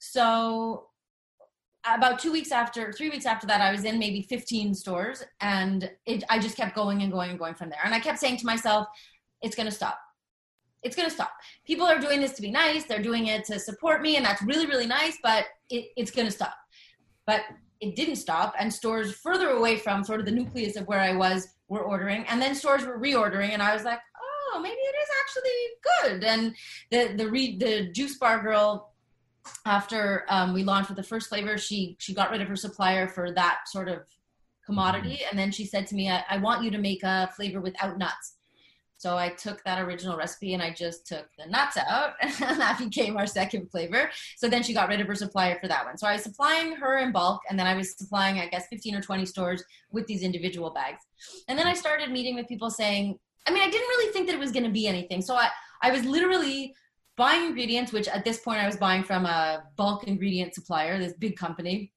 So, 0.00 0.88
about 1.86 2.18
two 2.18 2.32
weeks 2.32 2.50
after, 2.50 2.92
three 2.92 3.10
weeks 3.10 3.26
after 3.26 3.46
that, 3.46 3.60
I 3.60 3.70
was 3.70 3.84
in 3.84 4.00
maybe 4.00 4.22
15 4.22 4.74
stores, 4.74 5.22
and 5.40 5.88
it, 6.04 6.24
I 6.28 6.40
just 6.40 6.56
kept 6.56 6.74
going 6.74 7.02
and 7.02 7.12
going 7.12 7.30
and 7.30 7.38
going 7.38 7.54
from 7.54 7.70
there. 7.70 7.78
And 7.84 7.94
I 7.94 8.00
kept 8.00 8.18
saying 8.18 8.38
to 8.38 8.46
myself, 8.46 8.88
it's 9.40 9.54
going 9.54 9.68
to 9.68 9.74
stop. 9.74 9.98
It's 10.82 10.96
going 10.96 11.08
to 11.08 11.14
stop. 11.14 11.30
People 11.64 11.86
are 11.86 12.00
doing 12.00 12.20
this 12.20 12.32
to 12.32 12.42
be 12.42 12.50
nice. 12.50 12.84
They're 12.84 13.02
doing 13.02 13.28
it 13.28 13.44
to 13.44 13.60
support 13.60 14.02
me, 14.02 14.16
and 14.16 14.26
that's 14.26 14.42
really, 14.42 14.66
really 14.66 14.86
nice, 14.86 15.16
but 15.22 15.44
it, 15.68 15.90
it's 15.96 16.10
going 16.10 16.26
to 16.26 16.32
stop. 16.32 16.56
But 17.24 17.42
it 17.80 17.94
didn't 17.94 18.16
stop, 18.16 18.54
and 18.58 18.72
stores 18.72 19.14
further 19.14 19.50
away 19.50 19.76
from 19.76 20.02
sort 20.02 20.18
of 20.18 20.26
the 20.26 20.32
nucleus 20.32 20.74
of 20.74 20.88
where 20.88 21.00
I 21.00 21.14
was 21.14 21.46
were 21.68 21.84
ordering, 21.84 22.24
and 22.26 22.42
then 22.42 22.56
stores 22.56 22.84
were 22.84 22.98
reordering, 22.98 23.50
and 23.50 23.62
I 23.62 23.72
was 23.74 23.84
like, 23.84 24.00
oh, 24.52 24.60
maybe 24.60 24.76
it 24.76 24.94
is 25.02 25.08
actually 25.20 26.20
good. 26.20 26.24
And 26.24 26.54
the 26.90 27.16
the 27.16 27.30
re, 27.30 27.56
the 27.56 27.90
juice 27.92 28.18
bar 28.18 28.42
girl, 28.42 28.92
after 29.66 30.24
um, 30.28 30.52
we 30.54 30.64
launched 30.64 30.88
with 30.88 30.96
the 30.96 31.02
first 31.02 31.28
flavor, 31.28 31.58
she 31.58 31.96
she 31.98 32.14
got 32.14 32.30
rid 32.30 32.40
of 32.40 32.48
her 32.48 32.56
supplier 32.56 33.08
for 33.08 33.32
that 33.32 33.60
sort 33.66 33.88
of 33.88 34.00
commodity, 34.66 35.20
and 35.28 35.38
then 35.38 35.50
she 35.50 35.64
said 35.64 35.86
to 35.88 35.94
me, 35.94 36.10
I, 36.10 36.24
I 36.28 36.36
want 36.38 36.62
you 36.64 36.70
to 36.70 36.78
make 36.78 37.02
a 37.02 37.30
flavor 37.36 37.60
without 37.60 37.98
nuts. 37.98 38.36
So 39.00 39.16
I 39.16 39.30
took 39.30 39.64
that 39.64 39.80
original 39.80 40.18
recipe 40.18 40.52
and 40.52 40.62
I 40.62 40.74
just 40.74 41.06
took 41.06 41.26
the 41.38 41.46
nuts 41.46 41.78
out, 41.78 42.12
and 42.20 42.60
that 42.60 42.78
became 42.78 43.16
our 43.16 43.26
second 43.26 43.70
flavor. 43.70 44.10
So 44.36 44.46
then 44.46 44.62
she 44.62 44.74
got 44.74 44.90
rid 44.90 45.00
of 45.00 45.06
her 45.06 45.14
supplier 45.14 45.58
for 45.58 45.68
that 45.68 45.86
one. 45.86 45.96
So 45.96 46.06
I 46.06 46.12
was 46.12 46.22
supplying 46.22 46.76
her 46.76 46.98
in 46.98 47.10
bulk, 47.10 47.40
and 47.48 47.58
then 47.58 47.66
I 47.66 47.74
was 47.74 47.96
supplying, 47.96 48.38
I 48.38 48.48
guess, 48.48 48.66
15 48.68 48.96
or 48.96 49.00
20 49.00 49.24
stores 49.24 49.64
with 49.90 50.06
these 50.06 50.22
individual 50.22 50.68
bags. 50.68 51.00
And 51.48 51.58
then 51.58 51.66
I 51.66 51.72
started 51.72 52.10
meeting 52.10 52.34
with 52.34 52.46
people 52.46 52.68
saying, 52.68 53.18
I 53.46 53.52
mean, 53.52 53.62
I 53.62 53.70
didn't 53.70 53.88
really 53.88 54.12
think 54.12 54.26
that 54.26 54.34
it 54.34 54.38
was 54.38 54.52
going 54.52 54.64
to 54.64 54.70
be 54.70 54.86
anything. 54.86 55.22
So 55.22 55.34
I, 55.34 55.48
I 55.82 55.90
was 55.90 56.04
literally 56.04 56.74
buying 57.16 57.46
ingredients, 57.46 57.92
which 57.92 58.08
at 58.08 58.24
this 58.24 58.40
point 58.40 58.60
I 58.60 58.66
was 58.66 58.76
buying 58.76 59.02
from 59.04 59.26
a 59.26 59.64
bulk 59.76 60.04
ingredient 60.04 60.54
supplier, 60.54 60.98
this 60.98 61.12
big 61.14 61.36
company. 61.36 61.92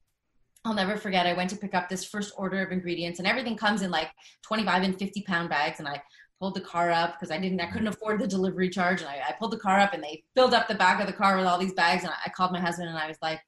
I'll 0.65 0.73
never 0.73 0.95
forget. 0.95 1.25
I 1.25 1.33
went 1.33 1.49
to 1.49 1.57
pick 1.57 1.73
up 1.73 1.89
this 1.89 2.05
first 2.05 2.33
order 2.37 2.61
of 2.61 2.71
ingredients, 2.71 3.19
and 3.19 3.27
everything 3.27 3.57
comes 3.57 3.81
in 3.81 3.91
like 3.91 4.09
25 4.43 4.83
and 4.83 4.97
50 4.97 5.21
pound 5.23 5.49
bags. 5.49 5.79
And 5.79 5.87
I 5.87 6.01
pulled 6.39 6.55
the 6.55 6.61
car 6.61 6.89
up 6.91 7.13
because 7.13 7.31
I 7.31 7.37
didn't, 7.37 7.59
I 7.59 7.67
couldn't 7.67 7.87
afford 7.87 8.19
the 8.19 8.27
delivery 8.27 8.69
charge. 8.69 9.01
And 9.01 9.09
I, 9.09 9.21
I 9.29 9.33
pulled 9.37 9.51
the 9.51 9.59
car 9.59 9.79
up, 9.79 9.93
and 9.93 10.03
they 10.03 10.23
filled 10.35 10.53
up 10.53 10.67
the 10.67 10.75
back 10.75 11.01
of 11.01 11.07
the 11.07 11.13
car 11.13 11.37
with 11.37 11.45
all 11.45 11.57
these 11.57 11.73
bags. 11.73 12.03
And 12.03 12.11
I, 12.11 12.15
I 12.25 12.29
called 12.29 12.51
my 12.51 12.61
husband, 12.61 12.89
and 12.89 12.97
I 12.97 13.07
was 13.07 13.17
like, 13.21 13.41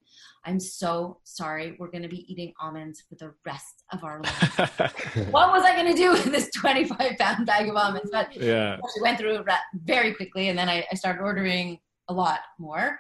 "I'm 0.45 0.59
so 0.59 1.19
sorry. 1.23 1.75
We're 1.79 1.91
going 1.91 2.03
to 2.03 2.09
be 2.09 2.31
eating 2.31 2.53
almonds 2.61 3.03
for 3.07 3.15
the 3.15 3.33
rest 3.45 3.83
of 3.91 4.03
our 4.03 4.21
lives. 4.21 4.69
what 5.31 5.51
was 5.51 5.63
I 5.63 5.75
going 5.75 5.91
to 5.93 5.97
do 5.97 6.11
with 6.11 6.25
this 6.25 6.49
25 6.55 7.17
pound 7.17 7.45
bag 7.45 7.69
of 7.69 7.75
almonds?" 7.75 8.09
But 8.11 8.35
yeah. 8.35 8.77
we 8.77 9.01
went 9.01 9.17
through 9.17 9.35
it 9.35 9.45
very 9.83 10.13
quickly 10.13 10.49
and 10.49 10.57
then 10.57 10.69
I, 10.69 10.85
I 10.91 10.95
started 10.95 11.21
ordering 11.21 11.79
a 12.07 12.13
lot 12.13 12.39
more 12.59 12.99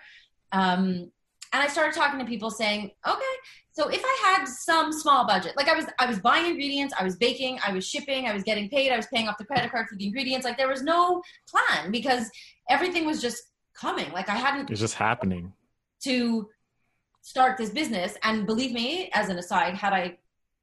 um, 0.51 1.11
and 1.53 1.63
i 1.63 1.67
started 1.67 1.93
talking 1.95 2.19
to 2.19 2.25
people 2.25 2.49
saying 2.49 2.91
okay 3.07 3.35
so 3.71 3.87
if 3.89 4.01
i 4.03 4.35
had 4.35 4.45
some 4.45 4.91
small 4.91 5.25
budget 5.27 5.53
like 5.55 5.67
i 5.67 5.75
was 5.75 5.85
i 5.99 6.05
was 6.05 6.19
buying 6.19 6.47
ingredients 6.47 6.93
i 6.99 7.03
was 7.03 7.15
baking 7.15 7.59
i 7.65 7.71
was 7.71 7.87
shipping 7.87 8.27
i 8.27 8.33
was 8.33 8.43
getting 8.43 8.69
paid 8.69 8.91
i 8.91 8.97
was 8.97 9.07
paying 9.13 9.27
off 9.27 9.37
the 9.37 9.45
credit 9.45 9.71
card 9.71 9.87
for 9.87 9.95
the 9.95 10.05
ingredients 10.05 10.45
like 10.45 10.57
there 10.57 10.67
was 10.67 10.81
no 10.81 11.21
plan 11.47 11.91
because 11.91 12.29
everything 12.69 13.05
was 13.05 13.21
just 13.21 13.41
coming 13.75 14.11
like 14.11 14.29
i 14.29 14.35
hadn't 14.35 14.69
It's 14.69 14.79
just 14.79 14.95
happening. 14.95 15.53
to 16.03 16.49
start 17.25 17.57
this 17.57 17.71
business. 17.71 18.15
And 18.21 18.45
believe 18.45 18.71
me, 18.71 19.09
as 19.13 19.29
an 19.29 19.37
aside, 19.39 19.73
had 19.73 19.93
I 19.93 20.17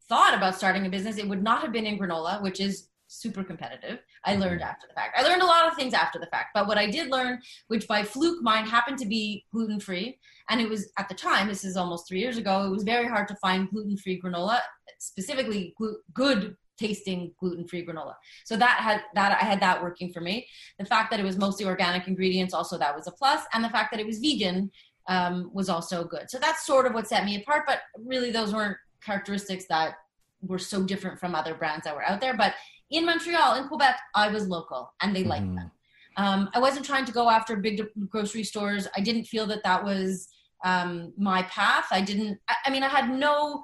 thought 0.08 0.32
about 0.32 0.54
starting 0.54 0.86
a 0.86 0.88
business, 0.88 1.18
it 1.18 1.28
would 1.28 1.42
not 1.42 1.60
have 1.60 1.72
been 1.72 1.86
in 1.86 1.98
granola, 1.98 2.40
which 2.40 2.60
is 2.60 2.88
super 3.08 3.42
competitive. 3.42 3.98
I 4.24 4.32
mm-hmm. 4.32 4.42
learned 4.42 4.62
after 4.62 4.86
the 4.86 4.94
fact. 4.94 5.18
I 5.18 5.22
learned 5.22 5.42
a 5.42 5.46
lot 5.46 5.66
of 5.66 5.76
things 5.76 5.92
after 5.92 6.20
the 6.20 6.26
fact, 6.26 6.50
but 6.54 6.68
what 6.68 6.78
I 6.78 6.88
did 6.88 7.10
learn, 7.10 7.40
which 7.66 7.88
by 7.88 8.04
fluke 8.04 8.42
mine 8.42 8.64
happened 8.64 8.98
to 8.98 9.06
be 9.06 9.44
gluten 9.52 9.80
free, 9.80 10.18
and 10.48 10.60
it 10.60 10.68
was 10.68 10.92
at 10.98 11.08
the 11.08 11.16
time, 11.16 11.48
this 11.48 11.64
is 11.64 11.76
almost 11.76 12.06
three 12.06 12.20
years 12.20 12.38
ago, 12.38 12.64
it 12.64 12.70
was 12.70 12.84
very 12.84 13.08
hard 13.08 13.26
to 13.28 13.34
find 13.36 13.68
gluten 13.68 13.96
free 13.96 14.20
granola, 14.22 14.60
specifically 14.98 15.74
good 16.14 16.56
tasting 16.78 17.32
gluten 17.38 17.66
free 17.66 17.84
granola. 17.84 18.14
So 18.44 18.56
that 18.56 18.78
had 18.78 19.02
that 19.14 19.38
I 19.42 19.44
had 19.44 19.60
that 19.60 19.82
working 19.82 20.12
for 20.12 20.20
me. 20.20 20.46
The 20.78 20.84
fact 20.84 21.10
that 21.10 21.20
it 21.20 21.24
was 21.24 21.36
mostly 21.36 21.66
organic 21.66 22.06
ingredients, 22.06 22.54
also 22.54 22.78
that 22.78 22.94
was 22.96 23.08
a 23.08 23.12
plus, 23.12 23.42
and 23.52 23.64
the 23.64 23.70
fact 23.70 23.90
that 23.90 24.00
it 24.00 24.06
was 24.06 24.20
vegan 24.20 24.70
um, 25.08 25.50
was 25.52 25.68
also 25.68 26.04
good. 26.04 26.30
So 26.30 26.38
that's 26.38 26.66
sort 26.66 26.86
of 26.86 26.94
what 26.94 27.08
set 27.08 27.24
me 27.24 27.40
apart. 27.40 27.64
But 27.66 27.80
really, 27.98 28.30
those 28.30 28.54
weren't 28.54 28.76
characteristics 29.04 29.66
that 29.68 29.94
were 30.42 30.58
so 30.58 30.82
different 30.82 31.18
from 31.20 31.34
other 31.34 31.54
brands 31.54 31.84
that 31.84 31.94
were 31.94 32.04
out 32.04 32.20
there. 32.20 32.36
But 32.36 32.54
in 32.90 33.06
Montreal, 33.06 33.56
in 33.56 33.68
Quebec, 33.68 33.98
I 34.14 34.28
was 34.28 34.48
local, 34.48 34.92
and 35.00 35.14
they 35.14 35.24
liked 35.24 35.46
Mhm. 35.46 35.56
that. 35.56 35.70
Um, 36.16 36.50
I 36.54 36.58
wasn't 36.58 36.84
trying 36.84 37.06
to 37.06 37.12
go 37.12 37.30
after 37.30 37.56
big 37.56 37.82
grocery 38.08 38.44
stores. 38.44 38.86
I 38.94 39.00
didn't 39.00 39.24
feel 39.24 39.46
that 39.46 39.62
that 39.64 39.82
was 39.82 40.28
um, 40.64 41.12
my 41.16 41.42
path. 41.44 41.86
I 41.90 42.00
didn't. 42.02 42.38
I, 42.48 42.54
I 42.66 42.70
mean, 42.70 42.82
I 42.84 42.88
had 42.88 43.10
no. 43.10 43.62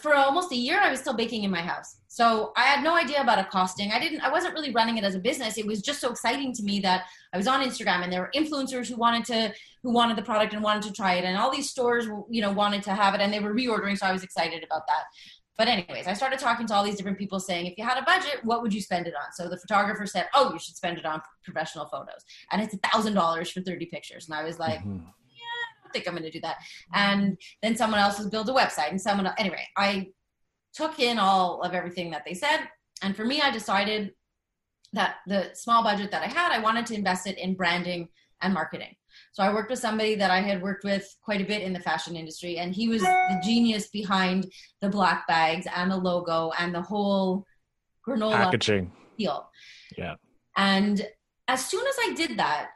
For 0.00 0.14
almost 0.14 0.52
a 0.52 0.56
year, 0.56 0.78
I 0.80 0.90
was 0.90 1.00
still 1.00 1.14
baking 1.14 1.42
in 1.42 1.50
my 1.50 1.60
house, 1.60 1.96
so 2.06 2.52
I 2.56 2.62
had 2.62 2.84
no 2.84 2.94
idea 2.94 3.20
about 3.20 3.40
a 3.40 3.44
costing. 3.44 3.90
I 3.90 3.98
didn't. 3.98 4.20
I 4.20 4.30
wasn't 4.30 4.54
really 4.54 4.70
running 4.70 4.96
it 4.96 5.02
as 5.02 5.16
a 5.16 5.18
business. 5.18 5.58
It 5.58 5.66
was 5.66 5.82
just 5.82 6.00
so 6.00 6.08
exciting 6.10 6.52
to 6.54 6.62
me 6.62 6.78
that 6.80 7.06
I 7.32 7.36
was 7.36 7.48
on 7.48 7.64
Instagram, 7.66 8.04
and 8.04 8.12
there 8.12 8.20
were 8.20 8.30
influencers 8.32 8.86
who 8.88 8.94
wanted 8.96 9.24
to 9.24 9.52
who 9.82 9.92
wanted 9.92 10.16
the 10.16 10.22
product 10.22 10.52
and 10.54 10.62
wanted 10.62 10.84
to 10.84 10.92
try 10.92 11.14
it, 11.14 11.24
and 11.24 11.36
all 11.36 11.50
these 11.50 11.68
stores, 11.68 12.06
you 12.30 12.42
know, 12.42 12.52
wanted 12.52 12.84
to 12.84 12.94
have 12.94 13.14
it, 13.16 13.20
and 13.20 13.32
they 13.32 13.40
were 13.40 13.52
reordering. 13.52 13.98
So 13.98 14.06
I 14.06 14.12
was 14.12 14.22
excited 14.22 14.62
about 14.62 14.86
that. 14.86 15.02
But 15.58 15.68
anyways, 15.68 16.06
I 16.06 16.12
started 16.12 16.38
talking 16.38 16.66
to 16.66 16.74
all 16.74 16.84
these 16.84 16.96
different 16.96 17.16
people 17.18 17.40
saying, 17.40 17.64
if 17.64 17.78
you 17.78 17.84
had 17.84 17.96
a 17.96 18.04
budget, 18.04 18.40
what 18.44 18.60
would 18.60 18.74
you 18.74 18.82
spend 18.82 19.06
it 19.06 19.14
on? 19.14 19.32
So 19.32 19.48
the 19.48 19.56
photographer 19.56 20.04
said, 20.04 20.26
oh, 20.34 20.52
you 20.52 20.58
should 20.58 20.76
spend 20.76 20.98
it 20.98 21.06
on 21.06 21.22
professional 21.44 21.86
photos. 21.86 22.22
And 22.52 22.60
it's 22.60 22.74
a 22.74 22.78
thousand 22.88 23.14
dollars 23.14 23.50
for 23.50 23.62
30 23.62 23.86
pictures. 23.86 24.28
And 24.28 24.36
I 24.38 24.44
was 24.44 24.58
like, 24.58 24.80
Mhm. 24.80 25.06
Think 25.92 26.06
I'm 26.06 26.14
going 26.14 26.24
to 26.24 26.30
do 26.30 26.40
that. 26.40 26.56
And 26.94 27.38
then 27.62 27.76
someone 27.76 28.00
else 28.00 28.18
was 28.18 28.28
build 28.28 28.48
a 28.48 28.52
website 28.52 28.90
and 28.90 29.00
someone, 29.00 29.30
anyway, 29.38 29.66
I 29.76 30.08
took 30.74 30.98
in 30.98 31.18
all 31.18 31.62
of 31.62 31.74
everything 31.74 32.10
that 32.10 32.24
they 32.26 32.34
said. 32.34 32.68
And 33.02 33.16
for 33.16 33.24
me, 33.24 33.40
I 33.40 33.50
decided 33.50 34.12
that 34.92 35.16
the 35.26 35.50
small 35.54 35.82
budget 35.82 36.10
that 36.10 36.22
I 36.22 36.26
had, 36.26 36.52
I 36.52 36.58
wanted 36.60 36.86
to 36.86 36.94
invest 36.94 37.26
it 37.26 37.38
in 37.38 37.54
branding 37.54 38.08
and 38.42 38.54
marketing. 38.54 38.94
So 39.32 39.42
I 39.42 39.52
worked 39.52 39.70
with 39.70 39.78
somebody 39.78 40.14
that 40.16 40.30
I 40.30 40.40
had 40.40 40.62
worked 40.62 40.84
with 40.84 41.06
quite 41.22 41.40
a 41.40 41.44
bit 41.44 41.62
in 41.62 41.72
the 41.72 41.80
fashion 41.80 42.16
industry, 42.16 42.58
and 42.58 42.74
he 42.74 42.88
was 42.88 43.02
the 43.02 43.40
genius 43.44 43.88
behind 43.88 44.50
the 44.80 44.88
black 44.88 45.26
bags 45.26 45.66
and 45.74 45.90
the 45.90 45.96
logo 45.96 46.52
and 46.58 46.74
the 46.74 46.82
whole 46.82 47.44
granola 48.06 48.32
Packaging. 48.32 48.92
deal. 49.18 49.50
Yeah. 49.96 50.14
And 50.56 51.06
as 51.48 51.64
soon 51.66 51.86
as 51.86 51.96
I 52.04 52.14
did 52.14 52.38
that, 52.38 52.68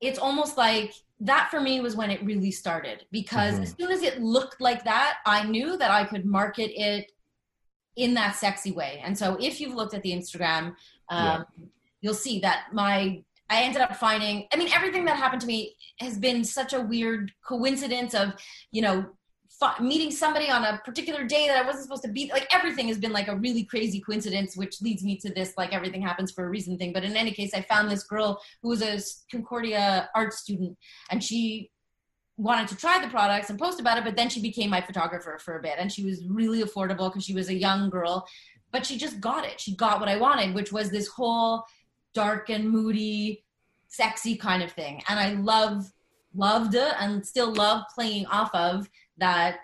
it's 0.00 0.18
almost 0.18 0.56
like 0.56 0.92
that 1.24 1.50
for 1.50 1.60
me 1.60 1.80
was 1.80 1.94
when 1.94 2.10
it 2.10 2.22
really 2.24 2.50
started 2.50 3.06
because 3.12 3.54
Mhm. 3.54 3.62
as 3.62 3.74
soon 3.78 3.90
as 3.92 4.02
it 4.02 4.20
looked 4.20 4.60
like 4.60 4.84
that, 4.84 5.18
I 5.24 5.44
knew 5.44 5.76
that 5.76 5.90
I 5.90 6.04
could 6.04 6.24
market 6.26 6.72
it 6.74 7.12
in 7.94 8.14
that 8.14 8.34
sexy 8.34 8.72
way. 8.72 9.00
And 9.04 9.16
so 9.16 9.36
if 9.40 9.60
you've 9.60 9.74
looked 9.74 9.94
at 9.94 10.02
the 10.02 10.12
Instagram, 10.12 10.74
um, 11.10 11.46
you'll 12.00 12.14
see 12.14 12.40
that 12.40 12.72
my 12.72 13.22
I 13.50 13.64
ended 13.64 13.82
up 13.82 13.96
finding. 13.96 14.48
I 14.50 14.56
mean, 14.56 14.72
everything 14.72 15.04
that 15.04 15.16
happened 15.16 15.42
to 15.42 15.46
me 15.46 15.76
has 16.00 16.16
been 16.16 16.42
such 16.42 16.72
a 16.72 16.80
weird 16.80 17.32
coincidence 17.46 18.14
of 18.14 18.34
you 18.70 18.80
know 18.82 19.14
meeting 19.80 20.10
somebody 20.10 20.50
on 20.50 20.64
a 20.64 20.80
particular 20.84 21.24
day 21.24 21.46
that 21.46 21.56
I 21.56 21.66
wasn't 21.66 21.84
supposed 21.84 22.02
to 22.04 22.10
be 22.10 22.30
like 22.32 22.48
everything 22.54 22.88
has 22.88 22.98
been 22.98 23.12
like 23.12 23.28
a 23.28 23.36
really 23.36 23.64
crazy 23.64 24.00
coincidence 24.00 24.56
which 24.56 24.80
leads 24.80 25.02
me 25.02 25.16
to 25.18 25.32
this 25.32 25.54
like 25.56 25.72
everything 25.72 26.02
happens 26.02 26.30
for 26.30 26.44
a 26.44 26.48
reason 26.48 26.78
thing. 26.78 26.92
But 26.92 27.04
in 27.04 27.16
any 27.16 27.32
case 27.32 27.54
I 27.54 27.62
found 27.62 27.90
this 27.90 28.04
girl 28.04 28.40
who 28.62 28.70
was 28.70 28.82
a 28.82 29.00
Concordia 29.30 30.08
art 30.14 30.32
student 30.32 30.76
and 31.10 31.22
she 31.22 31.70
wanted 32.36 32.68
to 32.68 32.76
try 32.76 33.00
the 33.00 33.08
products 33.08 33.50
and 33.50 33.58
post 33.58 33.78
about 33.78 33.98
it 33.98 34.04
but 34.04 34.16
then 34.16 34.28
she 34.28 34.40
became 34.40 34.70
my 34.70 34.80
photographer 34.80 35.38
for 35.38 35.58
a 35.58 35.62
bit 35.62 35.74
and 35.78 35.92
she 35.92 36.04
was 36.04 36.24
really 36.26 36.62
affordable 36.62 37.10
because 37.10 37.24
she 37.24 37.34
was 37.34 37.48
a 37.48 37.54
young 37.54 37.90
girl 37.90 38.26
but 38.72 38.86
she 38.86 38.96
just 38.96 39.20
got 39.20 39.44
it. 39.44 39.60
She 39.60 39.76
got 39.76 40.00
what 40.00 40.08
I 40.08 40.16
wanted 40.16 40.54
which 40.54 40.72
was 40.72 40.90
this 40.90 41.08
whole 41.08 41.64
dark 42.14 42.50
and 42.50 42.68
moody 42.68 43.44
sexy 43.88 44.36
kind 44.36 44.62
of 44.62 44.72
thing. 44.72 45.02
And 45.08 45.20
I 45.20 45.34
love 45.34 45.92
loved 46.34 46.74
and 46.74 47.24
still 47.26 47.52
love 47.52 47.84
playing 47.94 48.26
off 48.26 48.54
of 48.54 48.88
that 49.22 49.60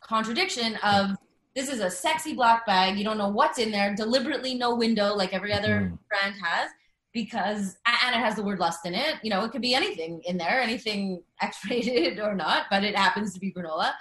contradiction 0.00 0.76
of 0.82 1.16
this 1.54 1.68
is 1.68 1.80
a 1.80 1.90
sexy 1.90 2.34
black 2.34 2.66
bag. 2.66 2.96
You 2.96 3.04
don't 3.04 3.18
know 3.18 3.28
what's 3.28 3.58
in 3.58 3.70
there. 3.70 3.94
Deliberately 3.94 4.54
no 4.54 4.74
window 4.74 5.14
like 5.14 5.34
every 5.34 5.52
other 5.52 5.80
mm. 5.80 5.98
brand 6.08 6.34
has 6.42 6.70
because 7.12 7.76
and 7.86 8.16
it 8.16 8.18
has 8.18 8.36
the 8.36 8.42
word 8.42 8.58
lust 8.58 8.86
in 8.86 8.94
it. 8.94 9.16
You 9.22 9.28
know, 9.28 9.44
it 9.44 9.52
could 9.52 9.60
be 9.60 9.74
anything 9.74 10.22
in 10.24 10.38
there, 10.38 10.60
anything 10.60 11.22
X-rated 11.42 12.18
or 12.20 12.34
not, 12.34 12.66
but 12.70 12.84
it 12.84 12.96
happens 12.96 13.34
to 13.34 13.40
be 13.40 13.52
granola. 13.52 13.92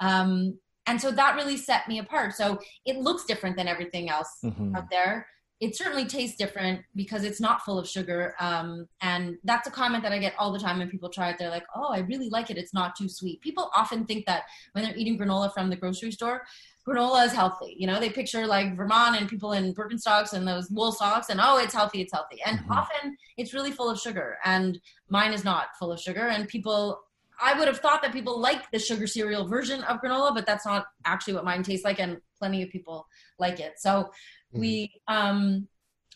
Um, 0.00 0.58
and 0.86 1.00
so 1.00 1.10
that 1.10 1.34
really 1.34 1.56
set 1.56 1.88
me 1.88 1.98
apart. 1.98 2.34
So 2.34 2.58
it 2.86 2.96
looks 2.96 3.24
different 3.24 3.56
than 3.56 3.68
everything 3.68 4.08
else 4.08 4.38
mm-hmm. 4.44 4.74
out 4.76 4.88
there 4.90 5.26
it 5.60 5.76
certainly 5.76 6.06
tastes 6.06 6.38
different 6.38 6.80
because 6.96 7.22
it's 7.22 7.40
not 7.40 7.62
full 7.62 7.78
of 7.78 7.86
sugar. 7.86 8.34
Um, 8.40 8.88
and 9.02 9.36
that's 9.44 9.68
a 9.68 9.70
comment 9.70 10.02
that 10.04 10.12
I 10.12 10.18
get 10.18 10.32
all 10.38 10.52
the 10.52 10.58
time 10.58 10.78
when 10.78 10.88
people 10.88 11.10
try 11.10 11.28
it. 11.28 11.36
They're 11.38 11.50
like, 11.50 11.66
oh, 11.76 11.92
I 11.92 11.98
really 11.98 12.30
like 12.30 12.50
it. 12.50 12.56
It's 12.56 12.72
not 12.72 12.96
too 12.96 13.10
sweet. 13.10 13.42
People 13.42 13.70
often 13.76 14.06
think 14.06 14.24
that 14.24 14.44
when 14.72 14.84
they're 14.84 14.96
eating 14.96 15.18
granola 15.18 15.52
from 15.52 15.68
the 15.68 15.76
grocery 15.76 16.12
store, 16.12 16.46
granola 16.88 17.26
is 17.26 17.32
healthy. 17.32 17.76
You 17.78 17.86
know, 17.86 18.00
they 18.00 18.08
picture 18.08 18.46
like 18.46 18.74
Vermont 18.74 19.20
and 19.20 19.28
people 19.28 19.52
in 19.52 19.74
Birkenstocks 19.74 20.32
and 20.32 20.48
those 20.48 20.70
wool 20.70 20.92
socks 20.92 21.28
and 21.28 21.38
oh, 21.42 21.58
it's 21.58 21.74
healthy, 21.74 22.00
it's 22.00 22.12
healthy. 22.12 22.40
And 22.44 22.60
mm-hmm. 22.60 22.72
often 22.72 23.18
it's 23.36 23.52
really 23.52 23.70
full 23.70 23.90
of 23.90 24.00
sugar. 24.00 24.38
And 24.46 24.80
mine 25.10 25.34
is 25.34 25.44
not 25.44 25.76
full 25.78 25.92
of 25.92 26.00
sugar. 26.00 26.26
And 26.26 26.48
people 26.48 27.02
I 27.42 27.58
would 27.58 27.68
have 27.68 27.78
thought 27.78 28.02
that 28.02 28.12
people 28.12 28.38
like 28.38 28.70
the 28.70 28.78
sugar 28.78 29.06
cereal 29.06 29.48
version 29.48 29.82
of 29.84 30.00
granola, 30.02 30.34
but 30.34 30.44
that's 30.44 30.66
not 30.66 30.86
actually 31.06 31.34
what 31.34 31.44
mine 31.44 31.62
tastes 31.62 31.84
like, 31.84 31.98
and 31.98 32.18
plenty 32.38 32.62
of 32.62 32.68
people 32.68 33.06
like 33.38 33.60
it. 33.60 33.74
So 33.78 34.10
Mm-hmm. 34.52 34.60
We 34.60 34.92
um, 35.08 35.68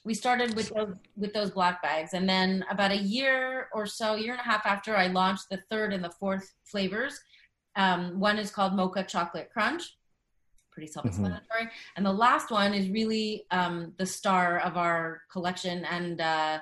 we 0.05 0.15
started 0.15 0.55
with 0.55 0.71
those 0.71 0.95
with 1.17 1.33
those 1.33 1.51
black 1.51 1.83
bags, 1.83 2.15
and 2.15 2.29
then 2.29 2.65
about 2.71 2.91
a 2.91 2.97
year 2.97 3.69
or 3.73 3.87
so, 3.87 4.17
year 4.17 4.33
and 4.33 4.41
a 4.41 4.45
half 4.45 4.67
after, 4.67 4.97
I 4.97 5.07
launched 5.07 5.49
the 5.51 5.61
third 5.71 5.93
and 5.93 6.05
the 6.05 6.11
fourth 6.11 6.53
flavors. 6.65 7.19
Um, 7.77 8.21
one 8.21 8.39
is 8.39 8.51
called 8.51 8.75
Mocha 8.75 9.05
Chocolate 9.05 9.51
Crunch, 9.53 9.97
pretty 10.71 10.91
self-explanatory, 10.91 11.63
mm-hmm. 11.63 11.97
and 11.97 12.05
the 12.05 12.13
last 12.13 12.51
one 12.51 12.75
is 12.75 12.89
really 12.89 13.47
um, 13.51 13.93
the 13.99 14.07
star 14.07 14.59
of 14.61 14.77
our 14.77 15.23
collection, 15.33 15.85
and 15.87 16.21
uh, 16.21 16.59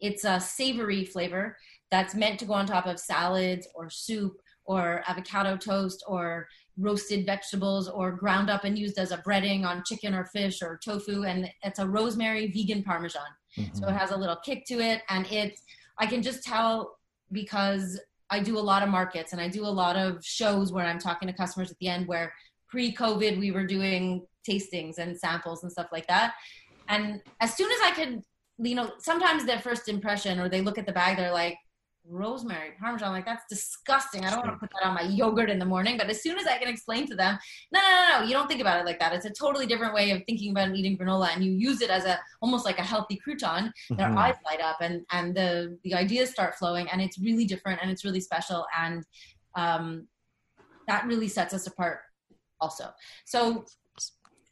it's 0.00 0.24
a 0.24 0.38
savory 0.38 1.04
flavor 1.04 1.56
that's 1.90 2.14
meant 2.14 2.38
to 2.40 2.44
go 2.44 2.54
on 2.54 2.66
top 2.66 2.86
of 2.86 2.98
salads 2.98 3.66
or 3.74 3.88
soup 3.88 4.40
or 4.64 5.02
avocado 5.06 5.56
toast 5.56 6.04
or 6.06 6.48
roasted 6.78 7.26
vegetables 7.26 7.88
or 7.88 8.12
ground 8.12 8.48
up 8.48 8.64
and 8.64 8.78
used 8.78 8.98
as 8.98 9.12
a 9.12 9.18
breading 9.18 9.64
on 9.64 9.82
chicken 9.84 10.14
or 10.14 10.24
fish 10.24 10.62
or 10.62 10.80
tofu 10.82 11.24
and 11.24 11.50
it's 11.62 11.78
a 11.78 11.86
rosemary 11.86 12.50
vegan 12.50 12.82
parmesan 12.82 13.22
mm-hmm. 13.58 13.76
so 13.76 13.88
it 13.88 13.92
has 13.92 14.10
a 14.10 14.16
little 14.16 14.36
kick 14.36 14.64
to 14.64 14.80
it 14.80 15.02
and 15.10 15.26
it 15.26 15.58
i 15.98 16.06
can 16.06 16.22
just 16.22 16.42
tell 16.42 16.96
because 17.30 18.00
i 18.30 18.40
do 18.40 18.58
a 18.58 18.60
lot 18.60 18.82
of 18.82 18.88
markets 18.88 19.32
and 19.32 19.40
i 19.40 19.48
do 19.48 19.64
a 19.64 19.68
lot 19.68 19.96
of 19.96 20.24
shows 20.24 20.72
where 20.72 20.86
i'm 20.86 20.98
talking 20.98 21.28
to 21.28 21.34
customers 21.34 21.70
at 21.70 21.78
the 21.78 21.88
end 21.88 22.06
where 22.06 22.32
pre-covid 22.70 23.38
we 23.38 23.50
were 23.50 23.66
doing 23.66 24.26
tastings 24.48 24.96
and 24.98 25.18
samples 25.18 25.62
and 25.62 25.70
stuff 25.70 25.88
like 25.92 26.06
that 26.06 26.32
and 26.88 27.20
as 27.40 27.54
soon 27.54 27.70
as 27.70 27.78
i 27.84 27.90
could 27.94 28.22
you 28.58 28.74
know 28.74 28.92
sometimes 28.98 29.44
their 29.44 29.58
first 29.58 29.88
impression 29.88 30.40
or 30.40 30.48
they 30.48 30.62
look 30.62 30.78
at 30.78 30.86
the 30.86 30.92
bag 30.92 31.18
they're 31.18 31.32
like 31.32 31.58
rosemary 32.08 32.70
parmesan 32.80 33.12
like 33.12 33.24
that's 33.24 33.44
disgusting. 33.48 34.24
I 34.24 34.30
don't 34.30 34.44
want 34.44 34.50
to 34.52 34.58
put 34.58 34.70
that 34.74 34.86
on 34.86 34.94
my 34.94 35.02
yogurt 35.02 35.50
in 35.50 35.58
the 35.58 35.64
morning 35.64 35.96
but 35.96 36.08
as 36.10 36.22
soon 36.22 36.38
as 36.38 36.46
i 36.46 36.58
can 36.58 36.68
explain 36.68 37.06
to 37.06 37.14
them 37.14 37.38
no 37.72 37.80
no 37.80 37.88
no 37.88 38.18
no 38.18 38.26
you 38.26 38.32
don't 38.32 38.48
think 38.48 38.60
about 38.60 38.80
it 38.80 38.86
like 38.86 38.98
that. 38.98 39.12
It's 39.12 39.24
a 39.24 39.30
totally 39.30 39.66
different 39.66 39.94
way 39.94 40.10
of 40.10 40.22
thinking 40.26 40.50
about 40.50 40.74
eating 40.74 40.96
granola 40.98 41.34
and 41.34 41.44
you 41.44 41.52
use 41.52 41.80
it 41.80 41.90
as 41.90 42.04
a 42.04 42.18
almost 42.40 42.64
like 42.64 42.78
a 42.78 42.82
healthy 42.82 43.20
crouton. 43.24 43.42
Mm-hmm. 43.42 43.96
their 43.96 44.10
eyes 44.10 44.36
light 44.44 44.60
up 44.60 44.78
and 44.80 45.04
and 45.12 45.34
the 45.34 45.78
the 45.84 45.94
ideas 45.94 46.30
start 46.30 46.56
flowing 46.56 46.88
and 46.90 47.00
it's 47.00 47.18
really 47.18 47.44
different 47.44 47.80
and 47.82 47.90
it's 47.90 48.04
really 48.04 48.20
special 48.20 48.66
and 48.78 49.04
um 49.54 50.06
that 50.88 51.06
really 51.06 51.28
sets 51.28 51.54
us 51.54 51.66
apart 51.66 52.00
also. 52.60 52.90
So 53.24 53.64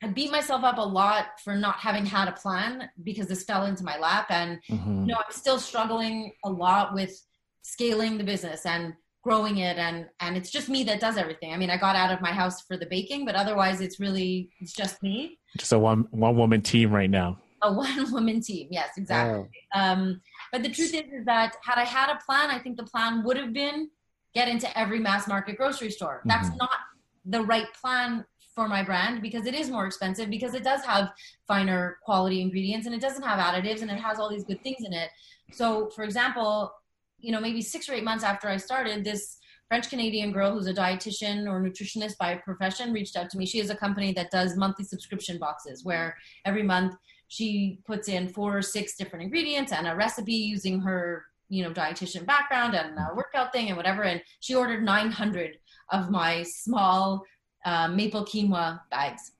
I 0.03 0.09
beat 0.09 0.30
myself 0.30 0.64
up 0.64 0.78
a 0.78 0.82
lot 0.82 1.40
for 1.44 1.55
not 1.55 1.76
having 1.76 2.07
had 2.07 2.28
a 2.28 2.32
plan 2.32 2.88
because 3.03 3.26
this 3.26 3.44
fell 3.44 3.66
into 3.66 3.84
my 3.84 3.98
lap 3.98 4.26
and 4.30 4.59
mm-hmm. 4.70 5.03
you 5.03 5.07
know 5.09 5.16
I'm 5.16 5.32
still 5.32 5.59
struggling 5.59 6.32
a 6.44 6.51
lot 6.51 6.94
with 6.94 7.20
scaling 7.62 8.18
the 8.18 8.24
business 8.24 8.66
and 8.66 8.94
growing 9.22 9.58
it. 9.58 9.76
And 9.76 10.06
and 10.20 10.36
it's 10.36 10.50
just 10.50 10.68
me 10.68 10.84
that 10.84 11.00
does 11.00 11.16
everything. 11.16 11.52
I 11.52 11.56
mean 11.56 11.70
i 11.70 11.76
got 11.76 11.96
out 11.96 12.12
of 12.12 12.20
my 12.20 12.32
house 12.32 12.62
for 12.62 12.76
the 12.76 12.86
baking 12.86 13.24
but 13.24 13.34
otherwise 13.34 13.80
it's 13.80 14.00
really 14.00 14.50
it's 14.61 14.72
just 14.72 15.02
me. 15.02 15.38
Just 15.58 15.72
a 15.72 15.78
one 15.78 16.06
one 16.11 16.36
woman 16.36 16.62
team 16.62 16.90
right 16.92 17.11
now. 17.11 17.38
A 17.62 17.72
one 17.72 18.12
woman 18.12 18.40
team. 18.40 18.68
Yes 18.70 18.90
exactly. 18.96 19.48
Um, 19.74 20.20
but 20.52 20.62
the 20.62 20.70
truth 20.70 20.94
is, 20.94 21.04
is 21.12 21.24
that 21.26 21.56
had 21.62 21.78
i 21.78 21.84
had 21.84 22.11
a 22.11 22.18
plan 22.26 22.50
i 22.50 22.58
think 22.58 22.76
the 22.76 22.84
plan 22.84 23.22
would 23.24 23.36
have 23.36 23.52
been 23.52 23.88
get 24.34 24.48
into 24.48 24.78
every 24.78 24.98
mass 24.98 25.26
market 25.26 25.56
grocery 25.56 25.90
store. 25.90 26.22
That's 26.24 26.48
mm-hmm. 26.48 26.58
not 26.58 26.78
the 27.24 27.42
right 27.42 27.66
plan 27.80 28.24
for 28.54 28.68
my 28.68 28.82
brand 28.82 29.22
because 29.22 29.46
it 29.46 29.54
is 29.54 29.70
more 29.70 29.86
expensive 29.86 30.28
because 30.28 30.54
it 30.54 30.64
does 30.64 30.84
have 30.84 31.11
finer 31.46 31.98
quality 32.04 32.40
ingredients 32.40 32.86
and 32.86 32.94
it 32.94 33.00
doesn't 33.00 33.22
have 33.22 33.38
additives 33.38 33.82
and 33.82 33.90
it 33.90 33.98
has 33.98 34.18
all 34.18 34.28
these 34.28 34.44
good 34.44 34.62
things 34.62 34.78
in 34.84 34.92
it. 34.92 35.11
So 35.52 35.88
for 35.90 36.02
example 36.04 36.72
you 37.20 37.32
know, 37.32 37.40
maybe 37.40 37.62
six 37.62 37.88
or 37.88 37.94
eight 37.94 38.04
months 38.04 38.24
after 38.24 38.48
I 38.48 38.56
started, 38.56 39.04
this 39.04 39.38
French 39.68 39.88
Canadian 39.88 40.32
girl 40.32 40.52
who's 40.52 40.66
a 40.66 40.74
dietitian 40.74 41.46
or 41.48 41.62
nutritionist 41.62 42.18
by 42.18 42.34
profession 42.34 42.92
reached 42.92 43.16
out 43.16 43.30
to 43.30 43.38
me. 43.38 43.46
She 43.46 43.58
has 43.58 43.70
a 43.70 43.76
company 43.76 44.12
that 44.14 44.32
does 44.32 44.56
monthly 44.56 44.84
subscription 44.84 45.38
boxes 45.38 45.84
where 45.84 46.16
every 46.44 46.64
month 46.64 46.96
she 47.28 47.78
puts 47.86 48.08
in 48.08 48.28
four 48.28 48.58
or 48.58 48.62
six 48.62 48.96
different 48.96 49.22
ingredients 49.22 49.70
and 49.70 49.86
a 49.86 49.94
recipe 49.94 50.34
using 50.34 50.80
her, 50.80 51.24
you 51.48 51.62
know, 51.62 51.70
dietitian 51.70 52.26
background 52.26 52.74
and 52.74 52.98
a 52.98 53.14
workout 53.14 53.52
thing 53.52 53.68
and 53.68 53.76
whatever. 53.76 54.02
And 54.02 54.20
she 54.40 54.56
ordered 54.56 54.82
900 54.82 55.56
of 55.92 56.10
my 56.10 56.42
small 56.42 57.22
uh, 57.64 57.86
maple 57.86 58.24
quinoa 58.24 58.80
bags. 58.90 59.32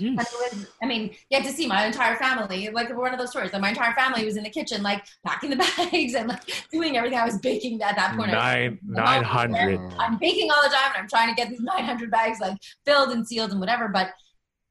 Was, 0.00 0.66
I 0.82 0.86
mean, 0.86 1.14
you 1.28 1.38
had 1.38 1.44
to 1.44 1.52
see 1.52 1.66
my 1.66 1.84
entire 1.84 2.16
family, 2.16 2.70
like 2.70 2.96
one 2.96 3.12
of 3.12 3.18
those 3.18 3.30
stories. 3.30 3.50
That 3.50 3.60
my 3.60 3.70
entire 3.70 3.92
family 3.94 4.24
was 4.24 4.36
in 4.36 4.42
the 4.42 4.50
kitchen, 4.50 4.82
like 4.82 5.04
packing 5.26 5.50
the 5.50 5.56
bags 5.76 6.14
and 6.14 6.28
like 6.28 6.64
doing 6.72 6.96
everything. 6.96 7.18
I 7.18 7.26
was 7.26 7.38
baking 7.38 7.82
at 7.82 7.94
that 7.96 8.16
point. 8.16 8.32
Nine 8.32 8.78
nine 8.82 9.22
hundred. 9.22 9.78
I'm 9.98 10.18
baking 10.18 10.50
all 10.50 10.62
the 10.62 10.70
time, 10.70 10.92
and 10.94 11.02
I'm 11.02 11.08
trying 11.08 11.28
to 11.28 11.34
get 11.34 11.50
these 11.50 11.60
nine 11.74 11.84
hundred 11.84 12.10
bags 12.10 12.40
like 12.40 12.56
filled 12.86 13.10
and 13.10 13.26
sealed 13.26 13.50
and 13.50 13.60
whatever. 13.60 13.88
But 13.88 14.12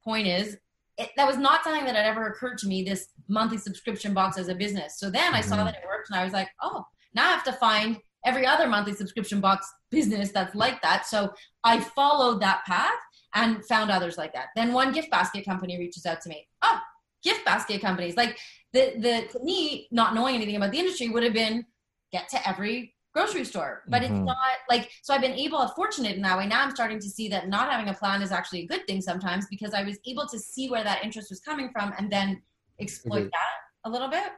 point 0.03 0.27
is, 0.27 0.57
it, 0.97 1.09
that 1.17 1.27
was 1.27 1.37
not 1.37 1.63
something 1.63 1.85
that 1.85 1.95
had 1.95 2.05
ever 2.05 2.27
occurred 2.27 2.57
to 2.59 2.67
me. 2.67 2.83
This 2.83 3.09
monthly 3.27 3.59
subscription 3.59 4.13
box 4.13 4.37
as 4.39 4.47
a 4.47 4.55
business. 4.55 4.97
So 4.97 5.11
then 5.11 5.35
I 5.35 5.41
saw 5.41 5.55
mm-hmm. 5.55 5.65
that 5.65 5.75
it 5.75 5.81
worked, 5.87 6.09
and 6.09 6.19
I 6.19 6.23
was 6.23 6.33
like, 6.33 6.49
oh, 6.63 6.83
now 7.13 7.27
I 7.27 7.31
have 7.31 7.43
to 7.43 7.53
find 7.53 7.97
every 8.25 8.45
other 8.45 8.67
monthly 8.67 8.93
subscription 8.93 9.39
box 9.39 9.71
business 9.91 10.31
that's 10.31 10.55
like 10.55 10.81
that. 10.81 11.05
So 11.05 11.33
I 11.63 11.79
followed 11.79 12.41
that 12.41 12.65
path 12.65 12.99
and 13.35 13.65
found 13.65 13.91
others 13.91 14.17
like 14.17 14.33
that. 14.33 14.47
Then 14.55 14.73
one 14.73 14.91
gift 14.91 15.11
basket 15.11 15.45
company 15.45 15.77
reaches 15.77 16.05
out 16.05 16.21
to 16.21 16.29
me. 16.29 16.47
Oh, 16.61 16.79
gift 17.23 17.45
basket 17.45 17.81
companies. 17.81 18.15
Like 18.17 18.37
the 18.73 18.93
the 18.99 19.27
to 19.31 19.43
me, 19.43 19.87
not 19.91 20.15
knowing 20.15 20.35
anything 20.35 20.55
about 20.55 20.71
the 20.71 20.79
industry 20.79 21.09
would 21.09 21.23
have 21.23 21.33
been 21.33 21.65
get 22.11 22.29
to 22.29 22.49
every 22.49 22.95
grocery 23.13 23.43
store. 23.45 23.83
But 23.87 24.01
mm-hmm. 24.01 24.15
it's 24.15 24.25
not 24.25 24.37
like 24.69 24.89
so 25.01 25.13
I've 25.13 25.21
been 25.21 25.33
able 25.33 25.67
fortunate 25.69 26.15
in 26.15 26.21
that 26.23 26.37
way. 26.37 26.47
Now 26.47 26.63
I'm 26.63 26.71
starting 26.71 26.99
to 26.99 27.09
see 27.09 27.27
that 27.29 27.49
not 27.49 27.71
having 27.71 27.89
a 27.89 27.93
plan 27.93 28.21
is 28.21 28.31
actually 28.31 28.61
a 28.61 28.67
good 28.67 28.85
thing 28.87 29.01
sometimes 29.01 29.47
because 29.49 29.73
I 29.73 29.83
was 29.83 29.97
able 30.07 30.27
to 30.27 30.39
see 30.39 30.69
where 30.69 30.83
that 30.83 31.03
interest 31.03 31.29
was 31.29 31.39
coming 31.39 31.69
from 31.71 31.93
and 31.97 32.11
then 32.11 32.41
exploit 32.79 33.19
mm-hmm. 33.19 33.25
that 33.25 33.85
a 33.85 33.89
little 33.89 34.09
bit. 34.09 34.31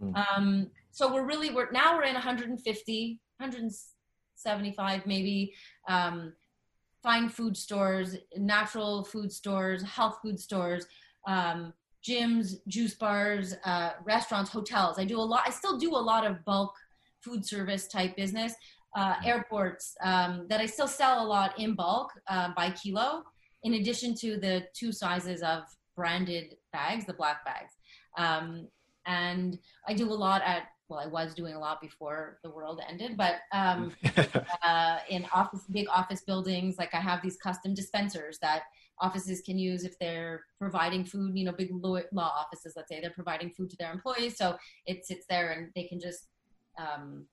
Mm-hmm. 0.00 0.14
Um, 0.14 0.70
so 0.90 1.12
we're 1.12 1.26
really 1.26 1.50
we're 1.50 1.70
now 1.70 1.96
we're 1.96 2.04
in 2.04 2.14
150, 2.14 3.20
175 3.38 5.06
maybe. 5.06 5.54
Um, 5.88 6.32
fine 7.06 7.28
food 7.28 7.56
stores, 7.56 8.16
natural 8.36 9.04
food 9.04 9.30
stores, 9.30 9.80
health 9.84 10.18
food 10.20 10.40
stores, 10.40 10.86
um, 11.28 11.72
gyms, 12.04 12.54
juice 12.66 12.96
bars, 12.96 13.54
uh, 13.64 13.90
restaurants, 14.04 14.50
hotels. 14.50 14.98
I 14.98 15.04
do 15.04 15.16
a 15.20 15.28
lot. 15.32 15.42
I 15.46 15.50
still 15.50 15.78
do 15.78 15.90
a 15.94 16.02
lot 16.12 16.26
of 16.26 16.44
bulk 16.44 16.74
food 17.22 17.46
service 17.46 17.86
type 17.86 18.16
business. 18.16 18.54
Uh, 18.96 19.14
airports 19.24 19.94
um, 20.02 20.46
that 20.48 20.58
I 20.58 20.66
still 20.66 20.88
sell 20.88 21.24
a 21.24 21.26
lot 21.26 21.56
in 21.60 21.74
bulk 21.76 22.10
uh, 22.28 22.48
by 22.56 22.70
kilo, 22.70 23.22
in 23.62 23.74
addition 23.74 24.14
to 24.22 24.38
the 24.38 24.64
two 24.74 24.90
sizes 24.90 25.42
of 25.42 25.62
branded 25.94 26.56
bags, 26.72 27.06
the 27.06 27.12
black 27.12 27.44
bags. 27.44 27.74
Um, 28.18 28.66
and 29.06 29.58
I 29.86 29.94
do 29.94 30.10
a 30.10 30.18
lot 30.26 30.42
at 30.44 30.62
well, 30.88 31.00
I 31.00 31.06
was 31.06 31.34
doing 31.34 31.54
a 31.54 31.58
lot 31.58 31.80
before 31.80 32.38
the 32.42 32.50
world 32.50 32.80
ended, 32.88 33.16
but 33.16 33.36
um, 33.52 33.92
uh, 34.62 34.98
in 35.08 35.26
office, 35.32 35.62
big 35.70 35.88
office 35.88 36.22
buildings, 36.22 36.76
like 36.78 36.94
I 36.94 37.00
have 37.00 37.22
these 37.22 37.36
custom 37.36 37.74
dispensers 37.74 38.38
that 38.40 38.62
offices 39.00 39.42
can 39.44 39.58
use 39.58 39.84
if 39.84 39.98
they're 39.98 40.44
providing 40.58 41.04
food. 41.04 41.36
You 41.36 41.46
know, 41.46 41.52
big 41.52 41.70
law 41.72 42.00
offices, 42.14 42.74
let's 42.76 42.88
say, 42.88 43.00
they're 43.00 43.10
providing 43.10 43.50
food 43.50 43.70
to 43.70 43.76
their 43.76 43.92
employees, 43.92 44.36
so 44.36 44.56
it 44.86 45.04
sits 45.04 45.26
there 45.28 45.52
and 45.52 45.70
they 45.74 45.84
can 45.84 46.00
just 46.00 46.28
um, 46.78 47.26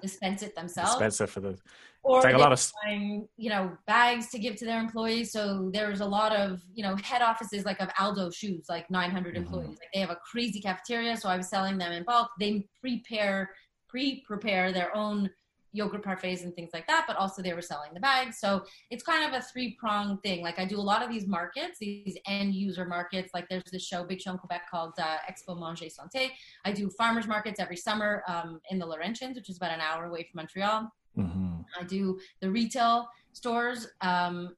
dispense 0.00 0.42
it 0.42 0.54
themselves. 0.54 0.92
Dispense 0.92 1.20
it 1.20 1.28
for 1.28 1.40
the. 1.40 1.58
Or 2.02 2.18
it's 2.18 2.24
like 2.24 2.34
a 2.34 2.38
lot 2.38 2.52
of 2.52 2.72
buying, 2.82 3.28
you 3.36 3.50
know, 3.50 3.76
bags 3.86 4.30
to 4.30 4.38
give 4.38 4.56
to 4.56 4.64
their 4.64 4.80
employees. 4.80 5.32
So 5.32 5.70
there's 5.72 6.00
a 6.00 6.06
lot 6.06 6.34
of, 6.34 6.60
you 6.72 6.82
know, 6.82 6.96
head 6.96 7.20
offices 7.20 7.64
like 7.66 7.80
of 7.80 7.90
Aldo 7.98 8.30
shoes, 8.30 8.66
like 8.68 8.90
900 8.90 9.34
Mhm. 9.34 9.38
employees. 9.38 9.78
Like 9.78 9.90
they 9.92 10.00
have 10.00 10.10
a 10.10 10.18
crazy 10.30 10.60
cafeteria. 10.60 11.16
So 11.18 11.28
I 11.28 11.36
was 11.36 11.48
selling 11.48 11.76
them 11.76 11.92
in 11.92 12.04
bulk. 12.04 12.30
They 12.38 12.66
prepare, 12.80 13.50
pre-prepare 13.88 14.72
their 14.72 14.96
own 14.96 15.30
yogurt 15.72 16.04
parfaits 16.04 16.42
and 16.42 16.54
things 16.54 16.70
like 16.72 16.86
that, 16.86 17.04
but 17.06 17.16
also 17.16 17.42
they 17.42 17.52
were 17.52 17.62
selling 17.62 17.92
the 17.94 18.00
bags. 18.00 18.38
So 18.38 18.64
it's 18.90 19.02
kind 19.02 19.24
of 19.24 19.38
a 19.38 19.42
three-pronged 19.42 20.22
thing. 20.22 20.42
Like 20.42 20.58
I 20.58 20.64
do 20.64 20.78
a 20.78 20.82
lot 20.82 21.02
of 21.02 21.10
these 21.10 21.26
markets, 21.26 21.78
these 21.78 22.16
end 22.26 22.54
user 22.54 22.84
markets. 22.84 23.30
Like 23.32 23.48
there's 23.48 23.64
this 23.70 23.84
show, 23.84 24.04
big 24.04 24.20
show 24.20 24.32
in 24.32 24.38
Quebec 24.38 24.62
called 24.70 24.94
uh, 24.98 25.18
Expo 25.30 25.58
Manger 25.58 25.86
Santé. 25.86 26.30
I 26.64 26.72
do 26.72 26.90
farmers 26.90 27.26
markets 27.26 27.60
every 27.60 27.76
summer 27.76 28.22
um, 28.26 28.60
in 28.70 28.78
the 28.78 28.86
Laurentians, 28.86 29.34
which 29.36 29.48
is 29.48 29.56
about 29.58 29.72
an 29.72 29.80
hour 29.80 30.06
away 30.06 30.24
from 30.24 30.38
Montreal. 30.38 30.92
Mhm. 31.16 31.64
I 31.78 31.84
do 31.84 32.18
the 32.40 32.50
retail 32.50 33.08
stores, 33.32 33.86
um, 34.00 34.56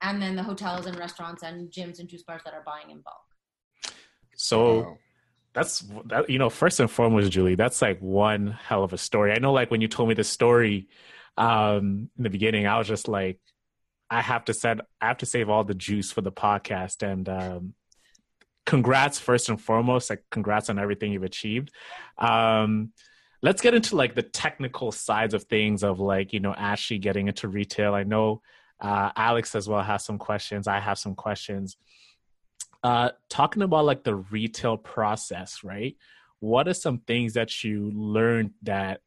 and 0.00 0.20
then 0.20 0.34
the 0.36 0.42
hotels 0.42 0.86
and 0.86 0.98
restaurants 0.98 1.42
and 1.42 1.70
gyms 1.70 1.98
and 2.00 2.08
juice 2.08 2.22
bars 2.24 2.42
that 2.44 2.54
are 2.54 2.62
buying 2.64 2.90
in 2.90 3.00
bulk. 3.00 3.94
So 4.36 4.82
Wow. 4.82 4.98
That's 5.54 5.84
that 6.06 6.30
you 6.30 6.38
know 6.38 6.50
first 6.50 6.80
and 6.80 6.90
foremost 6.90 7.30
julie 7.30 7.54
that's 7.54 7.82
like 7.82 7.98
one 8.00 8.46
hell 8.48 8.84
of 8.84 8.92
a 8.92 8.98
story. 8.98 9.32
I 9.32 9.38
know 9.38 9.52
like 9.52 9.70
when 9.70 9.80
you 9.80 9.88
told 9.88 10.08
me 10.08 10.14
the 10.14 10.24
story 10.24 10.88
um 11.36 12.10
in 12.16 12.24
the 12.24 12.30
beginning 12.30 12.66
i 12.66 12.76
was 12.76 12.86
just 12.86 13.08
like 13.08 13.38
i 14.10 14.20
have 14.20 14.44
to 14.44 14.54
set 14.54 14.80
i 15.00 15.08
have 15.08 15.18
to 15.18 15.26
save 15.26 15.48
all 15.48 15.64
the 15.64 15.74
juice 15.74 16.12
for 16.12 16.20
the 16.20 16.32
podcast. 16.32 17.02
And 17.02 17.28
um 17.28 17.74
congrats 18.64 19.18
first 19.18 19.48
and 19.48 19.60
foremost 19.60 20.08
like 20.08 20.24
congrats 20.30 20.70
on 20.70 20.78
everything 20.78 21.12
you've 21.12 21.24
achieved. 21.24 21.70
Um 22.18 22.92
let's 23.42 23.60
get 23.60 23.74
into 23.74 23.96
like 23.96 24.14
the 24.14 24.22
technical 24.22 24.92
sides 24.92 25.34
of 25.34 25.44
things 25.44 25.82
of 25.82 25.98
like 25.98 26.32
you 26.32 26.40
know 26.40 26.54
ashley 26.54 26.98
getting 26.98 27.28
into 27.28 27.48
retail. 27.48 27.94
I 27.94 28.04
know 28.04 28.42
uh 28.80 29.10
alex 29.16 29.54
as 29.54 29.68
well 29.68 29.82
has 29.82 30.04
some 30.04 30.18
questions. 30.18 30.68
I 30.68 30.80
have 30.80 30.98
some 30.98 31.14
questions 31.14 31.76
uh 32.82 33.10
talking 33.28 33.62
about 33.62 33.84
like 33.84 34.04
the 34.04 34.14
retail 34.14 34.76
process 34.76 35.62
right 35.62 35.96
what 36.40 36.66
are 36.66 36.74
some 36.74 36.98
things 36.98 37.34
that 37.34 37.62
you 37.62 37.90
learned 37.94 38.50
that 38.62 39.00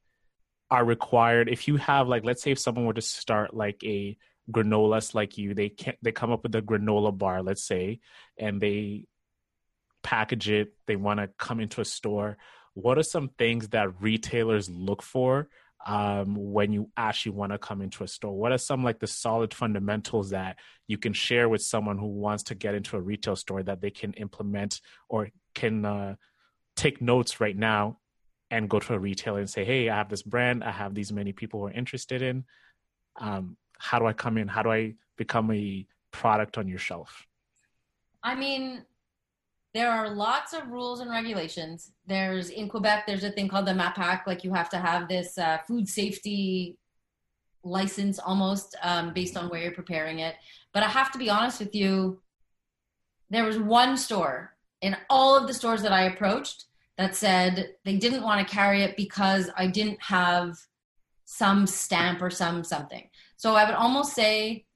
are 0.72 0.86
required 0.86 1.50
if 1.50 1.68
you 1.68 1.78
have 1.78 2.08
like 2.08 2.24
let's 2.24 2.42
say 2.42 2.52
if 2.52 2.60
someone 2.60 2.86
were 2.86 2.94
to 2.94 3.02
start 3.02 3.54
like 3.54 3.84
a 3.84 4.18
granola 4.52 5.14
like 5.14 5.38
you 5.38 5.54
they 5.54 5.70
can't. 5.70 5.98
they 6.02 6.12
come 6.12 6.32
up 6.32 6.44
with 6.44 6.56
a 6.56 6.62
granola 6.62 7.16
bar 7.16 7.42
let's 7.44 7.64
say 7.64 8.00
and 8.38 8.62
they 8.62 9.06
package 10.04 10.50
it 10.50 10.74
they 10.86 10.96
want 10.96 11.20
to 11.20 11.28
come 11.38 11.60
into 11.60 11.82
a 11.82 11.86
store 11.86 12.38
what 12.74 12.98
are 12.98 13.04
some 13.04 13.30
things 13.38 13.70
that 13.70 14.02
retailers 14.02 14.70
look 14.70 15.02
for 15.02 15.48
um, 15.86 16.36
when 16.36 16.72
you 16.72 16.90
actually 16.98 17.34
want 17.34 17.52
to 17.52 17.58
come 17.58 17.82
into 17.82 18.04
a 18.04 18.08
store? 18.08 18.38
What 18.38 18.52
are 18.52 18.58
some 18.58 18.84
like 18.84 19.00
the 19.00 19.08
solid 19.08 19.54
fundamentals 19.54 20.32
that 20.32 20.58
you 20.88 20.98
can 20.98 21.14
share 21.14 21.48
with 21.48 21.62
someone 21.62 21.98
who 21.98 22.08
wants 22.08 22.44
to 22.44 22.56
get 22.56 22.76
into 22.76 22.98
a 22.98 23.02
retail 23.02 23.36
store 23.36 23.64
that 23.64 23.82
they 23.82 23.92
can 23.92 24.14
implement 24.14 24.82
or 25.10 25.30
can 25.54 25.86
uh, 25.86 26.16
take 26.76 27.02
notes 27.02 27.40
right 27.40 27.56
now 27.56 28.00
and 28.52 28.70
go 28.70 28.80
to 28.80 28.94
a 28.94 29.00
retailer 29.00 29.40
and 29.40 29.50
say 29.50 29.66
hey 29.66 29.90
i 29.90 29.96
have 29.96 30.10
this 30.10 30.22
brand. 30.22 30.64
I 30.64 30.72
have 30.72 30.94
these 30.94 31.12
many 31.12 31.34
people 31.34 31.60
who 31.60 31.68
are 31.68 31.72
interested 31.72 32.22
in. 32.22 32.46
Um, 33.20 33.58
how 33.78 34.00
do 34.00 34.06
i 34.06 34.14
come 34.14 34.38
in? 34.38 34.48
How 34.48 34.64
do 34.64 34.72
i 34.72 34.94
become 35.18 35.52
a 35.52 35.86
product 36.12 36.58
on 36.58 36.68
your 36.68 36.80
shelf? 36.80 37.26
I 38.24 38.36
mean, 38.36 38.84
there 39.76 39.92
are 39.92 40.10
lots 40.10 40.54
of 40.54 40.70
rules 40.70 41.02
and 41.02 41.12
regulations. 41.12 41.92
There's 42.08 42.50
in 42.50 42.70
Quebec, 42.70 43.04
there's 43.06 43.26
a 43.26 43.30
thing 43.30 43.50
called 43.50 43.68
the 43.68 43.74
MAPAQ. 43.74 44.26
Like 44.26 44.46
you 44.46 44.54
have 44.54 44.70
to 44.70 44.78
have 44.78 45.10
this 45.10 45.38
uh, 45.38 45.58
food 45.68 45.90
safety 45.90 46.78
license 47.62 48.18
almost 48.18 48.78
um, 48.82 49.14
based 49.14 49.36
on 49.36 49.50
where 49.50 49.62
you're 49.62 49.74
preparing 49.74 50.20
it. 50.20 50.36
But 50.74 50.84
I 50.84 50.88
have 50.88 51.12
to 51.12 51.18
be 51.18 51.30
honest 51.30 51.60
with 51.60 51.76
you, 51.76 52.22
there 53.30 53.44
was 53.44 53.60
one 53.60 53.98
store 53.98 54.56
in 54.80 54.96
all 55.10 55.36
of 55.36 55.46
the 55.46 55.54
stores 55.54 55.82
that 55.82 55.92
I 55.92 56.04
approached 56.04 56.68
that 56.98 57.14
said 57.14 57.72
they 57.84 57.98
didn't 57.98 58.24
want 58.24 58.48
to 58.48 58.54
carry 58.54 58.82
it 58.82 58.96
because 58.96 59.50
I 59.58 59.68
didn't 59.68 60.02
have 60.02 60.58
some 61.26 61.68
stamp 61.68 62.22
or 62.22 62.30
some 62.30 62.64
something. 62.64 63.10
So 63.36 63.56
I 63.56 63.66
would 63.66 63.76
almost 63.76 64.14
say 64.14 64.68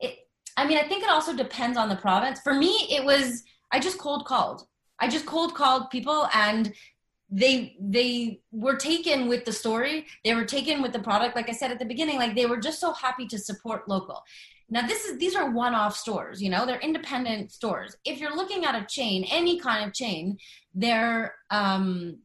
it 0.00 0.26
I 0.56 0.66
mean 0.66 0.78
I 0.78 0.88
think 0.88 1.04
it 1.04 1.08
also 1.08 1.36
depends 1.36 1.78
on 1.78 1.88
the 1.88 1.94
province. 1.94 2.40
For 2.40 2.54
me 2.54 2.88
it 2.90 3.04
was 3.04 3.44
I 3.70 3.80
just 3.80 3.98
cold 3.98 4.24
called. 4.24 4.66
I 4.98 5.08
just 5.08 5.26
cold 5.26 5.54
called 5.54 5.90
people 5.90 6.28
and 6.34 6.72
they 7.30 7.76
they 7.80 8.40
were 8.50 8.76
taken 8.76 9.28
with 9.28 9.44
the 9.44 9.52
story. 9.52 10.06
They 10.24 10.34
were 10.34 10.44
taken 10.44 10.80
with 10.80 10.92
the 10.92 10.98
product 10.98 11.36
like 11.36 11.48
I 11.48 11.52
said 11.52 11.70
at 11.70 11.78
the 11.78 11.84
beginning 11.84 12.16
like 12.16 12.34
they 12.34 12.46
were 12.46 12.56
just 12.56 12.80
so 12.80 12.92
happy 12.92 13.26
to 13.28 13.38
support 13.38 13.88
local. 13.88 14.22
Now 14.70 14.86
this 14.86 15.04
is 15.04 15.18
these 15.18 15.34
are 15.34 15.50
one-off 15.50 15.96
stores, 15.96 16.42
you 16.42 16.50
know, 16.50 16.66
they're 16.66 16.80
independent 16.80 17.52
stores. 17.52 17.96
If 18.04 18.18
you're 18.20 18.34
looking 18.36 18.64
at 18.64 18.74
a 18.74 18.86
chain, 18.86 19.24
any 19.30 19.58
kind 19.58 19.86
of 19.86 19.94
chain, 19.94 20.38
their 20.74 21.34
um, 21.50 22.18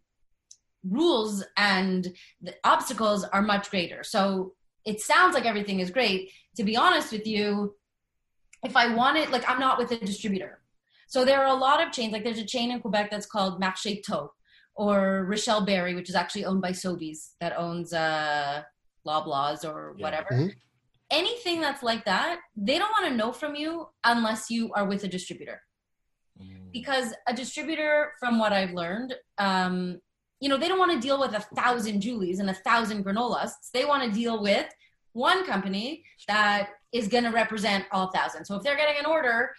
rules 0.84 1.44
and 1.58 2.14
the 2.42 2.56
obstacles 2.64 3.24
are 3.24 3.42
much 3.42 3.70
greater. 3.70 4.04
So 4.04 4.54
it 4.86 5.00
sounds 5.00 5.34
like 5.34 5.46
everything 5.46 5.80
is 5.80 5.90
great. 5.90 6.32
To 6.58 6.64
be 6.64 6.76
honest 6.76 7.12
with 7.12 7.26
you, 7.26 7.76
if 8.64 8.76
I 8.76 8.94
wanted, 8.94 9.30
like 9.30 9.50
I'm 9.50 9.60
not 9.60 9.78
with 9.78 9.92
a 9.92 9.98
distributor. 9.98 10.60
So 11.14 11.24
there 11.24 11.42
are 11.46 11.56
a 11.56 11.60
lot 11.68 11.80
of 11.86 11.94
chains. 11.94 12.12
Like 12.12 12.24
there's 12.24 12.40
a 12.40 12.44
chain 12.56 12.72
in 12.72 12.80
Quebec 12.80 13.12
that's 13.12 13.28
called 13.28 13.62
Marché 13.62 14.02
Tau 14.02 14.32
or 14.74 15.28
Rachelle-Béry, 15.30 15.94
which 15.94 16.10
is 16.10 16.16
actually 16.16 16.44
owned 16.44 16.60
by 16.64 16.72
Sobeys 16.72 17.34
that 17.40 17.56
owns 17.56 17.94
uh, 17.94 18.64
Loblaws 19.06 19.64
or 19.64 19.94
Yeah. 19.96 20.06
whatever 20.06 20.32
Mhm. 20.32 20.56
anything 21.12 21.62
that's 21.62 21.84
like 21.84 22.04
that, 22.06 22.40
they 22.56 22.80
don't 22.80 22.90
want 22.90 23.06
to 23.06 23.14
know 23.16 23.32
from 23.32 23.54
you 23.54 23.90
unless 24.04 24.50
you 24.50 24.74
are 24.74 24.86
with 24.86 25.04
a 25.04 25.08
distributor. 25.08 25.62
Because 26.72 27.14
a 27.28 27.34
distributor, 27.36 28.14
from 28.20 28.40
what 28.40 28.52
I've 28.52 28.74
learned, 28.74 29.14
um, 29.38 30.02
you 30.40 30.50
know, 30.50 30.58
they 30.58 30.68
don't 30.68 30.80
want 30.80 30.94
to 30.94 31.00
deal 31.08 31.20
with 31.20 31.36
a 31.36 31.42
thousand 31.56 32.02
Julies 32.02 32.40
and 32.40 32.50
a 32.50 32.56
thousand 32.56 33.06
granolas. 33.06 33.52
They 33.72 33.86
want 33.86 34.02
to 34.04 34.10
deal 34.12 34.42
with 34.42 34.68
one 35.12 35.46
company 35.46 36.04
that 36.28 36.72
is 36.92 37.08
going 37.08 37.24
to 37.26 37.30
represent 37.30 37.86
all 37.92 38.08
thousand. 38.12 38.46
So 38.46 38.56
if 38.56 38.64
they're 38.64 38.76
getting 38.76 38.98
an 38.98 39.06
order 39.06 39.54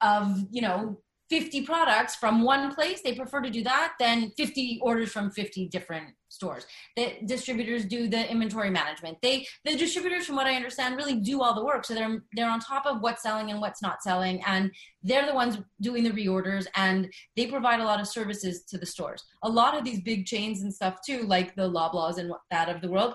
of, 0.00 0.44
you 0.50 0.62
know, 0.62 0.98
50 1.28 1.62
products 1.62 2.14
from 2.14 2.42
one 2.42 2.72
place, 2.72 3.00
they 3.02 3.14
prefer 3.14 3.40
to 3.40 3.50
do 3.50 3.64
that 3.64 3.94
than 3.98 4.30
50 4.36 4.78
orders 4.80 5.10
from 5.10 5.30
50 5.30 5.68
different 5.68 6.14
stores. 6.28 6.66
The 6.96 7.14
distributors 7.24 7.84
do 7.84 8.08
the 8.08 8.30
inventory 8.30 8.70
management. 8.70 9.18
They 9.22 9.46
the 9.64 9.76
distributors 9.76 10.26
from 10.26 10.36
what 10.36 10.46
I 10.46 10.54
understand 10.54 10.96
really 10.96 11.18
do 11.18 11.42
all 11.42 11.54
the 11.54 11.64
work. 11.64 11.84
So 11.84 11.94
they're 11.94 12.22
they're 12.34 12.50
on 12.50 12.60
top 12.60 12.86
of 12.86 13.00
what's 13.00 13.22
selling 13.22 13.50
and 13.50 13.60
what's 13.60 13.82
not 13.82 14.02
selling 14.02 14.42
and 14.46 14.70
they're 15.02 15.26
the 15.26 15.34
ones 15.34 15.58
doing 15.80 16.04
the 16.04 16.10
reorders 16.10 16.66
and 16.76 17.12
they 17.36 17.46
provide 17.46 17.80
a 17.80 17.84
lot 17.84 18.00
of 18.00 18.06
services 18.06 18.64
to 18.66 18.78
the 18.78 18.86
stores. 18.86 19.24
A 19.42 19.48
lot 19.48 19.76
of 19.76 19.84
these 19.84 20.00
big 20.02 20.26
chains 20.26 20.62
and 20.62 20.72
stuff 20.72 20.98
too 21.04 21.22
like 21.22 21.56
the 21.56 21.68
Loblaws 21.68 22.18
and 22.18 22.30
that 22.50 22.68
of 22.68 22.80
the 22.80 22.90
world, 22.90 23.14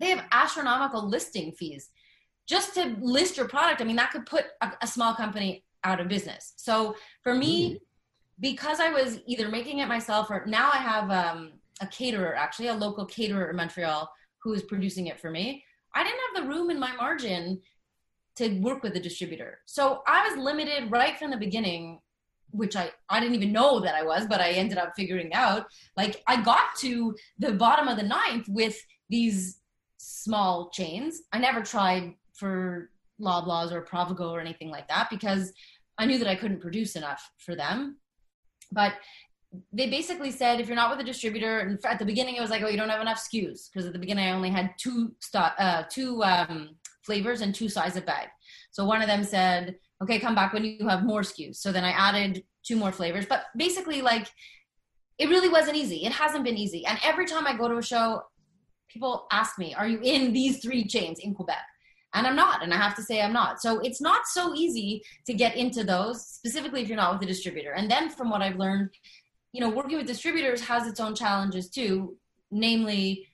they 0.00 0.08
have 0.08 0.24
astronomical 0.32 1.08
listing 1.08 1.52
fees 1.52 1.90
just 2.48 2.74
to 2.74 2.96
list 3.00 3.36
your 3.36 3.46
product. 3.46 3.80
I 3.80 3.84
mean 3.84 3.96
that 3.96 4.10
could 4.10 4.26
put 4.26 4.46
a, 4.60 4.72
a 4.82 4.86
small 4.88 5.14
company 5.14 5.64
out 5.84 6.00
of 6.00 6.08
business. 6.08 6.54
So 6.56 6.96
for 7.22 7.34
me, 7.34 7.80
because 8.40 8.80
I 8.80 8.90
was 8.90 9.20
either 9.26 9.48
making 9.48 9.78
it 9.78 9.88
myself 9.88 10.30
or 10.30 10.44
now 10.46 10.70
I 10.72 10.78
have 10.78 11.10
um, 11.10 11.52
a 11.80 11.86
caterer, 11.86 12.34
actually 12.34 12.68
a 12.68 12.74
local 12.74 13.06
caterer 13.06 13.50
in 13.50 13.56
Montreal 13.56 14.10
who 14.42 14.52
is 14.52 14.62
producing 14.62 15.06
it 15.06 15.20
for 15.20 15.30
me. 15.30 15.64
I 15.94 16.02
didn't 16.02 16.20
have 16.34 16.42
the 16.42 16.48
room 16.48 16.70
in 16.70 16.80
my 16.80 16.94
margin 16.96 17.60
to 18.36 18.58
work 18.60 18.82
with 18.82 18.96
a 18.96 19.00
distributor. 19.00 19.58
So 19.66 20.02
I 20.06 20.26
was 20.28 20.38
limited 20.38 20.90
right 20.90 21.18
from 21.18 21.30
the 21.30 21.36
beginning, 21.36 22.00
which 22.50 22.76
I, 22.76 22.90
I 23.08 23.20
didn't 23.20 23.34
even 23.34 23.52
know 23.52 23.80
that 23.80 23.94
I 23.94 24.02
was, 24.02 24.26
but 24.26 24.40
I 24.40 24.52
ended 24.52 24.78
up 24.78 24.94
figuring 24.96 25.32
out. 25.34 25.66
Like 25.96 26.22
I 26.26 26.42
got 26.42 26.74
to 26.78 27.14
the 27.38 27.52
bottom 27.52 27.88
of 27.88 27.96
the 27.96 28.02
ninth 28.02 28.48
with 28.48 28.76
these 29.10 29.60
small 29.98 30.70
chains. 30.70 31.22
I 31.32 31.38
never 31.38 31.62
tried 31.62 32.14
for 32.34 32.90
Loblaws 33.20 33.70
or 33.70 33.82
Provigo 33.82 34.30
or 34.30 34.40
anything 34.40 34.70
like 34.70 34.88
that 34.88 35.08
because 35.10 35.52
I 35.98 36.06
knew 36.06 36.18
that 36.18 36.28
I 36.28 36.34
couldn't 36.34 36.60
produce 36.60 36.96
enough 36.96 37.30
for 37.38 37.54
them. 37.54 37.98
But 38.70 38.94
they 39.72 39.90
basically 39.90 40.30
said 40.30 40.60
if 40.60 40.66
you're 40.66 40.76
not 40.76 40.90
with 40.90 41.00
a 41.00 41.04
distributor, 41.04 41.60
and 41.60 41.78
at 41.84 41.98
the 41.98 42.04
beginning 42.04 42.36
it 42.36 42.40
was 42.40 42.50
like, 42.50 42.62
oh, 42.62 42.68
you 42.68 42.76
don't 42.76 42.88
have 42.88 43.02
enough 43.02 43.18
SKUs 43.18 43.70
because 43.70 43.86
at 43.86 43.92
the 43.92 43.98
beginning 43.98 44.26
I 44.26 44.32
only 44.32 44.50
had 44.50 44.70
two 44.78 45.14
uh, 45.34 45.84
two 45.90 46.22
um, 46.22 46.76
flavors 47.04 47.40
and 47.40 47.54
two 47.54 47.68
size 47.68 47.96
of 47.96 48.06
bag. 48.06 48.28
So 48.70 48.84
one 48.84 49.02
of 49.02 49.08
them 49.08 49.24
said, 49.24 49.76
okay, 50.02 50.18
come 50.18 50.34
back 50.34 50.52
when 50.52 50.64
you 50.64 50.88
have 50.88 51.04
more 51.04 51.20
SKUs. 51.20 51.56
So 51.56 51.70
then 51.70 51.84
I 51.84 51.90
added 51.90 52.44
two 52.64 52.76
more 52.76 52.92
flavors. 52.92 53.26
But 53.26 53.44
basically, 53.56 54.00
like 54.00 54.28
it 55.18 55.28
really 55.28 55.48
wasn't 55.48 55.76
easy. 55.76 56.04
It 56.04 56.12
hasn't 56.12 56.44
been 56.44 56.56
easy. 56.56 56.86
And 56.86 56.98
every 57.04 57.26
time 57.26 57.46
I 57.46 57.56
go 57.56 57.68
to 57.68 57.76
a 57.76 57.82
show, 57.82 58.22
people 58.88 59.26
ask 59.30 59.58
me, 59.58 59.74
Are 59.74 59.86
you 59.86 60.00
in 60.02 60.32
these 60.32 60.62
three 60.62 60.86
chains 60.86 61.18
in 61.18 61.34
Quebec? 61.34 61.62
And 62.14 62.26
I'm 62.26 62.36
not. 62.36 62.62
And 62.62 62.74
I 62.74 62.76
have 62.76 62.94
to 62.96 63.02
say, 63.02 63.22
I'm 63.22 63.32
not. 63.32 63.62
So 63.62 63.80
it's 63.80 64.00
not 64.00 64.26
so 64.26 64.54
easy 64.54 65.02
to 65.26 65.32
get 65.32 65.56
into 65.56 65.82
those, 65.82 66.26
specifically 66.26 66.82
if 66.82 66.88
you're 66.88 66.96
not 66.96 67.14
with 67.14 67.22
a 67.22 67.26
distributor. 67.26 67.72
And 67.72 67.90
then 67.90 68.10
from 68.10 68.28
what 68.28 68.42
I've 68.42 68.56
learned, 68.56 68.90
you 69.52 69.60
know, 69.60 69.70
working 69.70 69.96
with 69.96 70.06
distributors 70.06 70.60
has 70.62 70.86
its 70.86 71.00
own 71.00 71.14
challenges 71.14 71.68
too. 71.70 72.16
Namely, 72.50 73.28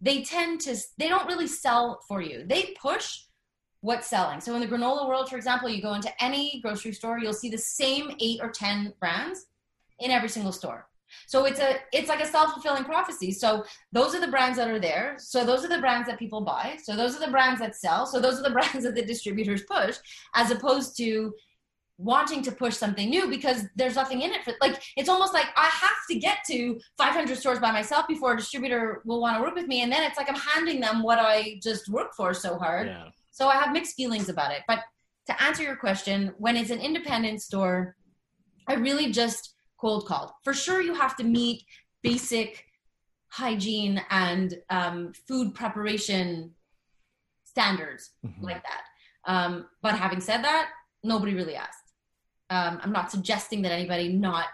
they 0.00 0.22
tend 0.22 0.60
to, 0.62 0.76
they 0.98 1.08
don't 1.08 1.26
really 1.26 1.46
sell 1.46 2.00
for 2.06 2.20
you. 2.20 2.44
They 2.46 2.74
push 2.80 3.20
what's 3.80 4.08
selling. 4.08 4.40
So 4.40 4.54
in 4.54 4.60
the 4.60 4.66
granola 4.66 5.08
world, 5.08 5.30
for 5.30 5.36
example, 5.36 5.68
you 5.68 5.80
go 5.80 5.94
into 5.94 6.12
any 6.22 6.60
grocery 6.60 6.92
store, 6.92 7.18
you'll 7.18 7.32
see 7.32 7.48
the 7.48 7.58
same 7.58 8.14
eight 8.20 8.40
or 8.42 8.50
10 8.50 8.94
brands 9.00 9.46
in 9.98 10.10
every 10.10 10.28
single 10.28 10.52
store. 10.52 10.86
So 11.26 11.44
it's 11.44 11.60
a 11.60 11.76
it's 11.92 12.08
like 12.08 12.20
a 12.20 12.26
self-fulfilling 12.26 12.84
prophecy. 12.84 13.32
So 13.32 13.64
those 13.92 14.14
are 14.14 14.20
the 14.20 14.28
brands 14.28 14.58
that 14.58 14.68
are 14.68 14.78
there. 14.78 15.16
So 15.18 15.44
those 15.44 15.64
are 15.64 15.68
the 15.68 15.78
brands 15.78 16.08
that 16.08 16.18
people 16.18 16.40
buy. 16.40 16.78
So 16.82 16.96
those 16.96 17.16
are 17.16 17.24
the 17.24 17.30
brands 17.30 17.60
that 17.60 17.76
sell. 17.76 18.06
So 18.06 18.20
those 18.20 18.38
are 18.38 18.42
the 18.42 18.50
brands 18.58 18.84
that 18.84 18.94
the 18.94 19.02
distributors 19.04 19.62
push 19.62 19.96
as 20.34 20.50
opposed 20.50 20.96
to 20.98 21.34
wanting 22.00 22.40
to 22.40 22.50
push 22.50 22.74
something 22.74 23.10
new 23.10 23.28
because 23.28 23.64
there's 23.76 23.94
nothing 23.94 24.22
in 24.22 24.30
it 24.32 24.42
for 24.42 24.54
like 24.62 24.82
it's 24.96 25.10
almost 25.10 25.34
like 25.34 25.48
I 25.54 25.66
have 25.66 26.00
to 26.08 26.18
get 26.18 26.38
to 26.46 26.80
500 26.96 27.36
stores 27.36 27.58
by 27.58 27.70
myself 27.72 28.08
before 28.08 28.32
a 28.32 28.36
distributor 28.38 29.02
will 29.04 29.20
want 29.20 29.36
to 29.36 29.42
work 29.42 29.54
with 29.54 29.66
me 29.66 29.82
and 29.82 29.92
then 29.92 30.02
it's 30.02 30.16
like 30.16 30.30
I'm 30.30 30.34
handing 30.36 30.80
them 30.80 31.02
what 31.02 31.18
I 31.18 31.60
just 31.62 31.90
worked 31.90 32.14
for 32.14 32.32
so 32.32 32.56
hard. 32.56 32.86
Yeah. 32.86 33.08
So 33.32 33.48
I 33.48 33.56
have 33.56 33.72
mixed 33.72 33.96
feelings 33.96 34.30
about 34.30 34.50
it. 34.52 34.62
But 34.66 34.80
to 35.26 35.42
answer 35.42 35.62
your 35.62 35.76
question, 35.76 36.32
when 36.38 36.56
it's 36.56 36.70
an 36.70 36.80
independent 36.80 37.42
store, 37.42 37.96
I 38.66 38.74
really 38.74 39.12
just 39.12 39.54
cold 39.80 40.06
called. 40.06 40.30
For 40.44 40.52
sure, 40.52 40.80
you 40.80 40.94
have 40.94 41.16
to 41.16 41.24
meet 41.24 41.64
basic 42.02 42.66
hygiene 43.28 44.02
and 44.10 44.54
um, 44.68 45.12
food 45.26 45.54
preparation 45.54 46.52
standards 47.44 48.10
mm-hmm. 48.24 48.44
like 48.44 48.62
that. 48.62 48.82
Um, 49.24 49.66
but 49.82 49.94
having 49.94 50.20
said 50.20 50.42
that, 50.42 50.70
nobody 51.02 51.34
really 51.34 51.56
asked. 51.56 51.92
Um, 52.50 52.80
I'm 52.82 52.92
not 52.92 53.10
suggesting 53.10 53.62
that 53.62 53.72
anybody 53.72 54.08
not 54.12 54.46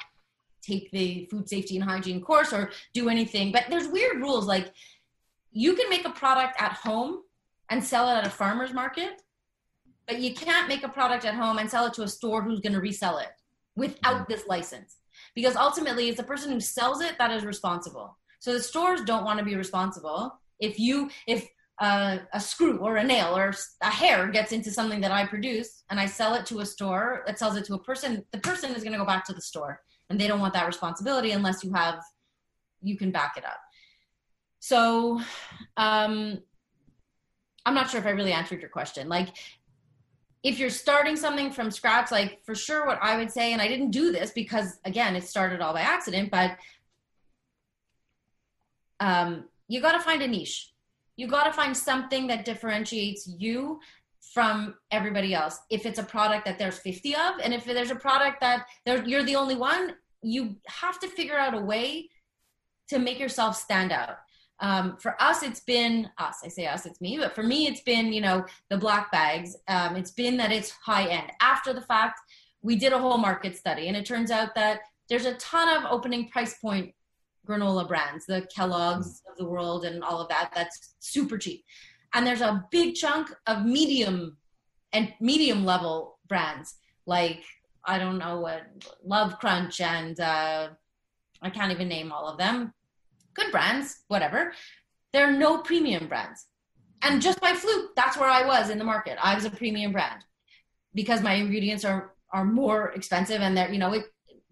take 0.62 0.90
the 0.90 1.26
food 1.30 1.48
safety 1.48 1.76
and 1.76 1.84
hygiene 1.84 2.20
course 2.20 2.52
or 2.52 2.70
do 2.92 3.08
anything, 3.08 3.52
but 3.52 3.64
there's 3.70 3.88
weird 3.88 4.16
rules 4.16 4.46
like 4.46 4.72
you 5.52 5.74
can 5.74 5.88
make 5.88 6.06
a 6.06 6.10
product 6.10 6.60
at 6.60 6.72
home 6.72 7.20
and 7.70 7.82
sell 7.82 8.08
it 8.08 8.18
at 8.18 8.26
a 8.26 8.30
farmer's 8.30 8.72
market, 8.72 9.22
but 10.06 10.18
you 10.18 10.34
can't 10.34 10.68
make 10.68 10.82
a 10.82 10.88
product 10.88 11.24
at 11.24 11.34
home 11.34 11.58
and 11.58 11.70
sell 11.70 11.86
it 11.86 11.94
to 11.94 12.02
a 12.02 12.08
store 12.08 12.42
who's 12.42 12.60
going 12.60 12.74
to 12.74 12.80
resell 12.80 13.18
it 13.18 13.30
without 13.76 14.22
mm-hmm. 14.22 14.32
this 14.32 14.46
license 14.46 14.95
because 15.36 15.54
ultimately 15.54 16.08
it's 16.08 16.16
the 16.16 16.24
person 16.24 16.50
who 16.50 16.58
sells 16.58 17.00
it 17.00 17.16
that 17.18 17.30
is 17.30 17.44
responsible. 17.44 18.18
So 18.40 18.54
the 18.54 18.60
stores 18.60 19.02
don't 19.02 19.24
want 19.24 19.38
to 19.38 19.44
be 19.44 19.54
responsible. 19.54 20.40
If 20.58 20.80
you 20.80 21.10
if 21.28 21.46
uh, 21.78 22.18
a 22.32 22.40
screw 22.40 22.78
or 22.78 22.96
a 22.96 23.04
nail 23.04 23.36
or 23.36 23.54
a 23.82 23.90
hair 23.90 24.28
gets 24.28 24.50
into 24.50 24.70
something 24.70 24.98
that 24.98 25.10
i 25.10 25.26
produce 25.26 25.84
and 25.90 26.00
i 26.00 26.06
sell 26.06 26.32
it 26.32 26.46
to 26.46 26.60
a 26.60 26.64
store 26.64 27.22
that 27.26 27.38
sells 27.38 27.54
it 27.54 27.66
to 27.66 27.74
a 27.74 27.78
person 27.78 28.24
the 28.32 28.38
person 28.38 28.74
is 28.74 28.82
going 28.82 28.94
to 28.94 28.98
go 28.98 29.04
back 29.04 29.26
to 29.26 29.34
the 29.34 29.42
store. 29.42 29.82
And 30.08 30.18
they 30.18 30.26
don't 30.26 30.40
want 30.40 30.54
that 30.54 30.66
responsibility 30.66 31.32
unless 31.32 31.62
you 31.62 31.72
have 31.74 32.00
you 32.80 32.96
can 32.96 33.10
back 33.10 33.34
it 33.36 33.44
up. 33.44 33.60
So 34.60 35.20
um 35.76 36.38
i'm 37.66 37.74
not 37.74 37.90
sure 37.90 38.00
if 38.00 38.06
i 38.06 38.10
really 38.10 38.32
answered 38.32 38.60
your 38.62 38.70
question. 38.70 39.08
Like 39.10 39.36
if 40.46 40.60
you're 40.60 40.70
starting 40.70 41.16
something 41.16 41.50
from 41.50 41.72
scratch, 41.72 42.12
like 42.12 42.40
for 42.44 42.54
sure, 42.54 42.86
what 42.86 43.00
I 43.02 43.16
would 43.16 43.32
say, 43.32 43.52
and 43.52 43.60
I 43.60 43.66
didn't 43.66 43.90
do 43.90 44.12
this 44.12 44.30
because 44.30 44.78
again, 44.84 45.16
it 45.16 45.24
started 45.24 45.60
all 45.60 45.72
by 45.72 45.80
accident, 45.80 46.30
but 46.30 46.56
um, 49.00 49.46
you 49.66 49.80
got 49.80 49.92
to 49.92 50.00
find 50.00 50.22
a 50.22 50.28
niche. 50.28 50.72
You 51.16 51.26
got 51.26 51.46
to 51.46 51.52
find 51.52 51.76
something 51.76 52.28
that 52.28 52.44
differentiates 52.44 53.26
you 53.26 53.80
from 54.20 54.76
everybody 54.92 55.34
else. 55.34 55.58
If 55.68 55.84
it's 55.84 55.98
a 55.98 56.04
product 56.04 56.44
that 56.44 56.60
there's 56.60 56.78
50 56.78 57.14
of, 57.16 57.40
and 57.42 57.52
if 57.52 57.64
there's 57.64 57.90
a 57.90 57.96
product 57.96 58.40
that 58.40 58.66
you're 59.04 59.24
the 59.24 59.34
only 59.34 59.56
one, 59.56 59.96
you 60.22 60.54
have 60.68 61.00
to 61.00 61.08
figure 61.08 61.36
out 61.36 61.54
a 61.54 61.60
way 61.60 62.08
to 62.90 63.00
make 63.00 63.18
yourself 63.18 63.56
stand 63.56 63.90
out 63.90 64.18
um, 64.60 64.96
for 64.98 65.20
us 65.22 65.42
it's 65.42 65.60
been 65.60 66.08
us. 66.18 66.38
I 66.44 66.48
say 66.48 66.66
us 66.66 66.86
it's 66.86 67.00
me 67.00 67.18
but 67.18 67.34
for 67.34 67.42
me 67.42 67.66
it's 67.66 67.82
been 67.82 68.12
you 68.12 68.20
know 68.20 68.44
the 68.70 68.78
black 68.78 69.12
bags. 69.12 69.56
Um, 69.68 69.96
it's 69.96 70.12
been 70.12 70.36
that 70.38 70.52
it's 70.52 70.70
high 70.70 71.06
end. 71.08 71.30
After 71.40 71.72
the 71.72 71.82
fact 71.82 72.20
we 72.62 72.76
did 72.76 72.92
a 72.92 72.98
whole 72.98 73.18
market 73.18 73.56
study 73.56 73.88
and 73.88 73.96
it 73.96 74.06
turns 74.06 74.30
out 74.30 74.54
that 74.54 74.80
there's 75.08 75.26
a 75.26 75.34
ton 75.34 75.68
of 75.76 75.90
opening 75.90 76.28
price 76.28 76.58
point 76.58 76.92
granola 77.46 77.86
brands 77.86 78.26
the 78.26 78.44
kellogg's 78.52 79.22
of 79.30 79.36
the 79.36 79.44
world 79.48 79.84
and 79.84 80.02
all 80.02 80.20
of 80.20 80.28
that 80.28 80.50
that's 80.54 80.96
super 80.98 81.38
cheap. 81.38 81.64
And 82.14 82.26
there's 82.26 82.40
a 82.40 82.64
big 82.70 82.94
chunk 82.94 83.30
of 83.46 83.66
medium 83.66 84.38
and 84.92 85.12
medium 85.20 85.64
level 85.64 86.18
brands 86.28 86.76
like 87.06 87.42
i 87.84 87.98
don't 87.98 88.18
know 88.18 88.40
what 88.40 88.62
love 89.04 89.38
crunch 89.38 89.80
and 89.80 90.18
uh, 90.20 90.68
i 91.42 91.50
can't 91.50 91.72
even 91.72 91.88
name 91.88 92.10
all 92.12 92.26
of 92.26 92.38
them 92.38 92.72
good 93.36 93.52
brands, 93.52 94.02
whatever. 94.08 94.52
There 95.12 95.28
are 95.28 95.32
no 95.32 95.58
premium 95.58 96.08
brands. 96.08 96.46
And 97.02 97.22
just 97.22 97.40
by 97.40 97.52
fluke, 97.52 97.94
that's 97.94 98.16
where 98.16 98.28
I 98.28 98.44
was 98.44 98.70
in 98.70 98.78
the 98.78 98.84
market. 98.84 99.18
I 99.22 99.34
was 99.34 99.44
a 99.44 99.50
premium 99.50 99.92
brand 99.92 100.24
because 100.94 101.22
my 101.22 101.34
ingredients 101.34 101.84
are 101.84 102.14
are 102.32 102.44
more 102.44 102.90
expensive 102.90 103.40
and 103.40 103.56
they're, 103.56 103.70
you 103.72 103.78
know, 103.78 104.02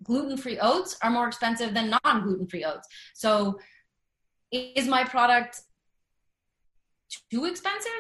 gluten-free 0.05 0.59
oats 0.61 0.97
are 1.03 1.11
more 1.11 1.27
expensive 1.27 1.75
than 1.75 1.91
non-gluten-free 2.05 2.65
oats. 2.65 2.87
So 3.15 3.59
is 4.53 4.87
my 4.87 5.05
product 5.05 5.61
too 7.31 7.47
expensive? 7.47 7.91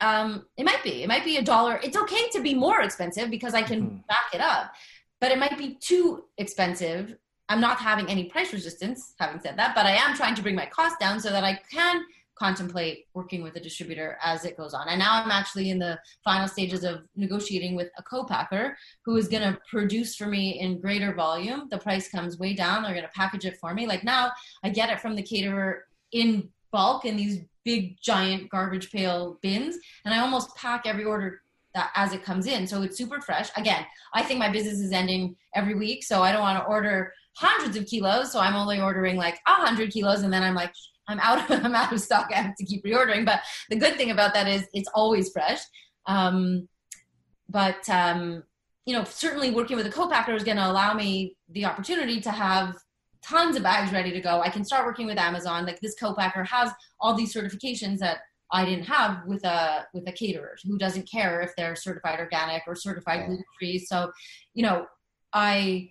Um, 0.00 0.46
it 0.56 0.64
might 0.64 0.82
be. 0.84 1.02
It 1.02 1.08
might 1.08 1.24
be 1.24 1.36
a 1.38 1.42
dollar. 1.42 1.80
It's 1.82 1.96
okay 1.96 2.28
to 2.30 2.40
be 2.40 2.54
more 2.54 2.82
expensive 2.82 3.30
because 3.30 3.54
I 3.54 3.62
can 3.62 3.82
mm-hmm. 3.82 3.96
back 4.08 4.26
it 4.32 4.40
up, 4.40 4.72
but 5.20 5.32
it 5.32 5.38
might 5.38 5.58
be 5.58 5.76
too 5.80 6.24
expensive 6.38 7.16
I'm 7.48 7.60
not 7.60 7.78
having 7.78 8.08
any 8.08 8.24
price 8.24 8.52
resistance, 8.52 9.14
having 9.18 9.40
said 9.40 9.58
that, 9.58 9.74
but 9.74 9.86
I 9.86 9.92
am 9.92 10.16
trying 10.16 10.34
to 10.34 10.42
bring 10.42 10.54
my 10.54 10.66
cost 10.66 10.98
down 10.98 11.20
so 11.20 11.30
that 11.30 11.44
I 11.44 11.60
can 11.70 12.04
contemplate 12.36 13.06
working 13.14 13.42
with 13.42 13.54
a 13.56 13.60
distributor 13.60 14.18
as 14.22 14.44
it 14.44 14.56
goes 14.56 14.74
on. 14.74 14.88
And 14.88 14.98
now 14.98 15.22
I'm 15.22 15.30
actually 15.30 15.70
in 15.70 15.78
the 15.78 15.98
final 16.24 16.48
stages 16.48 16.82
of 16.84 17.02
negotiating 17.14 17.76
with 17.76 17.90
a 17.96 18.02
co-packer 18.02 18.76
who 19.04 19.16
is 19.16 19.28
going 19.28 19.42
to 19.42 19.58
produce 19.70 20.16
for 20.16 20.26
me 20.26 20.60
in 20.60 20.80
greater 20.80 21.14
volume. 21.14 21.68
The 21.70 21.78
price 21.78 22.08
comes 22.08 22.38
way 22.38 22.54
down. 22.54 22.82
They're 22.82 22.92
going 22.92 23.04
to 23.04 23.10
package 23.10 23.44
it 23.44 23.58
for 23.58 23.72
me. 23.72 23.86
Like 23.86 24.04
now 24.04 24.32
I 24.64 24.70
get 24.70 24.90
it 24.90 25.00
from 25.00 25.14
the 25.14 25.22
caterer 25.22 25.84
in 26.12 26.48
bulk 26.72 27.04
in 27.04 27.16
these 27.16 27.40
big 27.64 27.96
giant 28.02 28.50
garbage 28.50 28.90
pail 28.90 29.38
bins 29.40 29.78
and 30.04 30.12
I 30.12 30.18
almost 30.18 30.54
pack 30.56 30.82
every 30.86 31.04
order 31.04 31.40
that 31.74 31.90
as 31.94 32.12
it 32.12 32.22
comes 32.22 32.46
in. 32.46 32.66
So 32.66 32.82
it's 32.82 32.96
super 32.96 33.20
fresh. 33.20 33.50
Again, 33.56 33.84
I 34.12 34.22
think 34.22 34.38
my 34.38 34.50
business 34.50 34.80
is 34.80 34.92
ending 34.92 35.36
every 35.54 35.74
week, 35.74 36.04
so 36.04 36.22
I 36.22 36.32
don't 36.32 36.42
want 36.42 36.58
to 36.58 36.68
order 36.68 37.12
hundreds 37.36 37.76
of 37.76 37.86
kilos. 37.86 38.32
So 38.32 38.40
I'm 38.40 38.54
only 38.54 38.80
ordering 38.80 39.16
like 39.16 39.38
a 39.46 39.52
hundred 39.52 39.90
kilos, 39.90 40.22
and 40.22 40.32
then 40.32 40.42
I'm 40.42 40.54
like, 40.54 40.72
I'm 41.08 41.20
out 41.20 41.50
of 41.50 41.50
I'm 41.64 41.74
out 41.74 41.92
of 41.92 42.00
stock. 42.00 42.30
I 42.30 42.40
have 42.40 42.56
to 42.56 42.64
keep 42.64 42.84
reordering. 42.84 43.24
But 43.24 43.40
the 43.70 43.76
good 43.76 43.96
thing 43.96 44.10
about 44.10 44.34
that 44.34 44.48
is 44.48 44.66
it's 44.72 44.88
always 44.94 45.30
fresh. 45.30 45.60
Um, 46.06 46.68
but 47.48 47.88
um, 47.88 48.42
you 48.86 48.94
know, 48.94 49.04
certainly 49.04 49.50
working 49.50 49.76
with 49.76 49.86
a 49.86 49.90
co-packer 49.90 50.34
is 50.34 50.44
going 50.44 50.56
to 50.56 50.70
allow 50.70 50.94
me 50.94 51.36
the 51.50 51.64
opportunity 51.64 52.20
to 52.20 52.30
have 52.30 52.76
tons 53.22 53.56
of 53.56 53.62
bags 53.62 53.92
ready 53.92 54.12
to 54.12 54.20
go. 54.20 54.40
I 54.40 54.50
can 54.50 54.64
start 54.64 54.84
working 54.84 55.06
with 55.06 55.18
Amazon. 55.18 55.64
Like 55.64 55.80
this 55.80 55.94
co-packer 55.98 56.44
has 56.44 56.70
all 57.00 57.14
these 57.14 57.34
certifications 57.34 57.98
that 57.98 58.18
I 58.52 58.64
didn't 58.64 58.84
have 58.84 59.26
with 59.26 59.44
a 59.44 59.86
with 59.94 60.06
a 60.08 60.12
caterer 60.12 60.56
who 60.64 60.78
doesn't 60.78 61.10
care 61.10 61.40
if 61.40 61.54
they're 61.56 61.76
certified 61.76 62.20
organic 62.20 62.62
or 62.66 62.76
certified 62.76 63.26
gluten 63.26 63.44
free. 63.58 63.78
So, 63.78 64.12
you 64.54 64.62
know, 64.62 64.86
I 65.32 65.90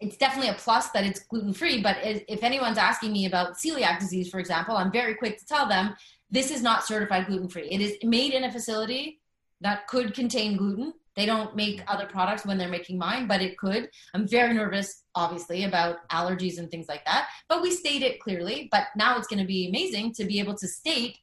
it's 0.00 0.16
definitely 0.16 0.50
a 0.50 0.54
plus 0.54 0.90
that 0.90 1.04
it's 1.04 1.20
gluten 1.20 1.52
free. 1.52 1.82
But 1.82 1.98
if 2.02 2.42
anyone's 2.42 2.78
asking 2.78 3.12
me 3.12 3.26
about 3.26 3.54
celiac 3.54 3.98
disease, 3.98 4.30
for 4.30 4.38
example, 4.38 4.76
I'm 4.76 4.92
very 4.92 5.14
quick 5.14 5.38
to 5.38 5.46
tell 5.46 5.68
them 5.68 5.94
this 6.30 6.50
is 6.50 6.62
not 6.62 6.86
certified 6.86 7.26
gluten 7.26 7.48
free. 7.48 7.68
It 7.68 7.80
is 7.80 7.96
made 8.04 8.32
in 8.32 8.44
a 8.44 8.52
facility 8.52 9.20
that 9.60 9.88
could 9.88 10.14
contain 10.14 10.56
gluten. 10.56 10.92
They 11.18 11.26
don't 11.26 11.56
make 11.56 11.82
other 11.88 12.06
products 12.06 12.46
when 12.46 12.58
they're 12.58 12.68
making 12.68 12.96
mine, 12.96 13.26
but 13.26 13.42
it 13.42 13.58
could. 13.58 13.90
I'm 14.14 14.28
very 14.28 14.54
nervous, 14.54 15.02
obviously, 15.16 15.64
about 15.64 16.08
allergies 16.10 16.58
and 16.58 16.70
things 16.70 16.86
like 16.88 17.04
that. 17.06 17.28
But 17.48 17.60
we 17.60 17.72
state 17.72 18.02
it 18.02 18.20
clearly. 18.20 18.68
But 18.70 18.84
now 18.94 19.18
it's 19.18 19.26
going 19.26 19.40
to 19.40 19.44
be 19.44 19.68
amazing 19.68 20.14
to 20.14 20.24
be 20.24 20.38
able 20.38 20.54
to 20.54 20.68
state 20.68 21.18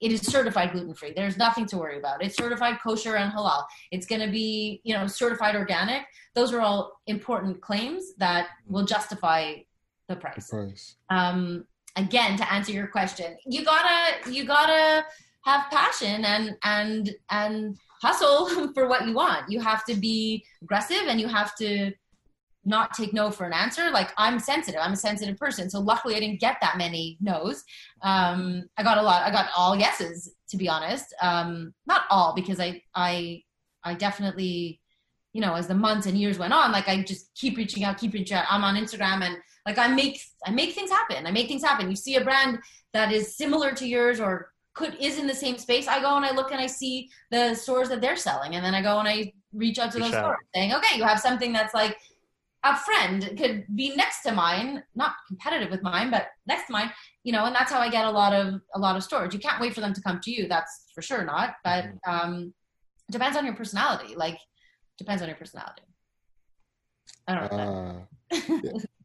it 0.00 0.12
is 0.12 0.20
certified 0.22 0.72
gluten 0.72 0.94
free. 0.94 1.12
There's 1.14 1.36
nothing 1.36 1.66
to 1.66 1.76
worry 1.76 1.98
about. 1.98 2.22
It's 2.22 2.36
certified 2.36 2.78
kosher 2.82 3.16
and 3.16 3.30
halal. 3.32 3.64
It's 3.90 4.06
going 4.06 4.22
to 4.22 4.30
be, 4.30 4.80
you 4.82 4.94
know, 4.94 5.06
certified 5.06 5.56
organic. 5.56 6.06
Those 6.34 6.54
are 6.54 6.60
all 6.60 7.00
important 7.06 7.60
claims 7.60 8.14
that 8.18 8.46
will 8.66 8.86
justify 8.86 9.56
the 10.08 10.16
price. 10.16 10.46
The 10.46 10.56
price. 10.56 10.96
Um, 11.10 11.66
again, 11.96 12.38
to 12.38 12.50
answer 12.52 12.72
your 12.72 12.86
question, 12.86 13.36
you 13.46 13.64
gotta 13.64 14.30
you 14.30 14.44
gotta 14.44 15.04
have 15.42 15.70
passion 15.70 16.24
and 16.24 16.56
and 16.62 17.10
and 17.30 17.76
hustle 18.00 18.72
for 18.74 18.88
what 18.88 19.06
you 19.06 19.14
want. 19.14 19.50
You 19.50 19.60
have 19.60 19.84
to 19.84 19.94
be 19.94 20.44
aggressive 20.62 21.02
and 21.06 21.20
you 21.20 21.28
have 21.28 21.54
to 21.56 21.92
not 22.64 22.92
take 22.94 23.14
no 23.14 23.30
for 23.30 23.44
an 23.44 23.52
answer. 23.52 23.90
Like 23.90 24.12
I'm 24.16 24.38
sensitive. 24.38 24.80
I'm 24.82 24.92
a 24.92 24.96
sensitive 24.96 25.36
person. 25.38 25.70
So 25.70 25.80
luckily 25.80 26.16
I 26.16 26.20
didn't 26.20 26.40
get 26.40 26.58
that 26.60 26.76
many 26.76 27.16
no's. 27.20 27.64
Um, 28.02 28.68
I 28.76 28.82
got 28.82 28.98
a 28.98 29.02
lot. 29.02 29.22
I 29.22 29.30
got 29.30 29.48
all 29.56 29.76
yeses 29.76 30.34
to 30.50 30.56
be 30.56 30.68
honest. 30.68 31.14
Um, 31.22 31.72
not 31.86 32.02
all 32.10 32.34
because 32.34 32.60
I, 32.60 32.82
I, 32.94 33.42
I 33.82 33.94
definitely, 33.94 34.80
you 35.32 35.40
know, 35.40 35.54
as 35.54 35.68
the 35.68 35.74
months 35.74 36.06
and 36.06 36.18
years 36.18 36.38
went 36.38 36.52
on, 36.52 36.72
like 36.72 36.88
I 36.88 37.02
just 37.02 37.34
keep 37.34 37.56
reaching 37.56 37.84
out, 37.84 37.98
keep 37.98 38.12
reaching 38.12 38.36
out. 38.36 38.46
I'm 38.50 38.64
on 38.64 38.74
Instagram 38.74 39.22
and 39.22 39.36
like 39.64 39.78
I 39.78 39.88
make, 39.88 40.20
I 40.44 40.50
make 40.50 40.74
things 40.74 40.90
happen. 40.90 41.26
I 41.26 41.30
make 41.30 41.48
things 41.48 41.62
happen. 41.62 41.88
You 41.88 41.96
see 41.96 42.16
a 42.16 42.24
brand 42.24 42.58
that 42.92 43.12
is 43.12 43.36
similar 43.36 43.72
to 43.72 43.86
yours 43.86 44.20
or 44.20 44.49
could 44.74 44.94
is 45.00 45.18
in 45.18 45.26
the 45.26 45.34
same 45.34 45.58
space. 45.58 45.88
I 45.88 46.00
go 46.00 46.16
and 46.16 46.24
I 46.24 46.30
look 46.32 46.52
and 46.52 46.60
I 46.60 46.66
see 46.66 47.10
the 47.30 47.54
stores 47.54 47.88
that 47.88 48.00
they're 48.00 48.16
selling, 48.16 48.54
and 48.56 48.64
then 48.64 48.74
I 48.74 48.82
go 48.82 48.98
and 48.98 49.08
I 49.08 49.32
reach 49.52 49.78
out 49.78 49.90
to 49.92 49.98
Reach 49.98 50.06
those 50.06 50.14
out. 50.14 50.24
stores 50.24 50.38
saying, 50.54 50.72
okay, 50.74 50.96
you 50.96 51.04
have 51.04 51.20
something 51.20 51.52
that's 51.52 51.74
like 51.74 51.98
a 52.62 52.76
friend 52.76 53.34
could 53.38 53.64
be 53.74 53.96
next 53.96 54.22
to 54.22 54.32
mine, 54.32 54.82
not 54.94 55.12
competitive 55.26 55.70
with 55.70 55.82
mine, 55.82 56.10
but 56.10 56.28
next 56.46 56.66
to 56.66 56.72
mine, 56.72 56.90
you 57.24 57.32
know, 57.32 57.46
and 57.46 57.54
that's 57.54 57.72
how 57.72 57.80
I 57.80 57.88
get 57.90 58.04
a 58.04 58.10
lot 58.10 58.32
of 58.34 58.60
a 58.74 58.78
lot 58.78 58.96
of 58.96 59.02
stores. 59.02 59.32
You 59.34 59.40
can't 59.40 59.60
wait 59.60 59.74
for 59.74 59.80
them 59.80 59.94
to 59.94 60.02
come 60.02 60.20
to 60.22 60.30
you. 60.30 60.46
That's 60.46 60.86
for 60.94 61.02
sure 61.02 61.24
not. 61.24 61.54
But 61.64 61.84
Mm-hmm. 61.86 62.10
um 62.14 62.54
depends 63.10 63.36
on 63.36 63.44
your 63.44 63.54
personality. 63.56 64.14
Like 64.14 64.38
depends 64.98 65.20
on 65.22 65.28
your 65.28 65.36
personality. 65.38 65.82
I 67.26 67.34
don't 67.34 67.52
know. 67.56 68.06
Uh, 68.32 68.36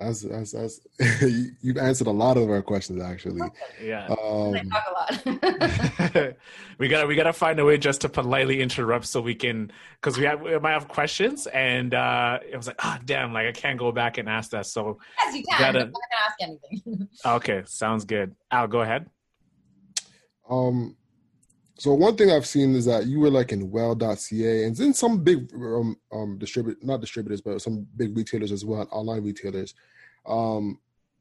yeah. 0.00 0.06
As, 0.08 0.24
as, 0.24 0.54
as 0.54 0.80
you- 1.22 1.50
you've 1.60 1.76
answered 1.76 2.06
a 2.06 2.10
lot 2.12 2.36
of 2.36 2.48
our 2.50 2.62
questions 2.62 3.02
actually. 3.02 3.40
Yeah. 3.82 4.06
Um, 4.06 4.54
I 4.54 4.62
talk 4.64 4.84
a 4.88 6.18
lot. 6.18 6.36
we 6.78 6.88
gotta 6.88 7.06
we 7.06 7.14
gotta 7.14 7.32
find 7.32 7.58
a 7.60 7.64
way 7.64 7.78
just 7.78 8.00
to 8.02 8.08
politely 8.08 8.60
interrupt 8.60 9.06
so 9.06 9.20
we 9.20 9.34
can 9.34 9.70
because 10.00 10.18
we 10.18 10.24
have 10.24 10.40
we 10.40 10.58
might 10.58 10.72
have 10.72 10.88
questions 10.88 11.46
and 11.48 11.94
uh 11.94 12.38
it 12.50 12.56
was 12.56 12.66
like 12.66 12.76
ah 12.84 12.98
damn 13.04 13.32
like 13.32 13.46
I 13.46 13.52
can't 13.52 13.78
go 13.78 13.92
back 13.92 14.18
and 14.18 14.28
ask 14.28 14.50
that 14.50 14.66
so 14.66 14.98
yes, 15.18 15.34
you 15.36 15.44
can. 15.44 15.58
Gotta- 15.58 15.78
I'm 15.80 15.92
not 15.92 16.00
gonna 16.10 16.24
ask 16.26 16.36
anything. 16.40 17.08
okay 17.26 17.62
sounds 17.66 18.04
good 18.04 18.34
Al 18.50 18.66
go 18.68 18.80
ahead 18.80 19.06
Um, 20.48 20.96
so 21.80 21.94
one 21.94 22.14
thing 22.14 22.30
I've 22.30 22.46
seen 22.46 22.74
is 22.74 22.84
that 22.84 23.06
you 23.06 23.20
were 23.20 23.30
like 23.30 23.52
in 23.52 23.70
well.ca 23.70 24.64
and 24.64 24.76
then 24.76 24.92
some 24.92 25.24
big 25.24 25.50
um, 25.54 25.96
um 26.12 26.36
distribute 26.36 26.84
not 26.84 27.00
distributors 27.00 27.40
but 27.40 27.62
some 27.62 27.86
big 27.96 28.14
retailers 28.14 28.52
as 28.52 28.66
well, 28.66 28.86
online 28.92 29.24
retailers. 29.24 29.74
Um, 30.26 30.78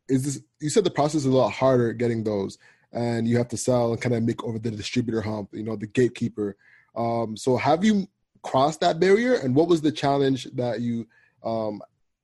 is 0.09 0.23
this 0.23 0.43
you 0.59 0.69
said 0.69 0.83
the 0.83 0.91
process 0.91 1.21
is 1.21 1.27
a 1.27 1.31
lot 1.31 1.51
harder 1.51 1.93
getting 1.93 2.25
those 2.25 2.57
and 2.91 3.25
you 3.25 3.37
have 3.37 3.47
to 3.49 3.57
sell 3.57 3.93
and 3.93 4.01
kind 4.01 4.13
of 4.13 4.23
make 4.23 4.43
over 4.43 4.59
the 4.59 4.71
distributor 4.71 5.21
hump, 5.21 5.49
you 5.53 5.63
know, 5.63 5.77
the 5.77 5.87
gatekeeper. 5.87 6.57
Um, 6.93 7.37
so 7.37 7.55
have 7.55 7.85
you 7.85 8.07
crossed 8.41 8.81
that 8.81 8.99
barrier 8.99 9.35
and 9.35 9.55
what 9.55 9.69
was 9.69 9.79
the 9.81 9.93
challenge 9.93 10.45
that 10.55 10.81
you 10.81 11.07
um 11.41 11.81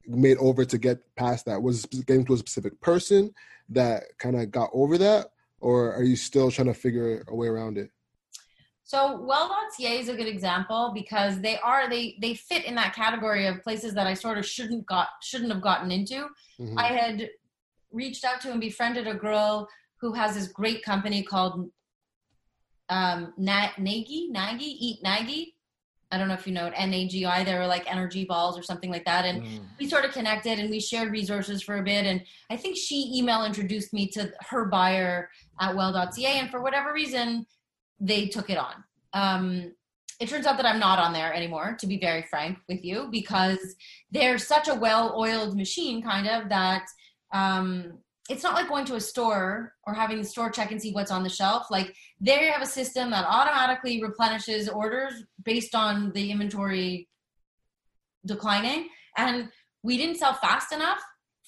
made 0.08 0.38
over 0.40 0.66
to 0.66 0.78
get 0.78 1.00
past 1.16 1.46
that? 1.46 1.62
Was 1.62 1.86
it 1.86 2.06
getting 2.06 2.26
to 2.26 2.34
a 2.34 2.38
specific 2.38 2.82
person 2.82 3.34
that 3.70 4.04
kind 4.18 4.36
of 4.36 4.52
got 4.52 4.72
over 4.74 4.98
that? 4.98 5.32
or 5.62 5.96
are 5.96 6.04
you 6.04 6.16
still 6.16 6.52
trying 6.52 6.68
to 6.68 6.74
figure 6.74 7.24
a 7.28 7.36
way 7.36 7.48
around 7.48 7.78
it? 7.80 7.90
So 8.88 9.20
well.ca 9.22 9.98
is 10.00 10.10
a 10.10 10.16
good 10.16 10.28
example 10.28 10.92
because 10.94 11.42
they 11.42 11.58
are 11.60 11.90
they 11.90 12.18
they 12.22 12.36
fit 12.36 12.66
in 12.66 12.76
that 12.76 12.94
category 12.94 13.48
of 13.48 13.64
places 13.64 13.96
that 13.96 14.06
I 14.06 14.14
sort 14.14 14.38
of 14.38 14.46
shouldn't 14.46 14.86
got 14.86 15.08
shouldn't 15.24 15.52
have 15.52 15.62
gotten 15.62 15.92
into. 15.92 16.28
Mhm. 16.60 16.76
I 16.78 16.88
had 16.90 17.30
reached 17.92 18.24
out 18.24 18.42
to 18.42 18.52
and 18.52 18.62
befriended 18.62 19.08
a 19.08 19.16
girl 19.16 19.68
who 20.02 20.14
has 20.14 20.36
this 20.36 20.48
great 20.50 20.84
company 20.84 21.24
called 21.24 21.72
um 22.90 23.34
Na- 23.38 23.72
Nagi 23.80 24.30
Nagi 24.32 24.62
Eat 24.86 25.00
Nagi. 25.04 25.54
I 26.12 26.20
don't 26.20 26.28
know 26.28 26.36
if 26.36 26.46
you 26.46 26.54
know 26.54 26.68
it 26.68 26.74
N 26.76 26.94
A 26.94 27.08
G 27.08 27.26
I. 27.26 27.44
They 27.44 27.56
were 27.56 27.66
like 27.66 27.92
energy 27.92 28.24
balls 28.26 28.56
or 28.56 28.62
something 28.62 28.92
like 28.92 29.06
that, 29.06 29.26
and 29.26 29.42
Mm. 29.42 29.66
we 29.80 29.90
sort 29.90 30.06
of 30.06 30.12
connected 30.12 30.60
and 30.60 30.70
we 30.70 30.80
shared 30.80 31.12
resources 31.12 31.64
for 31.64 31.78
a 31.80 31.84
bit 31.84 32.06
and 32.06 32.22
i 32.52 32.56
think 32.56 32.78
she 32.78 33.12
email 33.18 33.44
introduced 33.44 33.92
me 33.92 34.08
to 34.10 34.32
her 34.52 34.66
buyer 34.66 35.30
at 35.60 35.76
well.ca 35.76 36.40
and 36.40 36.50
for 36.52 36.62
whatever 36.62 36.94
reason 36.94 37.46
they 38.00 38.28
took 38.28 38.50
it 38.50 38.58
on. 38.58 38.84
Um, 39.14 39.74
it 40.20 40.30
turns 40.30 40.46
out 40.46 40.56
that 40.56 40.66
i'm 40.66 40.80
not 40.80 40.98
on 40.98 41.12
there 41.12 41.34
anymore 41.34 41.76
to 41.78 41.88
be 41.88 42.00
very 42.00 42.22
frank 42.30 42.58
with 42.70 42.86
you 42.86 43.10
because 43.12 43.76
they're 44.12 44.38
such 44.38 44.70
a 44.70 44.74
well-oiled 44.74 45.58
machine 45.58 46.02
kind 46.02 46.26
of 46.26 46.48
that 46.48 46.86
um, 47.34 47.98
it's 48.30 48.44
not 48.44 48.56
like 48.56 48.68
going 48.68 48.86
to 48.86 48.96
a 48.96 49.02
store 49.02 49.74
or 49.86 49.94
having 49.94 50.18
the 50.18 50.24
store 50.24 50.50
check 50.50 50.72
and 50.72 50.82
see 50.82 50.92
what's 50.92 51.12
on 51.12 51.22
the 51.22 51.30
shelf. 51.30 51.68
Like 51.70 51.96
they 52.20 52.48
have 52.48 52.62
a 52.62 52.66
system 52.66 53.12
that 53.12 53.26
automatically 53.28 54.02
replenishes 54.02 54.68
orders 54.68 55.14
based 55.44 55.76
on 55.76 56.12
the 56.14 56.32
inventory 56.32 57.08
declining 58.26 58.90
and 59.18 59.50
we 59.84 59.98
didn't 59.98 60.18
sell 60.18 60.34
fast 60.34 60.72
enough 60.72 61.00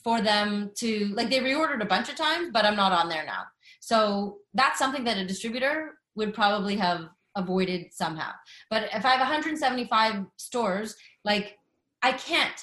for 0.03 0.21
them 0.21 0.71
to 0.77 1.07
like 1.15 1.29
they 1.29 1.39
reordered 1.39 1.81
a 1.81 1.85
bunch 1.85 2.07
of 2.07 2.15
times 2.15 2.49
but 2.53 2.65
i'm 2.65 2.75
not 2.75 2.91
on 2.91 3.09
there 3.09 3.25
now. 3.25 3.43
So 3.79 4.37
that's 4.53 4.77
something 4.77 5.03
that 5.05 5.17
a 5.17 5.25
distributor 5.25 5.97
would 6.17 6.33
probably 6.33 6.75
have 6.75 7.07
avoided 7.37 7.93
somehow. 7.93 8.31
But 8.69 8.89
if 8.93 9.05
i 9.05 9.09
have 9.09 9.19
175 9.19 10.25
stores 10.37 10.95
like 11.23 11.57
i 12.01 12.11
can't 12.11 12.59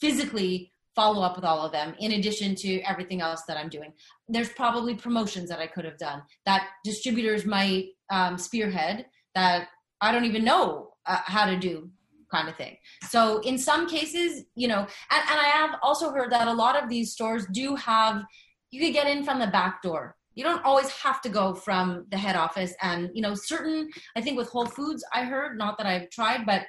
physically 0.00 0.70
follow 0.94 1.22
up 1.22 1.36
with 1.36 1.44
all 1.44 1.64
of 1.64 1.72
them 1.72 1.94
in 1.98 2.12
addition 2.12 2.54
to 2.56 2.80
everything 2.82 3.20
else 3.20 3.42
that 3.48 3.56
i'm 3.56 3.70
doing. 3.70 3.92
There's 4.28 4.50
probably 4.50 4.94
promotions 4.94 5.48
that 5.48 5.58
i 5.58 5.66
could 5.66 5.86
have 5.86 5.98
done 5.98 6.22
that 6.44 6.68
distributors 6.84 7.44
might 7.44 7.86
um, 8.10 8.36
spearhead 8.36 9.06
that 9.34 9.68
i 10.00 10.12
don't 10.12 10.26
even 10.26 10.44
know 10.44 10.90
uh, 11.06 11.22
how 11.24 11.46
to 11.46 11.58
do 11.58 11.90
kind 12.30 12.50
of 12.50 12.56
thing. 12.56 12.76
So 13.04 13.38
in 13.40 13.56
some 13.56 13.88
cases 13.88 14.44
you 14.54 14.68
know 14.68 14.80
and, 15.14 15.22
and 15.30 15.40
i 15.46 15.48
have 15.60 15.78
also 15.82 16.10
heard 16.10 16.30
that 16.32 16.48
a 16.48 16.52
lot 16.52 16.80
of 16.80 16.90
these 16.90 17.12
stores 17.12 17.46
do 17.52 17.74
have 17.76 18.22
you 18.70 18.78
could 18.82 18.92
get 18.92 19.06
in 19.06 19.24
from 19.24 19.38
the 19.38 19.46
back 19.46 19.82
door 19.82 20.17
you 20.38 20.44
don't 20.44 20.64
always 20.64 20.88
have 20.90 21.20
to 21.22 21.28
go 21.28 21.54
from 21.54 22.06
the 22.10 22.16
head 22.16 22.36
office 22.36 22.74
and 22.82 23.10
you 23.12 23.22
know 23.22 23.34
certain 23.34 23.88
i 24.16 24.20
think 24.20 24.36
with 24.36 24.48
whole 24.48 24.66
foods 24.66 25.04
i 25.12 25.24
heard 25.24 25.58
not 25.58 25.76
that 25.78 25.86
i've 25.86 26.08
tried 26.10 26.46
but 26.46 26.62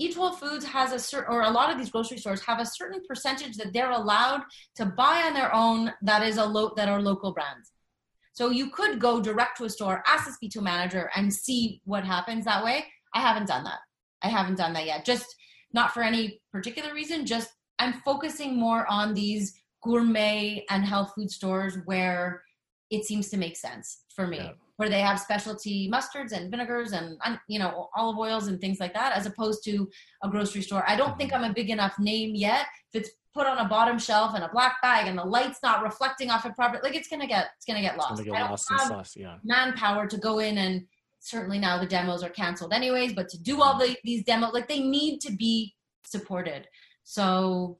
each 0.00 0.14
whole 0.14 0.32
foods 0.32 0.64
has 0.64 0.92
a 0.92 0.98
certain 0.98 1.34
or 1.34 1.42
a 1.42 1.50
lot 1.50 1.72
of 1.72 1.78
these 1.78 1.90
grocery 1.90 2.18
stores 2.18 2.40
have 2.42 2.60
a 2.60 2.66
certain 2.66 3.00
percentage 3.08 3.56
that 3.56 3.72
they're 3.72 3.90
allowed 3.90 4.42
to 4.76 4.86
buy 4.86 5.22
on 5.26 5.34
their 5.34 5.52
own 5.54 5.92
that 6.02 6.22
is 6.22 6.36
a 6.36 6.44
low 6.44 6.72
that 6.76 6.88
are 6.88 7.02
local 7.02 7.32
brands 7.32 7.72
so 8.32 8.50
you 8.50 8.70
could 8.70 9.00
go 9.00 9.20
direct 9.20 9.56
to 9.56 9.64
a 9.64 9.70
store 9.70 10.02
ask 10.06 10.26
the 10.26 10.32
speak 10.32 10.52
to 10.52 10.60
a 10.60 10.62
manager 10.62 11.10
and 11.16 11.32
see 11.32 11.80
what 11.84 12.04
happens 12.04 12.44
that 12.44 12.62
way 12.62 12.84
i 13.14 13.20
haven't 13.20 13.48
done 13.48 13.64
that 13.64 13.80
I 14.22 14.28
haven't 14.28 14.56
done 14.56 14.72
that 14.74 14.86
yet. 14.86 15.04
Just 15.04 15.34
not 15.72 15.92
for 15.92 16.02
any 16.02 16.40
particular 16.52 16.94
reason. 16.94 17.26
Just 17.26 17.50
I'm 17.78 17.94
focusing 18.04 18.58
more 18.58 18.86
on 18.90 19.14
these 19.14 19.54
gourmet 19.82 20.64
and 20.70 20.84
health 20.84 21.12
food 21.14 21.30
stores 21.30 21.78
where 21.84 22.42
it 22.90 23.04
seems 23.04 23.28
to 23.28 23.36
make 23.36 23.56
sense 23.56 24.04
for 24.08 24.26
me, 24.26 24.38
Yeah. 24.38 24.52
where 24.76 24.88
they 24.88 25.00
have 25.00 25.20
specialty 25.20 25.90
mustards 25.90 26.32
and 26.32 26.50
vinegars 26.50 26.92
and 26.92 27.18
you 27.48 27.58
know 27.58 27.90
olive 27.94 28.18
oils 28.18 28.46
and 28.46 28.60
things 28.60 28.80
like 28.80 28.94
that, 28.94 29.16
as 29.16 29.26
opposed 29.26 29.62
to 29.64 29.90
a 30.22 30.28
grocery 30.28 30.62
store. 30.62 30.84
I 30.88 30.96
don't 30.96 31.16
think 31.18 31.32
mm-hmm. 31.32 31.44
I'm 31.44 31.50
a 31.50 31.54
big 31.54 31.70
enough 31.70 31.98
name 31.98 32.34
yet. 32.34 32.66
If 32.92 33.02
it's 33.02 33.10
put 33.34 33.46
on 33.46 33.58
a 33.58 33.68
bottom 33.68 33.98
shelf 33.98 34.34
in 34.34 34.42
a 34.42 34.48
black 34.48 34.80
bag 34.82 35.06
and 35.06 35.16
the 35.16 35.24
light's 35.24 35.62
not 35.62 35.82
reflecting 35.82 36.30
off 36.30 36.44
it 36.44 36.54
properly, 36.54 36.80
like 36.82 36.96
it's 36.96 37.08
gonna 37.08 37.26
get 37.26 37.50
it's 37.56 37.64
gonna 37.66 37.80
get 37.80 37.96
lost. 37.96 38.16
gonna 38.16 38.24
get 38.24 38.34
I 38.34 38.40
don't 38.40 38.50
lost 38.50 38.70
in 38.70 38.78
have 38.78 38.88
sauce 38.88 39.14
yeah 39.16 39.36
manpower 39.44 40.06
to 40.06 40.18
go 40.18 40.38
in 40.38 40.58
and 40.58 40.86
certainly 41.20 41.58
now 41.58 41.78
the 41.78 41.86
demos 41.86 42.22
are 42.22 42.30
canceled 42.30 42.72
anyways 42.72 43.12
but 43.12 43.28
to 43.28 43.38
do 43.40 43.62
all 43.62 43.74
mm-hmm. 43.74 43.92
the, 43.92 43.98
these 44.04 44.24
demos 44.24 44.52
like 44.54 44.68
they 44.68 44.80
need 44.80 45.20
to 45.20 45.32
be 45.32 45.74
supported 46.04 46.66
so 47.04 47.78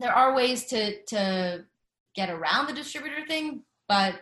there 0.00 0.12
are 0.12 0.34
ways 0.34 0.66
to 0.66 1.02
to 1.04 1.64
get 2.14 2.28
around 2.28 2.66
the 2.66 2.72
distributor 2.72 3.24
thing 3.26 3.62
but 3.88 4.14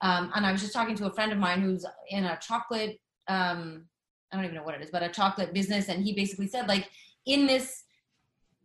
um 0.00 0.30
and 0.34 0.46
i 0.46 0.52
was 0.52 0.60
just 0.60 0.72
talking 0.72 0.94
to 0.94 1.06
a 1.06 1.12
friend 1.12 1.32
of 1.32 1.38
mine 1.38 1.60
who's 1.60 1.84
in 2.10 2.24
a 2.24 2.38
chocolate 2.40 3.00
um 3.28 3.84
i 4.32 4.36
don't 4.36 4.44
even 4.44 4.56
know 4.56 4.62
what 4.62 4.74
it 4.74 4.82
is 4.82 4.90
but 4.90 5.02
a 5.02 5.08
chocolate 5.08 5.52
business 5.52 5.88
and 5.88 6.04
he 6.04 6.14
basically 6.14 6.46
said 6.46 6.68
like 6.68 6.88
in 7.26 7.46
this 7.46 7.84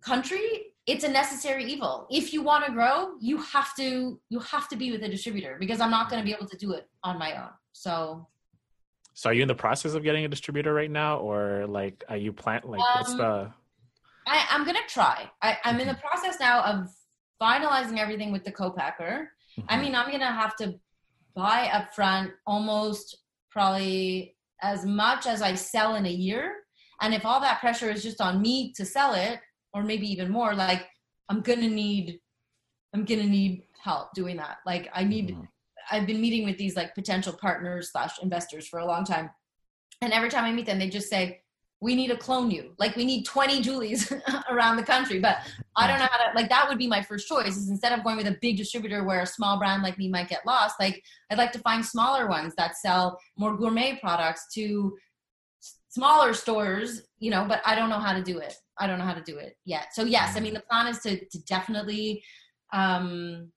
country 0.02 0.74
it's 0.86 1.04
a 1.04 1.10
necessary 1.10 1.66
evil 1.66 2.08
if 2.10 2.34
you 2.34 2.41
want 2.41 2.66
to 2.66 2.72
grow 2.72 3.14
you 3.20 3.38
have 3.38 3.76
to 3.76 4.20
you 4.30 4.39
have 4.39 4.68
to 4.68 4.76
be 4.76 4.91
with 4.91 5.04
a 5.04 5.10
distributor 5.10 5.58
because 5.60 5.80
i'm 5.80 5.91
not 5.91 6.10
going 6.10 6.22
to 6.22 6.26
be 6.26 6.34
able 6.34 6.47
to 6.47 6.58
do 6.58 6.72
it 6.72 6.88
on 7.04 7.18
my 7.20 7.36
own 7.41 7.50
so 7.74 8.28
so 9.14 9.30
are 9.30 9.34
you 9.34 9.41
in 9.41 9.47
the 9.47 9.56
process 9.56 9.93
of 9.93 10.04
getting 10.04 10.24
a 10.24 10.28
distributor 10.28 10.74
right 10.74 10.91
now 10.91 11.18
or 11.18 11.66
like 11.68 12.04
are 12.08 12.18
you 12.18 12.32
plan 12.32 12.62
like 12.64 12.80
what's 12.80 13.12
Um, 13.12 13.18
the 13.18 13.54
I, 14.30 14.45
I'm 14.52 14.66
gonna 14.66 14.80
try. 14.88 15.30
I, 15.41 15.58
I'm 15.64 15.80
in 15.80 15.88
the 15.88 15.95
process 15.95 16.39
now 16.39 16.62
of 16.64 16.89
finalizing 17.41 17.97
everything 17.97 18.32
with 18.32 18.43
the 18.43 18.52
co-packer. 18.52 19.32
I 19.68 19.78
Mhm. 19.78 19.82
mean, 19.82 19.95
I'm 19.95 20.12
gonna 20.12 20.32
have 20.32 20.56
to 20.58 20.80
buy 21.36 21.70
up 21.70 21.93
front 21.93 22.34
almost 22.45 23.18
probably 23.50 24.36
as 24.62 24.86
much 24.86 25.26
as 25.26 25.41
I 25.41 25.56
sell 25.56 25.95
in 25.95 26.06
a 26.06 26.12
year. 26.12 26.64
And 27.02 27.14
if 27.14 27.26
all 27.26 27.39
that 27.39 27.60
pressure 27.60 27.89
is 27.89 28.04
just 28.04 28.20
on 28.22 28.41
me 28.41 28.74
to 28.74 28.86
sell 28.86 29.14
it, 29.14 29.39
or 29.74 29.84
maybe 29.84 30.08
even 30.12 30.30
more, 30.32 30.54
like 30.54 30.88
I'm 31.30 31.41
gonna 31.41 31.70
need, 31.70 32.20
I'm 32.93 33.06
gonna 33.06 33.26
need 33.26 33.64
help 33.82 34.14
doing 34.14 34.38
that. 34.38 34.58
Like 34.66 34.89
I 34.93 35.04
need, 35.04 35.30
Mhm. 35.30 35.47
I've 35.91 36.06
been 36.08 36.22
meeting 36.22 36.43
with 36.45 36.58
these 36.58 36.76
like 36.76 36.93
potential 36.95 37.34
partners 37.34 37.91
slash 37.91 38.20
investors 38.22 38.68
for 38.68 38.80
a 38.80 38.86
long 38.86 39.06
time, 39.06 39.30
and 40.02 40.12
every 40.14 40.30
time 40.30 40.43
I 40.43 40.52
meet 40.52 40.66
them, 40.66 40.80
they 40.80 40.89
just 40.89 41.10
say, 41.10 41.41
we 41.82 41.95
need 41.95 42.07
to 42.07 42.17
clone 42.17 42.51
you. 42.51 42.73
Like 42.77 42.95
we 42.95 43.05
need 43.05 43.25
20 43.25 43.61
Julies 43.61 44.11
around 44.49 44.77
the 44.77 44.84
country. 44.84 45.19
But 45.19 45.38
I 45.77 45.88
don't 45.88 45.99
know 45.99 46.07
how 46.11 46.30
to 46.30 46.36
like 46.36 46.49
that 46.49 46.67
would 46.67 46.77
be 46.77 46.88
my 46.88 47.01
first 47.01 47.27
choice 47.27 47.55
is 47.55 47.69
instead 47.69 47.97
of 47.97 48.03
going 48.03 48.17
with 48.17 48.27
a 48.27 48.38
big 48.41 48.57
distributor 48.57 49.03
where 49.03 49.21
a 49.21 49.25
small 49.25 49.57
brand 49.57 49.82
like 49.82 49.97
me 49.97 50.09
might 50.09 50.27
get 50.27 50.45
lost, 50.45 50.80
like 50.80 51.03
I'd 51.32 51.38
like 51.38 51.53
to 51.53 51.59
find 51.59 51.86
smaller 51.86 52.27
ones 52.27 52.53
that 52.57 52.75
sell 52.75 53.19
more 53.38 53.55
gourmet 53.55 53.97
products 54.01 54.47
to 54.55 54.97
smaller 55.88 56.34
stores, 56.34 57.03
you 57.19 57.32
know, 57.32 57.45
but 57.47 57.61
I 57.65 57.75
don't 57.75 57.89
know 57.89 57.99
how 57.99 58.13
to 58.13 58.21
do 58.21 58.39
it. 58.39 58.55
I 58.77 58.86
don't 58.86 58.99
know 58.99 59.05
how 59.05 59.13
to 59.13 59.23
do 59.23 59.38
it 59.38 59.57
yet. 59.65 59.93
So 59.93 60.03
yes, 60.03 60.36
I 60.36 60.41
mean 60.41 60.53
the 60.53 60.63
plan 60.69 60.88
is 60.88 60.99
to 60.99 61.23
to 61.25 61.43
definitely 61.45 62.23
um 62.73 63.51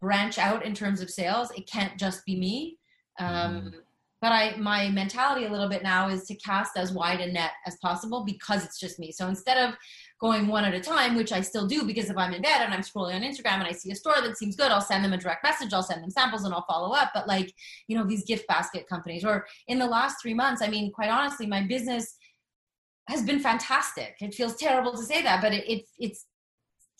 branch 0.00 0.38
out 0.38 0.64
in 0.64 0.74
terms 0.74 1.00
of 1.00 1.10
sales. 1.10 1.50
It 1.56 1.68
can't 1.68 1.98
just 1.98 2.24
be 2.24 2.38
me. 2.38 2.78
Um 3.18 3.72
mm 3.72 3.74
but 4.20 4.32
I 4.32 4.56
my 4.56 4.88
mentality 4.88 5.46
a 5.46 5.50
little 5.50 5.68
bit 5.68 5.82
now 5.82 6.08
is 6.08 6.24
to 6.24 6.34
cast 6.34 6.76
as 6.76 6.92
wide 6.92 7.20
a 7.20 7.30
net 7.30 7.52
as 7.66 7.76
possible 7.76 8.24
because 8.24 8.64
it's 8.64 8.78
just 8.78 8.98
me. 8.98 9.12
So 9.12 9.28
instead 9.28 9.68
of 9.68 9.76
going 10.20 10.48
one 10.48 10.64
at 10.64 10.74
a 10.74 10.80
time, 10.80 11.14
which 11.14 11.32
I 11.32 11.40
still 11.40 11.66
do 11.66 11.84
because 11.84 12.10
if 12.10 12.16
I'm 12.16 12.34
in 12.34 12.42
bed 12.42 12.62
and 12.62 12.74
I'm 12.74 12.80
scrolling 12.80 13.14
on 13.14 13.22
Instagram 13.22 13.58
and 13.58 13.68
I 13.68 13.72
see 13.72 13.92
a 13.92 13.94
store 13.94 14.20
that 14.20 14.36
seems 14.36 14.56
good, 14.56 14.72
I'll 14.72 14.80
send 14.80 15.04
them 15.04 15.12
a 15.12 15.18
direct 15.18 15.44
message, 15.44 15.72
I'll 15.72 15.82
send 15.82 16.02
them 16.02 16.10
samples 16.10 16.44
and 16.44 16.52
I'll 16.52 16.66
follow 16.68 16.94
up. 16.94 17.10
But 17.14 17.28
like, 17.28 17.54
you 17.86 17.96
know, 17.96 18.04
these 18.04 18.24
gift 18.24 18.48
basket 18.48 18.88
companies 18.88 19.24
or 19.24 19.46
in 19.68 19.78
the 19.78 19.86
last 19.86 20.16
3 20.22 20.34
months, 20.34 20.62
I 20.62 20.68
mean, 20.68 20.92
quite 20.92 21.10
honestly, 21.10 21.46
my 21.46 21.62
business 21.62 22.16
has 23.08 23.22
been 23.22 23.40
fantastic. 23.40 24.16
It 24.20 24.34
feels 24.34 24.56
terrible 24.56 24.92
to 24.92 25.02
say 25.02 25.22
that, 25.22 25.40
but 25.40 25.52
it, 25.52 25.64
it 25.70 25.84
it's 25.98 26.26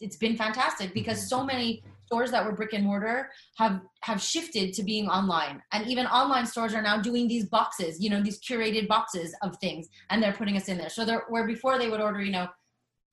it's 0.00 0.16
been 0.16 0.36
fantastic 0.36 0.94
because 0.94 1.28
so 1.28 1.38
mm-hmm. 1.38 1.46
many 1.48 1.82
stores 2.09 2.30
that 2.30 2.44
were 2.44 2.52
brick 2.52 2.72
and 2.72 2.84
mortar 2.84 3.30
have 3.59 3.80
have 4.00 4.20
shifted 4.20 4.72
to 4.72 4.82
being 4.82 5.06
online. 5.09 5.62
And 5.72 5.86
even 5.86 6.06
online 6.06 6.46
stores 6.46 6.74
are 6.74 6.86
now 6.90 6.96
doing 7.09 7.28
these 7.28 7.46
boxes 7.46 8.00
you 8.02 8.09
know 8.11 8.22
these 8.22 8.40
curated 8.40 8.88
boxes 8.88 9.34
of 9.42 9.56
things 9.59 9.88
and 10.09 10.22
they're 10.22 10.38
putting 10.40 10.56
us 10.56 10.68
in 10.68 10.78
there. 10.78 10.88
So 10.88 11.04
they're 11.04 11.24
where 11.28 11.46
before 11.46 11.76
they 11.78 11.90
would 11.90 12.00
order 12.00 12.22
you 12.22 12.32
know 12.32 12.48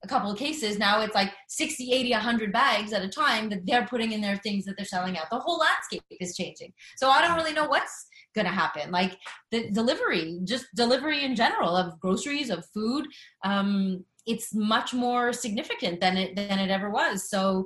a 0.04 0.08
couple 0.08 0.30
of 0.30 0.38
cases 0.38 0.78
now 0.78 1.00
it's 1.00 1.14
like 1.14 1.32
60 1.48 1.92
80 1.92 2.10
100 2.12 2.52
bags 2.52 2.92
at 2.92 3.02
a 3.02 3.08
time 3.08 3.48
that 3.50 3.64
they're 3.66 3.86
putting 3.86 4.12
in 4.12 4.20
their 4.20 4.36
things 4.36 4.64
that 4.64 4.76
they're 4.76 4.86
selling 4.96 5.18
out. 5.18 5.30
The 5.30 5.38
whole 5.38 5.58
landscape 5.58 6.02
is 6.26 6.36
changing. 6.36 6.72
So 6.96 7.10
i 7.10 7.20
don't 7.20 7.36
really 7.36 7.56
know 7.58 7.68
what's 7.68 8.06
going 8.34 8.46
to 8.46 8.52
happen. 8.64 8.90
Like 8.90 9.18
the 9.50 9.70
delivery 9.70 10.40
just 10.44 10.66
delivery 10.74 11.24
in 11.24 11.36
general 11.36 11.76
of 11.76 12.00
groceries 12.00 12.50
of 12.50 12.64
food 12.74 13.06
um, 13.44 14.04
it's 14.26 14.52
much 14.52 14.92
more 14.92 15.32
significant 15.32 16.00
than 16.00 16.16
it 16.16 16.34
than 16.36 16.58
it 16.58 16.70
ever 16.70 16.90
was. 16.90 17.30
So 17.30 17.64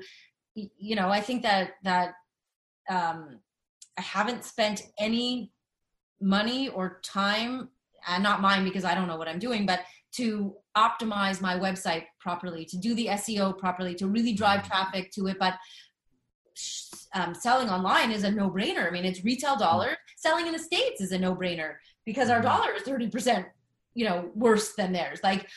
you 0.54 0.96
know, 0.96 1.08
I 1.08 1.20
think 1.20 1.42
that 1.42 1.72
that 1.84 2.14
um, 2.88 3.40
I 3.98 4.02
haven't 4.02 4.44
spent 4.44 4.82
any 4.98 5.52
money 6.20 6.68
or 6.68 7.00
time, 7.02 7.68
and 8.06 8.22
not 8.22 8.40
mine 8.40 8.64
because 8.64 8.84
I 8.84 8.94
don't 8.94 9.08
know 9.08 9.16
what 9.16 9.28
I'm 9.28 9.38
doing, 9.38 9.66
but 9.66 9.80
to 10.12 10.54
optimize 10.76 11.40
my 11.40 11.56
website 11.56 12.04
properly, 12.18 12.64
to 12.64 12.76
do 12.76 12.94
the 12.94 13.06
SEO 13.06 13.56
properly, 13.56 13.94
to 13.96 14.08
really 14.08 14.32
drive 14.32 14.66
traffic 14.66 15.12
to 15.12 15.28
it. 15.28 15.38
But 15.38 15.54
um, 17.14 17.34
selling 17.34 17.68
online 17.68 18.10
is 18.10 18.24
a 18.24 18.30
no-brainer. 18.30 18.86
I 18.86 18.90
mean, 18.90 19.04
it's 19.04 19.24
retail 19.24 19.56
dollars. 19.56 19.96
Selling 20.16 20.46
in 20.46 20.52
the 20.52 20.58
states 20.58 21.00
is 21.00 21.12
a 21.12 21.18
no-brainer 21.18 21.74
because 22.04 22.28
our 22.28 22.38
mm-hmm. 22.38 22.46
dollar 22.46 22.72
is 22.72 22.82
thirty 22.82 23.08
percent, 23.08 23.46
you 23.94 24.04
know, 24.04 24.30
worse 24.34 24.74
than 24.74 24.92
theirs. 24.92 25.20
Like 25.22 25.48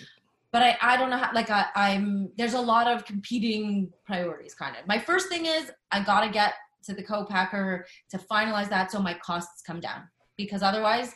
but 0.54 0.62
I, 0.62 0.78
I 0.82 0.98
don't 0.98 1.10
know 1.10 1.18
how 1.18 1.32
like 1.34 1.50
I, 1.50 1.66
i'm 1.76 2.30
there's 2.38 2.54
a 2.54 2.62
lot 2.62 2.88
of 2.88 3.04
competing 3.04 3.92
priorities 4.06 4.54
kind 4.54 4.78
of. 4.78 4.88
My 4.88 5.00
first 5.00 5.28
thing 5.28 5.48
is 5.48 5.72
i 5.92 6.02
gotta 6.02 6.32
get 6.32 6.54
to 6.86 6.94
the 6.94 7.04
co-packer 7.04 7.86
to 8.12 8.18
finalize 8.18 8.70
that 8.70 8.92
so 8.92 9.00
my 9.00 9.16
costs 9.16 9.62
come 9.64 9.80
down. 9.82 10.04
Because 10.38 10.64
otherwise 10.64 11.14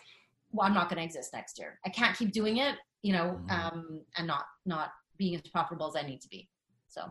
well, 0.52 0.68
i'm 0.68 0.74
not 0.74 0.90
going 0.90 0.98
to 0.98 1.06
exist 1.06 1.32
next 1.34 1.58
year. 1.60 1.80
I 1.86 1.90
can't 1.90 2.18
keep 2.18 2.34
doing 2.34 2.58
it 2.58 2.76
you 3.04 3.14
know 3.14 3.40
mm-hmm. 3.48 3.78
um, 3.78 4.02
and 4.18 4.28
not 4.28 4.46
not 4.66 4.90
being 5.18 5.36
as 5.36 5.42
profitable 5.42 5.88
as 5.88 5.96
i 5.96 6.06
need 6.06 6.20
to 6.22 6.28
be. 6.28 6.50
So. 6.90 7.10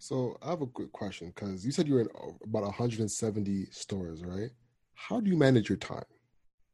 So 0.00 0.38
i 0.42 0.50
have 0.50 0.62
a 0.62 0.66
quick 0.66 0.92
question 0.92 1.32
because 1.34 1.66
you 1.66 1.72
said 1.72 1.86
you 1.86 1.94
were 1.94 2.00
in 2.00 2.08
about 2.42 2.62
170 2.62 3.66
stores 3.70 4.24
right? 4.24 4.50
How 4.94 5.20
do 5.20 5.30
you 5.30 5.36
manage 5.36 5.68
your 5.68 5.78
time? 5.78 6.04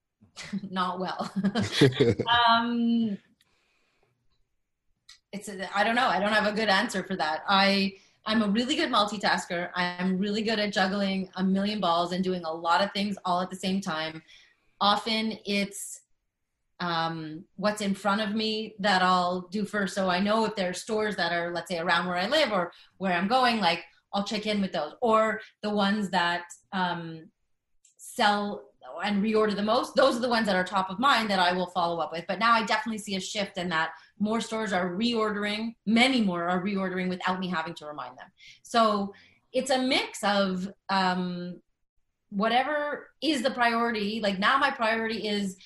Not 0.70 1.00
well. 1.00 1.30
Um 2.48 3.18
it's 5.34 5.50
I 5.74 5.84
don't 5.84 5.96
know. 5.96 6.06
I 6.06 6.20
don't 6.20 6.32
have 6.32 6.46
a 6.46 6.56
good 6.56 6.68
answer 6.68 7.02
for 7.02 7.16
that. 7.16 7.42
I 7.48 7.94
I'm 8.26 8.42
a 8.42 8.48
really 8.48 8.76
good 8.76 8.90
multitasker. 8.90 9.70
I'm 9.74 10.16
really 10.18 10.42
good 10.42 10.58
at 10.58 10.72
juggling 10.72 11.28
a 11.36 11.44
million 11.44 11.80
balls 11.80 12.12
and 12.12 12.24
doing 12.24 12.44
a 12.44 12.52
lot 12.52 12.82
of 12.82 12.92
things 12.92 13.18
all 13.24 13.40
at 13.40 13.50
the 13.50 13.56
same 13.56 13.80
time. 13.80 14.22
Often 14.80 15.38
it's 15.44 16.00
um, 16.80 17.44
what's 17.56 17.82
in 17.82 17.94
front 17.94 18.20
of 18.20 18.34
me 18.34 18.74
that 18.78 19.02
I'll 19.02 19.42
do 19.50 19.64
first. 19.64 19.94
So 19.94 20.08
I 20.08 20.20
know 20.20 20.44
if 20.44 20.56
there 20.56 20.70
are 20.70 20.74
stores 20.74 21.16
that 21.16 21.32
are, 21.32 21.52
let's 21.52 21.68
say, 21.70 21.78
around 21.78 22.06
where 22.06 22.16
I 22.16 22.26
live 22.26 22.50
or 22.50 22.72
where 22.98 23.12
I'm 23.12 23.28
going, 23.28 23.60
like 23.60 23.84
I'll 24.12 24.24
check 24.24 24.46
in 24.46 24.60
with 24.60 24.72
those. 24.72 24.92
Or 25.02 25.40
the 25.62 25.70
ones 25.70 26.10
that 26.10 26.44
um, 26.72 27.28
sell 27.96 28.70
and 29.04 29.22
reorder 29.22 29.54
the 29.54 29.62
most, 29.62 29.94
those 29.94 30.16
are 30.16 30.20
the 30.20 30.28
ones 30.28 30.46
that 30.46 30.56
are 30.56 30.64
top 30.64 30.90
of 30.90 30.98
mind 30.98 31.28
that 31.30 31.38
I 31.38 31.52
will 31.52 31.66
follow 31.66 31.98
up 31.98 32.12
with. 32.12 32.24
But 32.26 32.38
now 32.38 32.52
I 32.52 32.64
definitely 32.64 32.98
see 32.98 33.16
a 33.16 33.20
shift 33.20 33.58
in 33.58 33.68
that 33.70 33.90
more 34.24 34.40
stores 34.40 34.72
are 34.72 34.90
reordering, 34.94 35.74
many 35.86 36.20
more 36.20 36.44
are 36.48 36.62
reordering 36.62 37.08
without 37.08 37.38
me 37.38 37.48
having 37.48 37.74
to 37.74 37.86
remind 37.86 38.16
them. 38.16 38.28
So 38.62 39.12
it's 39.52 39.70
a 39.70 39.78
mix 39.78 40.24
of 40.24 40.68
um, 40.88 41.60
whatever 42.30 43.10
is 43.22 43.42
the 43.42 43.50
priority. 43.50 44.20
Like 44.22 44.38
now, 44.38 44.56
my 44.58 44.70
priority 44.70 45.28
is 45.28 45.56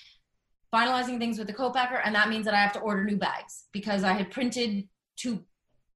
finalizing 0.75 1.19
things 1.19 1.39
with 1.39 1.47
the 1.47 1.55
co-packer, 1.55 2.01
and 2.05 2.15
that 2.15 2.29
means 2.29 2.45
that 2.45 2.55
I 2.55 2.59
have 2.59 2.75
to 2.75 2.81
order 2.81 3.05
new 3.05 3.17
bags 3.17 3.65
because 3.73 4.03
I 4.05 4.13
had 4.13 4.31
printed 4.31 4.89
two 5.17 5.45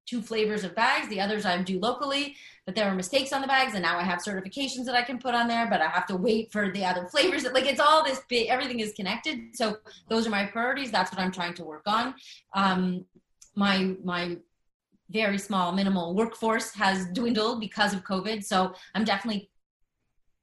two 0.07 0.21
flavors 0.21 0.65
of 0.65 0.75
bags. 0.75 1.09
The 1.09 1.21
others 1.21 1.45
I 1.45 1.61
do 1.63 1.79
locally, 1.79 2.37
but 2.67 2.75
there 2.75 2.89
were 2.89 2.95
mistakes 2.95 3.33
on 3.33 3.41
the 3.41 3.47
bags, 3.47 3.75
and 3.75 3.83
now 3.83 3.99
I 3.99 4.03
have 4.03 4.21
certifications 4.21 4.85
that 4.87 4.95
I 4.95 5.03
can 5.03 5.19
put 5.19 5.35
on 5.35 5.49
there, 5.49 5.69
but 5.69 5.81
I 5.81 5.89
have 5.89 6.07
to 6.07 6.17
wait 6.17 6.53
for 6.53 6.71
the 6.71 6.85
other 6.85 7.07
flavors. 7.11 7.45
Like 7.45 7.67
it's 7.67 7.81
all 7.81 8.05
this 8.05 8.21
big, 8.29 8.49
everything 8.49 8.81
is 8.81 8.93
connected. 8.93 9.55
So 9.55 9.79
those 10.09 10.27
are 10.27 10.31
my 10.31 10.47
priorities. 10.47 10.91
That's 10.91 11.13
what 11.13 11.21
I'm 11.21 11.33
trying 11.33 11.55
to 11.55 11.65
work 11.65 11.83
on. 11.87 12.15
Um, 12.55 13.05
my 13.55 13.95
my 14.03 14.37
very 15.11 15.39
small 15.39 15.73
minimal 15.73 16.15
workforce 16.15 16.73
has 16.75 17.07
dwindled 17.13 17.61
because 17.61 17.93
of 17.93 18.03
COVID. 18.03 18.43
So 18.45 18.73
I'm 18.95 19.05
definitely 19.05 19.51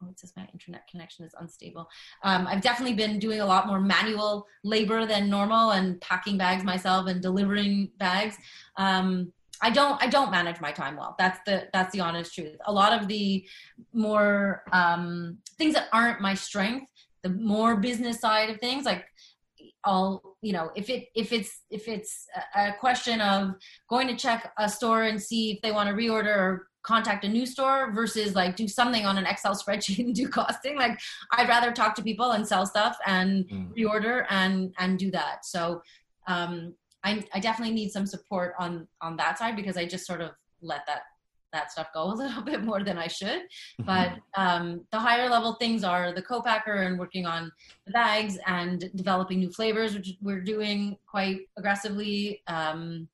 oh, 0.04 0.10
it 0.10 0.20
says 0.20 0.34
my 0.38 0.48
internet 0.54 0.88
connection 0.88 1.26
is 1.26 1.34
unstable. 1.40 1.90
Um, 2.24 2.48
I've 2.48 2.62
definitely 2.62 2.96
been 2.96 3.20
doing 3.20 3.42
a 3.42 3.46
lot 3.46 3.68
more 3.68 3.80
manual 3.80 4.46
labor 4.64 5.06
than 5.06 5.30
normal 5.30 5.72
and 5.72 6.00
packing 6.02 6.38
bags 6.38 6.64
myself 6.64 7.08
and 7.08 7.22
delivering 7.22 7.92
bags. 7.98 8.38
Um, 8.78 9.34
I 9.62 9.70
don't 9.70 10.02
I 10.02 10.08
don't 10.08 10.32
manage 10.32 10.62
my 10.62 10.72
time 10.72 10.96
well. 10.96 11.16
That's 11.18 11.40
the 11.46 11.68
that's 11.74 11.94
the 11.94 12.02
honest 12.02 12.34
truth. 12.34 12.56
A 12.66 12.72
lot 12.72 13.00
of 13.00 13.08
the 13.08 13.46
more 13.94 14.64
um, 14.72 15.38
things 15.58 15.74
that 15.74 15.88
aren't 15.92 16.22
my 16.22 16.34
strength, 16.34 16.88
the 17.24 17.30
more 17.30 17.76
business 17.76 18.20
side 18.20 18.50
of 18.50 18.60
things, 18.60 18.86
like 18.86 19.06
I'll 19.84 20.22
you 20.42 20.54
know 20.54 20.72
if 20.76 20.90
it 20.90 21.08
if 21.16 21.34
it's 21.34 21.62
if 21.70 21.88
it's 21.88 22.26
a 22.56 22.74
question 22.74 23.22
of 23.22 23.56
going 23.90 24.08
to 24.08 24.16
check 24.16 24.52
a 24.58 24.70
store 24.70 25.04
and 25.04 25.22
see 25.22 25.52
if 25.52 25.62
they 25.62 25.72
want 25.72 25.90
to 25.90 25.96
reorder 25.96 26.36
or 26.36 26.68
contact 26.84 27.26
a 27.26 27.30
new 27.30 27.46
store 27.46 27.92
versus 27.92 28.36
like 28.36 28.56
do 28.56 28.68
something 28.68 29.06
on 29.06 29.18
an 29.18 29.26
Excel 29.26 29.56
spreadsheet 29.62 30.00
and 30.00 30.16
do 30.16 30.28
costing. 30.28 30.78
Like 30.78 31.00
I'd 31.32 31.50
rather 31.50 31.72
talk 31.72 31.96
to 31.96 32.02
people 32.02 32.32
and 32.32 32.48
sell 32.48 32.66
stuff 32.66 32.98
and 33.06 33.46
mm. 33.50 33.78
reorder 33.78 34.26
and 34.30 34.74
and 34.80 34.98
do 34.98 35.12
that. 35.12 35.46
So 35.46 35.82
um, 36.28 36.76
I, 37.04 37.24
I 37.34 37.40
definitely 37.40 37.74
need 37.74 37.92
some 37.92 38.06
support 38.06 38.54
on 38.60 38.88
on 39.02 39.16
that 39.18 39.38
side 39.38 39.56
because 39.56 39.78
I 39.78 39.86
just 39.86 40.06
sort 40.06 40.22
of 40.22 40.32
let 40.62 40.86
that 40.88 41.04
that 41.52 41.72
stuff 41.72 41.88
go 41.94 42.04
a 42.04 42.14
little 42.14 42.44
bit 42.44 42.64
more 42.64 42.84
than 42.84 42.98
I 42.98 43.08
should. 43.08 43.42
Mm-hmm. 43.82 43.86
But 43.86 44.12
um, 44.36 44.86
the 44.92 45.00
higher 45.00 45.30
level 45.30 45.54
things 45.54 45.84
are 45.84 46.14
the 46.14 46.22
co-packer 46.22 46.74
and 46.74 47.00
working 47.00 47.26
on 47.26 47.52
the 47.86 47.92
bags 47.92 48.38
and 48.46 48.90
developing 48.96 49.40
new 49.40 49.52
flavors, 49.52 49.96
which 49.96 50.14
we're 50.22 50.42
doing 50.42 50.98
quite 51.08 51.42
aggressively. 51.58 52.42
Um, 52.48 53.08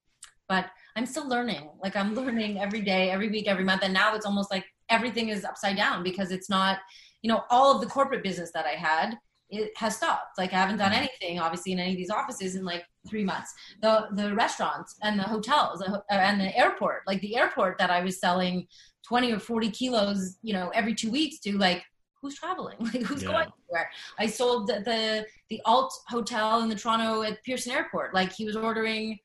but 0.47 0.67
I'm 0.95 1.05
still 1.05 1.27
learning. 1.27 1.69
Like 1.81 1.95
I'm 1.95 2.13
learning 2.19 2.59
every 2.59 2.81
day, 2.81 3.09
every 3.09 3.29
week, 3.29 3.47
every 3.47 3.63
month. 3.63 3.83
And 3.83 3.93
now 3.93 4.15
it's 4.15 4.25
almost 4.25 4.51
like 4.51 4.65
everything 4.89 5.29
is 5.29 5.45
upside 5.45 5.77
down 5.77 6.03
because 6.03 6.31
it's 6.31 6.49
not, 6.49 6.79
you 7.21 7.29
know, 7.29 7.43
all 7.49 7.73
of 7.73 7.81
the 7.81 7.87
corporate 7.87 8.23
business 8.23 8.51
that 8.53 8.65
I 8.65 8.73
had 8.73 9.17
it 9.49 9.71
has 9.77 9.97
stopped. 9.97 10.37
Like 10.37 10.53
I 10.53 10.57
haven't 10.57 10.77
done 10.77 10.91
mm-hmm. 10.91 11.05
anything, 11.21 11.39
obviously, 11.39 11.71
in 11.71 11.79
any 11.79 11.91
of 11.91 11.97
these 11.97 12.09
offices 12.09 12.55
in 12.55 12.65
like 12.65 12.85
three 13.07 13.23
months. 13.23 13.53
The 13.81 14.07
the 14.13 14.33
restaurants 14.35 14.95
and 15.03 15.19
the 15.19 15.23
hotels 15.23 15.81
uh, 15.81 15.99
and 16.09 16.39
the 16.39 16.55
airport, 16.57 17.03
like 17.07 17.21
the 17.21 17.35
airport 17.37 17.77
that 17.77 17.89
I 17.89 18.01
was 18.01 18.19
selling 18.19 18.67
twenty 19.07 19.31
or 19.31 19.39
forty 19.39 19.69
kilos, 19.69 20.37
you 20.41 20.53
know, 20.53 20.69
every 20.69 20.95
two 20.95 21.11
weeks 21.11 21.39
to, 21.39 21.57
like 21.57 21.83
who's 22.21 22.35
traveling, 22.35 22.77
like 22.79 23.03
who's 23.03 23.23
yeah. 23.23 23.31
going 23.31 23.47
where. 23.67 23.89
I 24.19 24.27
sold 24.27 24.67
the, 24.67 24.81
the 24.85 25.25
the 25.49 25.61
alt 25.65 25.93
hotel 26.07 26.61
in 26.63 26.69
the 26.69 26.75
Toronto 26.75 27.21
at 27.21 27.43
Pearson 27.43 27.71
Airport. 27.71 28.13
Like 28.13 28.33
he 28.33 28.45
was 28.45 28.55
ordering, 28.55 29.19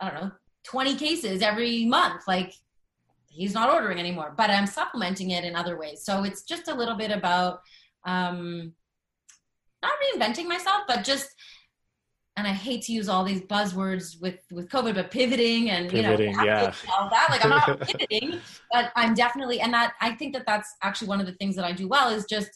I 0.00 0.10
don't 0.10 0.22
know, 0.22 0.30
twenty 0.64 0.94
cases 0.94 1.40
every 1.42 1.86
month. 1.86 2.22
Like 2.28 2.52
he's 3.28 3.54
not 3.54 3.70
ordering 3.70 3.98
anymore, 3.98 4.34
but 4.36 4.50
I'm 4.50 4.66
supplementing 4.66 5.30
it 5.30 5.44
in 5.44 5.56
other 5.56 5.78
ways. 5.78 6.04
So 6.04 6.24
it's 6.24 6.42
just 6.42 6.68
a 6.68 6.74
little 6.74 6.96
bit 6.96 7.10
about. 7.10 7.60
Um, 8.04 8.72
not 9.82 9.92
reinventing 10.14 10.46
myself, 10.46 10.82
but 10.86 11.04
just 11.04 11.28
and 12.38 12.46
I 12.46 12.52
hate 12.52 12.82
to 12.82 12.92
use 12.92 13.08
all 13.08 13.24
these 13.24 13.40
buzzwords 13.40 14.20
with 14.20 14.38
with 14.52 14.68
COVID, 14.68 14.94
but 14.94 15.10
pivoting 15.10 15.70
and 15.70 15.90
Pivoting, 15.90 16.30
you 16.30 16.36
know 16.36 16.44
yeah. 16.44 16.72
all 16.96 17.10
that. 17.10 17.26
Like 17.30 17.44
I'm 17.44 17.50
not 17.50 17.80
pivoting, 17.86 18.40
but 18.72 18.92
I'm 18.94 19.14
definitely 19.14 19.60
and 19.60 19.74
that 19.74 19.94
I 20.00 20.12
think 20.12 20.34
that 20.34 20.46
that's 20.46 20.72
actually 20.82 21.08
one 21.08 21.20
of 21.20 21.26
the 21.26 21.32
things 21.32 21.56
that 21.56 21.64
I 21.64 21.72
do 21.72 21.88
well 21.88 22.10
is 22.10 22.26
just 22.26 22.50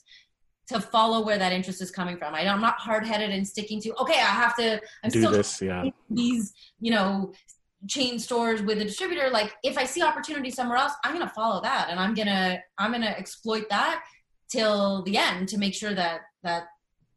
to 0.68 0.80
follow 0.80 1.26
where 1.26 1.36
that 1.36 1.52
interest 1.52 1.82
is 1.82 1.90
coming 1.90 2.16
from. 2.16 2.32
I, 2.32 2.46
I'm 2.46 2.60
not 2.60 2.78
hard 2.78 3.04
headed 3.04 3.30
and 3.30 3.46
sticking 3.46 3.80
to 3.82 3.94
okay, 3.96 4.14
I 4.14 4.32
have 4.42 4.56
to. 4.56 4.80
I'm 5.02 5.10
Do 5.10 5.18
still 5.18 5.32
this, 5.32 5.60
yeah. 5.60 5.84
these 6.08 6.52
you 6.78 6.92
know 6.92 7.32
chain 7.88 8.20
stores 8.20 8.62
with 8.62 8.80
a 8.80 8.84
distributor 8.84 9.28
like 9.30 9.56
if 9.64 9.76
i 9.76 9.84
see 9.84 10.00
opportunity 10.02 10.52
somewhere 10.52 10.78
else 10.78 10.92
i'm 11.04 11.12
gonna 11.12 11.28
follow 11.34 11.60
that 11.60 11.88
and 11.90 11.98
i'm 11.98 12.14
gonna 12.14 12.56
i'm 12.78 12.92
gonna 12.92 13.06
exploit 13.06 13.68
that 13.68 14.04
till 14.48 15.02
the 15.02 15.16
end 15.16 15.48
to 15.48 15.58
make 15.58 15.74
sure 15.74 15.92
that 15.92 16.20
that 16.44 16.66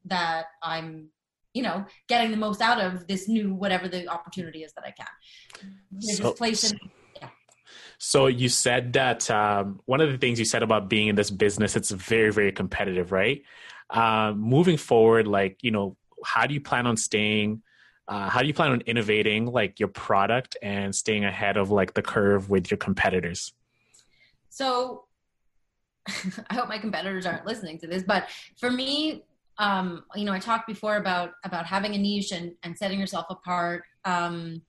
that 0.06 0.45
i'm 0.64 1.08
you 1.53 1.64
know 1.64 1.86
getting 2.08 2.32
the 2.32 2.38
most 2.38 2.62
out 2.62 2.80
of 2.80 3.08
this 3.08 3.28
new 3.28 3.53
whatever 3.53 3.88
the 3.88 4.08
opportunity 4.08 4.64
is 4.64 4.74
that 4.74 4.86
i 4.86 4.91
can 4.91 5.08
There's 5.91 6.18
So- 6.18 6.34
place 6.34 6.72
in, 6.72 6.80
So 7.97 8.28
you 8.28 8.49
said 8.49 8.93
that 8.93 9.32
um, 9.32 9.80
one 9.86 10.01
of 10.01 10.12
the 10.12 10.18
things 10.18 10.38
you 10.38 10.45
said 10.45 10.64
about 10.64 10.89
being 10.89 11.08
in 11.08 11.16
this 11.16 11.32
business, 11.32 11.78
it's 11.78 11.91
very, 11.91 12.30
very 12.32 12.51
competitive, 12.51 13.12
right? 13.14 13.41
Um, 13.89 14.38
moving 14.39 14.76
forward, 14.78 15.28
like 15.28 15.64
you 15.64 15.72
know, 15.72 15.95
how 16.24 16.45
do 16.45 16.53
you 16.53 16.60
plan 16.62 16.88
on 16.88 16.97
staying? 16.97 17.62
Uh, 18.08 18.28
how 18.30 18.41
do 18.41 18.47
you 18.47 18.53
plan 18.53 18.72
on 18.72 18.82
innovating 18.82 19.45
like 19.45 19.80
your 19.80 19.88
product 19.88 20.58
and 20.62 20.93
staying 20.93 21.24
ahead 21.24 21.56
of 21.58 21.72
like 21.72 21.93
the 21.93 22.01
curve 22.01 22.49
with 22.49 22.70
your 22.70 22.78
competitors? 22.78 23.53
so 24.49 25.06
i 26.49 26.53
hope 26.53 26.70
my 26.70 26.78
competitors 26.78 27.26
aren't 27.26 27.45
listening 27.45 27.78
to 27.80 27.88
this 27.88 28.03
but 28.03 28.28
for 28.58 28.72
me 28.72 29.24
um 29.58 30.03
you 30.16 30.26
know 30.26 30.34
i 30.34 30.39
talked 30.39 30.68
before 30.68 30.97
about 30.97 31.32
about 31.43 31.66
having 31.66 31.95
a 31.95 31.97
niche 31.97 32.32
and 32.32 32.53
and 32.64 32.78
setting 32.78 32.99
yourself 32.99 33.26
apart 33.30 33.84
um 34.03 34.62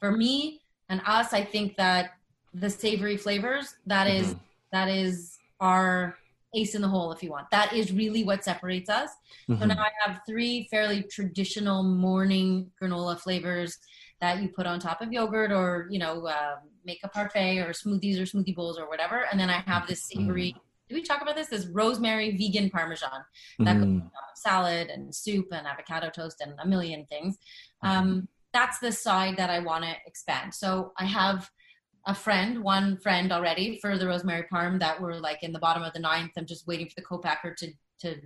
for 0.00 0.10
me 0.12 0.60
and 0.88 1.00
us 1.06 1.32
i 1.32 1.42
think 1.44 1.76
that 1.76 2.10
the 2.54 2.68
savory 2.70 3.16
flavors 3.16 3.74
that 3.86 4.06
is 4.06 4.34
Mhm. 4.34 4.40
that 4.72 4.88
is 4.88 5.38
our 5.60 6.16
ace 6.54 6.74
in 6.74 6.82
the 6.82 6.88
hole 6.88 7.12
if 7.12 7.22
you 7.22 7.30
want 7.30 7.46
that 7.50 7.72
is 7.72 7.92
really 7.92 8.24
what 8.24 8.42
separates 8.44 8.88
us 8.90 9.10
so 9.48 9.54
Mhm. 9.54 9.68
now 9.68 9.82
I 9.82 9.90
have 10.04 10.20
three 10.26 10.66
fairly 10.70 11.02
traditional 11.04 11.82
morning 11.82 12.70
granola 12.80 13.18
flavors 13.20 13.78
that 14.20 14.42
you 14.42 14.48
put 14.48 14.66
on 14.66 14.80
top 14.80 15.02
of 15.02 15.12
yogurt 15.12 15.52
or, 15.52 15.86
you 15.90 15.98
know, 15.98 16.26
uh, 16.26 16.56
make 16.84 17.00
a 17.04 17.08
parfait 17.08 17.58
or 17.58 17.70
smoothies 17.72 18.18
or 18.18 18.22
smoothie 18.22 18.54
bowls 18.54 18.78
or 18.78 18.88
whatever. 18.88 19.26
And 19.30 19.38
then 19.38 19.50
I 19.50 19.58
have 19.66 19.86
this 19.86 20.02
savory, 20.04 20.54
did 20.88 20.94
we 20.94 21.02
talk 21.02 21.22
about 21.22 21.34
this? 21.36 21.48
This 21.48 21.66
rosemary 21.66 22.36
vegan 22.36 22.70
parmesan 22.70 23.24
that 23.60 23.78
goes 23.78 23.86
top 24.00 24.12
of 24.30 24.36
salad 24.36 24.88
and 24.88 25.14
soup 25.14 25.46
and 25.52 25.66
avocado 25.66 26.10
toast 26.10 26.40
and 26.40 26.54
a 26.60 26.66
million 26.66 27.06
things. 27.06 27.36
Um, 27.82 28.28
that's 28.52 28.78
the 28.78 28.92
side 28.92 29.36
that 29.36 29.50
I 29.50 29.58
want 29.58 29.84
to 29.84 29.92
expand. 30.06 30.54
So 30.54 30.92
I 30.98 31.04
have 31.04 31.50
a 32.06 32.14
friend, 32.14 32.62
one 32.62 32.98
friend 32.98 33.32
already 33.32 33.78
for 33.80 33.98
the 33.98 34.06
rosemary 34.06 34.46
parm 34.52 34.78
that 34.78 35.00
we're 35.00 35.14
like 35.14 35.42
in 35.42 35.52
the 35.52 35.58
bottom 35.58 35.82
of 35.82 35.92
the 35.92 35.98
ninth. 35.98 36.30
I'm 36.38 36.46
just 36.46 36.66
waiting 36.66 36.86
for 36.86 36.94
the 36.96 37.02
co-packer 37.02 37.54
to 37.58 37.72
to 38.02 38.16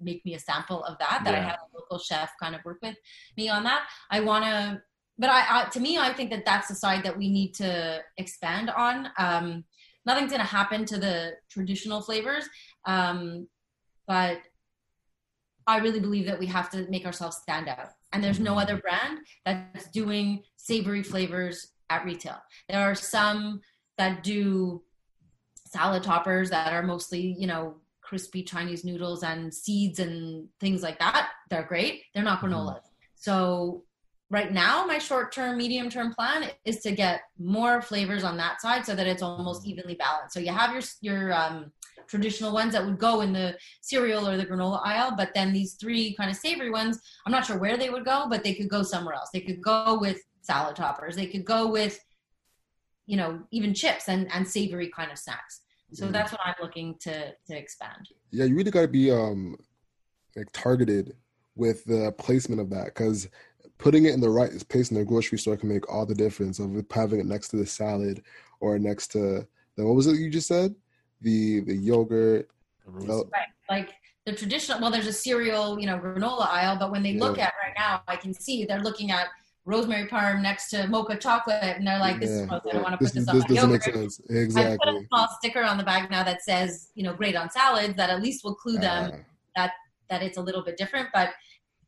make 0.00 0.24
me 0.24 0.34
a 0.34 0.38
sample 0.38 0.82
of 0.84 0.98
that. 0.98 1.22
That 1.24 1.34
I 1.34 1.38
Yeah. 1.38 1.44
had 1.50 1.56
a 1.56 1.76
local 1.76 1.98
chef 1.98 2.30
kind 2.42 2.54
of 2.54 2.64
work 2.64 2.78
with 2.82 2.96
me 3.36 3.48
on 3.48 3.64
that. 3.64 3.86
I 4.10 4.20
want 4.20 4.44
to, 4.44 4.82
but 5.18 5.30
I, 5.30 5.62
I 5.62 5.68
to 5.70 5.80
me, 5.80 5.98
I 5.98 6.12
think 6.12 6.30
that 6.30 6.44
that's 6.44 6.68
the 6.68 6.74
side 6.74 7.02
that 7.04 7.16
we 7.16 7.30
need 7.30 7.54
to 7.54 8.02
expand 8.18 8.70
on. 8.70 9.08
Um, 9.18 9.64
nothing's 10.10 10.32
going 10.32 10.40
to 10.40 10.46
happen 10.46 10.84
to 10.84 10.98
the 10.98 11.34
traditional 11.48 12.02
flavors, 12.02 12.48
um, 12.84 13.46
but 14.08 14.38
I 15.68 15.78
really 15.78 16.00
believe 16.00 16.26
that 16.26 16.38
we 16.38 16.46
have 16.46 16.68
to 16.70 16.88
make 16.90 17.06
ourselves 17.06 17.36
stand 17.36 17.68
out. 17.68 17.90
And 18.12 18.24
there's 18.24 18.40
no 18.40 18.58
other 18.58 18.76
brand 18.76 19.18
that's 19.44 19.88
doing 19.90 20.42
savory 20.56 21.04
flavors 21.04 21.68
at 21.90 22.04
retail. 22.04 22.38
There 22.68 22.80
are 22.80 22.96
some 22.96 23.60
that 23.98 24.24
do 24.24 24.82
salad 25.68 26.02
toppers 26.02 26.50
that 26.50 26.72
are 26.72 26.82
mostly, 26.82 27.36
you 27.38 27.46
know, 27.46 27.76
crispy 28.00 28.42
Chinese 28.42 28.84
noodles 28.84 29.22
and 29.22 29.54
seeds 29.54 30.00
and 30.00 30.48
things 30.58 30.82
like 30.82 30.98
that. 30.98 31.28
They're 31.50 31.62
great. 31.62 32.02
They're 32.12 32.24
not 32.24 32.40
granolas. 32.40 32.82
So 33.14 33.84
right 34.30 34.52
now, 34.52 34.84
my 34.86 34.98
short 34.98 35.32
term, 35.32 35.58
medium 35.58 35.90
term 35.90 36.14
plan 36.14 36.50
is 36.64 36.80
to 36.80 36.92
get 36.92 37.22
more 37.38 37.82
flavors 37.82 38.24
on 38.24 38.36
that 38.38 38.60
side 38.60 38.86
so 38.86 38.94
that 38.94 39.06
it's 39.06 39.22
almost 39.22 39.66
evenly 39.66 39.94
balanced. 39.94 40.34
So 40.34 40.40
you 40.40 40.52
have 40.52 40.72
your 40.72 40.82
your 41.00 41.32
um, 41.32 41.72
traditional 42.06 42.52
ones 42.52 42.72
that 42.72 42.84
would 42.84 42.98
go 42.98 43.20
in 43.20 43.32
the 43.32 43.56
cereal 43.80 44.28
or 44.28 44.36
the 44.36 44.46
granola 44.46 44.80
aisle, 44.84 45.14
but 45.16 45.30
then 45.34 45.52
these 45.52 45.74
three 45.74 46.14
kind 46.14 46.30
of 46.30 46.36
savory 46.36 46.70
ones, 46.70 47.00
I'm 47.26 47.32
not 47.32 47.44
sure 47.44 47.58
where 47.58 47.76
they 47.76 47.90
would 47.90 48.04
go, 48.04 48.26
but 48.28 48.42
they 48.42 48.54
could 48.54 48.68
go 48.68 48.82
somewhere 48.82 49.14
else. 49.14 49.30
They 49.32 49.40
could 49.40 49.62
go 49.62 49.98
with 50.00 50.18
salad 50.40 50.76
toppers. 50.76 51.16
They 51.16 51.26
could 51.26 51.44
go 51.44 51.68
with, 51.70 51.98
you 53.06 53.16
know, 53.16 53.40
even 53.50 53.74
chips 53.74 54.08
and 54.08 54.30
and 54.32 54.46
savory 54.46 54.90
kind 54.90 55.10
of 55.10 55.18
snacks. 55.18 55.60
So 55.92 56.06
Mhm. 56.06 56.12
that's 56.12 56.30
what 56.32 56.40
I'm 56.44 56.54
looking 56.62 56.96
to 57.00 57.34
to 57.46 57.56
expand. 57.56 58.08
Yeah, 58.30 58.44
you 58.44 58.54
really 58.56 58.70
got 58.70 58.82
to 58.82 58.88
be 58.88 59.10
um 59.10 59.56
like 60.36 60.48
targeted 60.52 61.16
with 61.56 61.84
the 61.84 62.12
placement 62.12 62.60
of 62.60 62.70
that 62.70 62.86
because 62.86 63.28
putting 63.80 64.04
it 64.06 64.14
in 64.14 64.20
the 64.20 64.30
right 64.30 64.50
place 64.68 64.90
in 64.90 64.96
the 64.96 65.04
grocery 65.04 65.38
store 65.38 65.56
can 65.56 65.68
make 65.68 65.90
all 65.92 66.06
the 66.06 66.14
difference 66.14 66.58
of 66.58 66.84
having 66.90 67.20
it 67.20 67.26
next 67.26 67.48
to 67.48 67.56
the 67.56 67.66
salad 67.66 68.22
or 68.60 68.78
next 68.78 69.08
to 69.08 69.46
the 69.76 69.84
what 69.84 69.94
was 69.94 70.06
it 70.06 70.18
you 70.18 70.30
just 70.30 70.48
said 70.48 70.74
the 71.20 71.60
the 71.60 71.74
yogurt 71.74 72.48
the- 72.86 73.24
Right. 73.32 73.46
Like 73.68 73.90
the 74.26 74.32
traditional, 74.32 74.80
well, 74.80 74.90
there's 74.90 75.06
a 75.06 75.12
cereal, 75.12 75.78
you 75.78 75.86
know, 75.86 75.98
granola 75.98 76.48
aisle, 76.48 76.76
but 76.76 76.90
when 76.90 77.02
they 77.02 77.14
look 77.14 77.38
at 77.38 77.52
right 77.64 77.74
now, 77.78 78.02
I 78.08 78.16
can 78.16 78.34
see 78.34 78.64
they're 78.64 78.80
looking 78.80 79.10
at 79.10 79.28
rosemary 79.64 80.08
parm 80.08 80.42
next 80.42 80.70
to 80.70 80.86
mocha 80.88 81.16
chocolate, 81.16 81.62
and 81.62 81.86
they're 81.86 81.98
like, 81.98 82.20
"This 82.20 82.30
is 82.30 82.40
yeah. 82.40 82.46
gross. 82.46 82.62
I 82.68 82.72
don't 82.72 82.82
want 82.82 82.98
to 82.98 83.04
this, 83.04 83.12
put 83.12 83.32
this, 83.32 83.44
this 83.44 83.44
on 83.44 83.48
my 83.48 83.54
doesn't 83.54 83.70
make 83.70 83.86
yogurt." 83.86 84.12
sense 84.12 84.20
I 84.20 84.26
put 84.26 84.36
a 84.36 84.42
exactly 84.42 85.06
small 85.06 85.28
sticker 85.38 85.62
on 85.62 85.78
the 85.78 85.84
bag 85.84 86.10
now 86.10 86.24
that 86.24 86.42
says, 86.42 86.90
you 86.94 87.02
know, 87.02 87.14
great 87.14 87.36
on 87.36 87.50
salads. 87.50 87.94
That 87.94 88.10
at 88.10 88.22
least 88.22 88.44
will 88.44 88.54
clue 88.54 88.78
them 88.78 89.12
ah. 89.14 89.18
that 89.56 89.72
that 90.08 90.22
it's 90.22 90.36
a 90.38 90.42
little 90.42 90.62
bit 90.62 90.76
different, 90.76 91.08
but 91.14 91.30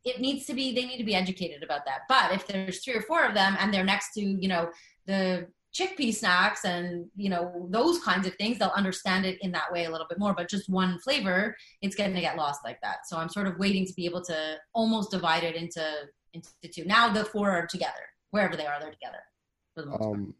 it 0.05 0.19
needs 0.19 0.45
to 0.45 0.53
be 0.53 0.73
they 0.73 0.85
need 0.85 0.97
to 0.97 1.03
be 1.03 1.15
educated 1.15 1.63
about 1.63 1.85
that. 1.85 2.01
But 2.09 2.33
if 2.33 2.47
there's 2.47 2.83
three 2.83 2.95
or 2.95 3.01
four 3.01 3.25
of 3.25 3.33
them 3.33 3.55
and 3.59 3.73
they're 3.73 3.83
next 3.83 4.13
to, 4.13 4.21
you 4.21 4.47
know, 4.47 4.69
the 5.05 5.47
chickpea 5.73 6.13
snacks 6.13 6.65
and 6.65 7.07
you 7.15 7.29
know 7.29 7.67
those 7.71 7.99
kinds 7.99 8.27
of 8.27 8.35
things, 8.35 8.59
they'll 8.59 8.69
understand 8.75 9.25
it 9.25 9.39
in 9.41 9.51
that 9.53 9.71
way 9.71 9.85
a 9.85 9.91
little 9.91 10.07
bit 10.07 10.19
more. 10.19 10.33
But 10.33 10.49
just 10.49 10.69
one 10.69 10.99
flavor, 10.99 11.55
it's 11.81 11.95
going 11.95 12.13
to 12.13 12.21
get 12.21 12.37
lost 12.37 12.61
like 12.63 12.79
that. 12.81 13.07
So 13.07 13.17
I'm 13.17 13.29
sort 13.29 13.47
of 13.47 13.57
waiting 13.57 13.85
to 13.85 13.93
be 13.93 14.05
able 14.05 14.23
to 14.25 14.57
almost 14.73 15.11
divide 15.11 15.43
it 15.43 15.55
into 15.55 15.85
into 16.33 16.49
two. 16.71 16.85
Now 16.85 17.11
the 17.11 17.25
four 17.25 17.49
are 17.51 17.67
together, 17.67 17.93
wherever 18.31 18.55
they 18.55 18.65
are, 18.65 18.79
they're 18.79 18.91
together. 18.91 19.99
Um 20.03 20.35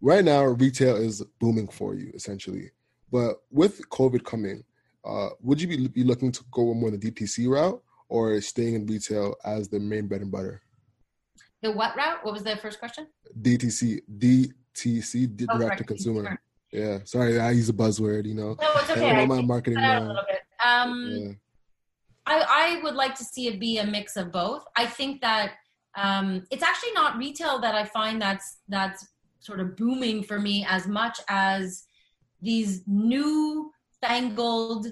right 0.00 0.24
now 0.24 0.44
retail 0.44 0.96
is 0.96 1.22
booming 1.40 1.68
for 1.68 1.94
you 1.94 2.10
essentially 2.14 2.70
but 3.10 3.42
with 3.50 3.88
covid 3.88 4.24
coming 4.24 4.62
uh 5.04 5.28
would 5.40 5.60
you 5.60 5.68
be, 5.68 5.88
be 5.88 6.04
looking 6.04 6.30
to 6.30 6.44
go 6.50 6.74
more 6.74 6.90
the 6.90 6.98
dtc 6.98 7.48
route 7.48 7.82
or 8.08 8.40
staying 8.40 8.74
in 8.74 8.86
retail 8.86 9.34
as 9.44 9.68
the 9.68 9.78
main 9.80 10.06
bread 10.06 10.20
and 10.22 10.30
butter 10.30 10.62
The 11.62 11.72
what 11.72 11.96
route? 11.96 12.24
What 12.24 12.32
was 12.34 12.42
the 12.44 12.56
first 12.56 12.78
question? 12.78 13.06
DTC, 13.40 14.00
DTC, 14.18 15.46
Oh, 15.50 15.58
direct 15.58 15.78
to 15.78 15.84
consumer. 15.84 16.38
Yeah, 16.72 16.98
sorry, 17.04 17.40
I 17.40 17.50
use 17.52 17.68
a 17.68 17.72
buzzword. 17.72 18.26
You 18.26 18.34
know, 18.34 18.56
No, 18.60 18.70
it's 18.76 18.90
I 18.90 18.92
okay. 18.92 19.00
don't 19.00 19.16
know 19.16 19.22
I 19.22 19.40
my 19.40 19.42
marketing. 19.42 19.78
cut 19.78 20.02
a 20.02 20.06
little 20.06 20.22
bit. 20.28 20.40
Um, 20.64 20.92
Yeah. 21.10 21.32
I, 22.28 22.76
I 22.78 22.82
would 22.82 22.94
like 22.94 23.14
to 23.16 23.24
see 23.24 23.46
it 23.46 23.60
be 23.60 23.78
a 23.78 23.86
mix 23.86 24.16
of 24.16 24.32
both. 24.32 24.64
I 24.76 24.84
think 24.86 25.20
that 25.20 25.52
um, 25.96 26.44
it's 26.50 26.62
actually 26.62 26.92
not 26.92 27.16
retail 27.16 27.60
that 27.60 27.74
I 27.74 27.84
find 27.84 28.20
that's 28.20 28.58
that's 28.68 29.06
sort 29.40 29.60
of 29.60 29.76
booming 29.76 30.24
for 30.24 30.38
me 30.40 30.66
as 30.68 30.86
much 30.88 31.20
as 31.28 31.84
these 32.42 32.82
new 32.86 33.70
fangled 34.02 34.88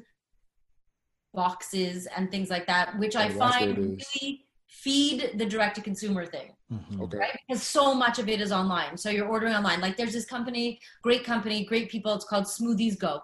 boxes 1.35 2.06
and 2.16 2.31
things 2.31 2.48
like 2.51 2.66
that, 2.66 2.98
which 2.98 3.16
I 3.16 3.24
Oh, 3.24 3.28
that's 3.28 3.39
find 3.39 3.77
really 3.78 4.44
feed 4.69 5.32
the 5.39 5.47
direct 5.47 5.77
to 5.77 5.82
consumer 5.82 6.27
thing 6.27 6.55
Mhm. 6.73 7.01
Okay. 7.02 7.19
right? 7.19 7.39
Because 7.48 7.62
so 7.62 7.94
much 7.94 8.19
of 8.19 8.28
it 8.28 8.40
is 8.40 8.52
online. 8.52 8.97
So 8.97 9.09
you're 9.11 9.28
ordering 9.28 9.55
online. 9.55 9.81
Like 9.81 9.97
there's 9.97 10.12
this 10.12 10.27
company, 10.27 10.81
great 11.02 11.24
company, 11.24 11.65
great 11.65 11.90
people. 11.90 12.12
It's 12.15 12.24
called 12.24 12.44
Smoothies 12.44 12.98
Go. 12.98 13.23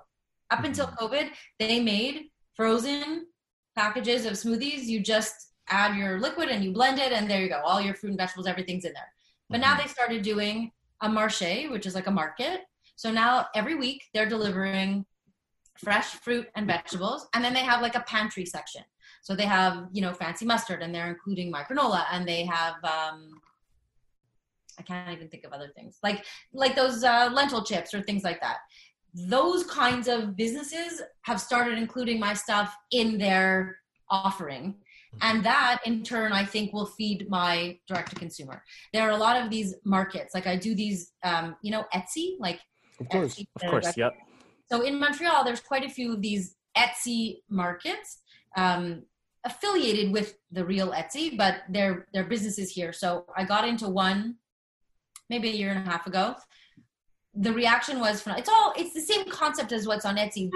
Up 0.50 0.64
until 0.64 0.86
COVID, 0.88 1.30
they 1.58 1.80
made 1.80 2.30
frozen 2.54 3.26
packages 3.76 4.26
of 4.26 4.32
smoothies. 4.34 4.84
You 4.84 5.00
just 5.00 5.34
add 5.68 5.96
your 5.96 6.18
liquid 6.20 6.48
and 6.48 6.64
you 6.64 6.72
blend 6.72 6.98
it, 6.98 7.12
and 7.12 7.30
there 7.30 7.42
you 7.42 7.48
go. 7.48 7.60
All 7.64 7.80
your 7.80 7.94
fruit 7.94 8.10
and 8.10 8.18
vegetables, 8.18 8.46
everything's 8.46 8.84
in 8.84 8.92
there. 8.92 9.12
But 9.48 9.60
now 9.60 9.76
they 9.76 9.86
started 9.86 10.22
doing 10.22 10.72
a 11.00 11.08
marché, 11.08 11.70
which 11.70 11.86
is 11.86 11.94
like 11.94 12.06
a 12.06 12.10
market. 12.10 12.62
So 12.96 13.10
now 13.10 13.46
every 13.54 13.74
week 13.74 14.02
they're 14.12 14.28
delivering 14.28 15.06
fresh 15.82 16.06
fruit 16.06 16.48
and 16.54 16.66
vegetables, 16.66 17.28
and 17.34 17.44
then 17.44 17.54
they 17.54 17.60
have 17.60 17.82
like 17.82 17.94
a 17.94 18.00
pantry 18.00 18.44
section. 18.44 18.82
So 19.22 19.34
they 19.34 19.44
have, 19.44 19.88
you 19.92 20.02
know, 20.02 20.12
fancy 20.12 20.46
mustard, 20.46 20.82
and 20.82 20.94
they're 20.94 21.08
including 21.08 21.50
my 21.50 21.62
granola, 21.62 22.04
and 22.12 22.26
they 22.26 22.44
have, 22.44 22.74
um, 22.84 23.40
I 24.78 24.82
can't 24.82 25.10
even 25.10 25.28
think 25.28 25.44
of 25.44 25.52
other 25.52 25.70
things 25.76 25.98
like 26.02 26.24
like 26.52 26.74
those 26.74 27.04
uh, 27.04 27.30
lentil 27.32 27.62
chips 27.62 27.92
or 27.92 28.02
things 28.02 28.24
like 28.24 28.40
that. 28.40 28.58
Those 29.14 29.64
kinds 29.64 30.08
of 30.08 30.36
businesses 30.36 31.02
have 31.22 31.40
started 31.40 31.76
including 31.76 32.18
my 32.18 32.32
stuff 32.32 32.74
in 32.92 33.18
their 33.18 33.76
offering, 34.08 34.76
and 35.22 35.44
that 35.44 35.80
in 35.84 36.02
turn 36.02 36.32
i 36.32 36.44
think 36.44 36.72
will 36.72 36.86
feed 36.86 37.28
my 37.28 37.76
direct 37.88 38.10
to 38.10 38.16
consumer 38.16 38.62
there 38.92 39.02
are 39.02 39.10
a 39.10 39.16
lot 39.16 39.40
of 39.42 39.50
these 39.50 39.74
markets 39.84 40.34
like 40.34 40.46
i 40.46 40.56
do 40.56 40.74
these 40.74 41.12
um, 41.24 41.56
you 41.62 41.70
know 41.70 41.84
etsy 41.94 42.36
like 42.38 42.60
Of 43.00 43.08
course. 43.08 43.34
Etsy, 43.34 43.46
Of 43.56 43.70
course, 43.70 43.96
yep. 43.96 44.14
So 44.70 44.82
in 44.82 44.98
montreal 44.98 45.44
there's 45.44 45.60
quite 45.60 45.84
a 45.84 45.88
few 45.88 46.14
of 46.14 46.22
these 46.22 46.54
etsy 46.76 47.38
markets 47.48 48.18
um, 48.56 49.02
affiliated 49.44 50.12
with 50.12 50.36
the 50.52 50.64
real 50.64 50.92
etsy 50.92 51.36
but 51.36 51.62
their 51.68 52.06
their 52.12 52.24
businesses 52.24 52.70
here. 52.70 52.92
So 52.92 53.24
i 53.36 53.44
got 53.44 53.66
into 53.66 53.88
one 53.88 54.36
maybe 55.28 55.48
a 55.48 55.54
year 55.54 55.70
and 55.70 55.86
a 55.86 55.90
half 55.90 56.06
ago. 56.06 56.34
The 57.34 57.52
reaction 57.52 58.00
was 58.00 58.26
it's 58.26 58.48
all 58.48 58.74
it's 58.76 58.94
the 58.94 59.00
same 59.00 59.28
concept 59.30 59.72
as 59.72 59.86
what's 59.86 60.04
on 60.04 60.16
etsy. 60.16 60.50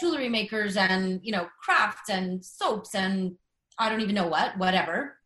Jewelry 0.00 0.28
makers 0.28 0.76
and 0.76 1.20
you 1.22 1.32
know 1.32 1.48
crafts 1.62 2.08
and 2.08 2.44
soaps 2.44 2.94
and 2.94 3.34
i 3.78 3.88
don't 3.88 4.00
even 4.00 4.14
know 4.14 4.28
what 4.28 4.56
whatever 4.56 5.16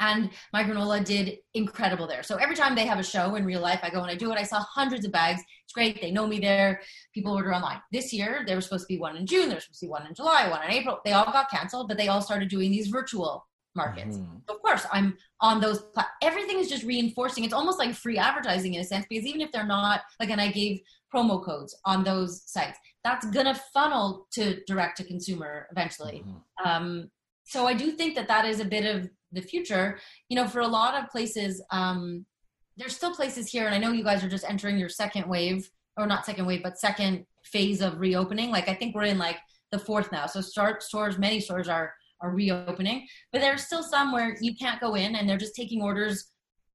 and 0.00 0.30
my 0.52 0.62
granola 0.64 1.04
did 1.04 1.38
incredible 1.54 2.06
there. 2.06 2.22
So 2.22 2.36
every 2.36 2.54
time 2.56 2.74
they 2.74 2.86
have 2.86 2.98
a 2.98 3.02
show 3.02 3.34
in 3.34 3.44
real 3.44 3.60
life 3.60 3.80
i 3.82 3.90
go 3.90 4.00
and 4.02 4.10
i 4.10 4.14
do 4.14 4.30
it. 4.32 4.38
I 4.38 4.42
saw 4.44 4.60
hundreds 4.60 5.04
of 5.04 5.12
bags. 5.12 5.42
It's 5.64 5.72
great. 5.72 6.00
They 6.00 6.10
know 6.10 6.26
me 6.26 6.38
there. 6.40 6.80
People 7.14 7.32
order 7.34 7.54
online. 7.54 7.80
This 7.92 8.12
year 8.12 8.42
there 8.46 8.56
was 8.56 8.64
supposed 8.66 8.86
to 8.88 8.94
be 8.94 8.98
one 8.98 9.16
in 9.16 9.26
june. 9.26 9.48
There 9.48 9.56
was 9.56 9.64
supposed 9.64 9.80
to 9.80 9.86
be 9.86 9.90
one 9.90 10.06
in 10.06 10.14
july 10.14 10.48
one 10.48 10.62
in 10.64 10.70
april. 10.70 10.98
They 11.04 11.12
all 11.12 11.24
got 11.32 11.50
canceled 11.50 11.88
but 11.88 11.96
they 11.96 12.08
all 12.08 12.22
started 12.22 12.48
doing 12.48 12.70
these 12.70 12.88
virtual 12.88 13.46
markets. 13.74 14.16
Mhm. 14.16 14.40
of 14.48 14.60
course 14.62 14.84
i'm 14.92 15.16
on 15.40 15.60
those 15.60 15.80
pla- 15.94 16.12
everything 16.22 16.58
is 16.58 16.68
just 16.68 16.82
reinforcing. 16.84 17.44
It's 17.44 17.52
almost 17.52 17.78
like 17.78 17.94
free 17.94 18.18
advertising 18.18 18.74
in 18.74 18.80
a 18.80 18.84
sense 18.84 19.06
because 19.08 19.24
even 19.26 19.40
if 19.40 19.52
they're 19.52 19.66
not 19.78 20.00
like 20.18 20.30
and 20.30 20.40
i 20.40 20.48
gave 20.50 20.80
promo 21.14 21.36
codes 21.44 21.72
on 21.84 22.02
those 22.02 22.42
sites 22.50 22.78
that's 23.04 23.26
gonna 23.30 23.54
funnel 23.72 24.26
to 24.32 24.62
direct 24.66 24.96
to 24.98 25.04
consumer 25.04 25.68
eventually. 25.70 26.24
Mhm. 26.26 26.42
um, 26.66 27.10
so 27.44 27.66
i 27.66 27.74
do 27.82 27.92
think 27.92 28.14
that 28.16 28.26
that 28.28 28.44
is 28.44 28.58
a 28.60 28.64
bit 28.64 28.84
of 28.94 29.08
the 29.32 29.40
future 29.40 29.98
you 30.28 30.36
know 30.36 30.46
for 30.46 30.60
a 30.60 30.66
lot 30.66 30.94
of 30.94 31.08
places 31.10 31.62
um, 31.70 32.24
there's 32.76 32.96
still 32.96 33.14
places 33.14 33.48
here 33.48 33.66
and 33.66 33.74
i 33.74 33.78
know 33.78 33.92
you 33.92 34.04
guys 34.04 34.24
are 34.24 34.28
just 34.28 34.48
entering 34.48 34.78
your 34.78 34.88
second 34.88 35.28
wave 35.28 35.70
or 35.96 36.06
not 36.06 36.24
second 36.24 36.46
wave 36.46 36.62
but 36.62 36.78
second 36.78 37.26
phase 37.44 37.80
of 37.80 37.98
reopening. 38.00 38.50
Like 38.50 38.68
i 38.68 38.74
think 38.74 38.94
we're 38.94 39.04
in 39.04 39.18
like 39.18 39.38
the 39.70 39.78
fourth 39.78 40.10
now. 40.12 40.26
So 40.26 40.40
start 40.40 40.82
stores 40.82 41.18
many 41.18 41.40
stores 41.40 41.68
are 41.68 41.92
are 42.20 42.30
reopening. 42.30 43.06
But 43.32 43.40
there's 43.40 43.64
still 43.64 43.82
some 43.82 44.12
where 44.12 44.36
you 44.40 44.54
can't 44.56 44.80
go 44.80 44.94
in 44.94 45.14
and 45.14 45.28
they're 45.28 45.38
just 45.38 45.54
taking 45.54 45.82
orders 45.82 46.32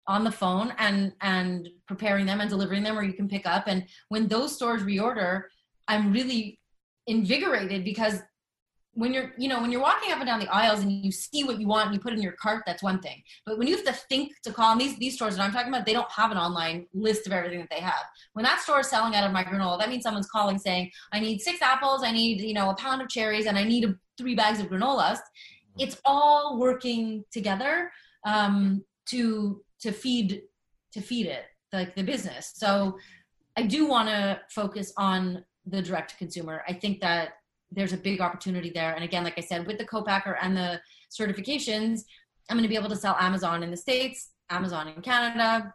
on 0.08 0.24
the 0.24 0.32
phone 0.32 0.74
and 0.78 1.14
and 1.22 1.70
preparing 1.88 2.26
them 2.26 2.42
and 2.42 2.50
delivering 2.50 2.84
them 2.84 2.98
or 2.98 3.04
you 3.04 3.14
can 3.14 3.28
pick 3.28 3.46
up. 3.46 3.66
And 3.68 3.86
when 4.10 4.28
those 4.28 4.56
stores 4.56 4.84
reorder 4.84 5.44
i'm 5.88 6.14
really 6.14 6.60
invigorated 7.08 7.84
because 7.84 8.20
when 8.96 9.12
you're 9.12 9.34
you 9.38 9.48
know 9.48 9.60
when 9.60 9.72
you're 9.72 9.82
walking 9.82 10.12
up 10.12 10.20
and 10.20 10.28
down 10.28 10.40
the 10.40 10.48
aisles 10.54 10.82
and 10.82 10.92
you 10.92 11.12
see 11.12 11.44
what 11.44 11.60
you 11.60 11.68
want 11.68 11.88
and 11.88 11.96
you 11.96 12.00
put 12.00 12.14
it 12.14 12.18
in 12.18 12.22
your 12.22 12.34
cart 12.34 12.64
that's 12.66 12.84
one 12.84 13.00
thing. 13.00 13.22
But 13.46 13.58
when 13.58 13.68
you 13.68 13.76
have 13.76 13.86
to 13.86 13.94
think 13.94 14.34
to 14.44 14.54
call 14.54 14.72
and 14.72 14.82
these 14.82 14.98
these 14.98 15.16
stores 15.16 15.36
that 15.36 15.44
i'm 15.44 15.52
talking 15.52 15.70
about 15.70 15.86
they 15.86 15.94
don't 15.94 16.12
have 16.12 16.32
an 16.32 16.38
online 16.38 16.86
list 16.94 17.26
of 17.26 17.34
everything 17.34 17.60
that 17.60 17.70
they 17.70 17.82
have. 17.82 18.04
When 18.34 18.44
that 18.44 18.60
store 18.62 18.82
is 18.82 18.90
selling 18.90 19.16
out 19.16 19.26
of 19.26 19.32
my 19.32 19.44
granola 19.44 19.80
that 19.80 19.90
means 19.90 20.04
someone's 20.04 20.30
calling 20.30 20.60
saying 20.60 20.92
i 21.12 21.20
need 21.20 21.42
six 21.42 21.62
apples 21.62 22.04
i 22.04 22.12
need 22.12 22.42
you 22.42 22.54
know 22.54 22.70
a 22.70 22.76
pound 22.76 23.02
of 23.02 23.10
cherries 23.10 23.48
and 23.48 23.58
i 23.58 23.64
need 23.64 23.84
a, 23.86 23.96
three 24.18 24.36
bags 24.36 24.60
of 24.60 24.68
granolas. 24.68 25.20
It's 25.80 25.98
all 26.06 26.60
working 26.60 27.24
together 27.32 27.92
um, 28.26 28.84
to 29.08 29.64
to 29.82 29.92
feed 29.92 30.44
to 30.92 31.02
feed 31.02 31.26
it 31.26 31.46
like 31.72 31.96
the 31.96 32.04
business. 32.04 32.52
So 32.56 32.98
i 33.58 33.64
do 33.64 33.88
want 33.88 34.10
to 34.10 34.40
focus 34.50 34.94
on 34.98 35.44
the 35.66 35.82
direct 35.82 36.12
to 36.12 36.18
consumer. 36.18 36.64
I 36.68 36.74
think 36.74 37.00
that 37.02 37.36
there's 37.76 37.94
a 37.94 37.98
big 37.98 38.20
opportunity 38.22 38.70
there 38.70 38.94
and 38.96 39.04
again 39.04 39.24
like 39.24 39.38
i 39.38 39.42
said 39.42 39.66
with 39.68 39.78
the 39.78 39.86
co-packer 39.86 40.38
and 40.42 40.56
the 40.56 40.80
certifications 41.18 42.02
i'm 42.50 42.58
going 42.58 42.64
to 42.64 42.70
be 42.70 42.76
able 42.76 42.90
to 42.90 42.96
sell 42.96 43.16
amazon 43.20 43.64
in 43.64 43.72
the 43.72 43.78
states 43.78 44.32
amazon 44.50 44.88
in 44.88 45.02
canada 45.02 45.74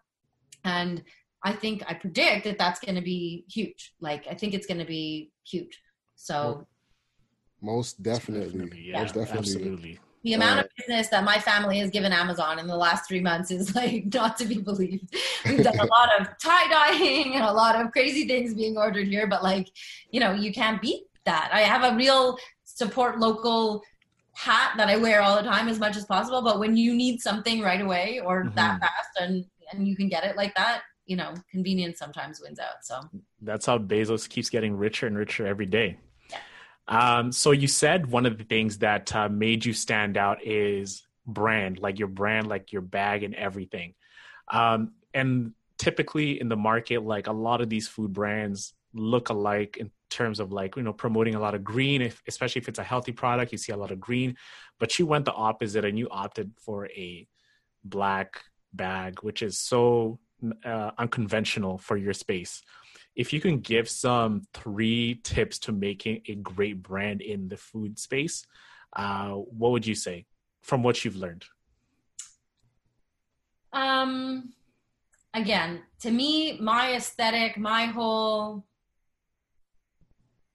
and 0.64 1.02
i 1.44 1.52
think 1.52 1.82
i 1.88 1.94
predict 1.94 2.44
that 2.44 2.58
that's 2.58 2.80
going 2.80 2.94
to 2.94 3.00
be 3.02 3.44
huge 3.50 3.94
like 4.00 4.26
i 4.30 4.34
think 4.34 4.54
it's 4.54 4.66
going 4.66 4.78
to 4.78 4.84
be 4.98 5.30
huge 5.44 5.80
so 6.16 6.66
Most 7.60 8.02
definitely. 8.02 8.70
yeah, 8.90 9.00
Most 9.02 9.14
definitely. 9.14 9.38
absolutely. 9.38 9.98
the 10.22 10.34
amount 10.34 10.58
Uh, 10.60 10.62
of 10.62 10.68
business 10.78 11.06
that 11.08 11.24
my 11.24 11.38
family 11.50 11.78
has 11.82 11.90
given 11.90 12.12
Amazon 12.12 12.58
in 12.62 12.66
the 12.72 12.76
last 12.86 13.02
three 13.08 13.20
months 13.30 13.50
is 13.50 13.74
like 13.80 14.02
not 14.18 14.36
to 14.38 14.44
be 14.52 14.58
believed. 14.70 15.06
We've 15.46 15.62
done 15.68 15.78
a 15.78 15.90
lot 15.98 16.08
of 16.20 16.22
tie 16.46 16.68
dyeing 16.76 17.34
and 17.36 17.44
a 17.44 17.52
lot 17.62 17.74
of 17.80 17.90
crazy 17.96 18.24
things 18.30 18.54
being 18.54 18.76
ordered 18.76 19.08
here, 19.08 19.26
but 19.26 19.42
like, 19.42 19.68
you 20.14 20.20
know, 20.22 20.32
you 20.44 20.52
can't 20.52 20.80
beat 20.80 21.02
that. 21.28 21.50
I 21.52 21.60
have 21.60 21.82
a 21.92 21.96
real 21.96 22.38
support 22.64 23.18
local 23.18 23.82
hat 24.32 24.74
that 24.76 24.88
I 24.88 24.96
wear 24.96 25.20
all 25.20 25.36
the 25.36 25.48
time 25.55 25.68
as 25.68 25.78
much 25.78 25.96
as 25.96 26.05
possible, 26.05 26.42
but 26.42 26.59
when 26.59 26.76
you 26.76 26.94
need 26.94 27.20
something 27.20 27.60
right 27.60 27.80
away 27.80 28.20
or 28.24 28.50
that 28.55 28.76
Mhm. 28.76 28.80
fast 28.80 29.12
and 29.20 29.44
and 29.70 29.86
you 29.86 29.94
can 29.94 30.09
get 30.09 30.24
it 30.24 30.34
like 30.34 30.55
that, 30.55 30.80
you 31.05 31.14
know, 31.14 31.34
convenience 31.50 31.98
sometimes 31.98 32.40
wins 32.40 32.59
out. 32.59 32.78
So 32.82 33.00
That's 33.42 33.66
how 33.66 33.76
Bezos 33.78 34.26
keeps 34.26 34.48
getting 34.48 34.74
richer 34.74 35.06
and 35.06 35.16
richer 35.24 35.46
every 35.46 35.66
day. 35.66 35.98
Um, 36.88 37.32
so 37.32 37.50
you 37.50 37.68
said 37.68 38.06
one 38.06 38.24
of 38.24 38.38
the 38.38 38.44
things 38.44 38.78
that 38.78 39.14
uh, 39.14 39.28
made 39.28 39.66
you 39.66 39.74
stand 39.74 40.16
out 40.16 40.38
is 40.42 41.06
brand, 41.26 41.78
like 41.80 41.98
your 41.98 42.09
brand, 42.09 42.46
like 42.46 42.72
your 42.72 42.80
bag 42.80 43.24
and 43.24 43.34
everything. 43.34 43.92
Um, 44.50 44.92
and 45.12 45.52
typically 45.76 46.40
in 46.40 46.48
the 46.48 46.56
market, 46.56 47.02
like 47.02 47.26
a 47.26 47.32
lot 47.32 47.60
of 47.60 47.68
these 47.68 47.88
food 47.88 48.14
brands 48.14 48.72
look 48.94 49.28
alike 49.28 49.76
in 49.78 49.90
terms 50.10 50.40
of 50.40 50.52
like 50.52 50.76
you 50.76 50.82
know 50.82 50.93
promoting 50.93 51.35
a 51.35 51.40
lot 51.40 51.55
of 51.55 51.64
green, 51.64 52.02
if, 52.02 52.22
especially 52.26 52.60
if 52.60 52.68
it's 52.68 52.78
a 52.78 52.85
healthy 52.85 53.12
product. 53.12 53.52
You 53.52 53.59
see 53.59 53.72
a 53.72 53.76
lot 53.76 53.90
of 53.90 54.01
green, 54.01 54.36
but 54.78 54.98
you 54.98 55.06
went 55.06 55.24
the 55.24 55.32
opposite 55.32 55.85
and 55.85 55.98
you 55.98 56.09
opted 56.10 56.52
for 56.59 56.86
a 56.86 57.26
black 57.85 58.43
bag, 58.72 59.20
which 59.22 59.43
is 59.43 59.59
so 59.59 60.18
uh, 60.64 60.90
unconventional 60.98 61.78
for 61.78 61.97
your 61.97 62.12
space 62.12 62.62
if 63.18 63.32
you 63.32 63.40
can 63.40 63.59
give 63.59 63.90
some 63.90 64.43
three 64.55 65.16
tips 65.24 65.59
to 65.59 65.72
making 65.72 66.22
a 66.28 66.36
great 66.36 66.80
brand 66.80 67.20
in 67.20 67.48
the 67.48 67.56
food 67.56 67.98
space, 67.98 68.47
uh, 68.94 69.30
what 69.30 69.72
would 69.72 69.85
you 69.85 69.97
say 69.97 70.24
from 70.62 70.85
what 70.85 71.05
you've 71.05 71.16
learned? 71.16 71.44
Um, 73.72 74.55
again, 75.35 75.82
to 76.01 76.12
me, 76.12 76.60
my 76.60 76.94
aesthetic, 76.94 77.59
my 77.59 77.86
whole 77.86 78.64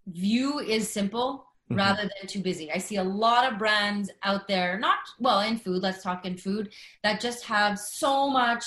view 0.07 0.59
is 0.59 0.89
simple 0.91 1.45
Mhm. 1.71 1.77
rather 1.77 2.01
than 2.03 2.27
too 2.27 2.41
busy. 2.41 2.71
I 2.71 2.77
see 2.77 2.97
a 2.97 3.03
lot 3.03 3.51
of 3.51 3.57
brands 3.57 4.09
out 4.23 4.47
there, 4.47 4.77
not 4.79 4.99
well 5.19 5.39
in 5.41 5.57
food, 5.57 5.81
let's 5.81 6.03
talk 6.03 6.25
in 6.25 6.37
food, 6.37 6.73
that 7.03 7.21
just 7.21 7.45
have 7.45 7.79
so 7.79 8.29
much 8.29 8.63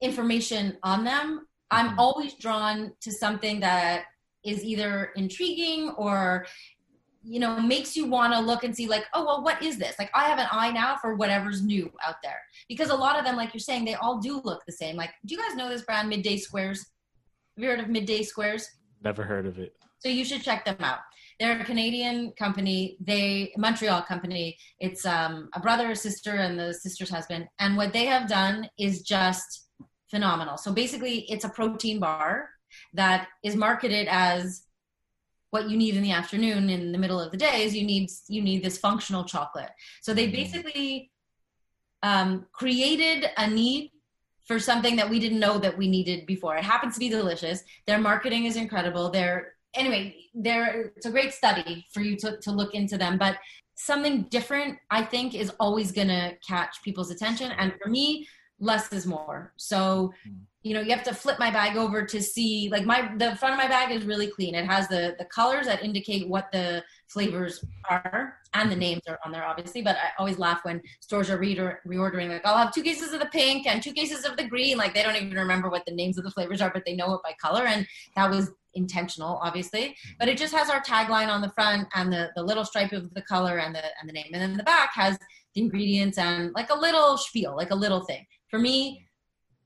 information 0.00 0.78
on 0.82 1.04
them. 1.04 1.46
I'm 1.70 1.90
Mhm. 1.90 1.98
always 1.98 2.34
drawn 2.34 2.94
to 3.00 3.12
something 3.12 3.60
that 3.60 4.06
is 4.44 4.64
either 4.64 5.12
intriguing 5.16 5.90
or 5.90 6.46
you 7.24 7.40
know 7.40 7.60
makes 7.60 7.96
you 7.96 8.06
want 8.06 8.32
to 8.32 8.38
look 8.38 8.62
and 8.62 8.74
see 8.74 8.86
like 8.86 9.04
oh 9.12 9.24
well 9.24 9.42
what 9.42 9.60
is 9.60 9.76
this 9.76 9.98
like 9.98 10.08
i 10.14 10.24
have 10.28 10.38
an 10.38 10.46
eye 10.52 10.70
now 10.70 10.96
for 10.96 11.16
whatever's 11.16 11.60
new 11.60 11.92
out 12.06 12.14
there 12.22 12.40
because 12.68 12.90
a 12.90 12.94
lot 12.94 13.18
of 13.18 13.24
them 13.24 13.34
like 13.36 13.52
you're 13.52 13.58
saying 13.58 13.84
they 13.84 13.96
all 13.96 14.18
do 14.18 14.40
look 14.44 14.62
the 14.66 14.72
same 14.72 14.94
like 14.96 15.10
do 15.26 15.34
you 15.34 15.40
guys 15.42 15.56
know 15.56 15.68
this 15.68 15.82
brand 15.82 16.08
midday 16.08 16.36
squares 16.38 16.78
have 17.56 17.64
you 17.64 17.68
heard 17.68 17.80
of 17.80 17.88
midday 17.88 18.22
squares 18.22 18.66
Never 19.02 19.24
heard 19.24 19.46
of 19.46 19.58
it. 19.58 19.76
So 19.98 20.08
you 20.08 20.24
should 20.24 20.42
check 20.42 20.64
them 20.64 20.76
out. 20.80 21.00
They're 21.38 21.60
a 21.60 21.64
canadian 21.64 22.32
company. 22.32 22.96
They 23.00 23.52
montreal 23.56 24.02
company. 24.02 24.58
It's 24.80 25.06
um, 25.06 25.48
a 25.54 25.60
brother 25.60 25.90
a 25.92 25.96
sister 25.96 26.32
and 26.32 26.58
the 26.58 26.74
sister's 26.74 27.10
husband. 27.10 27.46
And 27.60 27.76
what 27.76 27.92
they 27.92 28.06
have 28.06 28.28
done 28.28 28.68
is 28.78 29.02
just 29.02 29.68
phenomenal. 30.10 30.56
So 30.56 30.72
basically 30.72 31.20
it's 31.30 31.44
a 31.44 31.48
protein 31.48 32.00
bar 32.00 32.50
that 32.94 33.28
is 33.44 33.54
marketed 33.54 34.08
as 34.10 34.62
what 35.50 35.70
you 35.70 35.76
need 35.76 35.96
in 35.96 36.02
the 36.02 36.12
afternoon 36.12 36.68
in 36.68 36.92
the 36.92 36.98
middle 36.98 37.20
of 37.20 37.30
the 37.30 37.38
day 37.38 37.62
is 37.62 37.74
you 37.74 37.86
need 37.86 38.10
you 38.28 38.42
need 38.42 38.62
this 38.62 38.78
functional 38.78 39.24
chocolate. 39.24 39.70
So 40.02 40.12
they 40.12 40.28
Mhm. 40.28 40.32
basically 40.32 41.10
um, 42.02 42.46
created 42.52 43.30
a 43.36 43.48
need 43.48 43.90
for 44.46 44.58
something 44.58 44.96
that 44.96 45.10
we 45.10 45.18
didn't 45.18 45.40
know 45.40 45.58
that 45.58 45.76
we 45.76 45.88
needed 45.88 46.26
before. 46.26 46.56
It 46.56 46.64
happens 46.64 46.94
to 46.94 47.00
be 47.00 47.08
delicious. 47.08 47.62
Their 47.86 47.98
marketing 47.98 48.44
is 48.44 48.56
incredible. 48.56 49.10
They're 49.10 49.54
anyway 49.74 50.14
they're 50.34 50.92
it's 50.96 51.06
a 51.06 51.10
great 51.10 51.32
study 51.32 51.84
for 51.92 52.00
you 52.00 52.16
to, 52.16 52.38
to 52.38 52.50
look 52.50 52.74
into 52.74 52.96
them 52.96 53.18
but 53.18 53.36
something 53.76 54.22
different 54.30 54.78
i 54.90 55.02
think 55.02 55.34
is 55.34 55.52
always 55.60 55.92
going 55.92 56.08
to 56.08 56.32
catch 56.46 56.82
people's 56.82 57.10
attention 57.10 57.52
and 57.58 57.72
for 57.82 57.88
me 57.88 58.26
less 58.60 58.92
is 58.92 59.06
more 59.06 59.52
so 59.56 60.12
Mm. 60.28 60.36
You 60.68 60.74
know 60.74 60.80
you 60.80 60.90
have 60.90 61.02
to 61.04 61.14
flip 61.14 61.38
my 61.38 61.50
bag 61.50 61.76
over 61.76 62.04
to 62.04 62.22
see 62.22 62.68
like 62.70 62.84
my 62.84 63.10
the 63.16 63.34
front 63.36 63.54
of 63.54 63.58
my 63.58 63.68
bag 63.68 63.90
is 63.90 64.04
really 64.04 64.28
clean. 64.28 64.54
It 64.54 64.66
has 64.66 64.88
the 64.88 65.16
the 65.18 65.24
colors 65.24 65.66
that 65.66 65.82
indicate 65.82 66.28
what 66.28 66.52
the 66.52 66.84
flavors 67.08 67.64
are 67.88 68.36
and 68.54 68.70
the 68.70 68.74
mm-hmm. 68.74 68.80
names 68.80 69.02
are 69.08 69.18
on 69.24 69.32
there 69.32 69.44
obviously 69.44 69.80
but 69.80 69.96
i 69.96 70.10
always 70.18 70.38
laugh 70.38 70.60
when 70.62 70.80
stores 71.00 71.30
are 71.30 71.38
reorder, 71.38 71.76
reordering 71.86 72.28
like 72.28 72.44
i'll 72.44 72.56
have 72.56 72.72
two 72.72 72.82
cases 72.82 73.14
of 73.14 73.20
the 73.20 73.26
pink 73.26 73.66
and 73.66 73.82
two 73.82 73.92
cases 73.92 74.26
of 74.26 74.36
the 74.36 74.44
green. 74.44 74.76
Like 74.76 74.94
they 74.94 75.02
don't 75.02 75.16
even 75.16 75.36
remember 75.36 75.70
what 75.70 75.86
the 75.86 75.94
names 75.94 76.18
of 76.18 76.24
the 76.24 76.30
flavors 76.30 76.60
are 76.60 76.70
but 76.72 76.84
they 76.84 76.94
know 76.94 77.14
it 77.14 77.20
by 77.24 77.34
color 77.40 77.64
and 77.64 77.86
that 78.14 78.30
was 78.30 78.50
intentional, 78.74 79.38
obviously, 79.42 79.80
mm-hmm. 79.80 80.10
but 80.18 80.28
it 80.28 80.38
just 80.38 80.54
has 80.54 80.70
our 80.70 80.82
tagline 80.82 81.28
on 81.28 81.42
the 81.42 81.50
front 81.50 81.88
and 81.94 82.12
the, 82.12 82.30
the 82.36 82.42
little 82.42 82.64
stripe 82.64 82.92
of 82.92 83.12
the 83.14 83.22
color 83.22 83.58
and 83.58 83.74
the 83.74 83.82
and 84.00 84.08
the 84.08 84.12
name. 84.12 84.30
And 84.32 84.42
then 84.42 84.56
the 84.56 84.62
back 84.62 84.90
has 84.94 85.18
the 85.54 85.60
ingredients 85.60 86.18
and 86.18 86.52
like 86.54 86.70
a 86.70 86.78
little 86.78 87.18
spiel, 87.18 87.56
like 87.56 87.70
a 87.70 87.74
little 87.74 88.04
thing. 88.04 88.26
For 88.48 88.58
me, 88.58 89.06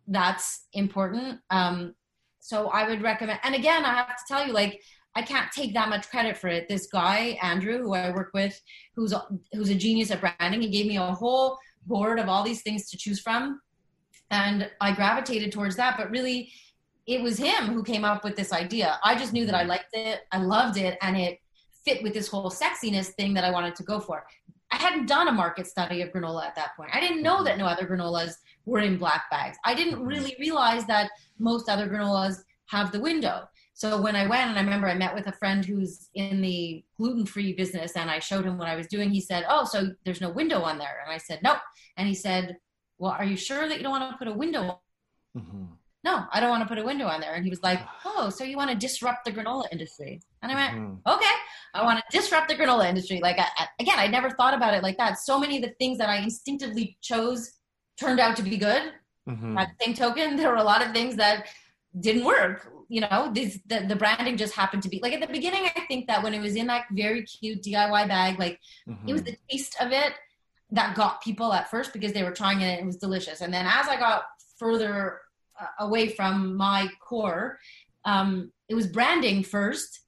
that's 0.08 0.66
important. 0.72 1.40
Um, 1.50 1.94
so 2.40 2.68
I 2.68 2.88
would 2.88 3.02
recommend. 3.02 3.40
And 3.44 3.54
again, 3.54 3.84
I 3.84 3.94
have 3.94 4.08
to 4.08 4.24
tell 4.26 4.46
you, 4.46 4.52
like 4.52 4.82
I 5.14 5.22
can't 5.22 5.50
take 5.52 5.74
that 5.74 5.88
much 5.88 6.08
credit 6.08 6.36
for 6.36 6.48
it. 6.48 6.68
This 6.68 6.86
guy 6.86 7.38
Andrew, 7.42 7.78
who 7.78 7.94
I 7.94 8.10
work 8.10 8.30
with, 8.34 8.60
who's 8.96 9.12
a, 9.12 9.24
who's 9.52 9.68
a 9.68 9.74
genius 9.74 10.10
at 10.10 10.20
branding, 10.20 10.62
he 10.62 10.70
gave 10.70 10.86
me 10.86 10.96
a 10.96 11.02
whole 11.02 11.58
board 11.86 12.18
of 12.18 12.28
all 12.28 12.42
these 12.42 12.62
things 12.62 12.88
to 12.90 12.96
choose 12.96 13.20
from, 13.20 13.60
and 14.30 14.70
I 14.80 14.92
gravitated 14.92 15.52
towards 15.52 15.76
that. 15.76 15.96
But 15.96 16.10
really, 16.10 16.50
it 17.06 17.22
was 17.22 17.36
him 17.38 17.66
who 17.66 17.82
came 17.82 18.04
up 18.04 18.24
with 18.24 18.36
this 18.36 18.52
idea. 18.52 18.98
I 19.04 19.16
just 19.16 19.32
knew 19.32 19.46
that 19.46 19.54
I 19.54 19.64
liked 19.64 19.90
it, 19.92 20.20
I 20.32 20.38
loved 20.38 20.78
it, 20.78 20.96
and 21.02 21.16
it 21.16 21.38
fit 21.84 22.02
with 22.02 22.14
this 22.14 22.28
whole 22.28 22.50
sexiness 22.50 23.08
thing 23.08 23.34
that 23.34 23.44
I 23.44 23.50
wanted 23.50 23.74
to 23.76 23.82
go 23.82 24.00
for. 24.00 24.24
I 24.70 24.76
hadn't 24.76 25.06
done 25.06 25.28
a 25.28 25.32
market 25.32 25.66
study 25.66 26.00
of 26.00 26.10
granola 26.10 26.46
at 26.46 26.54
that 26.54 26.74
point. 26.76 26.90
I 26.94 27.00
didn't 27.00 27.22
know 27.22 27.44
that 27.44 27.58
no 27.58 27.66
other 27.66 27.86
granolas 27.86 28.34
were 28.64 28.80
in 28.80 28.96
black 28.96 29.30
bags. 29.30 29.56
I 29.64 29.74
didn't 29.74 29.94
mm-hmm. 29.94 30.06
really 30.06 30.36
realize 30.38 30.86
that 30.86 31.10
most 31.38 31.68
other 31.68 31.88
granolas 31.88 32.36
have 32.66 32.92
the 32.92 33.00
window. 33.00 33.48
So 33.74 34.00
when 34.00 34.16
I 34.16 34.26
went 34.26 34.50
and 34.50 34.58
I 34.58 34.62
remember 34.62 34.86
I 34.86 34.94
met 34.94 35.14
with 35.14 35.26
a 35.26 35.32
friend 35.32 35.64
who's 35.64 36.08
in 36.14 36.40
the 36.40 36.84
gluten-free 36.96 37.54
business 37.54 37.96
and 37.96 38.10
I 38.10 38.18
showed 38.18 38.44
him 38.44 38.58
what 38.58 38.68
I 38.68 38.76
was 38.76 38.86
doing, 38.86 39.10
he 39.10 39.20
said, 39.20 39.44
"Oh, 39.48 39.64
so 39.64 39.92
there's 40.04 40.20
no 40.20 40.30
window 40.30 40.60
on 40.60 40.78
there?" 40.78 41.00
And 41.04 41.12
I 41.12 41.18
said, 41.18 41.42
"No." 41.42 41.56
And 41.96 42.06
he 42.06 42.14
said, 42.14 42.58
"Well, 42.98 43.12
are 43.12 43.24
you 43.24 43.36
sure 43.36 43.68
that 43.68 43.78
you 43.78 43.82
don't 43.82 43.92
want 43.92 44.10
to 44.10 44.18
put 44.18 44.28
a 44.28 44.32
window?" 44.32 44.80
Mm-hmm. 45.36 45.64
No, 46.04 46.24
I 46.32 46.40
don't 46.40 46.50
want 46.50 46.62
to 46.62 46.68
put 46.68 46.78
a 46.78 46.84
window 46.84 47.06
on 47.06 47.20
there. 47.20 47.34
And 47.34 47.44
he 47.44 47.50
was 47.50 47.62
like, 47.62 47.80
"Oh, 48.04 48.28
so 48.28 48.44
you 48.44 48.56
want 48.56 48.70
to 48.70 48.76
disrupt 48.76 49.24
the 49.24 49.32
granola 49.32 49.64
industry?" 49.72 50.20
And 50.42 50.52
I 50.52 50.54
went, 50.54 50.74
mm-hmm. 50.74 51.14
"Okay, 51.14 51.34
I 51.74 51.82
want 51.82 51.98
to 51.98 52.16
disrupt 52.16 52.48
the 52.48 52.54
granola 52.54 52.88
industry." 52.88 53.20
Like 53.20 53.38
I, 53.38 53.66
again, 53.80 53.98
I 53.98 54.06
never 54.06 54.30
thought 54.30 54.54
about 54.54 54.74
it 54.74 54.82
like 54.82 54.98
that. 54.98 55.18
So 55.18 55.40
many 55.40 55.56
of 55.56 55.62
the 55.62 55.74
things 55.78 55.98
that 55.98 56.10
I 56.10 56.18
instinctively 56.18 56.98
chose 57.00 57.52
turned 58.02 58.20
out 58.20 58.36
to 58.36 58.42
be 58.42 58.56
good. 58.56 58.92
Mm-hmm. 59.28 59.56
At 59.58 59.68
the 59.78 59.84
same 59.84 59.94
token, 59.94 60.36
there 60.36 60.50
were 60.50 60.56
a 60.56 60.64
lot 60.64 60.84
of 60.84 60.92
things 60.92 61.16
that 61.16 61.46
didn't 61.98 62.24
work. 62.24 62.68
You 62.88 63.02
know, 63.02 63.30
this, 63.32 63.58
the, 63.66 63.86
the 63.88 63.96
branding 63.96 64.36
just 64.36 64.54
happened 64.54 64.82
to 64.82 64.88
be 64.88 65.00
like 65.02 65.12
at 65.12 65.20
the 65.20 65.32
beginning. 65.32 65.68
I 65.76 65.80
think 65.88 66.06
that 66.08 66.22
when 66.22 66.34
it 66.34 66.40
was 66.40 66.56
in 66.56 66.66
that 66.66 66.86
very 66.92 67.22
cute 67.22 67.62
DIY 67.62 68.08
bag, 68.08 68.38
like 68.38 68.58
mm-hmm. 68.88 69.08
it 69.08 69.12
was 69.12 69.22
the 69.22 69.36
taste 69.50 69.76
of 69.80 69.92
it 69.92 70.12
that 70.70 70.96
got 70.96 71.22
people 71.22 71.52
at 71.52 71.70
first 71.70 71.92
because 71.92 72.12
they 72.12 72.22
were 72.22 72.32
trying 72.32 72.60
it 72.60 72.78
and 72.78 72.82
it 72.82 72.86
was 72.86 72.96
delicious. 72.96 73.40
And 73.40 73.52
then 73.52 73.66
as 73.66 73.88
I 73.88 73.98
got 73.98 74.24
further 74.58 75.20
uh, 75.60 75.66
away 75.80 76.08
from 76.08 76.56
my 76.56 76.90
core, 77.00 77.58
um, 78.04 78.52
it 78.68 78.74
was 78.74 78.86
branding 78.86 79.42
first 79.42 80.02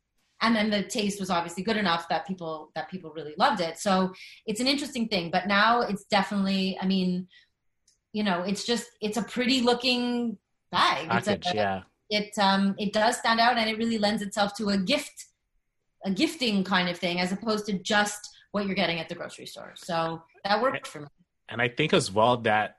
and 0.44 0.54
then 0.54 0.68
the 0.68 0.82
taste 0.82 1.18
was 1.18 1.30
obviously 1.30 1.62
good 1.62 1.76
enough 1.76 2.08
that 2.08 2.26
people 2.26 2.70
that 2.74 2.90
people 2.90 3.10
really 3.10 3.34
loved 3.38 3.60
it 3.60 3.78
so 3.78 4.12
it's 4.46 4.60
an 4.60 4.66
interesting 4.66 5.08
thing 5.08 5.30
but 5.30 5.46
now 5.46 5.80
it's 5.80 6.04
definitely 6.04 6.76
i 6.80 6.86
mean 6.86 7.26
you 8.14 8.22
know 8.22 8.42
it's 8.42 8.64
just 8.64 8.86
it's 9.02 9.18
a 9.18 9.22
pretty 9.22 9.60
looking 9.60 10.38
bag. 10.70 11.08
Package, 11.08 11.46
a, 11.48 11.54
yeah. 11.54 11.82
it 12.08 12.30
um 12.38 12.74
it 12.78 12.92
does 12.94 13.18
stand 13.18 13.40
out 13.40 13.58
and 13.58 13.68
it 13.68 13.76
really 13.76 13.98
lends 13.98 14.22
itself 14.22 14.54
to 14.56 14.70
a 14.70 14.78
gift 14.78 15.26
a 16.06 16.10
gifting 16.10 16.64
kind 16.64 16.88
of 16.88 16.96
thing 16.96 17.20
as 17.20 17.32
opposed 17.32 17.66
to 17.66 17.72
just 17.72 18.30
what 18.52 18.66
you're 18.66 18.74
getting 18.76 19.00
at 19.00 19.08
the 19.08 19.14
grocery 19.14 19.46
store. 19.46 19.72
So 19.74 20.22
that 20.44 20.62
worked 20.62 20.86
for 20.86 21.00
me. 21.00 21.08
and 21.48 21.60
i 21.60 21.68
think 21.68 21.92
as 21.92 22.12
well 22.12 22.36
that 22.36 22.76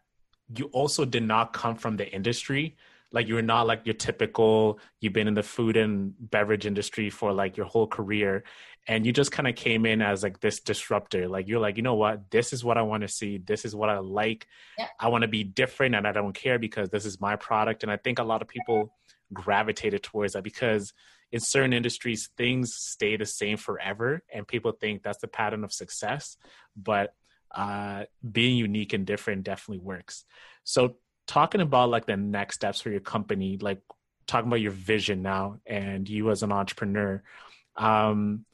you 0.55 0.65
also 0.79 1.05
did 1.05 1.23
not 1.23 1.53
come 1.53 1.75
from 1.75 1.97
the 1.97 2.07
industry 2.13 2.75
like 3.15 3.29
you're 3.29 3.41
not 3.41 3.65
like 3.65 3.85
your 3.85 3.95
typical 3.95 4.77
you've 4.99 5.13
been 5.13 5.27
in 5.27 5.33
the 5.33 5.41
food 5.41 5.77
and 5.77 6.13
beverage 6.19 6.65
industry 6.65 7.09
for 7.09 7.31
like 7.31 7.55
your 7.55 7.65
whole 7.65 7.87
career 7.87 8.43
and 8.87 9.05
you 9.05 9.13
just 9.13 9.31
kind 9.31 9.47
of 9.47 9.55
came 9.55 9.85
in 9.85 10.01
as 10.01 10.21
like 10.21 10.41
this 10.41 10.59
disruptor. 10.59 11.27
Like 11.27 11.47
you're 11.47 11.61
like 11.61 11.77
you 11.77 11.83
know 11.83 11.95
what? 11.95 12.29
This 12.29 12.53
is 12.53 12.63
what 12.63 12.77
i 12.77 12.81
want 12.83 13.01
to 13.01 13.07
see. 13.07 13.37
This 13.37 13.63
is 13.63 13.73
what 13.73 13.89
i 13.89 13.97
like. 13.99 14.45
Yeah. 14.77 14.87
i 14.99 15.07
want 15.07 15.21
to 15.21 15.27
be 15.27 15.43
different 15.43 15.95
and 15.95 16.05
i 16.05 16.11
don't 16.11 16.35
care 16.35 16.59
because 16.59 16.89
this 16.89 17.05
is 17.05 17.19
my 17.21 17.35
product. 17.37 17.83
And 17.83 17.91
i 17.91 17.97
think 17.97 18.19
a 18.19 18.23
lot 18.23 18.41
of 18.41 18.47
people 18.47 18.93
gravitated 19.33 20.03
towards 20.03 20.33
that 20.33 20.43
because 20.43 20.93
in 21.31 21.39
certain 21.39 21.73
industries 21.73 22.29
things 22.37 22.75
stay 22.75 23.17
the 23.17 23.25
same 23.25 23.57
forever 23.57 24.21
and 24.31 24.47
people 24.47 24.71
think 24.71 25.01
that's 25.01 25.17
the 25.17 25.27
pattern 25.27 25.63
of 25.63 25.73
success 25.73 26.37
but 26.75 27.15
uh, 27.55 28.03
being 28.29 28.57
unique 28.57 28.93
and 28.93 29.05
different 29.05 29.43
definitely 29.43 29.79
works. 29.79 30.25
So 30.63 30.97
talking 31.27 31.61
about 31.61 31.89
like 31.89 32.05
the 32.05 32.17
next 32.17 32.55
steps 32.55 32.81
for 32.81 32.89
your 32.89 32.99
company 32.99 33.57
like 33.59 33.81
talking 34.27 34.47
about 34.47 34.61
your 34.61 34.71
vision 34.71 35.21
now 35.21 35.59
and 35.65 36.09
you 36.09 36.29
as 36.29 36.43
an 36.43 36.51
entrepreneur 36.51 37.21
um 37.77 38.45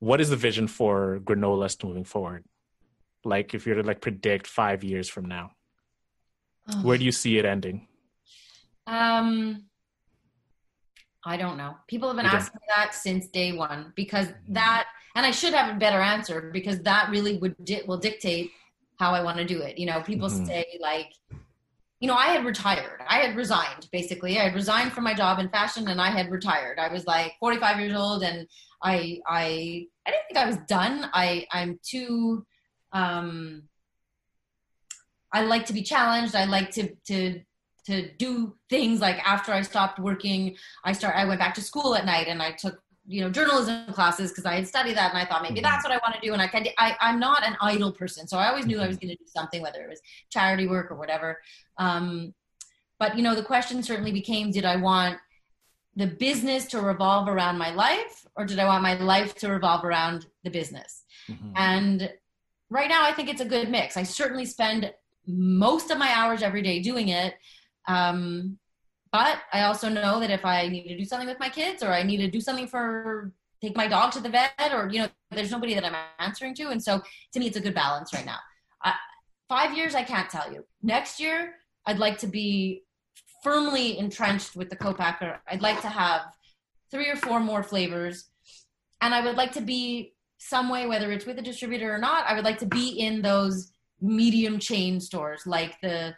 what 0.00 0.20
is 0.20 0.30
the 0.30 0.36
vision 0.36 0.68
for 0.68 1.20
Granolist 1.24 1.84
moving 1.84 2.04
forward 2.04 2.44
like 3.24 3.54
if 3.54 3.66
you're 3.66 3.76
to 3.76 3.82
like 3.82 4.00
predict 4.00 4.46
five 4.46 4.84
years 4.84 5.08
from 5.08 5.26
now 5.26 5.50
oh. 6.72 6.82
where 6.82 6.98
do 6.98 7.04
you 7.04 7.12
see 7.12 7.38
it 7.38 7.44
ending 7.44 7.86
um 8.86 9.64
i 11.24 11.36
don't 11.36 11.56
know 11.56 11.76
people 11.86 12.08
have 12.08 12.16
been 12.16 12.26
asking 12.26 12.60
that 12.68 12.94
since 12.94 13.28
day 13.28 13.52
one 13.52 13.92
because 13.96 14.28
mm-hmm. 14.28 14.54
that 14.54 14.86
and 15.14 15.26
i 15.26 15.30
should 15.30 15.52
have 15.52 15.74
a 15.74 15.78
better 15.78 16.00
answer 16.00 16.50
because 16.52 16.80
that 16.80 17.10
really 17.10 17.38
would 17.38 17.54
di- 17.64 17.82
will 17.86 17.98
dictate 17.98 18.50
how 18.98 19.12
i 19.12 19.22
want 19.22 19.36
to 19.38 19.44
do 19.44 19.60
it 19.60 19.78
you 19.78 19.86
know 19.86 20.00
people 20.02 20.28
mm-hmm. 20.28 20.44
say 20.44 20.78
like 20.80 21.12
you 22.00 22.06
know, 22.06 22.14
I 22.14 22.26
had 22.26 22.44
retired. 22.44 23.00
I 23.08 23.18
had 23.18 23.36
resigned 23.36 23.88
basically. 23.90 24.38
I 24.38 24.44
had 24.44 24.54
resigned 24.54 24.92
from 24.92 25.04
my 25.04 25.14
job 25.14 25.38
in 25.40 25.48
fashion 25.48 25.88
and 25.88 26.00
I 26.00 26.10
had 26.10 26.30
retired. 26.30 26.78
I 26.78 26.92
was 26.92 27.06
like 27.06 27.32
45 27.40 27.80
years 27.80 27.96
old 27.96 28.22
and 28.22 28.46
I 28.82 29.20
I 29.26 29.86
I 30.06 30.10
didn't 30.10 30.26
think 30.28 30.38
I 30.38 30.46
was 30.46 30.58
done. 30.68 31.10
I 31.12 31.46
I'm 31.50 31.80
too 31.82 32.46
um 32.92 33.64
I 35.32 35.42
like 35.42 35.66
to 35.66 35.72
be 35.72 35.82
challenged. 35.82 36.36
I 36.36 36.44
like 36.44 36.70
to 36.72 36.94
to 37.06 37.40
to 37.86 38.12
do 38.16 38.54
things 38.70 39.00
like 39.00 39.18
after 39.26 39.50
I 39.50 39.62
stopped 39.62 39.98
working, 39.98 40.56
I 40.84 40.92
start 40.92 41.16
I 41.16 41.24
went 41.24 41.40
back 41.40 41.54
to 41.54 41.62
school 41.62 41.96
at 41.96 42.06
night 42.06 42.28
and 42.28 42.40
I 42.40 42.52
took 42.52 42.80
you 43.08 43.22
know 43.22 43.30
journalism 43.30 43.90
classes 43.94 44.30
because 44.30 44.44
I 44.44 44.54
had 44.54 44.68
studied 44.68 44.96
that 44.98 45.10
and 45.10 45.18
I 45.18 45.24
thought 45.24 45.42
maybe 45.42 45.56
mm-hmm. 45.56 45.62
that's 45.62 45.82
what 45.82 45.92
I 45.92 45.96
want 45.96 46.14
to 46.14 46.20
do 46.20 46.34
and 46.34 46.42
I 46.42 46.46
can 46.46 46.66
I 46.76 46.94
I'm 47.00 47.18
not 47.18 47.44
an 47.44 47.56
idle 47.60 47.90
person 47.90 48.28
so 48.28 48.36
I 48.36 48.48
always 48.48 48.66
knew 48.66 48.78
I 48.78 48.86
was 48.86 48.96
mm-hmm. 48.96 49.06
going 49.06 49.16
to 49.16 49.24
do 49.24 49.30
something 49.34 49.62
whether 49.62 49.82
it 49.82 49.88
was 49.88 50.00
charity 50.30 50.68
work 50.68 50.90
or 50.90 50.96
whatever 50.96 51.38
um, 51.78 52.34
but 52.98 53.16
you 53.16 53.22
know 53.22 53.34
the 53.34 53.42
question 53.42 53.82
certainly 53.82 54.12
became 54.12 54.50
did 54.50 54.66
I 54.66 54.76
want 54.76 55.18
the 55.96 56.06
business 56.06 56.66
to 56.66 56.80
revolve 56.82 57.28
around 57.28 57.56
my 57.56 57.70
life 57.70 58.26
or 58.36 58.44
did 58.44 58.58
I 58.58 58.66
want 58.66 58.82
my 58.82 58.94
life 58.94 59.34
to 59.36 59.48
revolve 59.48 59.84
around 59.84 60.26
the 60.44 60.50
business 60.50 61.04
mm-hmm. 61.30 61.52
and 61.56 62.12
right 62.68 62.90
now 62.90 63.04
I 63.04 63.12
think 63.12 63.30
it's 63.30 63.40
a 63.40 63.46
good 63.46 63.70
mix 63.70 63.96
I 63.96 64.02
certainly 64.02 64.44
spend 64.44 64.92
most 65.26 65.90
of 65.90 65.96
my 65.96 66.12
hours 66.14 66.42
every 66.42 66.60
day 66.60 66.80
doing 66.80 67.08
it 67.08 67.34
um, 67.86 68.58
but 69.18 69.40
I 69.52 69.62
also 69.62 69.88
know 69.88 70.20
that 70.20 70.30
if 70.30 70.44
I 70.44 70.68
need 70.68 70.86
to 70.86 70.96
do 70.96 71.04
something 71.04 71.26
with 71.26 71.40
my 71.40 71.48
kids 71.48 71.82
or 71.82 71.92
I 71.92 72.04
need 72.04 72.18
to 72.18 72.30
do 72.30 72.40
something 72.40 72.68
for 72.68 73.32
take 73.60 73.76
my 73.76 73.88
dog 73.88 74.12
to 74.12 74.20
the 74.20 74.28
vet 74.28 74.72
or 74.72 74.88
you 74.92 75.00
know 75.00 75.08
there's 75.32 75.50
nobody 75.50 75.74
that 75.74 75.84
I'm 75.84 75.96
answering 76.20 76.54
to 76.54 76.68
and 76.68 76.80
so 76.80 77.02
to 77.32 77.40
me 77.40 77.48
it's 77.48 77.56
a 77.56 77.60
good 77.60 77.74
balance 77.74 78.14
right 78.14 78.24
now. 78.24 78.38
5 79.48 79.76
years 79.76 79.96
I 79.96 80.04
can't 80.04 80.30
tell 80.30 80.52
you. 80.52 80.64
Next 80.84 81.18
year 81.18 81.54
I'd 81.84 81.98
like 81.98 82.18
to 82.18 82.28
be 82.28 82.84
firmly 83.42 83.98
entrenched 83.98 84.54
with 84.54 84.70
the 84.70 84.76
co-packer. 84.76 85.40
I'd 85.50 85.62
like 85.62 85.80
to 85.80 85.88
have 85.88 86.20
three 86.92 87.08
or 87.08 87.16
four 87.16 87.40
more 87.40 87.64
flavors 87.64 88.30
and 89.00 89.12
I 89.12 89.24
would 89.24 89.36
like 89.36 89.50
to 89.54 89.60
be 89.60 90.14
some 90.38 90.68
way 90.68 90.86
whether 90.86 91.10
it's 91.10 91.26
with 91.26 91.40
a 91.40 91.48
distributor 91.50 91.92
or 91.92 91.98
not, 91.98 92.24
I 92.28 92.34
would 92.36 92.44
like 92.44 92.58
to 92.58 92.66
be 92.66 93.00
in 93.00 93.22
those 93.22 93.72
medium 94.00 94.60
chain 94.60 95.00
stores 95.00 95.42
like 95.44 95.74
the 95.80 96.14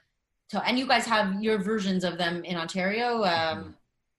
to, 0.50 0.66
and 0.66 0.78
you 0.78 0.86
guys 0.86 1.06
have 1.06 1.42
your 1.42 1.58
versions 1.58 2.04
of 2.04 2.18
them 2.18 2.44
in 2.44 2.56
Ontario. 2.56 3.24
Um, 3.24 3.58
mm-hmm. 3.58 3.70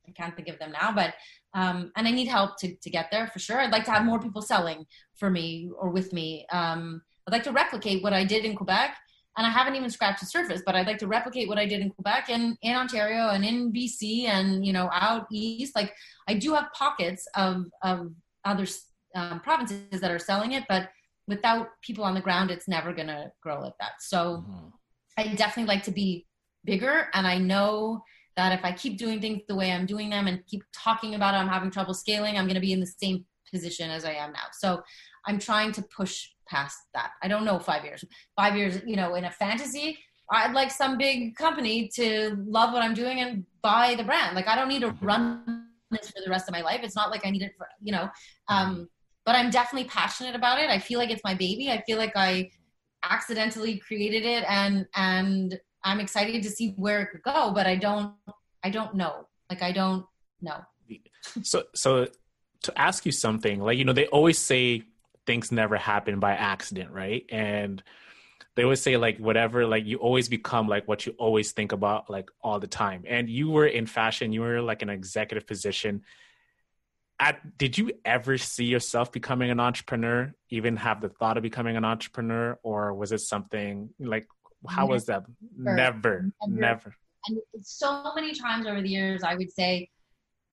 I 0.07 0.11
can't 0.11 0.35
think 0.35 0.47
of 0.47 0.59
them 0.59 0.71
now, 0.71 0.91
but 0.91 1.13
um, 1.53 1.91
and 1.95 2.07
I 2.07 2.11
need 2.11 2.27
help 2.27 2.57
to 2.59 2.75
to 2.75 2.89
get 2.89 3.09
there 3.11 3.27
for 3.27 3.39
sure. 3.39 3.59
I'd 3.59 3.71
like 3.71 3.85
to 3.85 3.91
have 3.91 4.05
more 4.05 4.19
people 4.19 4.41
selling 4.41 4.85
for 5.15 5.29
me 5.29 5.69
or 5.77 5.89
with 5.89 6.13
me. 6.13 6.45
Um, 6.51 7.01
I'd 7.27 7.33
like 7.33 7.43
to 7.43 7.51
replicate 7.51 8.03
what 8.03 8.13
I 8.13 8.23
did 8.23 8.45
in 8.45 8.55
Quebec, 8.55 8.95
and 9.37 9.45
I 9.45 9.49
haven't 9.49 9.75
even 9.75 9.89
scratched 9.89 10.21
the 10.21 10.25
surface. 10.25 10.61
But 10.65 10.75
I'd 10.75 10.87
like 10.87 10.97
to 10.99 11.07
replicate 11.07 11.47
what 11.47 11.57
I 11.57 11.65
did 11.65 11.81
in 11.81 11.91
Quebec 11.91 12.29
and 12.29 12.57
in 12.61 12.75
Ontario 12.75 13.29
and 13.29 13.45
in 13.45 13.71
BC 13.71 14.25
and 14.25 14.65
you 14.65 14.73
know 14.73 14.89
out 14.93 15.27
east. 15.31 15.75
Like 15.75 15.93
I 16.27 16.35
do 16.35 16.53
have 16.53 16.71
pockets 16.73 17.27
of 17.35 17.65
of 17.81 18.11
other 18.45 18.65
um, 19.15 19.39
provinces 19.41 20.01
that 20.01 20.11
are 20.11 20.19
selling 20.19 20.53
it, 20.53 20.63
but 20.69 20.89
without 21.27 21.67
people 21.81 22.03
on 22.03 22.15
the 22.15 22.21
ground, 22.21 22.49
it's 22.49 22.67
never 22.67 22.91
going 22.93 23.07
to 23.07 23.31
grow 23.41 23.61
like 23.61 23.77
that. 23.79 23.93
So. 23.99 24.45
Mm-hmm 24.47 24.67
I 25.17 25.27
definitely 25.35 25.73
like 25.73 25.83
to 25.83 25.91
be 25.91 26.27
bigger. 26.65 27.07
And 27.13 27.27
I 27.27 27.37
know 27.37 28.03
that 28.37 28.57
if 28.57 28.63
I 28.63 28.71
keep 28.71 28.97
doing 28.97 29.19
things 29.19 29.41
the 29.47 29.55
way 29.55 29.71
I'm 29.71 29.85
doing 29.85 30.09
them 30.09 30.27
and 30.27 30.45
keep 30.47 30.63
talking 30.73 31.15
about 31.15 31.33
it, 31.33 31.37
I'm 31.37 31.47
having 31.47 31.71
trouble 31.71 31.93
scaling, 31.93 32.37
I'm 32.37 32.45
going 32.45 32.55
to 32.55 32.61
be 32.61 32.73
in 32.73 32.79
the 32.79 32.85
same 32.85 33.25
position 33.51 33.89
as 33.89 34.05
I 34.05 34.13
am 34.13 34.31
now. 34.31 34.45
So 34.53 34.81
I'm 35.27 35.37
trying 35.37 35.71
to 35.73 35.81
push 35.81 36.29
past 36.47 36.77
that. 36.93 37.11
I 37.21 37.27
don't 37.27 37.45
know 37.45 37.59
five 37.59 37.83
years. 37.83 38.03
Five 38.35 38.55
years, 38.55 38.81
you 38.85 38.95
know, 38.95 39.15
in 39.15 39.25
a 39.25 39.31
fantasy, 39.31 39.97
I'd 40.29 40.53
like 40.53 40.71
some 40.71 40.97
big 40.97 41.35
company 41.35 41.89
to 41.95 42.37
love 42.45 42.73
what 42.73 42.81
I'm 42.81 42.93
doing 42.93 43.19
and 43.19 43.45
buy 43.61 43.95
the 43.95 44.03
brand. 44.03 44.35
Like 44.35 44.47
I 44.47 44.55
don't 44.55 44.69
need 44.69 44.81
to 44.81 44.95
run 45.01 45.67
this 45.91 46.09
for 46.09 46.21
the 46.23 46.29
rest 46.29 46.47
of 46.47 46.53
my 46.53 46.61
life. 46.61 46.79
It's 46.83 46.95
not 46.95 47.11
like 47.11 47.25
I 47.25 47.29
need 47.29 47.41
it 47.41 47.53
for, 47.57 47.67
you 47.81 47.91
know, 47.91 48.09
um, 48.47 48.87
but 49.25 49.35
I'm 49.35 49.49
definitely 49.49 49.89
passionate 49.89 50.35
about 50.35 50.59
it. 50.59 50.69
I 50.69 50.79
feel 50.79 50.99
like 50.99 51.11
it's 51.11 51.23
my 51.23 51.35
baby. 51.35 51.69
I 51.69 51.83
feel 51.85 51.97
like 51.97 52.13
I 52.15 52.49
accidentally 53.03 53.77
created 53.77 54.23
it 54.23 54.43
and, 54.47 54.87
and 54.95 55.59
I'm 55.83 55.99
excited 55.99 56.43
to 56.43 56.49
see 56.49 56.73
where 56.77 57.01
it 57.01 57.07
could 57.11 57.23
go, 57.23 57.51
but 57.53 57.65
I 57.65 57.75
don't, 57.75 58.13
I 58.63 58.69
don't 58.69 58.95
know. 58.95 59.27
Like, 59.49 59.61
I 59.61 59.71
don't 59.71 60.05
know. 60.41 60.57
So, 61.43 61.63
so 61.73 62.07
to 62.63 62.79
ask 62.79 63.05
you 63.05 63.11
something, 63.11 63.59
like, 63.59 63.77
you 63.77 63.85
know, 63.85 63.93
they 63.93 64.07
always 64.07 64.37
say 64.37 64.83
things 65.25 65.51
never 65.51 65.77
happen 65.77 66.19
by 66.19 66.33
accident, 66.33 66.91
right? 66.91 67.25
And, 67.29 67.81
they 68.55 68.63
always 68.63 68.81
say 68.81 68.97
like 68.97 69.17
whatever 69.17 69.65
like 69.65 69.85
you 69.85 69.97
always 69.97 70.27
become 70.27 70.67
like 70.67 70.87
what 70.87 71.05
you 71.05 71.13
always 71.17 71.51
think 71.51 71.71
about 71.71 72.09
like 72.09 72.29
all 72.41 72.59
the 72.59 72.67
time 72.67 73.03
and 73.07 73.29
you 73.29 73.49
were 73.49 73.65
in 73.65 73.85
fashion 73.85 74.33
you 74.33 74.41
were 74.41 74.61
like 74.61 74.81
an 74.81 74.89
executive 74.89 75.47
position 75.47 76.01
at, 77.21 77.57
did 77.57 77.77
you 77.77 77.91
ever 78.03 78.37
see 78.37 78.65
yourself 78.65 79.11
becoming 79.11 79.49
an 79.49 79.59
entrepreneur 79.59 80.33
even 80.49 80.75
have 80.75 80.99
the 81.01 81.09
thought 81.09 81.37
of 81.37 81.43
becoming 81.43 81.77
an 81.77 81.85
entrepreneur 81.85 82.59
or 82.63 82.93
was 82.93 83.11
it 83.11 83.19
something 83.19 83.89
like 83.99 84.27
how 84.67 84.81
never. 84.81 84.93
was 84.93 85.05
that 85.05 85.23
never 85.57 85.75
never, 85.77 86.31
never. 86.47 86.95
and 87.27 87.39
so 87.61 88.11
many 88.15 88.33
times 88.33 88.67
over 88.67 88.81
the 88.81 88.89
years 88.89 89.23
i 89.23 89.35
would 89.35 89.51
say 89.51 89.89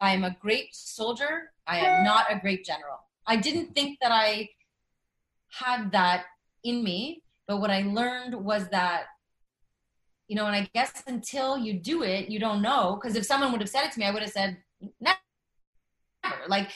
i 0.00 0.12
am 0.12 0.24
a 0.24 0.36
great 0.40 0.68
soldier 0.72 1.50
i 1.66 1.78
am 1.78 2.04
not 2.04 2.26
a 2.30 2.38
great 2.38 2.64
general 2.64 2.98
i 3.26 3.34
didn't 3.36 3.74
think 3.74 3.98
that 4.00 4.12
i 4.12 4.48
had 5.50 5.90
that 5.92 6.24
in 6.64 6.84
me 6.84 7.22
but 7.48 7.62
what 7.62 7.70
I 7.70 7.80
learned 7.80 8.34
was 8.34 8.68
that, 8.68 9.06
you 10.28 10.36
know, 10.36 10.46
and 10.46 10.54
I 10.54 10.68
guess 10.74 11.02
until 11.06 11.56
you 11.56 11.72
do 11.72 12.02
it, 12.02 12.28
you 12.28 12.38
don't 12.38 12.60
know. 12.60 12.98
Because 13.00 13.16
if 13.16 13.24
someone 13.24 13.50
would 13.52 13.62
have 13.62 13.70
said 13.70 13.86
it 13.86 13.92
to 13.92 13.98
me, 13.98 14.04
I 14.04 14.10
would 14.10 14.22
have 14.22 14.30
said, 14.30 14.58
never. 15.00 15.18
Like, 16.48 16.70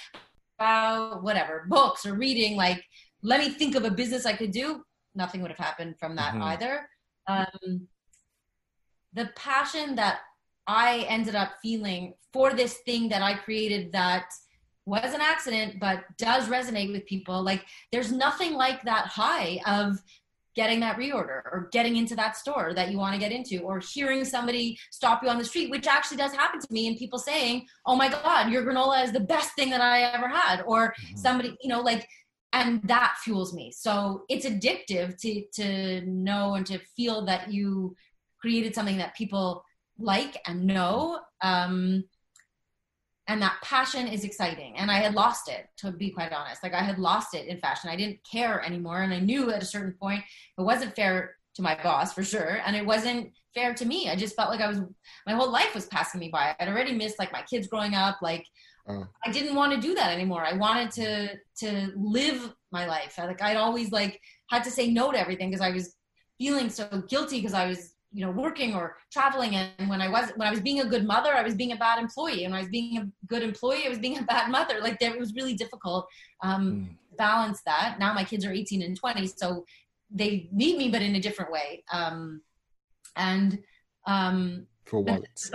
uh, 0.59 1.17
whatever, 1.17 1.67
books 1.69 2.07
or 2.07 2.15
reading, 2.15 2.57
like, 2.57 2.83
let 3.23 3.41
me 3.41 3.51
think 3.51 3.75
of 3.75 3.85
a 3.85 3.91
business 3.91 4.27
I 4.27 4.35
could 4.35 4.53
do. 4.53 4.83
Nothing 5.15 5.43
would 5.43 5.51
have 5.51 5.59
happened 5.59 5.97
from 5.99 6.17
that 6.17 6.35
mm-hmm. 6.35 6.43
either. 6.43 6.89
Um, 7.27 7.89
the 9.13 9.31
passion 9.37 9.95
that 9.97 10.21
I 10.67 11.07
ended 11.09 11.35
up 11.35 11.53
feeling 11.63 12.15
for 12.33 12.53
this 12.55 12.79
thing 12.87 13.09
that 13.11 13.23
I 13.23 13.35
created 13.35 13.93
that 13.93 14.27
was 14.87 15.15
an 15.15 15.21
accident 15.21 15.79
but 15.79 16.05
does 16.19 16.49
resonate 16.49 16.93
with 16.93 17.07
people 17.07 17.41
like 17.43 17.65
there's 17.93 18.11
nothing 18.11 18.55
like 18.55 18.83
that 18.83 19.07
high 19.07 19.61
of 19.67 19.97
getting 20.55 20.81
that 20.81 20.99
reorder 20.99 21.43
or 21.45 21.69
getting 21.73 21.97
into 21.97 22.15
that 22.15 22.37
store 22.37 22.73
that 22.75 22.91
you 22.91 22.99
want 22.99 23.15
to 23.15 23.21
get 23.21 23.33
into 23.33 23.61
or 23.61 23.81
hearing 23.81 24.25
somebody 24.25 24.79
stop 24.91 25.23
you 25.23 25.29
on 25.29 25.39
the 25.39 25.45
street 25.45 25.71
which 25.71 25.87
actually 25.87 26.17
does 26.17 26.33
happen 26.33 26.61
to 26.61 26.67
me 26.71 26.89
and 26.89 26.97
people 26.97 27.19
saying 27.19 27.67
oh 27.87 27.97
my 27.97 28.09
god 28.09 28.51
your 28.51 28.63
granola 28.63 29.03
is 29.03 29.13
the 29.13 29.21
best 29.21 29.55
thing 29.55 29.71
that 29.71 29.81
i 29.81 30.03
ever 30.03 30.29
had 30.29 30.63
or 30.67 30.89
mm-hmm. 30.89 31.17
somebody 31.17 31.57
you 31.63 31.69
know 31.69 31.81
like 31.81 32.07
and 32.53 32.83
that 32.85 33.15
fuels 33.23 33.55
me 33.55 33.73
so 33.75 34.25
it's 34.29 34.47
addictive 34.47 35.17
to 35.19 35.43
to 35.53 36.03
know 36.07 36.55
and 36.55 36.67
to 36.67 36.79
feel 36.97 37.25
that 37.25 37.51
you 37.53 37.95
created 38.41 38.75
something 38.75 38.99
that 38.99 39.15
people 39.15 39.65
like 39.99 40.37
and 40.47 40.65
know 40.65 41.21
um 41.43 42.05
and 43.29 43.41
that 43.41 43.61
passion 43.63 44.09
is 44.09 44.25
exciting. 44.25 44.77
And 44.77 44.91
i 44.91 44.97
had 44.97 45.15
lost 45.15 45.49
it 45.49 45.69
to 45.79 45.93
be 45.93 46.11
quite 46.11 46.33
honest. 46.33 46.63
Like 46.63 46.75
i 46.75 46.83
had 46.83 46.99
lost 46.99 47.35
it 47.35 47.47
in 47.47 47.59
fashion. 47.59 47.91
I 47.91 47.97
didn't 47.97 48.21
care 48.31 48.65
anymore. 48.65 49.03
And 49.03 49.13
i 49.13 49.21
knew 49.21 49.51
at 49.51 49.63
a 49.63 49.67
certain 49.67 49.95
point 50.01 50.23
it 50.59 50.63
wasn't 50.63 50.97
fair 50.97 51.37
to 51.55 51.63
my 51.63 51.79
boss 51.83 52.13
for 52.13 52.23
sure. 52.23 52.61
And 52.65 52.75
it 52.75 52.85
wasn't 52.85 53.33
fair 53.55 53.75
to 53.75 53.85
me. 53.85 54.09
I 54.09 54.17
just 54.17 54.37
felt 54.37 54.51
like 54.51 54.61
i 54.61 54.69
was 54.69 54.81
my 55.27 55.35
whole 55.35 55.51
life 55.51 55.75
was 55.75 55.87
passing 55.87 56.21
me 56.21 56.31
by. 56.31 56.55
I'd 56.59 56.69
already 56.69 56.95
missed 56.95 57.19
like 57.19 57.33
my 57.33 57.43
kids 57.43 57.67
growing 57.69 57.95
up. 57.95 58.19
Like 58.23 58.47
uh. 58.89 59.05
i 59.25 59.31
didn't 59.31 59.55
want 59.55 59.73
to 59.73 59.81
do 59.81 59.95
that 59.95 60.13
anymore. 60.13 60.45
I 60.45 60.55
wanted 60.55 60.91
to 60.93 61.37
to 61.59 61.93
live 61.97 62.53
my 62.73 62.87
life. 62.87 63.19
Like 63.19 63.43
i'd 63.43 63.57
always 63.57 63.93
like 63.93 64.21
had 64.51 64.65
to 64.65 64.71
say 64.71 64.91
no 64.91 65.13
to 65.13 65.19
everything 65.19 65.51
because 65.51 65.65
i 65.65 65.71
was 65.71 65.95
feeling 66.39 66.69
so 66.69 66.89
guilty 67.09 67.39
because 67.39 67.55
i 67.55 67.67
was 67.67 67.92
you 68.13 68.25
know 68.25 68.31
working 68.31 68.75
or 68.75 68.97
traveling. 69.11 69.57
And 69.57 69.89
when 69.89 70.01
i 70.01 70.09
was 70.09 70.31
when 70.37 70.47
i 70.47 70.51
was 70.51 70.61
being 70.61 70.81
a 70.81 70.85
good 70.85 71.07
mother 71.07 71.33
i 71.33 71.43
was 71.43 71.55
being 71.55 71.73
a 71.73 71.77
bad 71.77 71.99
employee. 71.99 72.45
And 72.45 72.53
when 72.53 72.59
i 72.59 72.63
was 72.63 72.71
being 72.71 72.99
a 72.99 73.09
good 73.27 73.43
employee 73.43 73.87
i 73.87 73.89
was 73.89 73.99
being 73.99 74.19
a 74.19 74.23
bad 74.23 74.51
mother. 74.51 74.81
Like 74.81 74.99
there, 74.99 75.15
it 75.15 75.19
was 75.19 75.35
really 75.35 75.55
difficult 75.55 76.07
um 76.43 76.63
mm. 76.65 77.17
balance 77.17 77.63
that. 77.67 77.97
Now 77.99 78.13
my 78.13 78.25
kids 78.25 78.45
are 78.45 78.53
18 78.53 78.83
and 78.83 78.97
20 78.97 79.27
so 79.27 79.65
they 80.11 80.49
need 80.53 80.77
me 80.77 80.91
but 80.91 81.03
in 81.03 81.15
a 81.15 81.21
different 81.21 81.51
way. 81.51 81.85
Um 81.93 82.43
and 83.17 83.59
um 84.07 84.67
for 84.85 85.01
wallets. 85.01 85.51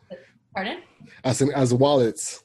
pardon? 0.54 0.82
As 1.24 1.40
in 1.40 1.52
as 1.52 1.72
wallets 1.72 2.41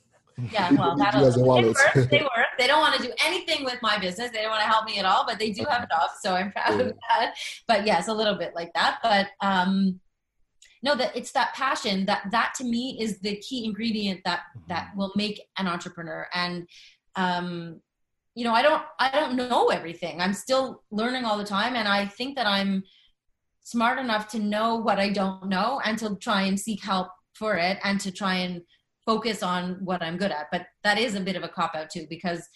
yeah, 0.52 0.72
well, 0.74 0.96
that'll, 0.98 1.24
work. 1.44 1.76
They 1.94 2.22
work. 2.22 2.48
They 2.60 2.68
don't 2.68 2.80
want 2.80 2.96
to 2.96 3.02
do 3.02 3.12
anything 3.26 3.66
with 3.66 3.80
my 3.82 3.98
business. 3.98 4.32
They 4.32 4.42
don't 4.42 4.52
want 4.52 4.62
to 4.62 4.68
help 4.68 4.86
me 4.86 5.00
at 5.00 5.06
all, 5.06 5.26
but 5.26 5.40
they 5.40 5.52
do 5.52 5.66
have 5.70 5.90
jobs, 5.90 6.14
so 6.22 6.34
I'm 6.34 6.52
proud 6.52 6.80
of 6.80 6.94
that. 7.10 7.36
But 7.68 7.86
yes, 7.86 8.08
a 8.08 8.14
little 8.14 8.36
bit 8.36 8.54
like 8.56 8.72
that. 8.74 9.00
But 9.02 9.28
um, 9.42 10.00
no, 10.84 10.96
that 10.96 11.16
it's 11.16 11.32
that 11.32 11.54
passion 11.56 12.06
that 12.06 12.24
that 12.32 12.54
to 12.58 12.64
me 12.64 12.98
is 13.02 13.20
the 13.20 13.38
key 13.38 13.66
ingredient 13.66 14.22
that 14.26 14.42
that 14.70 14.90
mm-hmm. 14.90 15.00
will 15.00 15.12
make 15.16 15.42
an 15.58 15.68
entrepreneur. 15.68 16.28
And 16.34 16.68
um, 17.16 17.82
you 18.36 18.44
know, 18.44 18.54
I 18.54 18.62
don't 18.62 18.84
I 19.00 19.10
don't 19.10 19.36
know 19.36 19.70
everything. 19.70 20.22
I'm 20.22 20.34
still 20.34 20.84
learning 20.92 21.26
all 21.26 21.38
the 21.38 21.44
time, 21.44 21.76
and 21.76 21.88
I 21.88 22.06
think 22.06 22.36
that 22.36 22.46
I'm 22.46 22.84
smart 23.64 24.00
enough 24.00 24.30
to 24.30 24.40
know 24.40 24.76
what 24.76 25.00
I 25.00 25.10
don't 25.10 25.50
know 25.50 25.82
and 25.84 25.98
to 26.00 26.16
try 26.16 26.44
and 26.44 26.60
seek 26.60 26.84
help 26.84 27.10
for 27.34 27.56
it 27.56 27.78
and 27.84 28.00
to 28.00 28.12
try 28.12 28.36
and 28.36 28.62
focus 29.08 29.42
on 29.42 29.78
what 29.84 30.04
I'm 30.04 30.18
good 30.18 30.32
at. 30.32 30.48
But 30.52 30.68
that 30.84 31.00
is 31.00 31.16
a 31.16 31.22
bit 31.22 31.36
of 31.36 31.44
a 31.44 31.48
cop 31.48 31.74
out 31.74 31.90
too, 31.90 32.06
because 32.10 32.48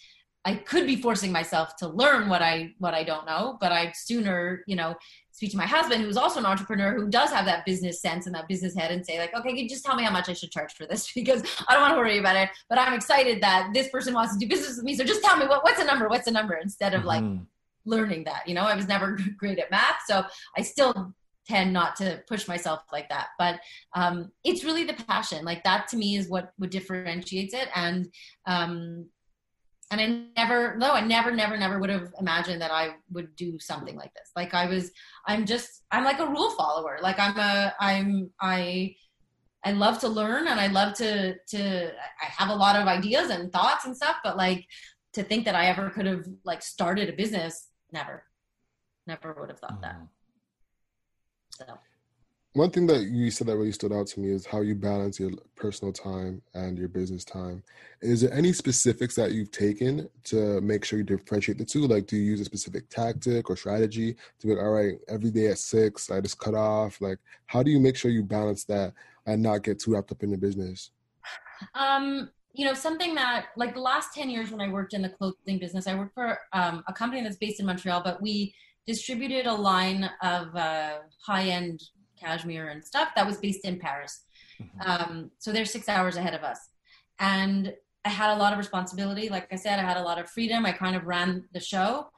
I 0.44 0.54
could 0.56 0.86
be 0.86 0.96
forcing 0.96 1.32
myself 1.32 1.76
to 1.76 1.88
learn 1.88 2.28
what 2.28 2.42
I 2.42 2.74
what 2.78 2.94
I 2.94 3.04
don't 3.04 3.26
know, 3.26 3.56
but 3.60 3.72
I'd 3.72 3.94
sooner, 3.94 4.64
you 4.66 4.74
know, 4.74 4.94
speak 5.30 5.52
to 5.52 5.56
my 5.56 5.66
husband, 5.66 6.02
who's 6.02 6.16
also 6.16 6.40
an 6.40 6.46
entrepreneur, 6.46 6.94
who 6.94 7.08
does 7.08 7.30
have 7.30 7.46
that 7.46 7.64
business 7.64 8.02
sense 8.02 8.26
and 8.26 8.34
that 8.34 8.48
business 8.48 8.74
head, 8.74 8.90
and 8.90 9.06
say 9.06 9.18
like, 9.18 9.34
okay, 9.34 9.52
you 9.54 9.68
just 9.68 9.84
tell 9.84 9.94
me 9.94 10.02
how 10.02 10.10
much 10.10 10.28
I 10.28 10.32
should 10.32 10.50
charge 10.50 10.74
for 10.74 10.84
this 10.84 11.12
because 11.14 11.42
I 11.68 11.72
don't 11.72 11.82
want 11.82 11.94
to 11.94 11.98
worry 11.98 12.18
about 12.18 12.36
it. 12.36 12.50
But 12.68 12.78
I'm 12.78 12.92
excited 12.92 13.40
that 13.42 13.70
this 13.72 13.88
person 13.88 14.14
wants 14.14 14.34
to 14.34 14.38
do 14.38 14.48
business 14.48 14.76
with 14.76 14.84
me, 14.84 14.96
so 14.96 15.04
just 15.04 15.22
tell 15.22 15.36
me 15.36 15.46
what 15.46 15.64
what's 15.64 15.80
a 15.80 15.84
number, 15.84 16.08
what's 16.08 16.26
a 16.26 16.32
number, 16.32 16.54
instead 16.54 16.92
of 16.92 17.04
like 17.04 17.22
mm-hmm. 17.22 17.44
learning 17.84 18.24
that. 18.24 18.48
You 18.48 18.54
know, 18.54 18.62
I 18.62 18.74
was 18.74 18.88
never 18.88 19.18
great 19.38 19.58
at 19.60 19.70
math, 19.70 20.00
so 20.06 20.24
I 20.56 20.62
still 20.62 21.14
tend 21.46 21.72
not 21.72 21.96
to 21.96 22.22
push 22.28 22.46
myself 22.48 22.82
like 22.92 23.08
that. 23.08 23.28
But 23.38 23.60
um, 23.94 24.30
it's 24.44 24.64
really 24.64 24.84
the 24.84 24.94
passion. 24.94 25.44
Like 25.44 25.64
that 25.64 25.88
to 25.88 25.96
me 25.96 26.16
is 26.16 26.28
what 26.28 26.52
what 26.56 26.70
differentiates 26.70 27.54
it. 27.54 27.68
And 27.74 28.08
um, 28.46 29.06
and 29.90 30.00
i 30.00 30.42
never 30.42 30.74
no 30.78 30.92
i 30.92 31.02
never 31.02 31.30
never 31.30 31.56
never 31.56 31.78
would 31.78 31.90
have 31.90 32.12
imagined 32.18 32.62
that 32.62 32.70
i 32.70 32.94
would 33.12 33.36
do 33.36 33.58
something 33.58 33.94
like 33.94 34.12
this. 34.14 34.30
Like 34.34 34.54
i 34.54 34.66
was 34.66 34.90
i'm 35.26 35.44
just 35.44 35.82
i'm 35.92 36.04
like 36.04 36.18
a 36.18 36.26
rule 36.26 36.50
follower. 36.52 36.98
Like 37.02 37.18
i'm 37.18 37.38
a 37.38 37.74
i'm 37.78 38.30
i 38.40 38.94
i 39.64 39.72
love 39.72 39.98
to 40.00 40.08
learn 40.08 40.48
and 40.48 40.58
i 40.58 40.68
love 40.68 40.94
to 40.94 41.34
to 41.48 41.92
i 42.22 42.24
have 42.24 42.48
a 42.48 42.54
lot 42.54 42.76
of 42.76 42.88
ideas 42.88 43.28
and 43.30 43.52
thoughts 43.52 43.84
and 43.84 43.94
stuff. 43.94 44.16
But 44.24 44.36
like 44.36 44.66
to 45.12 45.22
think 45.22 45.44
that 45.44 45.54
i 45.54 45.66
ever 45.66 45.90
could 45.90 46.06
have 46.06 46.24
like 46.42 46.62
started 46.62 47.10
a 47.10 47.12
business 47.12 47.68
never 47.92 48.24
never 49.06 49.36
would 49.38 49.50
have 49.50 49.58
thought 49.58 49.78
mm. 49.78 49.82
that 49.82 49.96
so 51.56 51.78
one 52.54 52.70
thing 52.70 52.86
that 52.88 53.04
you 53.04 53.30
said 53.30 53.46
that 53.46 53.56
really 53.56 53.72
stood 53.72 53.92
out 53.92 54.08
to 54.08 54.20
me 54.20 54.30
is 54.30 54.44
how 54.44 54.60
you 54.60 54.74
balance 54.74 55.18
your 55.18 55.30
personal 55.56 55.90
time 55.90 56.42
and 56.52 56.76
your 56.76 56.88
business 56.88 57.24
time. 57.24 57.62
Is 58.02 58.20
there 58.20 58.32
any 58.32 58.52
specifics 58.52 59.14
that 59.14 59.32
you've 59.32 59.50
taken 59.50 60.08
to 60.24 60.60
make 60.60 60.84
sure 60.84 60.98
you 60.98 61.04
differentiate 61.04 61.56
the 61.56 61.64
two? 61.64 61.86
Like, 61.86 62.06
do 62.06 62.16
you 62.16 62.22
use 62.22 62.42
a 62.42 62.44
specific 62.44 62.90
tactic 62.90 63.48
or 63.48 63.56
strategy 63.56 64.14
to 64.38 64.46
be 64.46 64.54
like, 64.54 64.62
all 64.62 64.70
right, 64.70 64.98
every 65.08 65.30
day 65.30 65.46
at 65.46 65.58
six, 65.58 66.10
I 66.10 66.20
just 66.20 66.38
cut 66.38 66.54
off? 66.54 67.00
Like, 67.00 67.18
how 67.46 67.62
do 67.62 67.70
you 67.70 67.80
make 67.80 67.96
sure 67.96 68.10
you 68.10 68.22
balance 68.22 68.64
that 68.64 68.92
and 69.24 69.42
not 69.42 69.62
get 69.62 69.78
too 69.78 69.94
wrapped 69.94 70.12
up 70.12 70.22
in 70.22 70.30
the 70.30 70.36
business? 70.36 70.90
Um, 71.74 72.28
you 72.52 72.66
know, 72.66 72.74
something 72.74 73.14
that 73.14 73.46
like 73.56 73.72
the 73.72 73.80
last 73.80 74.12
10 74.14 74.28
years 74.28 74.50
when 74.50 74.60
I 74.60 74.68
worked 74.68 74.92
in 74.92 75.00
the 75.00 75.08
clothing 75.08 75.58
business, 75.58 75.86
I 75.86 75.94
worked 75.94 76.12
for 76.12 76.38
um, 76.52 76.84
a 76.86 76.92
company 76.92 77.22
that's 77.22 77.36
based 77.36 77.60
in 77.60 77.66
Montreal, 77.66 78.02
but 78.04 78.20
we 78.20 78.54
distributed 78.86 79.46
a 79.46 79.54
line 79.54 80.10
of 80.22 80.54
uh, 80.56 80.98
high 81.24 81.44
end 81.44 81.82
cashmere 82.18 82.68
and 82.68 82.84
stuff 82.84 83.10
that 83.16 83.26
was 83.26 83.38
based 83.38 83.64
in 83.64 83.78
Paris. 83.78 84.24
Mm-hmm. 84.60 84.90
Um, 84.90 85.30
so 85.38 85.52
they're 85.52 85.64
six 85.64 85.88
hours 85.88 86.16
ahead 86.16 86.34
of 86.34 86.42
us. 86.42 86.58
And 87.18 87.74
I 88.04 88.08
had 88.08 88.34
a 88.34 88.38
lot 88.38 88.52
of 88.52 88.58
responsibility. 88.58 89.28
Like 89.28 89.52
I 89.52 89.56
said, 89.56 89.78
I 89.78 89.82
had 89.82 89.96
a 89.96 90.02
lot 90.02 90.18
of 90.18 90.28
freedom. 90.28 90.66
I 90.66 90.72
kind 90.72 90.96
of 90.96 91.06
ran 91.06 91.44
the 91.52 91.60
show. 91.60 92.08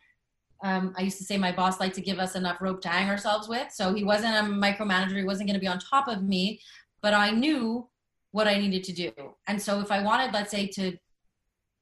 Um, 0.62 0.94
I 0.96 1.02
used 1.02 1.18
to 1.18 1.24
say 1.24 1.36
my 1.36 1.52
boss 1.52 1.78
liked 1.78 1.94
to 1.96 2.00
give 2.00 2.18
us 2.18 2.36
enough 2.36 2.60
rope 2.60 2.80
to 2.82 2.88
hang 2.88 3.10
ourselves 3.10 3.48
with. 3.48 3.70
So 3.70 3.92
he 3.92 4.02
wasn't 4.02 4.34
a 4.34 4.40
micromanager. 4.40 5.16
He 5.16 5.24
wasn't 5.24 5.48
going 5.48 5.58
to 5.58 5.60
be 5.60 5.66
on 5.66 5.78
top 5.78 6.08
of 6.08 6.22
me, 6.22 6.60
but 7.02 7.12
I 7.12 7.30
knew 7.30 7.88
what 8.30 8.48
I 8.48 8.58
needed 8.58 8.82
to 8.84 8.92
do. 8.92 9.12
And 9.46 9.60
so 9.60 9.80
if 9.80 9.92
I 9.92 10.02
wanted, 10.02 10.32
let's 10.32 10.50
say, 10.50 10.66
to 10.68 10.96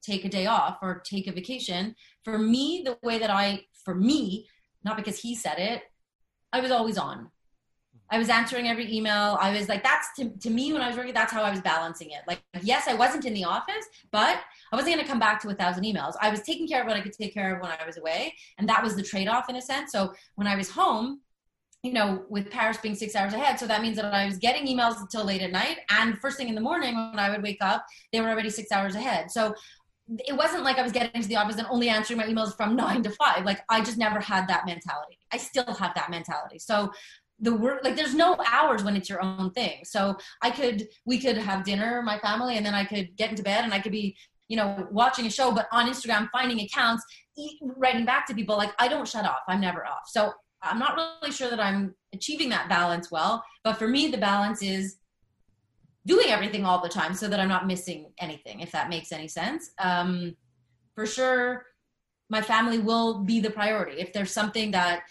take 0.02 0.24
a 0.24 0.28
day 0.28 0.46
off 0.46 0.78
or 0.82 1.00
take 1.04 1.28
a 1.28 1.32
vacation, 1.32 1.94
for 2.24 2.38
me, 2.38 2.82
the 2.84 2.98
way 3.06 3.18
that 3.18 3.30
I, 3.30 3.66
for 3.84 3.94
me, 3.94 4.48
not 4.84 4.96
because 4.96 5.18
he 5.18 5.34
said 5.34 5.59
it, 5.59 5.82
I 6.52 6.60
was 6.60 6.70
always 6.70 6.98
on. 6.98 7.30
I 8.10 8.18
was 8.18 8.28
answering 8.28 8.68
every 8.68 8.94
email. 8.94 9.38
I 9.40 9.56
was 9.56 9.70
like, 9.70 9.82
that's 9.82 10.09
to, 10.18 10.28
to 10.40 10.50
me 10.50 10.74
when 10.74 10.82
I 10.82 10.88
was 10.88 10.98
working, 10.98 11.14
that's 11.14 11.32
how 11.32 11.42
I 11.42 11.50
was 11.50 11.62
balancing 11.62 12.10
it. 12.10 12.20
Like, 12.26 12.42
yes, 12.60 12.86
I 12.86 12.92
wasn't 12.92 13.24
in 13.24 13.32
the 13.32 13.44
office, 13.44 13.86
but 14.10 14.38
I 14.70 14.76
wasn't 14.76 14.94
going 14.94 15.04
to 15.04 15.10
come 15.10 15.18
back 15.18 15.40
to 15.42 15.48
a 15.48 15.54
thousand 15.54 15.84
emails. 15.84 16.12
I 16.20 16.28
was 16.28 16.42
taking 16.42 16.68
care 16.68 16.82
of 16.82 16.86
what 16.86 16.96
I 16.96 17.00
could 17.00 17.14
take 17.14 17.32
care 17.32 17.54
of 17.54 17.62
when 17.62 17.70
I 17.70 17.86
was 17.86 17.96
away. 17.96 18.34
And 18.59 18.68
that 18.68 18.82
was 18.82 18.96
the 18.96 19.02
trade 19.02 19.28
off 19.28 19.48
in 19.48 19.56
a 19.56 19.62
sense. 19.62 19.92
So 19.92 20.12
when 20.34 20.46
I 20.46 20.56
was 20.56 20.68
home, 20.68 21.20
you 21.82 21.94
know, 21.94 22.24
with 22.28 22.50
Paris 22.50 22.76
being 22.76 22.94
six 22.94 23.16
hours 23.16 23.32
ahead. 23.32 23.59
So 23.59 23.66
that 23.66 23.80
means 23.82 23.96
that 23.96 24.04
I 24.04 24.26
was 24.26 24.36
getting 24.36 24.66
emails 24.66 25.00
until 25.00 25.24
late 25.24 25.42
at 25.42 25.50
night. 25.50 25.78
And 25.90 26.18
first 26.18 26.36
thing 26.36 26.48
in 26.48 26.54
the 26.54 26.60
morning 26.60 26.94
when 26.94 27.18
I 27.18 27.30
would 27.30 27.42
wake 27.42 27.59
up, 27.60 27.86
they 28.12 28.20
were 28.20 28.28
already 28.28 28.50
six 28.50 28.70
hours 28.70 28.94
ahead. 28.94 29.30
So 29.30 29.54
it 30.08 30.36
wasn't 30.36 30.64
like 30.64 30.78
I 30.78 30.82
was 30.82 30.92
getting 30.92 31.22
to 31.22 31.28
the 31.28 31.36
office 31.36 31.56
and 31.56 31.66
only 31.70 31.88
answering 31.88 32.18
my 32.18 32.26
emails 32.26 32.56
from 32.56 32.76
nine 32.84 33.02
to 33.02 33.10
five. 33.10 33.44
Like 33.44 33.62
I 33.68 33.80
just 33.80 33.98
never 33.98 34.20
had 34.20 34.48
that 34.48 34.66
mentality. 34.66 35.18
I 35.32 35.36
still 35.36 35.74
have 35.74 35.94
that 35.94 36.10
mentality. 36.10 36.58
So 36.58 36.92
the 37.40 37.54
work 37.54 37.82
like 37.82 37.96
there's 37.96 38.14
no 38.14 38.36
hours 38.46 38.84
when 38.84 38.96
it's 38.96 39.08
your 39.08 39.22
own 39.22 39.50
thing. 39.52 39.80
So 39.84 40.16
I 40.42 40.50
could 40.50 40.88
we 41.04 41.18
could 41.18 41.36
have 41.36 41.64
dinner, 41.64 42.02
my 42.02 42.18
family, 42.18 42.56
and 42.56 42.64
then 42.64 42.74
I 42.74 42.84
could 42.84 43.16
get 43.16 43.30
into 43.30 43.42
bed 43.42 43.64
and 43.64 43.74
I 43.74 43.80
could 43.80 43.92
be 43.92 44.16
you 44.48 44.56
know 44.56 44.86
watching 44.90 45.24
a 45.24 45.30
show 45.30 45.50
but 45.50 45.66
on 45.72 45.90
instagram 45.90 46.28
finding 46.30 46.60
accounts 46.60 47.02
writing 47.62 48.04
back 48.04 48.26
to 48.26 48.34
people 48.34 48.54
like 48.54 48.72
i 48.78 48.86
don't 48.86 49.08
shut 49.08 49.24
off 49.24 49.40
i'm 49.48 49.62
never 49.62 49.86
off 49.86 50.02
so 50.06 50.30
i'm 50.60 50.78
not 50.78 50.94
really 50.94 51.32
sure 51.32 51.48
that 51.48 51.58
i'm 51.58 51.94
achieving 52.12 52.50
that 52.50 52.68
balance 52.68 53.10
well 53.10 53.42
but 53.64 53.78
for 53.78 53.88
me 53.88 54.08
the 54.08 54.18
balance 54.18 54.62
is 54.62 54.96
doing 56.06 56.28
everything 56.28 56.64
all 56.64 56.82
the 56.82 56.88
time 56.88 57.14
so 57.14 57.28
that 57.28 57.38
I'm 57.38 57.48
not 57.48 57.66
missing 57.66 58.12
anything, 58.18 58.60
if 58.60 58.72
that 58.72 58.88
makes 58.88 59.12
any 59.12 59.28
sense. 59.28 59.70
Um, 59.78 60.36
for 60.94 61.06
sure, 61.06 61.66
my 62.28 62.42
family 62.42 62.78
will 62.78 63.20
be 63.20 63.40
the 63.40 63.50
priority. 63.50 64.00
If 64.00 64.12
there's 64.12 64.32
something 64.32 64.72
that 64.72 65.04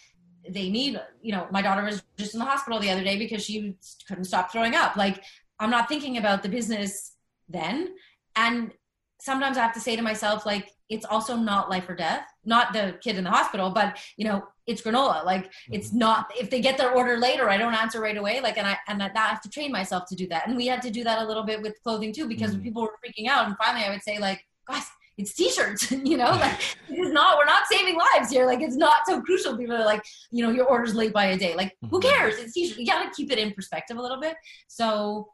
they 0.50 0.70
need, 0.70 1.00
you 1.22 1.32
know, 1.32 1.48
my 1.52 1.62
daughter 1.62 1.84
was 1.84 2.04
just 2.18 2.34
in 2.34 2.40
the 2.40 2.46
hospital 2.46 2.80
the 2.80 2.90
other 2.90 3.04
day 3.04 3.18
because 3.18 3.44
she 3.44 3.76
couldn't 4.08 4.26
stop 4.26 4.52
throwing 4.52 4.76
up. 4.76 4.96
Like, 4.96 5.24
I'm 5.60 5.70
not 5.70 5.88
thinking 5.88 6.18
about 6.18 6.42
the 6.44 6.50
business 6.50 7.14
then. 7.48 7.90
And 8.36 8.72
sometimes 9.20 9.58
I 9.58 9.62
have 9.62 9.74
to 9.76 9.80
say 9.80 9.96
to 9.96 10.02
myself, 10.02 10.46
like, 10.46 10.72
it's 10.90 11.06
also 11.06 11.36
not 11.36 11.70
life 11.70 11.88
or 11.88 11.96
death. 11.96 12.26
Not 12.44 12.74
the 12.74 12.98
kid 13.02 13.18
in 13.18 13.24
the 13.24 13.30
hospital, 13.30 13.70
but 13.70 14.00
you 14.18 14.26
know, 14.26 14.44
it's 14.66 14.82
granola. 14.82 15.24
Like 15.24 15.52
it's 15.72 15.90
mm-hmm. 15.90 16.00
not 16.00 16.32
if 16.40 16.50
they 16.50 16.62
get 16.62 16.78
their 16.78 16.92
order 16.92 17.18
later, 17.18 17.50
I 17.50 17.58
don't 17.58 17.74
answer 17.74 18.00
right 18.00 18.18
away. 18.18 18.42
Like 18.42 18.58
and 18.58 18.68
I 18.68 18.78
and 18.88 19.02
I 19.02 19.12
have 19.14 19.42
to 19.42 19.50
train 19.50 19.72
myself 19.72 20.06
to 20.10 20.16
do 20.16 20.28
that. 20.28 20.48
And 20.48 20.58
we 20.58 20.68
had 20.68 20.82
to 20.84 20.90
do 20.90 21.04
that 21.04 21.22
a 21.22 21.26
little 21.26 21.44
bit 21.44 21.62
with 21.62 21.82
clothing 21.84 22.14
too, 22.14 22.28
because 22.28 22.56
mm. 22.56 22.64
people 22.64 22.82
were 22.82 22.96
freaking 23.06 23.28
out. 23.28 23.48
And 23.48 23.56
finally 23.58 23.86
I 23.86 23.92
would 23.92 24.04
say, 24.04 24.18
like, 24.18 24.44
guys, 24.68 24.86
it's 25.18 25.34
t-shirts, 25.34 25.92
you 25.92 26.18
know, 26.18 26.32
like 26.32 26.60
it's 26.90 27.14
not 27.14 27.38
we're 27.38 27.46
not 27.46 27.64
saving 27.70 27.98
lives 27.98 28.32
here. 28.32 28.46
Like 28.46 28.62
it's 28.62 28.76
not 28.76 29.02
so 29.06 29.22
crucial. 29.22 29.58
People 29.58 29.76
are 29.76 29.86
like, 29.86 30.04
you 30.32 30.44
know, 30.44 30.52
your 30.52 30.66
order's 30.66 30.96
late 30.96 31.14
by 31.14 31.26
a 31.26 31.38
day. 31.38 31.56
Like, 31.56 31.78
who 31.90 32.00
mm-hmm. 32.00 32.10
cares? 32.10 32.38
It's 32.38 32.54
t-shirts. 32.54 32.80
You 32.80 32.86
gotta 32.86 33.12
keep 33.12 33.32
it 33.32 33.40
in 33.40 33.52
perspective 33.54 33.98
a 33.98 34.02
little 34.02 34.20
bit. 34.20 34.36
So 34.68 35.30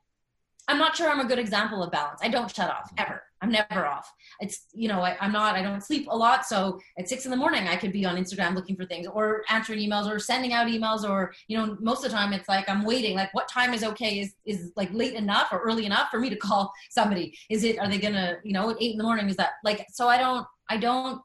I'm 0.67 0.77
not 0.77 0.95
sure 0.95 1.09
I'm 1.09 1.19
a 1.19 1.27
good 1.27 1.39
example 1.39 1.81
of 1.81 1.91
balance. 1.91 2.19
I 2.21 2.27
don't 2.27 2.53
shut 2.53 2.69
off 2.69 2.91
ever. 2.97 3.23
I'm 3.41 3.51
never 3.51 3.85
off. 3.85 4.11
It's, 4.39 4.65
you 4.73 4.87
know, 4.87 5.01
I, 5.01 5.15
am 5.23 5.31
not, 5.31 5.55
I 5.55 5.61
don't 5.61 5.83
sleep 5.83 6.07
a 6.09 6.15
lot. 6.15 6.45
So 6.45 6.79
at 6.97 7.07
six 7.07 7.25
in 7.25 7.31
the 7.31 7.37
morning, 7.37 7.67
I 7.67 7.75
could 7.75 7.91
be 7.91 8.05
on 8.05 8.15
Instagram 8.15 8.55
looking 8.55 8.75
for 8.75 8.85
things 8.85 9.07
or 9.07 9.43
answering 9.49 9.79
emails 9.79 10.09
or 10.09 10.17
sending 10.19 10.53
out 10.53 10.67
emails 10.67 11.07
or, 11.07 11.33
you 11.47 11.57
know, 11.57 11.77
most 11.79 12.03
of 12.03 12.11
the 12.11 12.17
time 12.17 12.33
it's 12.33 12.49
like 12.49 12.67
I'm 12.67 12.83
waiting, 12.83 13.15
like 13.15 13.33
what 13.33 13.47
time 13.47 13.73
is 13.73 13.83
okay? 13.83 14.19
Is, 14.19 14.33
is 14.45 14.71
like 14.75 14.91
late 14.91 15.13
enough 15.13 15.49
or 15.51 15.59
early 15.59 15.85
enough 15.85 16.09
for 16.09 16.19
me 16.19 16.29
to 16.29 16.35
call 16.47 16.71
somebody? 16.89 17.37
Is 17.49 17.63
it, 17.63 17.79
are 17.79 17.87
they 17.87 17.99
going 17.99 18.15
to, 18.15 18.37
you 18.43 18.53
know, 18.53 18.71
at 18.71 18.77
eight 18.81 18.91
in 18.93 18.97
the 18.97 19.03
morning? 19.03 19.29
Is 19.29 19.35
that 19.37 19.51
like, 19.63 19.85
so 19.91 20.07
I 20.07 20.17
don't, 20.17 20.45
I 20.69 20.77
don't 20.77 21.21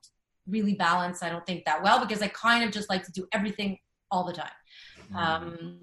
really 0.46 0.74
balance. 0.74 1.22
I 1.22 1.30
don't 1.30 1.46
think 1.46 1.64
that 1.64 1.82
well 1.82 2.00
because 2.00 2.22
I 2.22 2.28
kind 2.28 2.64
of 2.64 2.72
just 2.72 2.90
like 2.90 3.04
to 3.04 3.12
do 3.12 3.26
everything 3.32 3.78
all 4.10 4.24
the 4.24 4.32
time. 4.32 4.50
Mm-hmm. 5.12 5.16
Um, 5.16 5.78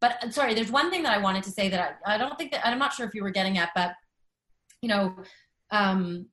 but 0.00 0.32
sorry, 0.32 0.54
there's 0.54 0.70
one 0.70 0.90
thing 0.90 1.02
that 1.02 1.12
I 1.12 1.18
wanted 1.18 1.42
to 1.44 1.50
say 1.50 1.68
that 1.68 1.98
I, 2.04 2.14
I 2.14 2.18
don't 2.18 2.38
think 2.38 2.52
that, 2.52 2.66
I'm 2.66 2.78
not 2.78 2.92
sure 2.92 3.06
if 3.06 3.14
you 3.14 3.22
were 3.22 3.30
getting 3.30 3.58
at, 3.58 3.70
but 3.74 3.92
you 4.82 4.88
know, 4.88 5.14
um, 5.70 6.26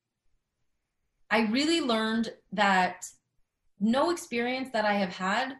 I 1.30 1.46
really 1.46 1.80
learned 1.80 2.32
that 2.52 3.04
no 3.80 4.10
experience 4.10 4.70
that 4.72 4.84
I 4.84 4.94
have 4.94 5.14
had 5.14 5.54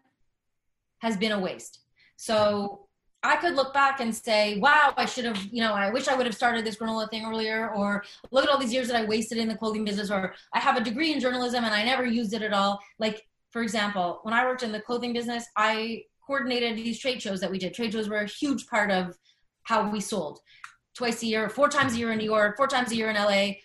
has 0.98 1.16
been 1.16 1.32
a 1.32 1.38
waste. 1.38 1.80
So 2.16 2.86
I 3.22 3.36
could 3.36 3.54
look 3.54 3.74
back 3.74 4.00
and 4.00 4.14
say, 4.14 4.58
wow, 4.58 4.94
I 4.96 5.04
should 5.04 5.24
have, 5.24 5.42
you 5.50 5.60
know, 5.60 5.74
I 5.74 5.90
wish 5.90 6.06
I 6.08 6.14
would 6.14 6.26
have 6.26 6.34
started 6.34 6.64
this 6.64 6.76
granola 6.76 7.10
thing 7.10 7.26
earlier, 7.26 7.70
or 7.74 8.04
look 8.30 8.44
at 8.44 8.50
all 8.50 8.58
these 8.58 8.72
years 8.72 8.88
that 8.88 8.96
I 8.96 9.04
wasted 9.04 9.38
in 9.38 9.48
the 9.48 9.56
clothing 9.56 9.84
business, 9.84 10.10
or 10.10 10.34
I 10.52 10.60
have 10.60 10.76
a 10.76 10.84
degree 10.84 11.12
in 11.12 11.20
journalism 11.20 11.64
and 11.64 11.74
I 11.74 11.84
never 11.84 12.06
used 12.06 12.32
it 12.32 12.42
at 12.42 12.52
all. 12.52 12.78
Like, 12.98 13.26
for 13.50 13.62
example, 13.62 14.20
when 14.22 14.32
I 14.32 14.44
worked 14.44 14.62
in 14.62 14.72
the 14.72 14.80
clothing 14.80 15.12
business, 15.12 15.44
I 15.56 16.04
coordinated 16.24 16.76
these 16.76 16.98
trade 16.98 17.20
shows 17.20 17.40
that 17.40 17.50
we 17.50 17.58
did. 17.58 17.74
Trade 17.74 17.92
shows 17.92 18.08
were 18.08 18.18
a 18.18 18.26
huge 18.26 18.66
part 18.68 18.90
of 18.90 19.16
how 19.64 19.90
we 19.90 20.00
sold 20.00 20.40
twice 20.96 21.22
a 21.22 21.26
year, 21.26 21.48
four 21.48 21.68
times 21.68 21.94
a 21.94 21.98
year 21.98 22.10
in 22.10 22.18
New 22.18 22.24
York, 22.24 22.56
four 22.56 22.66
times 22.66 22.90
a 22.90 22.96
year 22.96 23.10
in 23.10 23.16
LA. 23.16 23.56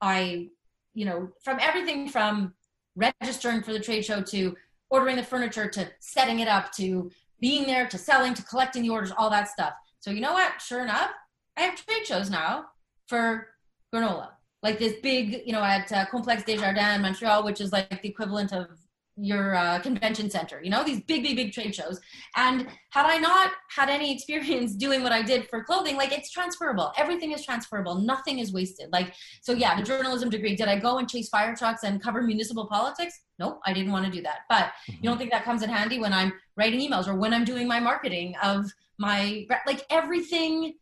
I, 0.00 0.48
you 0.94 1.04
know, 1.04 1.30
from 1.42 1.58
everything 1.60 2.08
from 2.08 2.54
registering 2.96 3.62
for 3.62 3.72
the 3.72 3.80
trade 3.80 4.04
show 4.04 4.20
to 4.20 4.56
ordering 4.90 5.16
the 5.16 5.22
furniture 5.22 5.68
to 5.68 5.88
setting 6.00 6.40
it 6.40 6.48
up 6.48 6.72
to 6.72 7.10
being 7.40 7.66
there 7.66 7.86
to 7.88 7.96
selling 7.96 8.34
to 8.34 8.42
collecting 8.42 8.82
the 8.82 8.90
orders, 8.90 9.12
all 9.16 9.30
that 9.30 9.48
stuff. 9.48 9.72
So 10.00 10.10
you 10.10 10.20
know 10.20 10.32
what? 10.32 10.60
Sure 10.60 10.82
enough, 10.82 11.10
I 11.56 11.62
have 11.62 11.76
trade 11.76 12.06
shows 12.06 12.28
now 12.28 12.66
for 13.06 13.48
granola. 13.94 14.30
Like 14.62 14.78
this 14.78 14.94
big, 15.02 15.42
you 15.46 15.52
know, 15.52 15.62
at 15.62 15.90
uh, 15.92 16.04
Complexe 16.06 16.44
Desjardins 16.44 16.96
in 16.96 17.02
Montreal, 17.02 17.44
which 17.44 17.60
is 17.60 17.72
like 17.72 18.02
the 18.02 18.08
equivalent 18.08 18.52
of 18.52 18.68
your 19.16 19.54
uh, 19.54 19.78
convention 19.80 20.30
center, 20.30 20.60
you 20.62 20.70
know, 20.70 20.82
these 20.82 21.00
big, 21.02 21.22
big, 21.22 21.36
big 21.36 21.52
trade 21.52 21.74
shows. 21.74 22.00
And 22.36 22.66
had 22.90 23.06
I 23.06 23.18
not 23.18 23.50
had 23.74 23.88
any 23.88 24.12
experience 24.12 24.74
doing 24.76 25.02
what 25.02 25.12
I 25.12 25.22
did 25.22 25.48
for 25.48 25.62
clothing, 25.64 25.96
like 25.96 26.12
it's 26.12 26.30
transferable. 26.30 26.92
Everything 26.96 27.32
is 27.32 27.44
transferable. 27.44 27.96
Nothing 27.96 28.38
is 28.38 28.52
wasted. 28.52 28.90
Like, 28.90 29.14
so 29.42 29.52
yeah, 29.52 29.76
the 29.76 29.82
journalism 29.82 30.30
degree, 30.30 30.56
did 30.56 30.68
I 30.68 30.78
go 30.78 30.98
and 30.98 31.08
chase 31.08 31.28
fire 31.28 31.54
trucks 31.54 31.82
and 31.82 32.02
cover 32.02 32.22
municipal 32.22 32.66
politics? 32.66 33.20
Nope, 33.38 33.60
I 33.66 33.72
didn't 33.72 33.92
want 33.92 34.06
to 34.06 34.10
do 34.10 34.22
that. 34.22 34.40
But 34.48 34.64
mm-hmm. 34.64 34.92
you 35.02 35.10
don't 35.10 35.18
think 35.18 35.30
that 35.32 35.44
comes 35.44 35.62
in 35.62 35.68
handy 35.68 35.98
when 35.98 36.12
I'm 36.12 36.32
writing 36.56 36.80
emails 36.80 37.06
or 37.06 37.14
when 37.14 37.34
I'm 37.34 37.44
doing 37.44 37.68
my 37.68 37.80
marketing 37.80 38.34
of 38.42 38.70
my, 38.98 39.46
like 39.66 39.84
everything 39.90 40.74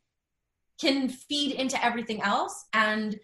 can 0.81 1.09
feed 1.09 1.53
into 1.57 1.83
everything 1.85 2.23
else. 2.23 2.67
And 2.73 3.19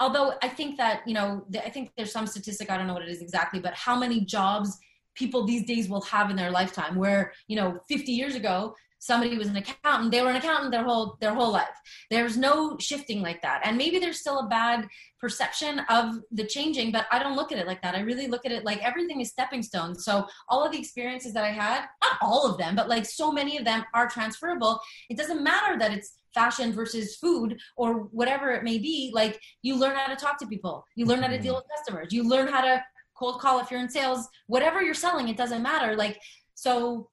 although 0.00 0.34
I 0.42 0.48
think 0.48 0.76
that, 0.78 1.02
you 1.06 1.14
know, 1.14 1.44
I 1.54 1.70
think 1.70 1.92
there's 1.96 2.12
some 2.12 2.26
statistic, 2.26 2.70
I 2.70 2.76
don't 2.76 2.86
know 2.86 2.94
what 2.94 3.02
it 3.02 3.08
is 3.08 3.22
exactly, 3.22 3.60
but 3.60 3.74
how 3.74 3.96
many 3.96 4.20
jobs 4.20 4.78
people 5.14 5.46
these 5.46 5.64
days 5.66 5.88
will 5.88 6.00
have 6.02 6.30
in 6.30 6.36
their 6.36 6.50
lifetime 6.50 6.96
where, 6.96 7.32
you 7.46 7.56
know, 7.56 7.78
50 7.88 8.12
years 8.12 8.34
ago, 8.34 8.74
somebody 9.02 9.36
was 9.36 9.48
an 9.48 9.56
accountant 9.56 10.12
they 10.12 10.22
were 10.22 10.30
an 10.30 10.36
accountant 10.36 10.70
their 10.70 10.84
whole 10.84 11.16
their 11.20 11.34
whole 11.34 11.50
life. 11.52 11.76
There's 12.08 12.36
no 12.36 12.78
shifting 12.78 13.20
like 13.20 13.42
that. 13.42 13.60
And 13.64 13.76
maybe 13.76 13.98
there's 13.98 14.20
still 14.20 14.38
a 14.38 14.46
bad 14.46 14.88
perception 15.20 15.80
of 15.88 16.20
the 16.30 16.46
changing 16.46 16.90
but 16.92 17.06
i 17.10 17.18
don't 17.18 17.36
look 17.36 17.52
at 17.52 17.58
it 17.58 17.66
like 17.66 17.82
that. 17.82 17.96
I 17.96 18.00
really 18.00 18.28
look 18.28 18.46
at 18.46 18.52
it 18.52 18.64
like 18.64 18.82
everything 18.82 19.20
is 19.20 19.30
stepping 19.30 19.62
stones. 19.62 20.04
So 20.04 20.26
all 20.48 20.64
of 20.64 20.70
the 20.70 20.78
experiences 20.78 21.32
that 21.34 21.44
i 21.44 21.50
had 21.50 21.80
not 22.00 22.16
all 22.22 22.48
of 22.48 22.58
them 22.58 22.76
but 22.76 22.88
like 22.88 23.04
so 23.04 23.32
many 23.32 23.58
of 23.58 23.64
them 23.64 23.84
are 23.92 24.08
transferable. 24.08 24.80
It 25.10 25.18
doesn't 25.18 25.42
matter 25.42 25.76
that 25.80 25.92
it's 25.92 26.12
fashion 26.34 26.72
versus 26.72 27.16
food 27.16 27.58
or 27.76 28.08
whatever 28.12 28.50
it 28.50 28.64
may 28.64 28.78
be 28.78 29.10
like 29.14 29.40
you 29.62 29.76
learn 29.76 29.96
how 29.96 30.06
to 30.06 30.16
talk 30.16 30.38
to 30.38 30.46
people. 30.46 30.84
You 30.96 31.06
learn 31.06 31.22
how 31.22 31.28
to 31.28 31.38
deal 31.38 31.54
mm-hmm. 31.54 31.62
with 31.68 31.76
customers. 31.76 32.12
You 32.12 32.28
learn 32.28 32.48
how 32.48 32.62
to 32.62 32.82
cold 33.18 33.40
call 33.40 33.60
if 33.60 33.70
you're 33.70 33.80
in 33.80 33.88
sales. 33.88 34.28
Whatever 34.46 34.82
you're 34.82 34.94
selling 34.94 35.28
it 35.28 35.36
doesn't 35.36 35.62
matter. 35.62 35.96
Like 35.96 36.20
so 36.54 37.08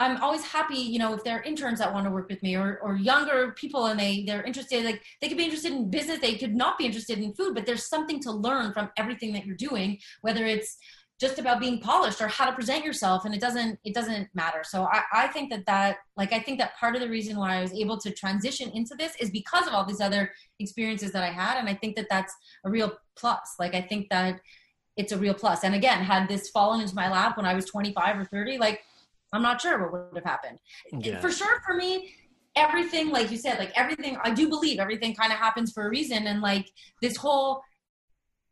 i'm 0.00 0.16
always 0.22 0.42
happy 0.42 0.78
you 0.78 0.98
know 0.98 1.12
if 1.14 1.22
there 1.22 1.38
are 1.38 1.42
interns 1.42 1.78
that 1.78 1.92
want 1.92 2.06
to 2.06 2.10
work 2.10 2.28
with 2.28 2.42
me 2.42 2.56
or, 2.56 2.78
or 2.82 2.96
younger 2.96 3.52
people 3.52 3.86
and 3.86 4.00
they 4.00 4.24
they're 4.24 4.42
interested 4.42 4.84
like 4.84 5.02
they 5.20 5.28
could 5.28 5.36
be 5.36 5.44
interested 5.44 5.72
in 5.72 5.90
business. 5.90 6.18
They 6.20 6.36
could 6.36 6.56
not 6.56 6.78
be 6.78 6.86
interested 6.86 7.18
in 7.18 7.34
food 7.34 7.54
but 7.54 7.66
there's 7.66 7.86
something 7.86 8.20
to 8.20 8.32
learn 8.32 8.72
from 8.72 8.90
everything 8.96 9.32
that 9.34 9.46
you're 9.46 9.56
doing 9.56 9.98
whether 10.22 10.46
it's 10.46 10.78
just 11.20 11.38
about 11.38 11.60
being 11.60 11.78
polished 11.78 12.20
or 12.22 12.28
how 12.28 12.46
to 12.46 12.52
present 12.52 12.84
yourself 12.84 13.24
and 13.24 13.34
it 13.34 13.40
doesn't 13.40 13.78
it 13.84 13.94
doesn't 13.94 14.28
matter 14.34 14.62
so 14.64 14.88
I, 14.90 15.02
I 15.12 15.26
think 15.28 15.50
that 15.50 15.66
that 15.66 15.98
like 16.16 16.32
i 16.32 16.40
think 16.40 16.58
that 16.58 16.76
part 16.78 16.96
of 16.96 17.02
the 17.02 17.08
reason 17.08 17.36
why 17.36 17.56
i 17.56 17.62
was 17.62 17.72
able 17.72 17.98
to 17.98 18.10
transition 18.10 18.70
into 18.70 18.94
this 18.94 19.14
is 19.20 19.30
because 19.30 19.66
of 19.66 19.74
all 19.74 19.84
these 19.84 20.00
other 20.00 20.32
experiences 20.58 21.12
that 21.12 21.22
i 21.22 21.30
had 21.30 21.58
and 21.58 21.68
i 21.68 21.74
think 21.74 21.94
that 21.96 22.06
that's 22.08 22.34
a 22.64 22.70
real 22.70 22.92
plus 23.16 23.56
like 23.58 23.74
i 23.74 23.82
think 23.82 24.08
that 24.10 24.40
it's 24.96 25.12
a 25.12 25.18
real 25.18 25.34
plus. 25.34 25.62
and 25.62 25.74
again 25.74 26.02
had 26.02 26.26
this 26.28 26.48
fallen 26.48 26.80
into 26.80 26.94
my 26.94 27.10
lap 27.10 27.36
when 27.36 27.46
i 27.46 27.54
was 27.54 27.66
25 27.66 28.18
or 28.18 28.24
30 28.24 28.58
like 28.58 28.80
i'm 29.32 29.42
not 29.42 29.60
sure 29.60 29.78
what 29.90 30.12
would 30.12 30.22
have 30.22 30.24
happened 30.24 30.58
yeah. 30.92 31.20
for 31.20 31.30
sure 31.30 31.60
for 31.66 31.74
me 31.74 32.12
everything 32.56 33.10
like 33.10 33.30
you 33.30 33.36
said 33.36 33.58
like 33.58 33.72
everything 33.76 34.16
i 34.24 34.30
do 34.30 34.48
believe 34.48 34.78
everything 34.80 35.14
kind 35.14 35.32
of 35.32 35.38
happens 35.38 35.70
for 35.70 35.86
a 35.86 35.90
reason 35.90 36.26
and 36.26 36.40
like 36.40 36.70
this 37.00 37.16
whole 37.16 37.62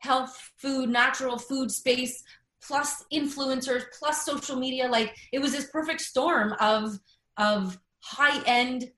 health 0.00 0.52
food 0.56 0.88
natural 0.88 1.38
food 1.38 1.70
space 1.70 2.22
plus 2.66 3.04
influencers 3.12 3.84
plus 3.98 4.24
social 4.24 4.56
media 4.56 4.88
like 4.88 5.14
it 5.32 5.38
was 5.38 5.52
this 5.52 5.68
perfect 5.70 6.00
storm 6.00 6.54
of 6.60 6.98
of 7.36 7.78
high 8.00 8.42
end 8.46 8.90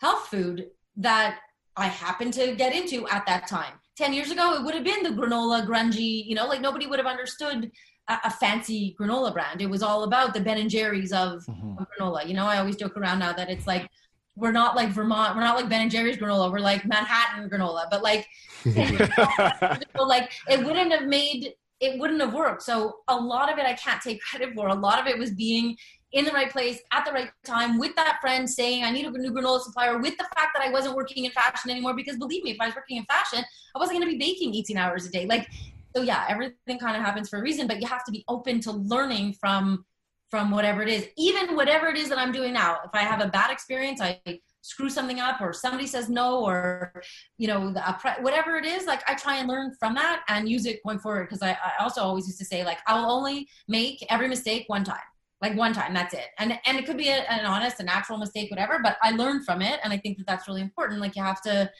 health 0.00 0.26
food 0.28 0.66
that 0.96 1.38
i 1.76 1.86
happened 1.86 2.32
to 2.32 2.54
get 2.54 2.74
into 2.74 3.06
at 3.08 3.26
that 3.26 3.46
time 3.48 3.72
10 3.96 4.12
years 4.12 4.30
ago 4.30 4.54
it 4.54 4.64
would 4.64 4.74
have 4.74 4.84
been 4.84 5.02
the 5.02 5.10
granola 5.10 5.66
grungy 5.66 6.24
you 6.24 6.34
know 6.34 6.46
like 6.46 6.60
nobody 6.60 6.86
would 6.86 6.98
have 6.98 7.06
understood 7.06 7.70
a, 8.08 8.18
a 8.24 8.30
fancy 8.30 8.96
granola 8.98 9.32
brand. 9.32 9.60
It 9.62 9.70
was 9.70 9.82
all 9.84 10.02
about 10.02 10.34
the 10.34 10.40
Ben 10.40 10.58
and 10.58 10.68
Jerry's 10.70 11.12
of, 11.12 11.44
Mhm. 11.46 11.78
of 11.80 11.86
granola. 11.90 12.26
You 12.26 12.34
know, 12.34 12.46
I 12.46 12.58
always 12.58 12.74
joke 12.74 12.96
around 12.96 13.20
now 13.20 13.32
that 13.32 13.48
it's 13.50 13.66
like 13.68 13.88
we're 14.34 14.50
not 14.52 14.74
like 14.74 14.88
Vermont, 14.88 15.36
we're 15.36 15.42
not 15.42 15.54
like 15.54 15.68
Ben 15.68 15.82
and 15.82 15.90
Jerry's 15.90 16.16
granola, 16.16 16.50
we're 16.50 16.58
like 16.58 16.84
Manhattan 16.86 17.48
granola. 17.48 17.84
But 17.88 18.02
like 18.02 18.26
so 19.96 20.02
like 20.04 20.32
it 20.48 20.64
wouldn't 20.64 20.92
have 20.92 21.04
made 21.06 21.52
it 21.80 21.98
wouldn't 21.98 22.20
have 22.20 22.34
worked. 22.34 22.62
So 22.62 22.98
a 23.08 23.16
lot 23.16 23.50
of 23.52 23.58
it 23.58 23.66
I 23.66 23.74
can't 23.74 24.00
take 24.00 24.20
credit 24.30 24.54
for. 24.54 24.68
A 24.68 24.74
lot 24.74 25.00
of 25.00 25.06
it 25.06 25.18
was 25.18 25.30
being 25.30 25.76
in 26.12 26.24
the 26.24 26.32
right 26.32 26.50
place 26.50 26.80
at 26.92 27.04
the 27.04 27.12
right 27.12 27.30
time 27.44 27.78
with 27.78 27.94
that 27.94 28.18
friend 28.20 28.48
saying 28.48 28.84
I 28.84 28.90
need 28.90 29.06
a 29.06 29.10
new 29.10 29.32
granola 29.32 29.60
supplier 29.60 29.98
with 29.98 30.16
the 30.18 30.24
fact 30.24 30.48
that 30.54 30.62
I 30.62 30.70
wasn't 30.70 30.96
working 30.96 31.24
in 31.24 31.30
fashion 31.30 31.70
anymore 31.70 31.94
because 31.94 32.16
believe 32.16 32.42
me 32.42 32.50
if 32.50 32.56
I 32.60 32.66
was 32.66 32.74
working 32.74 32.96
in 32.96 33.04
fashion 33.04 33.44
I 33.74 33.78
wasn't 33.78 34.00
going 34.00 34.10
to 34.10 34.18
be 34.18 34.18
baking 34.18 34.54
18 34.54 34.76
hours 34.76 35.06
a 35.06 35.10
day 35.10 35.26
like 35.26 35.48
so 35.94 36.02
yeah 36.02 36.26
everything 36.28 36.80
kind 36.80 36.96
of 36.96 37.02
happens 37.04 37.28
for 37.28 37.38
a 37.38 37.42
reason 37.42 37.68
but 37.68 37.80
you 37.80 37.86
have 37.86 38.04
to 38.04 38.10
be 38.10 38.24
open 38.26 38.60
to 38.62 38.72
learning 38.72 39.34
from 39.34 39.84
from 40.30 40.50
whatever 40.50 40.82
it 40.82 40.88
is 40.88 41.06
even 41.16 41.54
whatever 41.54 41.86
it 41.86 41.96
is 41.96 42.08
that 42.08 42.18
I'm 42.18 42.32
doing 42.32 42.54
now 42.54 42.78
if 42.84 42.90
I 42.92 43.02
have 43.02 43.20
a 43.20 43.28
bad 43.28 43.52
experience 43.52 44.00
I 44.00 44.20
screw 44.62 44.90
something 44.90 45.20
up 45.20 45.40
or 45.40 45.52
somebody 45.52 45.86
says 45.86 46.08
no 46.08 46.44
or 46.44 47.02
you 47.38 47.48
know 47.48 47.72
the, 47.72 47.80
whatever 48.20 48.56
it 48.56 48.66
is 48.66 48.84
like 48.86 49.02
i 49.08 49.14
try 49.14 49.36
and 49.36 49.48
learn 49.48 49.72
from 49.78 49.94
that 49.94 50.22
and 50.28 50.48
use 50.48 50.66
it 50.66 50.80
going 50.84 50.98
forward 50.98 51.26
because 51.26 51.42
I, 51.42 51.52
I 51.52 51.82
also 51.82 52.02
always 52.02 52.26
used 52.26 52.38
to 52.40 52.44
say 52.44 52.62
like 52.64 52.78
i'll 52.86 53.10
only 53.10 53.48
make 53.68 54.04
every 54.10 54.28
mistake 54.28 54.64
one 54.66 54.84
time 54.84 54.98
like 55.40 55.56
one 55.56 55.72
time 55.72 55.94
that's 55.94 56.14
it. 56.14 56.26
And 56.38 56.58
and 56.66 56.78
it 56.78 56.86
could 56.86 56.98
be 56.98 57.08
a, 57.08 57.22
an 57.30 57.46
honest 57.46 57.80
a 57.80 57.82
natural 57.82 58.18
mistake 58.18 58.50
whatever 58.50 58.80
but 58.82 58.96
i 59.02 59.10
learned 59.10 59.44
from 59.44 59.62
it 59.62 59.80
and 59.82 59.92
i 59.92 59.96
think 59.96 60.18
that 60.18 60.26
that's 60.26 60.46
really 60.48 60.60
important. 60.60 61.00
Like 61.00 61.16
you 61.16 61.22
have 61.22 61.40
to 61.42 61.70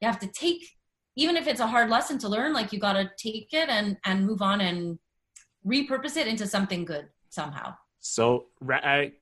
you 0.00 0.06
have 0.06 0.18
to 0.20 0.26
take 0.28 0.64
even 1.16 1.36
if 1.36 1.46
it's 1.46 1.60
a 1.60 1.66
hard 1.66 1.90
lesson 1.90 2.18
to 2.18 2.28
learn 2.28 2.52
like 2.52 2.72
you 2.72 2.78
got 2.78 2.94
to 2.94 3.10
take 3.16 3.52
it 3.52 3.68
and 3.68 3.96
and 4.04 4.26
move 4.26 4.42
on 4.42 4.60
and 4.60 4.98
repurpose 5.66 6.16
it 6.16 6.26
into 6.26 6.46
something 6.46 6.84
good 6.84 7.08
somehow. 7.28 7.74
So, 7.98 8.46
I- 8.68 9.12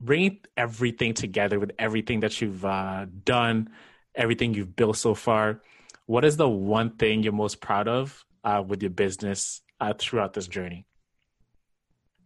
bringing 0.00 0.40
everything 0.56 1.14
together 1.14 1.58
with 1.58 1.72
everything 1.78 2.20
that 2.20 2.40
you've 2.40 2.64
uh, 2.64 3.06
done, 3.24 3.70
everything 4.14 4.54
you've 4.54 4.76
built 4.76 4.96
so 4.96 5.14
far, 5.14 5.62
what 6.06 6.24
is 6.24 6.36
the 6.36 6.48
one 6.48 6.90
thing 6.96 7.22
you're 7.22 7.32
most 7.32 7.60
proud 7.60 7.88
of 7.88 8.24
uh, 8.44 8.62
with 8.66 8.82
your 8.82 8.90
business 8.90 9.62
uh, 9.80 9.94
throughout 9.98 10.34
this 10.34 10.46
journey? 10.46 10.86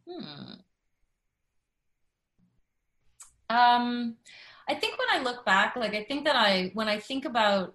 Hmm. 0.09 0.55
Um, 3.51 4.16
I 4.68 4.74
think 4.74 4.98
when 4.98 5.09
I 5.10 5.22
look 5.22 5.44
back, 5.47 5.76
like 5.76 5.94
I 5.94 6.05
think 6.05 6.24
that 6.24 6.36
I, 6.36 6.70
when 6.74 6.89
I 6.89 6.98
think 6.98 7.24
about, 7.24 7.74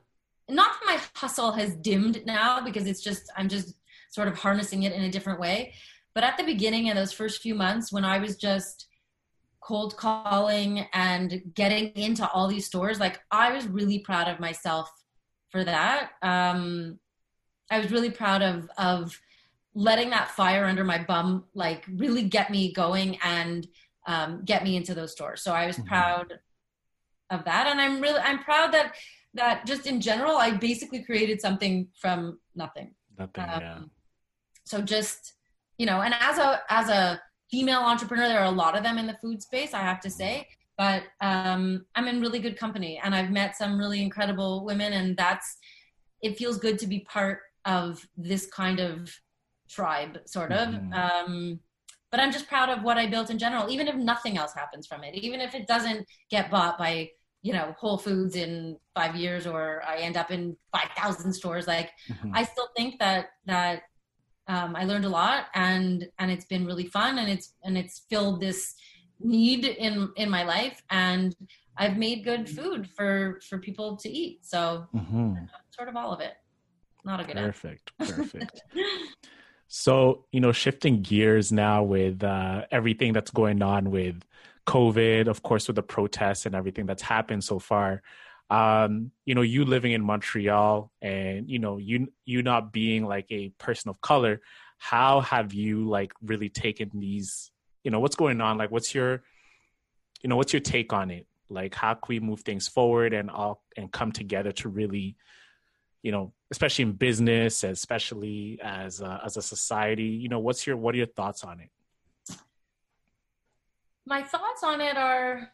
not 0.50 0.74
that 0.74 0.86
my 0.86 1.00
hustle 1.16 1.54
has 1.54 1.76
dimmed 1.76 2.26
now 2.26 2.62
because 2.64 2.86
it's 2.86 3.02
just, 3.02 3.32
I'm 3.36 3.50
just 3.50 3.74
sort 4.12 4.28
of 4.28 4.38
harnessing 4.38 4.84
it 4.84 4.92
in 4.92 5.04
a 5.04 5.10
different 5.10 5.40
way. 5.40 5.74
But 6.14 6.24
at 6.24 6.38
the 6.38 6.44
beginning 6.44 6.90
of 6.90 6.96
those 6.96 7.12
first 7.12 7.42
few 7.42 7.56
months 7.56 7.92
when 7.92 8.06
I 8.06 8.20
was 8.20 8.36
just 8.36 8.88
cold 9.66 9.96
calling 9.98 10.86
and 10.94 11.42
getting 11.54 11.88
into 11.96 12.28
all 12.30 12.48
these 12.48 12.66
stores, 12.66 13.00
like 13.00 13.20
I 13.32 13.54
was 13.54 13.68
really 13.68 14.00
proud 14.00 14.28
of 14.28 14.40
myself 14.40 14.90
for 15.52 15.64
that. 15.64 16.12
Um, 16.22 17.00
I 17.72 17.80
was 17.80 17.92
really 17.92 18.12
proud 18.12 18.42
of, 18.42 18.70
of, 18.78 19.20
letting 19.76 20.12
that 20.12 20.30
fire 20.30 20.66
under 20.66 20.84
my 20.84 21.00
bum 21.04 21.46
like 21.56 21.84
really 21.96 22.22
get 22.22 22.52
me 22.52 22.72
going 22.72 23.18
and 23.24 23.66
um, 24.06 24.44
get 24.46 24.64
me 24.64 24.76
into 24.76 24.94
those 24.94 25.12
stores 25.12 25.42
so 25.42 25.52
i 25.52 25.66
was 25.66 25.78
Mhm. 25.80 25.88
proud 25.88 26.40
of 27.32 27.44
that 27.46 27.66
and 27.66 27.82
i'm 27.82 28.00
really 28.00 28.20
i'm 28.20 28.38
proud 28.44 28.72
that 28.72 28.94
that 29.34 29.66
just 29.66 29.88
in 29.88 30.00
general 30.00 30.38
i 30.38 30.52
basically 30.52 31.02
created 31.04 31.42
something 31.42 31.88
from 32.00 32.40
nothing 32.54 32.94
Nothing. 33.18 33.44
Um, 33.46 33.62
yeah. 33.62 33.80
so 34.64 34.80
just 34.80 35.34
you 35.80 35.88
know 35.88 36.02
and 36.02 36.14
as 36.20 36.38
a 36.38 36.62
as 36.70 36.90
a 36.90 37.20
female 37.54 37.82
entrepreneur 37.82 38.28
there 38.28 38.40
are 38.40 38.52
a 38.56 38.60
lot 38.64 38.76
of 38.76 38.82
them 38.84 38.98
in 38.98 39.06
the 39.06 39.18
food 39.22 39.40
space 39.48 39.72
i 39.76 39.82
have 39.92 40.00
to 40.00 40.10
say 40.10 40.34
but 40.76 41.04
um, 41.22 41.86
i'm 41.96 42.08
in 42.08 42.20
really 42.20 42.40
good 42.46 42.58
company 42.58 43.00
and 43.04 43.14
i've 43.14 43.30
met 43.30 43.56
some 43.56 43.78
really 43.78 44.02
incredible 44.02 44.66
women 44.66 44.92
and 44.94 45.16
that's 45.16 45.48
it 46.24 46.36
feels 46.36 46.58
good 46.58 46.80
to 46.80 46.88
be 46.88 47.00
part 47.02 47.38
of 47.66 47.86
this 48.18 48.44
kind 48.48 48.80
of 48.80 48.94
tribe 49.70 50.14
sort 50.26 50.52
of 50.52 50.68
Mhm. 50.70 50.94
um, 51.04 51.60
but 52.10 52.20
i'm 52.20 52.32
just 52.38 52.48
proud 52.48 52.70
of 52.76 52.82
what 52.88 52.98
i 52.98 53.06
built 53.14 53.30
in 53.30 53.38
general 53.46 53.70
even 53.76 53.88
if 53.88 53.96
nothing 53.96 54.36
else 54.42 54.54
happens 54.62 54.88
from 54.88 55.04
it 55.04 55.14
even 55.28 55.40
if 55.40 55.54
it 55.54 55.68
doesn't 55.68 56.02
get 56.32 56.50
bought 56.50 56.76
by 56.80 56.94
you 57.44 57.54
know 57.54 57.68
whole 57.82 58.00
foods 58.08 58.36
in 58.36 58.54
five 58.98 59.14
years 59.24 59.46
or 59.46 59.84
i 59.92 59.98
end 60.08 60.18
up 60.18 60.32
in 60.32 60.58
5000 60.72 61.32
stores 61.40 61.68
like 61.76 61.90
Mhm. 62.10 62.32
I 62.34 62.42
still 62.52 62.70
think 62.78 62.92
that 63.04 63.22
that 63.54 63.76
um, 64.48 64.76
I 64.76 64.84
learned 64.84 65.06
a 65.06 65.10
lot 65.10 65.46
and 65.54 66.08
and 66.20 66.32
it's 66.32 66.46
been 66.46 66.66
really 66.66 66.88
fun 66.88 67.18
and 67.20 67.30
it's 67.30 67.54
and 67.64 67.78
it's 67.78 68.06
filled 68.10 68.42
this 68.42 68.76
need 69.20 69.66
in 69.66 70.12
in 70.18 70.30
my 70.30 70.44
life 70.44 70.82
and 70.90 71.36
I've 71.78 71.98
made 71.98 72.24
good 72.24 72.50
food 72.50 72.90
for 72.90 73.40
for 73.48 73.58
people 73.58 73.98
to 73.98 74.10
eat. 74.10 74.46
So 74.46 74.88
Mhm. 74.94 75.50
sort 75.72 75.90
of 75.90 75.96
all 75.96 76.12
of 76.14 76.20
it. 76.20 76.34
Not 77.06 77.20
a 77.20 77.24
good 77.24 77.38
answer. 77.38 77.52
Perfect. 77.52 77.92
Perfect. 77.98 78.62
So, 79.76 80.26
you 80.32 80.40
know, 80.40 80.52
shifting 80.52 81.02
gears 81.02 81.52
now 81.52 81.82
with 81.82 82.24
uh, 82.24 82.66
everything 82.70 83.12
that's 83.12 83.32
going 83.32 83.64
on 83.64 83.90
with 83.90 84.24
COVID, 84.68 85.28
of 85.28 85.42
course, 85.42 85.66
with 85.66 85.78
the 85.78 85.82
protests 85.82 86.46
and 86.46 86.54
everything 86.54 86.86
that's 86.86 87.02
happened 87.02 87.44
so 87.44 87.58
far. 87.58 88.04
Um, 88.54 89.12
you 89.26 89.36
know, 89.36 89.42
you 89.42 89.66
living 89.66 89.94
in 89.94 90.04
Montreal 90.04 90.92
and, 91.02 91.50
you 91.50 91.60
know, 91.60 91.78
you 91.78 92.08
you 92.26 92.44
not 92.44 92.72
being 92.72 93.06
like 93.06 93.26
a 93.32 93.50
person 93.58 93.90
of 93.90 94.00
color, 94.02 94.42
how 94.78 95.22
have 95.22 95.54
you 95.54 95.88
like 95.90 96.14
really 96.22 96.50
taken 96.50 96.92
these, 96.94 97.52
you 97.84 97.92
know, 97.92 98.00
what's 98.00 98.16
going 98.16 98.42
on? 98.42 98.58
Like 98.58 98.70
what's 98.70 98.94
your, 98.94 99.24
you 100.22 100.30
know, 100.30 100.36
what's 100.36 100.54
your 100.54 100.60
take 100.60 100.94
on 100.94 101.10
it? 101.10 101.26
Like 101.50 101.74
how 101.74 101.94
can 101.96 102.08
we 102.08 102.20
move 102.20 102.42
things 102.42 102.68
forward 102.68 103.14
and 103.14 103.30
all 103.32 103.64
and 103.76 103.92
come 103.92 104.12
together 104.12 104.52
to 104.52 104.70
really 104.70 105.16
you 106.04 106.12
know, 106.12 106.34
especially 106.52 106.84
in 106.84 106.92
business, 106.92 107.64
especially 107.64 108.60
as 108.62 109.00
a, 109.00 109.22
as 109.24 109.38
a 109.38 109.42
society. 109.42 110.04
You 110.04 110.28
know, 110.28 110.40
what's 110.40 110.68
your 110.68 110.76
what 110.76 110.94
are 110.94 110.98
your 110.98 111.08
thoughts 111.08 111.46
on 111.46 111.62
it? 111.62 111.70
my 114.06 114.22
thoughts 114.22 114.64
on 114.64 114.82
it 114.82 114.98
are 114.98 115.52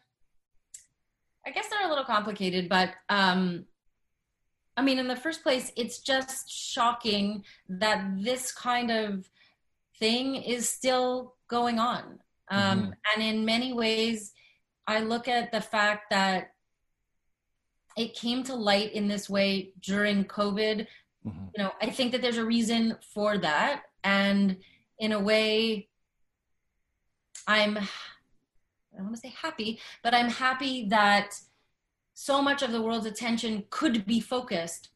i 1.46 1.50
guess 1.50 1.68
they're 1.68 1.86
a 1.86 1.88
little 1.88 2.04
complicated 2.04 2.68
but 2.68 2.90
um 3.08 3.64
i 4.76 4.82
mean 4.82 4.98
in 4.98 5.08
the 5.08 5.16
first 5.16 5.42
place 5.42 5.72
it's 5.76 5.98
just 6.00 6.50
shocking 6.50 7.44
that 7.68 8.04
this 8.18 8.52
kind 8.52 8.90
of 8.90 9.28
thing 9.98 10.36
is 10.36 10.68
still 10.68 11.34
going 11.48 11.78
on 11.78 12.18
um 12.50 12.82
Mhm. 12.82 12.92
and 13.14 13.22
in 13.22 13.44
many 13.44 13.72
ways 13.72 14.32
i 14.86 15.00
look 15.00 15.28
at 15.28 15.52
the 15.52 15.60
fact 15.60 16.10
that 16.10 16.52
it 17.96 18.14
came 18.14 18.42
to 18.44 18.54
light 18.54 18.92
in 18.92 19.08
this 19.08 19.28
way 19.28 19.72
during 19.80 20.24
covid 20.24 20.86
Mhm. 21.26 21.50
you 21.54 21.62
know 21.62 21.72
i 21.82 21.90
think 21.90 22.12
that 22.12 22.22
there's 22.22 22.38
a 22.38 22.44
reason 22.44 22.96
for 23.12 23.36
that 23.38 23.84
and 24.04 24.56
in 24.98 25.12
a 25.12 25.18
way 25.20 25.88
i'm 27.46 27.78
i 28.98 29.02
want 29.02 29.14
to 29.14 29.20
say 29.20 29.32
happy 29.40 29.78
but 30.02 30.14
i'm 30.14 30.28
happy 30.28 30.86
that 30.88 31.34
so 32.14 32.42
much 32.42 32.62
of 32.62 32.72
the 32.72 32.82
world's 32.82 33.06
attention 33.06 33.64
could 33.70 34.04
be 34.06 34.20
focused 34.20 34.90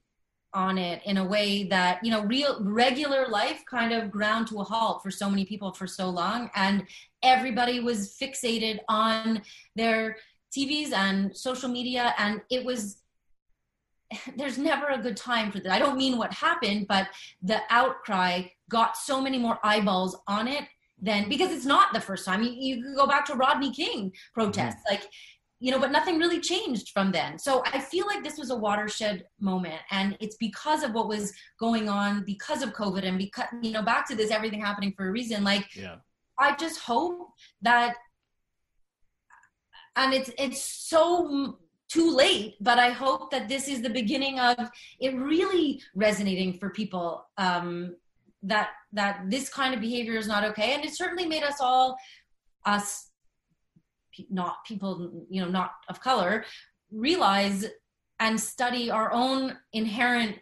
on 0.53 0.79
it 0.79 1.03
in 1.05 1.17
a 1.17 1.25
way 1.25 1.65
that 1.65 2.03
you 2.05 2.11
know 2.11 2.23
real 2.25 2.59
regular 2.63 3.27
life 3.29 3.65
kind 3.69 3.93
of 3.93 4.11
ground 4.11 4.47
to 4.47 4.61
a 4.61 4.65
halt 4.65 5.03
for 5.03 5.11
so 5.11 5.29
many 5.29 5.45
people 5.45 5.73
for 5.73 5.87
so 5.87 6.09
long 6.09 6.49
and 6.55 6.85
everybody 7.23 7.81
was 7.81 8.17
fixated 8.21 8.79
on 8.89 9.43
their 9.75 10.17
tvs 10.57 10.93
and 10.93 11.37
social 11.37 11.69
media 11.69 12.15
and 12.19 12.41
it 12.51 12.65
was 12.65 12.99
there's 14.37 14.59
never 14.59 14.89
a 14.89 14.99
good 14.99 15.17
time 15.17 15.51
for 15.51 15.61
that. 15.61 15.73
I 15.73 15.79
don't 15.79 15.97
mean 15.97 16.19
what 16.19 16.33
happened, 16.33 16.87
but 16.89 17.09
the 17.43 17.61
outcry 17.71 18.43
got 18.69 18.97
so 18.97 19.21
many 19.21 19.39
more 19.39 19.59
eyeballs 19.63 20.17
on 20.27 20.49
it 20.49 20.65
than 21.01 21.29
because 21.29 21.53
it's 21.53 21.65
not 21.65 21.93
the 21.93 22.01
first 22.01 22.25
time. 22.25 22.43
You, 22.43 22.53
you 22.53 22.83
could 22.83 22.97
go 22.97 23.07
back 23.07 23.25
to 23.27 23.35
Rodney 23.35 23.73
King 23.73 24.13
protests, 24.33 24.83
like, 24.89 25.09
you 25.61 25.71
know, 25.71 25.79
but 25.79 25.93
nothing 25.93 26.19
really 26.19 26.41
changed 26.41 26.91
from 26.91 27.13
then. 27.13 27.39
So 27.39 27.63
I 27.67 27.81
feel 27.81 28.07
like 28.07 28.23
this 28.23 28.39
was 28.39 28.51
a 28.51 28.57
watershed 28.57 29.25
moment, 29.41 29.81
and 29.91 30.17
it's 30.21 30.37
because 30.37 30.83
of 30.83 30.93
what 30.93 31.09
was 31.09 31.33
going 31.59 31.89
on, 31.89 32.25
because 32.25 32.63
of 32.63 32.73
COVID, 32.73 33.05
and 33.05 33.19
because, 33.19 33.47
you 33.63 33.73
know, 33.73 33.83
back 33.83 34.07
to 34.09 34.15
this 34.17 34.31
everything 34.31 34.61
happening 34.61 34.93
for 34.97 35.09
a 35.09 35.11
reason. 35.11 35.45
Like, 35.45 35.75
Yeah. 35.75 35.97
I 36.39 36.57
just 36.57 36.81
hope 36.81 37.29
that, 37.63 37.95
and 39.95 40.13
it's 40.13 40.31
it's 40.37 40.63
so 40.63 41.59
too 41.89 42.15
late, 42.15 42.57
but 42.61 42.79
I 42.79 42.91
hope 42.91 43.31
that 43.31 43.49
this 43.49 43.69
is 43.69 43.83
the 43.83 43.91
beginning 43.91 44.41
of 44.41 44.57
it 44.99 45.15
really 45.15 45.81
resonating 45.95 46.59
for 46.59 46.71
people 46.71 47.25
um, 47.39 47.95
that 48.45 48.71
that 48.93 49.15
this 49.29 49.49
kind 49.49 49.75
of 49.75 49.81
behavior 49.81 50.17
is 50.17 50.29
not 50.29 50.45
okay, 50.45 50.75
and 50.75 50.85
it 50.85 50.97
certainly 50.97 51.27
made 51.27 51.43
us 51.43 51.59
all 51.61 51.97
us 52.67 53.11
not 54.31 54.65
people 54.65 55.27
you 55.29 55.41
know 55.43 55.49
not 55.49 55.73
of 55.89 56.01
color 56.01 56.45
realize 56.93 57.67
and 58.21 58.41
study 58.41 58.91
our 58.91 59.13
own 59.13 59.57
inherent 59.73 60.39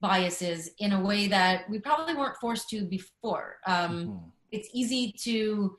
biases 0.00 0.70
in 0.78 0.92
a 0.92 1.00
way 1.00 1.26
that 1.28 1.68
we 1.70 1.78
probably 1.78 2.14
weren't 2.14 2.36
forced 2.36 2.68
to 2.70 2.84
before. 2.84 3.58
Um, 3.66 4.06
Mhm. 4.06 4.32
It's 4.50 4.68
easy 4.74 5.12
to, 5.24 5.76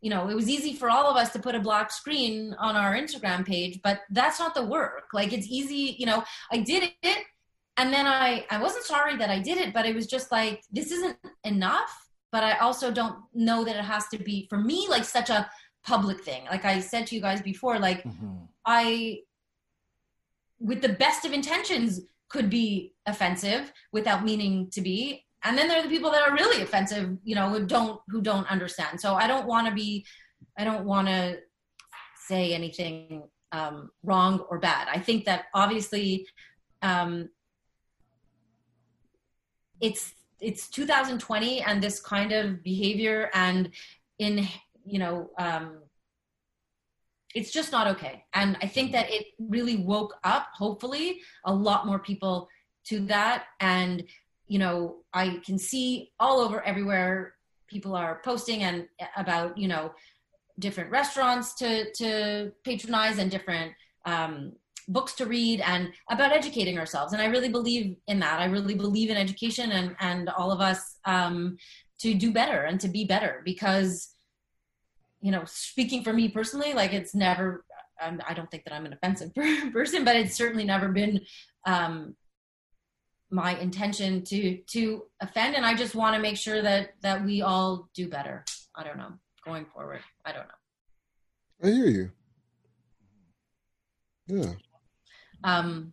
you 0.00 0.10
know, 0.10 0.28
it 0.28 0.34
was 0.34 0.48
easy 0.48 0.74
for 0.74 0.88
all 0.90 1.06
of 1.10 1.16
us 1.16 1.32
to 1.32 1.38
put 1.38 1.54
a 1.54 1.60
black 1.60 1.90
screen 1.92 2.54
on 2.58 2.74
our 2.76 2.94
Instagram 2.94 3.44
page, 3.44 3.80
but 3.82 4.00
that's 4.10 4.38
not 4.38 4.54
the 4.54 4.64
work. 4.64 5.08
Like 5.12 5.32
it's 5.32 5.46
easy, 5.48 5.96
you 5.98 6.06
know, 6.06 6.24
I 6.50 6.58
did 6.58 6.92
it 7.02 7.18
and 7.78 7.92
then 7.92 8.06
I, 8.06 8.44
I 8.50 8.60
wasn't 8.60 8.84
sorry 8.84 9.16
that 9.16 9.30
I 9.30 9.38
did 9.38 9.56
it, 9.56 9.72
but 9.72 9.86
it 9.86 9.94
was 9.94 10.06
just 10.06 10.30
like, 10.32 10.62
this 10.70 10.90
isn't 10.90 11.16
enough. 11.44 11.90
But 12.30 12.42
I 12.44 12.58
also 12.58 12.90
don't 12.90 13.16
know 13.32 13.64
that 13.64 13.76
it 13.76 13.84
has 13.84 14.06
to 14.08 14.18
be, 14.18 14.46
for 14.50 14.58
me, 14.58 14.86
like 14.90 15.04
such 15.04 15.30
a 15.30 15.48
public 15.86 16.22
thing. 16.22 16.42
Like 16.50 16.64
I 16.66 16.80
said 16.80 17.06
to 17.06 17.14
you 17.14 17.22
guys 17.22 17.40
before, 17.40 17.78
like 17.78 18.02
Mhm. 18.02 18.48
I, 18.66 19.20
with 20.58 20.82
the 20.82 20.90
best 20.90 21.24
of 21.24 21.32
intentions, 21.32 22.00
could 22.28 22.50
be 22.50 22.92
offensive 23.06 23.72
without 23.92 24.24
meaning 24.24 24.68
to 24.72 24.82
be. 24.82 25.24
And 25.44 25.56
then 25.56 25.68
there 25.68 25.78
are 25.78 25.82
the 25.82 25.88
people 25.88 26.10
that 26.10 26.28
are 26.28 26.34
really 26.34 26.60
offensive, 26.62 27.16
you 27.24 27.34
know, 27.34 27.48
who 27.48 27.64
don't 27.64 28.00
who 28.08 28.20
don't 28.20 28.50
understand. 28.50 29.00
So 29.00 29.14
I 29.14 29.26
don't 29.26 29.46
want 29.46 29.66
to 29.68 29.72
be, 29.72 30.04
I 30.58 30.64
don't 30.64 30.84
want 30.84 31.08
to 31.08 31.38
say 32.26 32.52
anything 32.52 33.22
um, 33.52 33.90
wrong 34.02 34.40
or 34.50 34.58
bad. 34.58 34.88
I 34.88 34.98
think 34.98 35.24
that 35.24 35.44
obviously, 35.54 36.26
um, 36.82 37.30
it's 39.80 40.14
it's 40.40 40.68
2020 40.68 41.62
and 41.62 41.82
this 41.82 42.00
kind 42.00 42.32
of 42.32 42.62
behavior 42.62 43.30
and 43.34 43.70
in 44.18 44.46
you 44.84 44.98
know 44.98 45.30
um, 45.38 45.78
it's 47.34 47.50
just 47.50 47.72
not 47.72 47.86
okay. 47.86 48.24
And 48.34 48.56
I 48.62 48.66
think 48.66 48.92
that 48.92 49.10
it 49.10 49.26
really 49.38 49.76
woke 49.76 50.14
up, 50.24 50.48
hopefully, 50.54 51.20
a 51.44 51.54
lot 51.54 51.86
more 51.86 51.98
people 51.98 52.48
to 52.86 53.00
that. 53.06 53.44
And, 53.60 54.04
you 54.46 54.58
know, 54.58 54.96
I 55.12 55.40
can 55.44 55.58
see 55.58 56.10
all 56.18 56.40
over 56.40 56.62
everywhere 56.62 57.34
people 57.68 57.94
are 57.94 58.20
posting 58.24 58.62
and 58.62 58.88
about, 59.16 59.58
you 59.58 59.68
know, 59.68 59.92
different 60.58 60.90
restaurants 60.90 61.54
to, 61.56 61.92
to 61.92 62.52
patronize 62.64 63.18
and 63.18 63.30
different 63.30 63.72
um, 64.06 64.52
books 64.88 65.12
to 65.14 65.26
read 65.26 65.60
and 65.60 65.92
about 66.10 66.32
educating 66.32 66.78
ourselves. 66.78 67.12
And 67.12 67.22
I 67.22 67.26
really 67.26 67.50
believe 67.50 67.96
in 68.06 68.18
that. 68.20 68.40
I 68.40 68.46
really 68.46 68.74
believe 68.74 69.10
in 69.10 69.16
education 69.16 69.70
and, 69.70 69.94
and 70.00 70.28
all 70.30 70.50
of 70.50 70.60
us 70.60 70.96
um, 71.04 71.58
to 72.00 72.14
do 72.14 72.32
better 72.32 72.62
and 72.62 72.80
to 72.80 72.88
be 72.88 73.04
better 73.04 73.42
because 73.44 74.14
you 75.20 75.32
know, 75.32 75.42
speaking 75.46 76.04
for 76.04 76.12
me 76.12 76.28
personally, 76.28 76.74
like 76.74 76.92
it's 76.92 77.14
never, 77.14 77.64
I'm, 78.00 78.20
I 78.26 78.34
don't 78.34 78.50
think 78.50 78.64
that 78.64 78.72
I'm 78.72 78.86
an 78.86 78.92
offensive 78.92 79.34
person, 79.72 80.04
but 80.04 80.16
it's 80.16 80.36
certainly 80.36 80.64
never 80.64 80.88
been 80.88 81.20
um, 81.66 82.14
my 83.30 83.58
intention 83.58 84.24
to 84.24 84.58
to 84.68 85.02
offend. 85.20 85.54
And 85.56 85.66
I 85.66 85.74
just 85.74 85.94
want 85.94 86.14
to 86.14 86.22
make 86.22 86.36
sure 86.36 86.62
that 86.62 86.90
that 87.02 87.24
we 87.24 87.42
all 87.42 87.88
do 87.94 88.08
better. 88.08 88.44
I 88.74 88.84
don't 88.84 88.96
know, 88.96 89.12
going 89.44 89.66
forward. 89.66 90.00
I 90.24 90.32
don't 90.32 90.46
know. 90.46 91.68
I 91.68 91.74
hear 91.74 91.86
you. 91.86 92.10
Yeah. 94.28 94.52
Um, 95.44 95.92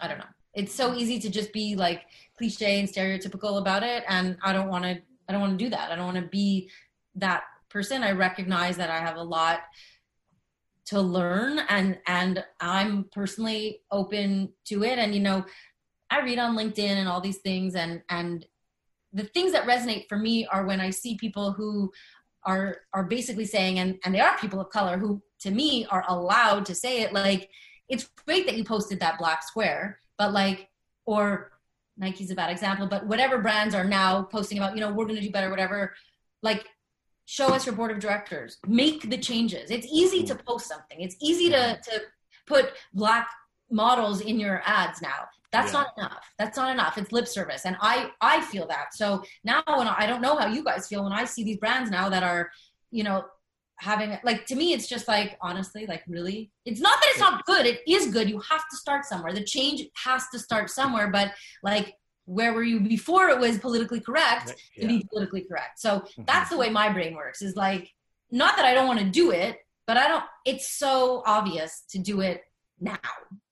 I 0.00 0.08
don't 0.08 0.18
know. 0.18 0.24
It's 0.54 0.74
so 0.74 0.94
easy 0.94 1.18
to 1.20 1.30
just 1.30 1.52
be 1.52 1.74
like 1.74 2.02
cliche 2.38 2.78
and 2.78 2.88
stereotypical 2.88 3.58
about 3.58 3.82
it, 3.82 4.04
and 4.08 4.36
I 4.42 4.52
don't 4.52 4.68
want 4.68 4.84
to. 4.84 5.00
I 5.28 5.32
don't 5.32 5.40
want 5.40 5.58
to 5.58 5.64
do 5.64 5.70
that. 5.70 5.90
I 5.90 5.96
don't 5.96 6.04
want 6.04 6.18
to 6.18 6.30
be 6.30 6.70
that 7.16 7.44
person. 7.70 8.02
I 8.02 8.12
recognize 8.12 8.76
that 8.76 8.90
I 8.90 8.98
have 8.98 9.16
a 9.16 9.22
lot 9.22 9.60
to 10.86 11.00
learn 11.00 11.60
and 11.68 11.98
and 12.06 12.44
I'm 12.60 13.06
personally 13.12 13.80
open 13.90 14.52
to 14.66 14.84
it 14.84 14.98
and 14.98 15.14
you 15.14 15.20
know 15.20 15.44
I 16.10 16.20
read 16.20 16.38
on 16.38 16.56
LinkedIn 16.56 16.96
and 16.96 17.08
all 17.08 17.20
these 17.20 17.38
things 17.38 17.74
and 17.74 18.02
and 18.08 18.44
the 19.12 19.24
things 19.24 19.52
that 19.52 19.66
resonate 19.66 20.08
for 20.08 20.18
me 20.18 20.46
are 20.46 20.66
when 20.66 20.80
I 20.80 20.90
see 20.90 21.16
people 21.16 21.52
who 21.52 21.90
are 22.44 22.78
are 22.92 23.04
basically 23.04 23.46
saying 23.46 23.78
and 23.78 23.98
and 24.04 24.14
they 24.14 24.20
are 24.20 24.36
people 24.38 24.60
of 24.60 24.70
color 24.70 24.98
who 24.98 25.22
to 25.40 25.50
me 25.50 25.86
are 25.86 26.04
allowed 26.08 26.66
to 26.66 26.74
say 26.74 27.00
it 27.00 27.12
like 27.12 27.48
it's 27.88 28.08
great 28.26 28.46
that 28.46 28.56
you 28.56 28.64
posted 28.64 29.00
that 29.00 29.18
black 29.18 29.42
square 29.42 30.00
but 30.18 30.32
like 30.32 30.68
or 31.06 31.52
Nike's 31.96 32.30
a 32.30 32.34
bad 32.34 32.50
example 32.50 32.86
but 32.86 33.06
whatever 33.06 33.38
brands 33.38 33.74
are 33.74 33.84
now 33.84 34.22
posting 34.22 34.58
about 34.58 34.74
you 34.74 34.80
know 34.80 34.92
we're 34.92 35.06
going 35.06 35.16
to 35.16 35.22
do 35.22 35.30
better 35.30 35.50
whatever 35.50 35.94
like 36.42 36.66
show 37.26 37.48
us 37.48 37.66
your 37.66 37.74
board 37.74 37.90
of 37.90 37.98
directors. 37.98 38.58
Make 38.66 39.08
the 39.08 39.18
changes. 39.18 39.70
It's 39.70 39.86
easy 39.90 40.22
to 40.24 40.34
mm-hmm. 40.34 40.46
post 40.46 40.68
something. 40.68 41.00
It's 41.00 41.16
easy 41.20 41.50
to 41.50 41.78
to 41.82 42.02
put 42.46 42.72
black 42.92 43.28
models 43.70 44.20
in 44.20 44.38
your 44.38 44.62
ads 44.64 45.00
now. 45.00 45.26
That's 45.50 45.72
Yeah. 45.72 45.80
not 45.80 45.88
enough. 45.96 46.24
That's 46.38 46.56
not 46.56 46.70
enough. 46.70 46.98
It's 46.98 47.12
lip 47.12 47.28
service 47.28 47.64
and 47.64 47.76
i 47.80 48.10
i 48.20 48.40
feel 48.42 48.66
that. 48.68 48.94
So 48.94 49.22
now 49.44 49.62
when 49.66 49.88
i 49.88 49.94
I 50.00 50.06
don't 50.06 50.20
know 50.20 50.36
how 50.36 50.46
you 50.48 50.62
guys 50.62 50.86
feel 50.88 51.04
when 51.04 51.12
i 51.12 51.24
see 51.24 51.44
these 51.44 51.58
brands 51.58 51.90
now 51.90 52.08
that 52.10 52.22
are 52.22 52.50
you 52.90 53.04
know 53.04 53.24
having 53.80 54.16
like 54.24 54.46
to 54.46 54.54
me 54.54 54.72
it's 54.72 54.86
just 54.86 55.08
like 55.08 55.36
honestly 55.40 55.84
like 55.86 56.02
really 56.08 56.50
it's 56.64 56.80
not 56.80 57.00
that 57.00 57.08
it's 57.10 57.20
not 57.20 57.44
good 57.44 57.66
it 57.66 57.80
is 57.88 58.06
good 58.12 58.28
you 58.30 58.38
have 58.40 58.62
to 58.70 58.76
start 58.76 59.04
somewhere 59.04 59.32
the 59.32 59.42
change 59.44 59.82
has 59.96 60.28
to 60.28 60.38
start 60.38 60.70
somewhere 60.70 61.10
but 61.10 61.32
like 61.62 61.94
where 62.26 62.52
were 62.54 62.62
you 62.62 62.80
before 62.80 63.28
it 63.28 63.38
was 63.38 63.58
politically 63.58 64.00
correct 64.00 64.54
to 64.80 64.86
be 64.86 65.06
politically 65.12 65.42
correct. 65.42 65.78
So 65.78 66.00
Mhm. 66.00 66.26
that's 66.26 66.48
the 66.50 66.56
way 66.56 66.70
my 66.70 66.88
brain 66.88 67.14
works 67.14 67.42
is 67.42 67.54
like, 67.54 67.92
not 68.30 68.56
that 68.56 68.64
I 68.64 68.72
don't 68.72 68.86
want 68.86 69.00
to 69.00 69.04
do 69.04 69.30
it, 69.30 69.58
but 69.86 69.98
I 69.98 70.08
don't, 70.08 70.24
it's 70.46 70.70
so 70.70 71.22
obvious 71.26 71.84
to 71.90 71.98
do 71.98 72.22
it 72.22 72.40
now, 72.80 72.96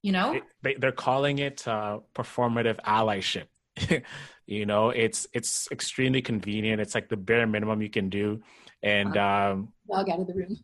you 0.01 0.13
know? 0.13 0.33
It- 0.37 0.45
they, 0.63 0.75
they're 0.75 0.91
calling 0.91 1.39
it 1.39 1.69
uh, 1.69 1.99
performative 2.15 2.79
allyship 2.87 3.49
you 4.47 4.67
know 4.67 4.91
it's 4.91 5.27
it's 5.33 5.67
extremely 5.73 6.21
convenient 6.21 6.79
it's 6.81 6.95
like 6.95 7.09
the 7.09 7.17
bare 7.17 7.47
minimum 7.47 7.81
you 7.81 7.89
can 7.89 8.11
do 8.11 8.43
and 8.83 9.17
um 9.17 9.73
Dog 9.89 10.09
out 10.11 10.21
of 10.21 10.27
the 10.27 10.35
room. 10.35 10.57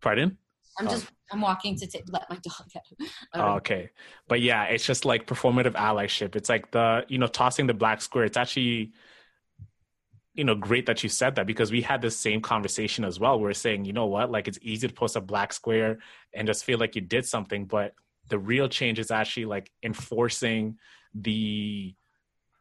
pardon? 0.00 0.36
I'm 0.78 0.86
Oh. 0.86 0.90
just, 0.92 1.10
I'm 1.32 1.40
walking 1.40 1.76
to 1.76 1.86
t- 1.88 2.02
let 2.08 2.30
my 2.30 2.36
dog 2.36 2.66
out. 2.76 3.08
Oh, 3.34 3.56
okay. 3.56 3.90
But 4.28 4.40
yeah 4.40 4.64
it's 4.64 4.86
just 4.86 5.04
like 5.04 5.26
performative 5.26 5.72
allyship. 5.74 6.36
It's 6.36 6.48
like 6.48 6.70
the 6.70 7.04
you 7.08 7.18
know 7.18 7.26
tossing 7.26 7.66
the 7.66 7.74
black 7.74 8.00
square. 8.00 8.24
It's 8.24 8.36
actually 8.36 8.92
you 10.34 10.44
know 10.44 10.54
great 10.54 10.86
that 10.86 11.02
you 11.02 11.08
said 11.08 11.34
that 11.34 11.46
because 11.48 11.72
we 11.72 11.82
had 11.82 12.00
the 12.00 12.10
same 12.12 12.40
conversation 12.40 13.04
as 13.04 13.18
well. 13.18 13.40
We 13.40 13.48
are 13.50 13.54
saying 13.54 13.86
you 13.86 13.92
know 13.92 14.06
what? 14.06 14.30
Like 14.30 14.46
it's 14.46 14.58
easy 14.62 14.86
to 14.86 14.94
post 14.94 15.16
a 15.16 15.20
black 15.20 15.52
square 15.52 15.98
and 16.32 16.46
just 16.46 16.64
feel 16.64 16.78
like 16.78 16.94
you 16.94 17.02
did 17.02 17.26
something 17.26 17.64
but 17.66 17.94
the 18.28 18.38
real 18.38 18.68
change 18.68 18.98
is 19.00 19.10
actually 19.10 19.46
like 19.46 19.72
enforcing 19.82 20.76
the 21.14 21.94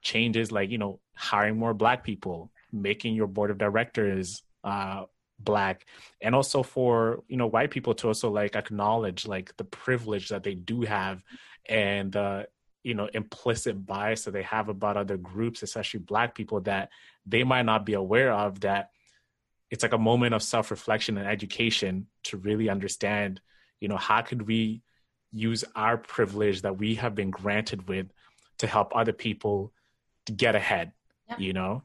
changes 0.02 0.52
like 0.52 0.70
you 0.72 0.78
know 0.78 1.00
hiring 1.16 1.58
more 1.60 1.74
black 1.74 2.04
people 2.04 2.50
making 2.72 3.14
your 3.14 3.28
board 3.28 3.52
of 3.52 3.58
directors 3.58 4.42
uh 4.64 5.04
black 5.40 5.86
and 6.22 6.34
also 6.34 6.64
for 6.64 7.24
you 7.28 7.38
know 7.38 7.46
white 7.48 7.70
people 7.70 7.94
to 7.94 8.08
also 8.08 8.30
like 8.30 8.56
acknowledge 8.56 9.28
like 9.28 9.56
the 9.58 9.64
privilege 9.64 10.30
that 10.30 10.44
they 10.44 10.56
do 10.56 10.82
have 10.82 11.24
and 11.70 12.16
uh 12.16 12.44
you 12.84 12.96
know 12.96 13.08
implicit 13.14 13.86
bias 13.86 14.24
that 14.24 14.32
they 14.32 14.42
have 14.42 14.68
about 14.70 14.98
other 14.98 15.18
groups 15.18 15.62
especially 15.62 16.00
black 16.00 16.34
people 16.34 16.60
that 16.62 16.90
they 17.26 17.44
might 17.44 17.66
not 17.66 17.86
be 17.86 17.94
aware 17.94 18.32
of 18.32 18.60
that 18.62 18.90
it's 19.70 19.84
like 19.84 19.94
a 19.94 19.98
moment 19.98 20.34
of 20.34 20.42
self-reflection 20.42 21.18
and 21.18 21.28
education 21.28 22.08
to 22.24 22.38
really 22.38 22.70
understand 22.70 23.40
you 23.80 23.88
know 23.88 23.98
how 23.98 24.22
could 24.22 24.42
we 24.48 24.82
use 25.32 25.64
our 25.76 25.98
privilege 25.98 26.62
that 26.64 26.78
we 26.80 26.96
have 26.96 27.14
been 27.14 27.30
granted 27.30 27.88
with 27.88 28.08
to 28.58 28.66
help 28.66 28.96
other 28.96 29.14
people 29.14 29.72
to 30.26 30.32
get 30.32 30.56
ahead 30.56 30.94
Yep. 31.30 31.40
you 31.42 31.54
know 31.54 31.84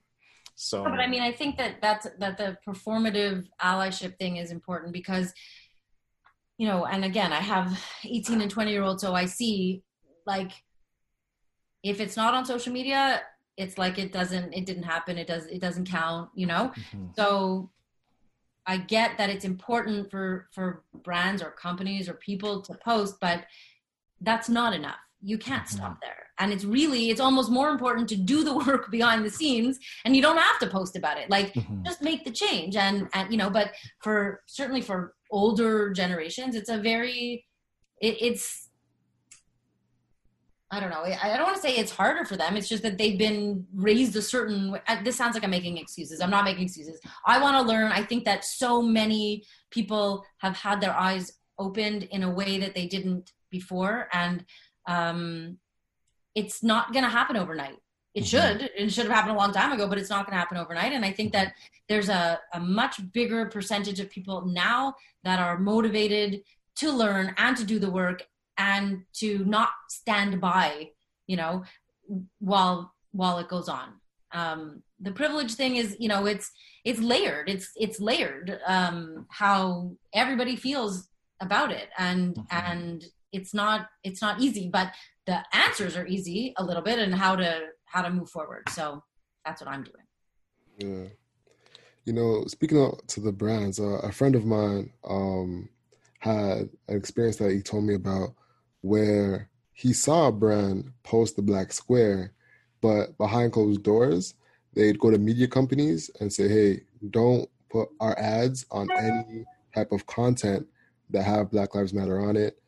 so 0.54 0.84
but 0.84 1.00
I 1.00 1.06
mean, 1.06 1.22
I 1.22 1.32
think 1.32 1.58
that 1.58 1.80
that's 1.80 2.06
that 2.18 2.36
the 2.38 2.56
performative 2.66 3.46
allyship 3.60 4.18
thing 4.18 4.36
is 4.36 4.50
important 4.50 4.92
because, 4.92 5.32
you 6.58 6.66
know, 6.66 6.84
and 6.86 7.04
again, 7.04 7.32
I 7.32 7.40
have 7.40 7.78
18 8.04 8.40
and 8.40 8.50
20 8.50 8.70
year 8.70 8.82
olds, 8.82 9.02
so 9.02 9.14
I 9.14 9.26
see 9.26 9.82
like 10.26 10.52
if 11.82 12.00
it's 12.00 12.16
not 12.16 12.34
on 12.34 12.44
social 12.44 12.72
media, 12.72 13.22
it's 13.56 13.76
like 13.76 13.98
it 13.98 14.12
doesn't, 14.12 14.52
it 14.52 14.66
didn't 14.66 14.84
happen, 14.84 15.18
it 15.18 15.26
does, 15.26 15.46
it 15.46 15.60
doesn't 15.60 15.88
count, 15.88 16.30
you 16.34 16.46
know. 16.46 16.72
Mhm. 16.94 17.14
So 17.16 17.70
I 18.66 18.76
get 18.76 19.18
that 19.18 19.28
it's 19.30 19.44
important 19.44 20.10
for 20.10 20.48
for 20.52 20.84
brands 20.94 21.42
or 21.42 21.50
companies 21.50 22.08
or 22.08 22.14
people 22.14 22.62
to 22.62 22.74
post, 22.74 23.16
but 23.20 23.44
that's 24.20 24.48
not 24.48 24.72
enough. 24.72 25.00
You 25.20 25.38
can't 25.38 25.68
stop 25.68 26.00
there. 26.00 26.21
And 26.38 26.52
it's 26.52 26.64
really 26.64 27.10
it's 27.10 27.20
almost 27.20 27.50
more 27.50 27.68
important 27.70 28.08
to 28.10 28.16
do 28.16 28.42
the 28.44 28.54
work 28.66 28.90
behind 28.90 29.24
the 29.24 29.30
scenes 29.30 29.78
and 30.04 30.16
you 30.16 30.22
don't 30.22 30.38
have 30.38 30.58
to 30.60 30.66
post 30.66 30.96
about 30.96 31.18
it. 31.18 31.30
Like 31.30 31.52
Mhm. 31.54 31.84
just 31.84 32.02
make 32.02 32.24
the 32.24 32.30
change 32.30 32.76
and 32.76 33.08
and 33.12 33.30
you 33.30 33.38
know, 33.38 33.50
but 33.50 33.72
for 34.02 34.42
certainly 34.46 34.80
for 34.80 35.14
older 35.30 35.90
generations, 35.92 36.54
it's 36.56 36.70
a 36.70 36.78
very 36.78 37.46
it, 38.00 38.16
it's 38.20 38.68
I 40.74 40.80
don't 40.80 40.88
know. 40.88 41.02
I 41.04 41.36
don't 41.36 41.42
want 41.42 41.56
to 41.56 41.60
say 41.60 41.76
it's 41.76 41.92
harder 41.92 42.24
for 42.24 42.34
them. 42.38 42.56
It's 42.56 42.66
just 42.66 42.82
that 42.82 42.96
they've 42.96 43.18
been 43.18 43.66
raised 43.74 44.16
a 44.16 44.22
certain 44.22 44.72
way. 44.72 44.80
This 45.04 45.16
sounds 45.16 45.34
like 45.34 45.44
I'm 45.44 45.50
making 45.50 45.76
excuses. 45.76 46.22
I'm 46.22 46.30
not 46.30 46.46
making 46.46 46.64
excuses. 46.64 46.98
I 47.26 47.38
want 47.42 47.58
to 47.58 47.62
learn. 47.70 47.92
I 47.92 48.02
think 48.02 48.24
that 48.24 48.42
so 48.42 48.80
many 48.80 49.44
people 49.70 50.24
have 50.38 50.56
had 50.56 50.80
their 50.80 50.94
eyes 50.94 51.30
opened 51.58 52.04
in 52.04 52.22
a 52.22 52.30
way 52.30 52.58
that 52.58 52.74
they 52.74 52.86
didn't 52.86 53.32
before. 53.50 54.08
And 54.14 54.46
um, 54.88 55.58
it's 56.34 56.62
not 56.62 56.92
going 56.92 57.04
to 57.04 57.10
happen 57.10 57.36
overnight. 57.36 57.78
It 58.14 58.24
mm-hmm. 58.24 58.58
should. 58.58 58.70
It 58.76 58.92
should 58.92 59.06
have 59.06 59.14
happened 59.14 59.36
a 59.36 59.38
long 59.38 59.52
time 59.52 59.72
ago, 59.72 59.88
but 59.88 59.98
it's 59.98 60.10
not 60.10 60.26
going 60.26 60.34
to 60.34 60.38
happen 60.38 60.58
overnight. 60.58 60.92
And 60.92 61.04
I 61.04 61.12
think 61.12 61.32
that 61.32 61.54
there's 61.88 62.08
a, 62.08 62.40
a 62.52 62.60
much 62.60 63.00
bigger 63.12 63.46
percentage 63.46 64.00
of 64.00 64.10
people 64.10 64.46
now 64.46 64.94
that 65.24 65.38
are 65.38 65.58
motivated 65.58 66.42
to 66.76 66.90
learn 66.90 67.34
and 67.38 67.56
to 67.56 67.64
do 67.64 67.78
the 67.78 67.90
work 67.90 68.26
and 68.58 69.02
to 69.14 69.44
not 69.44 69.70
stand 69.88 70.40
by, 70.40 70.90
you 71.26 71.36
know, 71.36 71.64
while 72.38 72.92
while 73.12 73.38
it 73.38 73.48
goes 73.48 73.68
on. 73.68 73.94
Um, 74.32 74.82
the 75.00 75.12
privilege 75.12 75.54
thing 75.54 75.76
is, 75.76 75.96
you 75.98 76.08
know, 76.08 76.26
it's 76.26 76.50
it's 76.84 77.00
layered. 77.00 77.48
It's 77.48 77.70
it's 77.76 78.00
layered. 78.00 78.58
Um, 78.66 79.26
how 79.30 79.92
everybody 80.12 80.56
feels 80.56 81.08
about 81.40 81.72
it, 81.72 81.88
and 81.98 82.34
mm-hmm. 82.34 82.70
and 82.70 83.04
it's 83.32 83.54
not 83.54 83.88
it's 84.04 84.22
not 84.22 84.40
easy, 84.40 84.68
but 84.68 84.92
the 85.26 85.38
answers 85.52 85.96
are 85.96 86.06
easy 86.06 86.52
a 86.56 86.64
little 86.64 86.82
bit, 86.82 86.98
and 86.98 87.14
how 87.14 87.36
to 87.36 87.68
how 87.84 88.02
to 88.02 88.10
move 88.10 88.30
forward. 88.30 88.68
So 88.70 89.02
that's 89.44 89.60
what 89.60 89.70
I'm 89.70 89.84
doing. 89.84 90.04
Yeah. 90.78 91.08
You 92.04 92.12
know, 92.12 92.44
speaking 92.46 92.92
to 93.06 93.20
the 93.20 93.32
brands, 93.32 93.78
uh, 93.78 94.00
a 94.02 94.10
friend 94.10 94.34
of 94.34 94.44
mine 94.44 94.92
um, 95.08 95.68
had 96.18 96.68
an 96.88 96.96
experience 96.96 97.36
that 97.36 97.52
he 97.52 97.62
told 97.62 97.84
me 97.84 97.94
about 97.94 98.34
where 98.80 99.48
he 99.72 99.92
saw 99.92 100.28
a 100.28 100.32
brand 100.32 100.92
post 101.04 101.36
the 101.36 101.42
black 101.42 101.72
square, 101.72 102.32
but 102.80 103.16
behind 103.18 103.52
closed 103.52 103.82
doors, 103.84 104.34
they'd 104.74 104.98
go 104.98 105.10
to 105.10 105.18
media 105.18 105.46
companies 105.46 106.10
and 106.20 106.32
say, 106.32 106.48
hey, 106.48 106.80
don't 107.10 107.48
put 107.70 107.88
our 108.00 108.18
ads 108.18 108.66
on 108.70 108.88
any 108.92 109.44
type 109.74 109.92
of 109.92 110.06
content 110.06 110.66
that 111.10 111.24
have 111.24 111.50
Black 111.50 111.74
Lives 111.74 111.94
Matter 111.94 112.20
on 112.20 112.36
it 112.36 112.61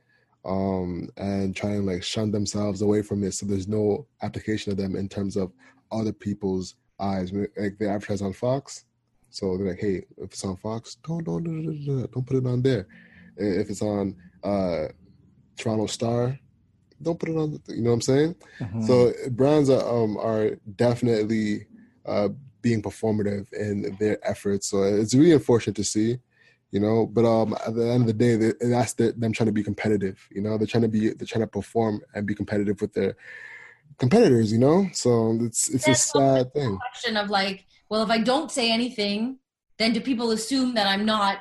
um, 0.44 1.08
and 1.16 1.56
try 1.56 1.70
and 1.70 1.86
like 1.86 2.02
shun 2.02 2.30
themselves 2.30 2.82
away 2.82 3.02
from 3.02 3.22
it. 3.24 3.32
So 3.32 3.46
there's 3.46 3.68
no 3.68 4.06
application 4.22 4.72
of 4.72 4.78
them 4.78 4.96
in 4.96 5.08
terms 5.08 5.36
of 5.36 5.52
other 5.90 6.12
people's 6.12 6.76
eyes. 7.00 7.32
Like 7.32 7.78
they 7.78 7.88
advertise 7.88 8.22
on 8.22 8.32
Fox, 8.32 8.84
so 9.30 9.56
they're 9.56 9.68
like, 9.68 9.80
hey, 9.80 10.04
if 10.18 10.32
it's 10.32 10.44
on 10.44 10.56
Fox, 10.56 10.96
don't 11.06 11.24
don't 11.24 11.44
don't, 11.44 12.10
don't 12.12 12.26
put 12.26 12.36
it 12.36 12.46
on 12.46 12.62
there. 12.62 12.86
If 13.36 13.70
it's 13.70 13.82
on 13.82 14.16
uh, 14.42 14.88
Toronto 15.56 15.86
Star, 15.86 16.38
don't 17.00 17.18
put 17.18 17.30
it 17.30 17.36
on. 17.36 17.60
You 17.68 17.82
know 17.82 17.90
what 17.90 17.94
I'm 17.94 18.00
saying? 18.02 18.36
Mm-hmm. 18.60 18.82
So 18.82 19.12
brands 19.30 19.70
are 19.70 19.86
um, 19.88 20.16
are 20.18 20.56
definitely 20.76 21.66
uh, 22.06 22.28
being 22.60 22.82
performative 22.82 23.52
in 23.52 23.96
their 23.98 24.18
efforts. 24.28 24.70
So 24.70 24.82
it's 24.82 25.14
really 25.14 25.32
unfortunate 25.32 25.76
to 25.76 25.84
see 25.84 26.18
you 26.74 26.80
know. 26.80 27.06
But 27.06 27.24
um, 27.24 27.54
at 27.66 27.74
the 27.74 27.88
end 27.88 28.02
of 28.02 28.06
the 28.08 28.12
day, 28.12 28.52
that's 28.60 28.94
the, 28.94 29.12
them 29.12 29.32
trying 29.32 29.46
to 29.46 29.52
be 29.52 29.62
competitive. 29.62 30.28
You 30.30 30.42
know, 30.42 30.58
they're 30.58 30.66
trying 30.66 30.82
to 30.82 30.88
be 30.88 31.10
they're 31.10 31.26
trying 31.26 31.44
to 31.44 31.46
perform 31.46 32.02
and 32.14 32.26
be 32.26 32.34
competitive 32.34 32.80
with 32.80 32.92
their 32.92 33.16
competitors. 33.98 34.52
You 34.52 34.58
know, 34.58 34.88
so 34.92 35.38
it's 35.40 35.70
it's 35.70 35.88
a 35.88 35.94
sad 35.94 36.52
thing. 36.52 36.76
Question 36.92 37.16
of 37.16 37.30
like, 37.30 37.64
well, 37.88 38.02
if 38.02 38.10
I 38.10 38.18
don't 38.18 38.50
say 38.50 38.70
anything, 38.70 39.38
then 39.78 39.92
do 39.92 40.00
people 40.00 40.32
assume 40.32 40.74
that 40.74 40.86
I'm 40.86 41.06
not? 41.06 41.38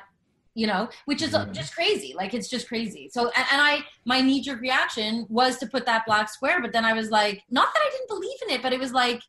You 0.56 0.68
know, 0.68 0.88
which 1.06 1.20
is 1.20 1.32
mm-hmm. 1.32 1.50
just 1.52 1.74
crazy. 1.74 2.14
Like 2.16 2.32
it's 2.32 2.48
just 2.48 2.68
crazy. 2.68 3.10
So, 3.12 3.22
and, 3.22 3.46
and 3.50 3.60
I, 3.60 3.80
my 4.04 4.20
knee 4.20 4.40
jerk 4.40 4.60
reaction 4.60 5.26
was 5.28 5.58
to 5.58 5.66
put 5.66 5.84
that 5.86 6.06
black 6.06 6.30
square, 6.30 6.62
but 6.62 6.72
then 6.72 6.84
I 6.84 6.92
was 6.92 7.10
like, 7.10 7.42
not 7.50 7.74
that 7.74 7.80
I 7.80 7.90
didn't 7.90 8.08
believe 8.08 8.38
in 8.46 8.54
it, 8.54 8.62
but 8.62 8.72
it 8.72 8.78
was 8.78 8.92
like, 8.92 9.20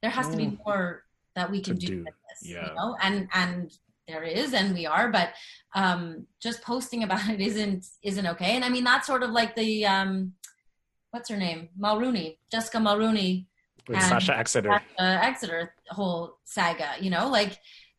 there 0.00 0.10
has 0.10 0.30
to 0.30 0.38
be 0.38 0.46
mm. 0.46 0.58
more 0.64 1.04
that 1.36 1.50
we 1.50 1.60
can 1.60 1.76
do, 1.76 1.86
do. 1.86 1.98
With 1.98 2.14
this, 2.30 2.50
yeah. 2.50 2.68
you 2.68 2.74
know, 2.74 2.96
and 3.02 3.28
and 3.34 3.70
there 4.10 4.24
is 4.24 4.52
and 4.52 4.74
we 4.74 4.86
are 4.86 5.08
but 5.10 5.30
um 5.74 6.26
just 6.40 6.62
posting 6.62 7.02
about 7.02 7.28
it 7.28 7.40
isn't 7.40 7.86
isn't 8.02 8.26
okay. 8.26 8.56
And 8.56 8.64
i 8.64 8.68
mean 8.68 8.84
that's 8.84 9.06
sort 9.06 9.22
of 9.22 9.30
like 9.30 9.54
the 9.54 9.86
um 9.86 10.32
what's 11.10 11.28
her 11.28 11.36
name? 11.36 11.68
Mulroney 11.78 12.38
jessica 12.50 12.78
mulroney 12.78 13.46
with 13.88 14.02
sasha 14.02 14.36
exeter. 14.36 14.82
Sasha 14.98 15.24
exeter 15.24 15.74
whole 15.88 16.38
saga 16.44 16.90
you 17.00 17.10
know? 17.10 17.28
Like 17.28 17.58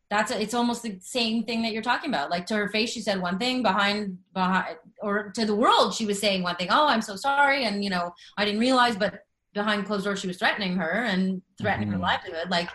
that's 0.09 0.29
a, 0.29 0.41
it's 0.41 0.53
almost 0.53 0.83
the 0.83 0.99
same 0.99 1.45
thing 1.45 1.61
that 1.61 1.71
you're 1.71 1.81
talking 1.81 2.09
about. 2.09 2.29
Like 2.29 2.45
to 2.47 2.55
her 2.55 2.67
face 2.69 2.91
she 2.91 3.01
said 3.01 3.21
one 3.21 3.39
thing 3.39 3.63
behind 3.63 4.17
behind 4.33 4.77
or 5.01 5.31
to 5.31 5.45
the 5.45 5.55
world 5.55 5.93
she 5.93 6.05
was 6.05 6.19
saying 6.19 6.43
one 6.43 6.55
thing 6.57 6.67
oh 6.69 6.87
i'm 6.87 7.01
so 7.01 7.15
sorry 7.15 7.63
and 7.65 7.83
you 7.83 7.89
know 7.89 8.13
i 8.37 8.45
didn't 8.45 8.59
realize 8.59 8.95
but 8.95 9.21
behind 9.53 9.85
closed 9.85 10.05
doors 10.05 10.19
she 10.19 10.27
was 10.27 10.37
threatening 10.37 10.75
her 10.77 11.03
and 11.03 11.41
threatening 11.59 11.89
mm-hmm. 11.89 11.97
her 11.97 12.03
livelihood. 12.03 12.49
Like 12.49 12.69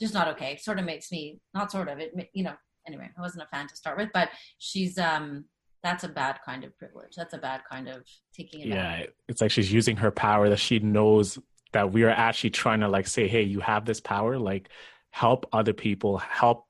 just 0.00 0.14
not 0.14 0.28
okay. 0.28 0.56
Sort 0.56 0.78
of 0.78 0.84
makes 0.84 1.10
me 1.12 1.40
not 1.52 1.70
sort 1.70 1.88
of 1.88 1.98
it. 1.98 2.12
You 2.32 2.44
know. 2.44 2.54
Anyway, 2.86 3.08
I 3.16 3.20
wasn't 3.22 3.44
a 3.44 3.46
fan 3.46 3.66
to 3.66 3.76
start 3.76 3.96
with, 3.96 4.10
but 4.12 4.28
she's 4.58 4.98
um 4.98 5.46
that's 5.82 6.02
a 6.02 6.08
bad 6.08 6.38
kind 6.44 6.64
of 6.64 6.76
privilege. 6.78 7.14
That's 7.16 7.34
a 7.34 7.38
bad 7.38 7.62
kind 7.70 7.88
of 7.88 8.02
taking 8.34 8.60
it. 8.60 8.68
Yeah, 8.68 9.04
it's 9.28 9.40
like 9.40 9.50
she's 9.50 9.72
using 9.72 9.96
her 9.98 10.10
power 10.10 10.48
that 10.48 10.58
she 10.58 10.78
knows 10.80 11.38
that 11.72 11.92
we 11.92 12.04
are 12.04 12.10
actually 12.10 12.50
trying 12.50 12.80
to 12.80 12.88
like 12.88 13.06
say, 13.06 13.28
hey, 13.28 13.42
you 13.42 13.60
have 13.60 13.84
this 13.84 14.00
power, 14.00 14.38
like 14.38 14.70
help 15.10 15.46
other 15.52 15.72
people, 15.74 16.18
help 16.18 16.66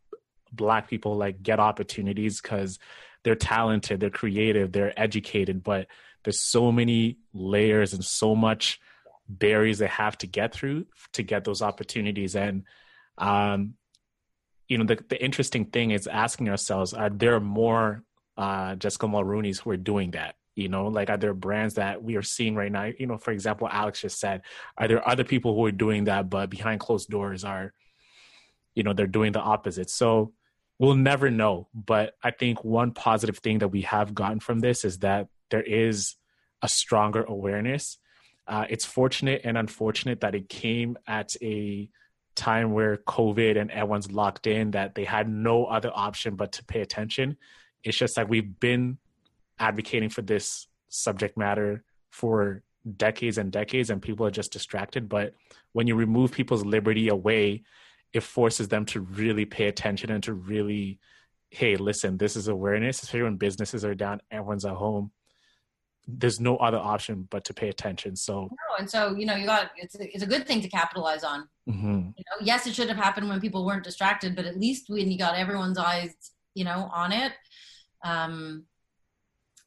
black 0.53 0.89
people 0.89 1.17
like 1.17 1.43
get 1.43 1.61
opportunities 1.61 2.41
because 2.41 2.79
they're 3.23 3.35
talented, 3.35 4.01
they're 4.01 4.11
creative, 4.11 4.73
they're 4.73 4.99
educated, 5.01 5.63
but 5.63 5.87
there's 6.25 6.41
so 6.41 6.73
many 6.73 7.19
layers 7.33 7.93
and 7.93 8.05
so 8.05 8.35
much 8.35 8.81
barriers 9.29 9.79
they 9.79 9.87
have 9.87 10.19
to 10.19 10.27
get 10.27 10.53
through 10.53 10.87
to 11.13 11.23
get 11.23 11.45
those 11.45 11.63
opportunities 11.63 12.35
and 12.35 12.65
um, 13.19 13.75
you 14.69 14.79
know, 14.79 14.85
the, 14.85 14.99
the 15.09 15.23
interesting 15.23 15.67
thing 15.67 15.91
is 15.91 16.07
asking 16.07 16.49
ourselves, 16.49 16.95
are 16.95 17.11
there 17.11 17.41
more 17.41 18.03
uh, 18.37 18.75
Jessica 18.77 19.07
Mulroney's 19.07 19.61
who 19.61 19.71
are 19.71 19.77
doing 19.77 20.13
that? 20.13 20.37
You 20.55 20.69
know, 20.69 20.87
like 20.87 21.11
are 21.11 21.17
there 21.17 21.35
brands 21.35 21.75
that 21.75 22.03
we 22.03 22.17
are 22.17 22.23
seeing 22.23 22.55
right 22.55 22.71
now? 22.71 22.85
You 22.85 23.07
know, 23.07 23.19
for 23.19 23.33
example, 23.33 23.69
Alex 23.71 24.01
just 24.01 24.21
said, 24.21 24.43
are 24.79 24.87
there 24.87 25.07
other 25.07 25.25
people 25.25 25.55
who 25.55 25.67
are 25.67 25.73
doing 25.73 26.05
that, 26.05 26.31
but 26.31 26.49
behind 26.49 26.81
closed 26.81 27.11
doors 27.11 27.45
are, 27.45 27.73
you 28.75 28.85
know, 28.85 28.93
they're 28.93 29.07
doing 29.07 29.33
the 29.33 29.41
opposite. 29.41 29.91
So 29.91 30.33
we'll 30.79 30.95
never 30.95 31.31
know. 31.31 31.69
But 31.75 32.15
I 32.23 32.31
think 32.31 32.65
one 32.65 32.93
positive 32.93 33.39
thing 33.39 33.59
that 33.59 33.69
we 33.69 33.83
have 33.83 34.15
gotten 34.15 34.41
from 34.41 34.61
this 34.61 34.85
is 34.85 34.99
that 34.99 35.29
there 35.51 35.63
is 35.63 36.15
a 36.63 36.69
stronger 36.69 37.25
awareness. 37.25 37.99
Uh, 38.47 38.67
it's 38.69 38.85
fortunate 38.85 39.41
and 39.45 39.59
unfortunate 39.59 40.21
that 40.21 40.35
it 40.35 40.49
came 40.49 40.97
at 41.07 41.35
a 41.43 41.89
time 42.35 42.73
where 42.73 42.97
COVID 42.97 43.61
and 43.61 43.71
everyone's 43.71 44.11
locked 44.11 44.47
in 44.47 44.73
that 44.73 44.95
they 44.95 45.05
had 45.05 45.29
no 45.29 45.67
other 45.67 45.91
option 45.95 46.37
but 46.37 46.53
to 46.53 46.65
pay 46.65 46.81
attention. 46.81 47.37
It's 47.83 47.97
just 47.97 48.17
like 48.17 48.29
we've 48.29 48.59
been 48.59 48.99
advocating 49.59 50.09
for 50.09 50.23
this 50.23 50.67
subject 50.89 51.37
matter 51.37 51.85
for 52.11 52.63
decades 52.97 53.39
and 53.39 53.51
decades 53.51 53.91
and 53.91 54.03
people 54.03 54.27
are 54.27 54.31
just 54.31 54.53
distracted. 54.53 55.09
But 55.09 55.35
when 55.73 55.87
you 55.87 55.95
remove 55.95 56.33
people's 56.33 56.65
liberty 56.65 57.09
away, 57.09 57.63
it 58.13 58.23
forces 58.23 58.69
them 58.69 58.85
to 58.87 59.01
really 59.01 59.45
pay 59.45 59.67
attention 59.67 60.11
and 60.11 60.23
to 60.25 60.35
really, 60.35 61.01
hey, 61.51 61.77
listen, 61.77 62.17
this 62.17 62.37
is 62.37 62.49
awareness, 62.49 63.03
especially 63.03 63.25
when 63.25 63.37
businesses 63.37 63.85
are 63.85 63.95
down, 63.95 64.21
everyone's 64.31 64.65
at 64.65 64.75
home 64.75 65.11
there's 66.07 66.41
no 66.41 66.57
other 66.57 66.79
option 66.79 67.27
but 67.31 67.45
to 67.45 67.55
pay 67.55 67.69
attention. 67.69 68.17
So 68.17 68.43
no, 68.43 68.77
and 68.79 68.91
so 68.91 69.15
you 69.17 69.27
know 69.27 69.35
you 69.35 69.47
got 69.47 69.71
it's 69.77 69.95
a, 69.95 70.15
it's 70.15 70.23
a 70.23 70.27
good 70.27 70.47
thing 70.47 70.61
to 70.61 70.69
capitalize 70.69 71.25
on. 71.25 71.49
Mm-hmm. 71.69 72.11
Know, 72.31 72.45
yes, 72.45 72.67
it 72.67 72.75
should 72.75 72.89
have 72.89 72.97
happened 72.97 73.29
when 73.29 73.41
people 73.41 73.65
weren't 73.65 73.85
distracted, 73.85 74.35
but 74.35 74.47
at 74.47 74.59
least 74.59 74.89
when 74.89 75.11
you 75.11 75.19
got 75.19 75.37
everyone's 75.37 75.79
eyes, 75.79 76.15
you 76.55 76.65
know, 76.65 76.89
on 76.93 77.13
it. 77.13 77.33
Um, 78.03 78.65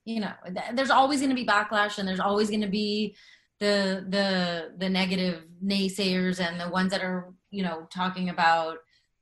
you 0.06 0.22
know, 0.22 0.32
th- 0.46 0.74
there's 0.74 0.90
always 0.90 1.20
going 1.20 1.30
to 1.30 1.36
be 1.36 1.46
backlash, 1.46 1.98
and 1.98 2.08
there's 2.08 2.20
always 2.20 2.50
going 2.50 2.62
to 2.62 2.68
be 2.68 3.16
the 3.60 4.06
the 4.08 4.74
the 4.78 4.90
negative 4.90 5.44
naysayers 5.64 6.40
and 6.40 6.60
the 6.60 6.70
ones 6.70 6.92
that 6.92 7.04
are 7.04 7.34
you 7.50 7.64
know 7.64 7.88
talking 7.92 8.30
about 8.30 8.78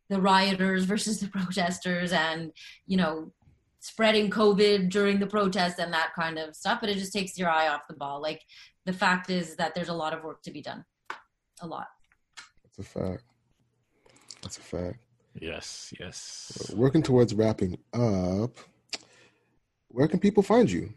the 0.09 0.19
rioters 0.19 0.83
versus 0.91 1.19
the 1.19 1.27
protesters 1.27 2.11
and 2.11 2.51
you 2.85 2.97
know 2.97 3.31
spreading 3.79 4.31
COVID 4.31 4.89
during 4.89 5.19
the 5.19 5.27
protest 5.27 5.77
and 5.77 5.93
that 5.93 6.13
kind 6.15 6.39
of 6.39 6.55
stuff, 6.55 6.79
but 6.81 6.89
it 6.89 6.97
just 6.97 7.13
takes 7.13 7.37
your 7.37 7.49
eye 7.49 7.67
off 7.67 7.87
the 7.87 7.93
ball. 7.93 8.19
Like 8.19 8.41
the 8.85 8.93
fact 8.93 9.29
is 9.29 9.55
that 9.57 9.75
there's 9.75 9.89
a 9.89 9.93
lot 9.93 10.11
of 10.11 10.23
work 10.23 10.41
to 10.43 10.51
be 10.51 10.61
done. 10.61 10.83
A 11.61 11.67
lot. 11.67 11.87
That's 12.77 12.87
a 12.87 12.99
fact. 12.99 13.23
That's 14.41 14.57
a 14.57 14.61
fact. 14.61 14.97
Yes, 15.39 15.93
yes. 15.99 16.71
Working 16.75 17.03
towards 17.03 17.33
wrapping 17.33 17.77
up, 17.93 18.57
where 19.89 20.07
can 20.07 20.19
people 20.19 20.43
find 20.43 20.69
you? 20.69 20.93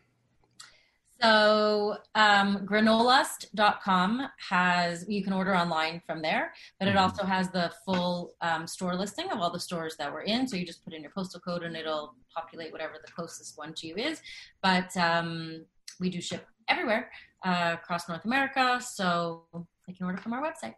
So 1.21 1.97
um, 2.15 2.65
granolust.com 2.65 4.29
has, 4.49 5.05
you 5.09 5.25
can 5.25 5.33
order 5.33 5.57
online 5.57 6.01
from 6.07 6.23
there, 6.23 6.53
but 6.79 6.87
it 6.87 6.93
mm-hmm. 6.93 7.01
also 7.01 7.25
has 7.25 7.51
the 7.51 7.73
full 7.85 8.35
um, 8.41 8.67
store 8.67 8.95
listing 8.95 9.31
of 9.31 9.39
all 9.39 9.51
the 9.51 9.59
stores 9.59 9.97
that 9.99 10.13
we're 10.13 10.23
in. 10.23 10.47
So 10.47 10.57
you 10.57 10.65
just 10.65 10.85
put 10.85 10.95
in 10.95 11.03
your 11.03 11.11
postal 11.11 11.41
code 11.41 11.65
and 11.65 11.77
it'll 11.77 12.15
populate 12.35 12.71
whatever 12.71 12.95
the 13.05 13.11
closest 13.13 13.59
one 13.59 13.75
to 13.75 13.87
you 13.89 13.97
is. 13.97 14.21
But 14.63 14.97
um, 14.97 15.65
we 15.99 16.09
do 16.09 16.21
ship 16.21 16.47
everywhere 16.69 17.11
uh, 17.45 17.77
across 17.81 18.09
North 18.09 18.25
America. 18.25 18.81
So 18.81 19.45
you 19.89 19.95
can 19.95 20.07
order 20.07 20.19
from 20.19 20.33
our 20.33 20.43
website. 20.43 20.75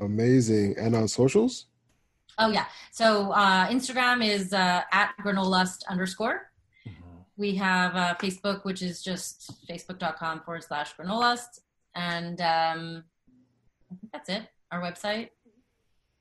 Amazing. 0.00 0.76
And 0.78 0.94
on 0.94 1.08
socials? 1.08 1.66
Oh, 2.38 2.50
yeah. 2.50 2.66
So 2.92 3.32
uh, 3.32 3.68
Instagram 3.68 4.24
is 4.24 4.52
uh, 4.52 4.82
at 4.92 5.14
granolust 5.22 5.84
underscore 5.88 6.48
we 7.38 7.54
have 7.54 7.94
uh, 7.94 8.14
Facebook, 8.16 8.64
which 8.64 8.82
is 8.82 9.00
just 9.02 9.50
facebook.com 9.66 10.40
forward 10.40 10.64
slash 10.64 10.92
granolust. 10.94 11.60
and 11.94 12.40
um, 12.40 13.04
I 13.90 13.94
think 13.94 14.12
that's 14.12 14.28
it. 14.28 14.42
Our 14.70 14.82
website. 14.82 15.30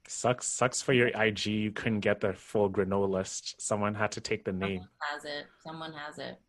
Sucks 0.07 0.47
sucks 0.47 0.81
for 0.81 0.93
your 0.93 1.07
IG. 1.07 1.47
You 1.47 1.71
couldn't 1.71 1.99
get 1.99 2.21
the 2.21 2.31
full 2.31 2.69
granola 2.69 3.09
list. 3.09 3.59
Someone 3.59 3.93
had 3.93 4.11
to 4.13 4.21
take 4.21 4.45
the 4.45 4.53
name. 4.53 4.79
Someone 4.79 4.89
has 5.11 5.25
it. 5.25 5.45
Someone 5.61 5.93
has 5.93 6.19
it. 6.19 6.39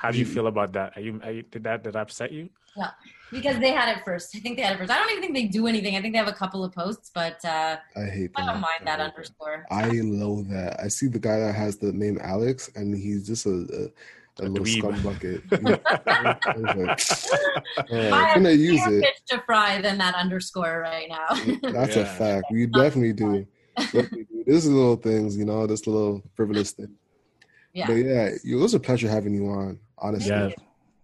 How 0.00 0.10
do 0.12 0.18
you 0.18 0.24
feel 0.24 0.46
about 0.46 0.72
that? 0.74 0.88
Are 0.96 1.00
you, 1.06 1.20
are 1.24 1.32
you 1.32 1.42
did 1.42 1.64
that 1.64 1.82
did 1.84 1.94
that 1.94 2.00
upset 2.06 2.30
you? 2.32 2.48
Yeah. 2.76 2.90
Because 3.32 3.58
they 3.58 3.72
had 3.72 3.88
it 3.96 4.04
first. 4.04 4.26
I 4.36 4.38
think 4.38 4.56
they 4.56 4.62
had 4.62 4.74
it 4.76 4.78
first. 4.78 4.90
I 4.92 4.96
don't 4.96 5.10
even 5.10 5.22
think 5.22 5.34
they 5.34 5.46
do 5.58 5.66
anything. 5.66 5.96
I 5.96 6.00
think 6.00 6.12
they 6.14 6.18
have 6.24 6.28
a 6.28 6.32
couple 6.42 6.62
of 6.64 6.72
posts, 6.72 7.10
but 7.12 7.38
uh, 7.44 7.76
I 7.96 8.04
hate 8.04 8.30
I 8.36 8.42
that. 8.42 8.52
don't 8.52 8.60
mind 8.60 8.82
that 8.84 9.00
underscore. 9.00 9.64
I 9.70 9.88
loathe 9.88 10.48
that. 10.50 10.78
I 10.80 10.88
see 10.88 11.08
the 11.08 11.18
guy 11.18 11.38
that 11.40 11.54
has 11.54 11.78
the 11.78 11.92
name 11.92 12.16
Alex, 12.22 12.70
and 12.76 12.96
he's 12.96 13.26
just 13.26 13.44
a, 13.46 13.50
a, 13.50 14.44
a, 14.44 14.46
A 14.46 14.48
little 14.48 14.64
dweeb. 14.64 14.78
scum 14.78 14.96
bucket. 15.02 15.42
I 16.06 16.54
was 16.56 16.76
like, 16.76 17.90
uh, 17.90 18.16
I 18.16 18.30
I'm 18.30 18.42
gonna 18.44 18.50
have 18.50 18.58
use 18.60 18.86
it. 18.86 19.00
fish 19.02 19.20
to 19.30 19.42
fry 19.46 19.80
than 19.82 19.98
that 19.98 20.14
underscore 20.14 20.78
right 20.80 21.08
now. 21.08 21.28
That's 21.72 21.96
a 21.96 22.04
fact. 22.06 22.44
We 22.52 22.66
definitely 22.66 23.14
do. 23.14 23.46
Definitely 23.76 24.24
do. 24.30 24.44
This 24.46 24.64
is 24.64 24.70
little 24.70 24.96
things, 24.96 25.36
you 25.36 25.44
know, 25.44 25.66
this 25.66 25.86
little 25.88 26.22
frivolous 26.36 26.70
thing. 26.72 26.94
yeah. 27.74 27.86
But 27.88 27.94
yeah, 27.94 28.30
it 28.44 28.54
was 28.54 28.74
a 28.74 28.80
pleasure 28.80 29.08
having 29.08 29.34
you 29.34 29.46
on. 29.48 29.78
Honestly, 30.00 30.30
Yeah. 30.30 30.50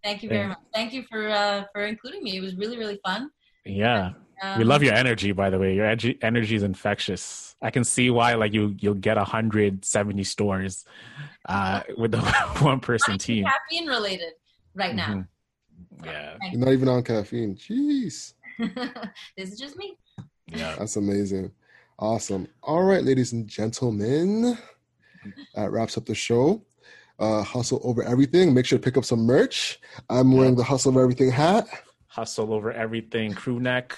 Thank 0.03 0.23
you 0.23 0.29
very 0.29 0.43
Yeah. 0.43 0.49
much. 0.49 0.59
Thank 0.75 0.93
you 0.93 1.03
for 1.11 1.29
uh, 1.29 1.65
for 1.73 1.87
including 1.87 2.23
me. 2.23 2.37
It 2.37 2.41
was 2.43 2.55
really 2.57 2.77
really 2.79 2.99
fun. 3.05 3.31
Yeah. 3.65 4.12
Um, 4.43 4.59
we 4.59 4.65
love 4.65 4.83
your 4.83 4.93
energy, 4.95 5.33
by 5.33 5.49
the 5.49 5.59
way. 5.59 5.75
Your 5.75 5.87
energy, 5.87 6.19
energy 6.21 6.57
is 6.57 6.62
infectious. 6.62 7.55
I 7.62 7.71
can 7.71 7.85
see 7.85 8.11
why, 8.11 8.35
like 8.35 8.53
you, 8.53 8.75
you'll 8.81 8.95
get 9.09 9.16
hundred 9.16 9.85
seventy 9.85 10.25
stores 10.25 10.85
uh, 11.49 11.81
with 11.97 12.11
the 12.12 12.21
one 12.61 12.81
person 12.81 13.12
not 13.15 13.21
team. 13.21 13.45
caffeine 13.47 13.87
related 13.89 14.33
right 14.75 14.95
now. 14.95 15.07
Mhm. 15.07 15.29
Yeah, 16.05 16.37
you're 16.51 16.61
not 16.61 16.73
even 16.73 16.89
on 16.89 17.03
caffeine. 17.03 17.55
Jeez, 17.57 18.35
this 19.37 19.53
is 19.53 19.59
just 19.59 19.77
me. 19.77 19.97
yeah. 20.49 20.75
that's 20.79 20.97
amazing. 20.97 21.51
Awesome. 21.99 22.47
All 22.62 22.83
right, 22.83 23.03
ladies 23.05 23.33
and 23.33 23.47
gentlemen, 23.47 24.59
that 25.55 25.71
wraps 25.71 25.97
up 25.97 26.05
the 26.05 26.15
show. 26.15 26.61
Uh, 27.19 27.43
hustle 27.43 27.81
over 27.85 28.03
everything. 28.03 28.53
Make 28.53 28.66
sure 28.66 28.78
to 28.78 28.82
pick 28.82 28.97
up 28.97 29.05
some 29.05 29.20
merch. 29.20 29.81
I'm 30.11 30.32
wearing 30.32 30.57
the 30.57 30.65
hustle 30.65 30.91
over 30.93 31.03
everything 31.03 31.31
hat. 31.31 31.66
Hustle 32.09 32.53
over 32.53 32.73
everything. 32.73 33.32
Crew 33.32 33.61
neck. 33.61 33.97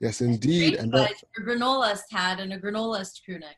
Yes, 0.00 0.20
indeed. 0.20 0.74
And 0.74 0.92
that, 0.92 1.10
But 1.10 1.28
your 1.36 1.46
granolist 1.46 2.04
had 2.10 2.40
and 2.40 2.52
a 2.52 2.58
granolist 2.58 3.22
crew 3.24 3.38
neck. 3.38 3.56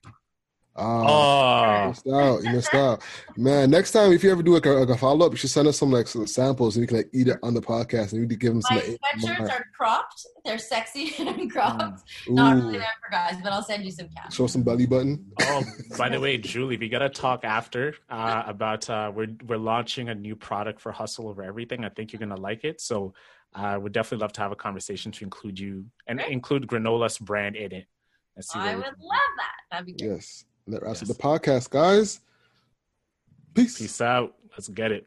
Ah, 0.76 1.84
Oh, 1.84 1.88
missed 1.88 2.06
out. 2.09 2.42
You 2.44 2.51
missed 2.51 2.74
out, 2.74 3.02
man. 3.36 3.70
Next 3.70 3.92
time, 3.92 4.12
if 4.12 4.24
you 4.24 4.30
ever 4.30 4.42
do 4.42 4.55
like 4.55 4.66
a, 4.66 4.70
like 4.70 4.88
a 4.88 4.96
follow 4.98 5.26
up, 5.26 5.32
you 5.32 5.36
should 5.38 5.51
send 5.51 5.68
us 5.68 5.78
some 5.78 5.90
like 5.90 6.06
some 6.09 6.26
samples, 6.26 6.76
and 6.76 6.82
we 6.82 6.86
can 6.86 6.96
like 6.98 7.10
eat 7.12 7.28
it 7.28 7.38
on 7.42 7.55
the 7.55 7.60
podcast, 7.60 8.12
and 8.12 8.22
we 8.22 8.26
can 8.28 8.38
give 8.38 8.52
them 8.52 8.62
some. 8.62 8.76
My 8.76 8.82
like, 8.82 9.01
sweatshirts 9.38 9.51
are 9.51 9.64
cropped. 9.76 10.26
They're 10.44 10.59
sexy 10.59 11.14
and 11.18 11.28
Mm. 11.28 11.51
cropped. 11.51 12.02
Ooh, 12.28 12.34
Not 12.34 12.56
really 12.56 12.78
meant 12.78 12.84
for 13.02 13.10
guys, 13.10 13.36
but 13.42 13.52
I'll 13.52 13.62
send 13.62 13.84
you 13.84 13.90
some 13.90 14.09
cash. 14.16 14.34
show 14.34 14.46
some 14.46 14.62
belly 14.62 14.86
button. 14.86 15.24
oh. 15.42 15.62
By 15.98 16.09
the 16.09 16.20
way, 16.20 16.38
Julie, 16.38 16.76
we 16.76 16.88
gotta 16.88 17.09
talk 17.09 17.44
after 17.44 17.94
uh, 18.10 18.42
about 18.46 18.88
uh, 18.90 19.12
we're 19.14 19.28
we're 19.46 19.59
launching 19.59 20.09
a 20.09 20.14
new 20.14 20.34
product 20.36 20.80
for 20.80 20.92
Hustle 20.92 21.28
over 21.28 21.42
everything. 21.42 21.84
I 21.84 21.88
think 21.90 22.12
you're 22.12 22.20
gonna 22.20 22.36
like 22.40 22.64
it. 22.64 22.80
So, 22.80 23.14
uh, 23.55 23.78
would 23.80 23.92
definitely 23.92 24.22
love 24.22 24.32
to 24.32 24.40
have 24.40 24.51
a 24.52 24.56
conversation 24.56 25.12
to 25.12 25.24
include 25.24 25.59
you 25.60 25.84
and 26.09 26.18
Great. 26.18 26.32
include 26.32 26.66
Granola's 26.66 27.18
brand 27.18 27.55
in 27.56 27.70
it. 27.72 27.86
And 28.36 28.44
see 28.44 28.59
I 28.59 28.74
would 28.74 28.84
love 28.84 28.92
that. 28.98 29.52
That'd 29.70 29.86
be 29.86 29.92
great. 29.92 30.10
Yes. 30.16 30.44
And 30.66 30.74
that 30.74 30.82
wraps 30.82 31.03
up 31.03 31.09
the 31.09 31.15
podcast, 31.15 31.70
guys. 31.70 32.20
Peace. 33.55 33.78
Peace 33.78 34.01
out. 34.01 34.35
Let's 34.53 34.69
get 34.69 34.93
it. 34.93 35.07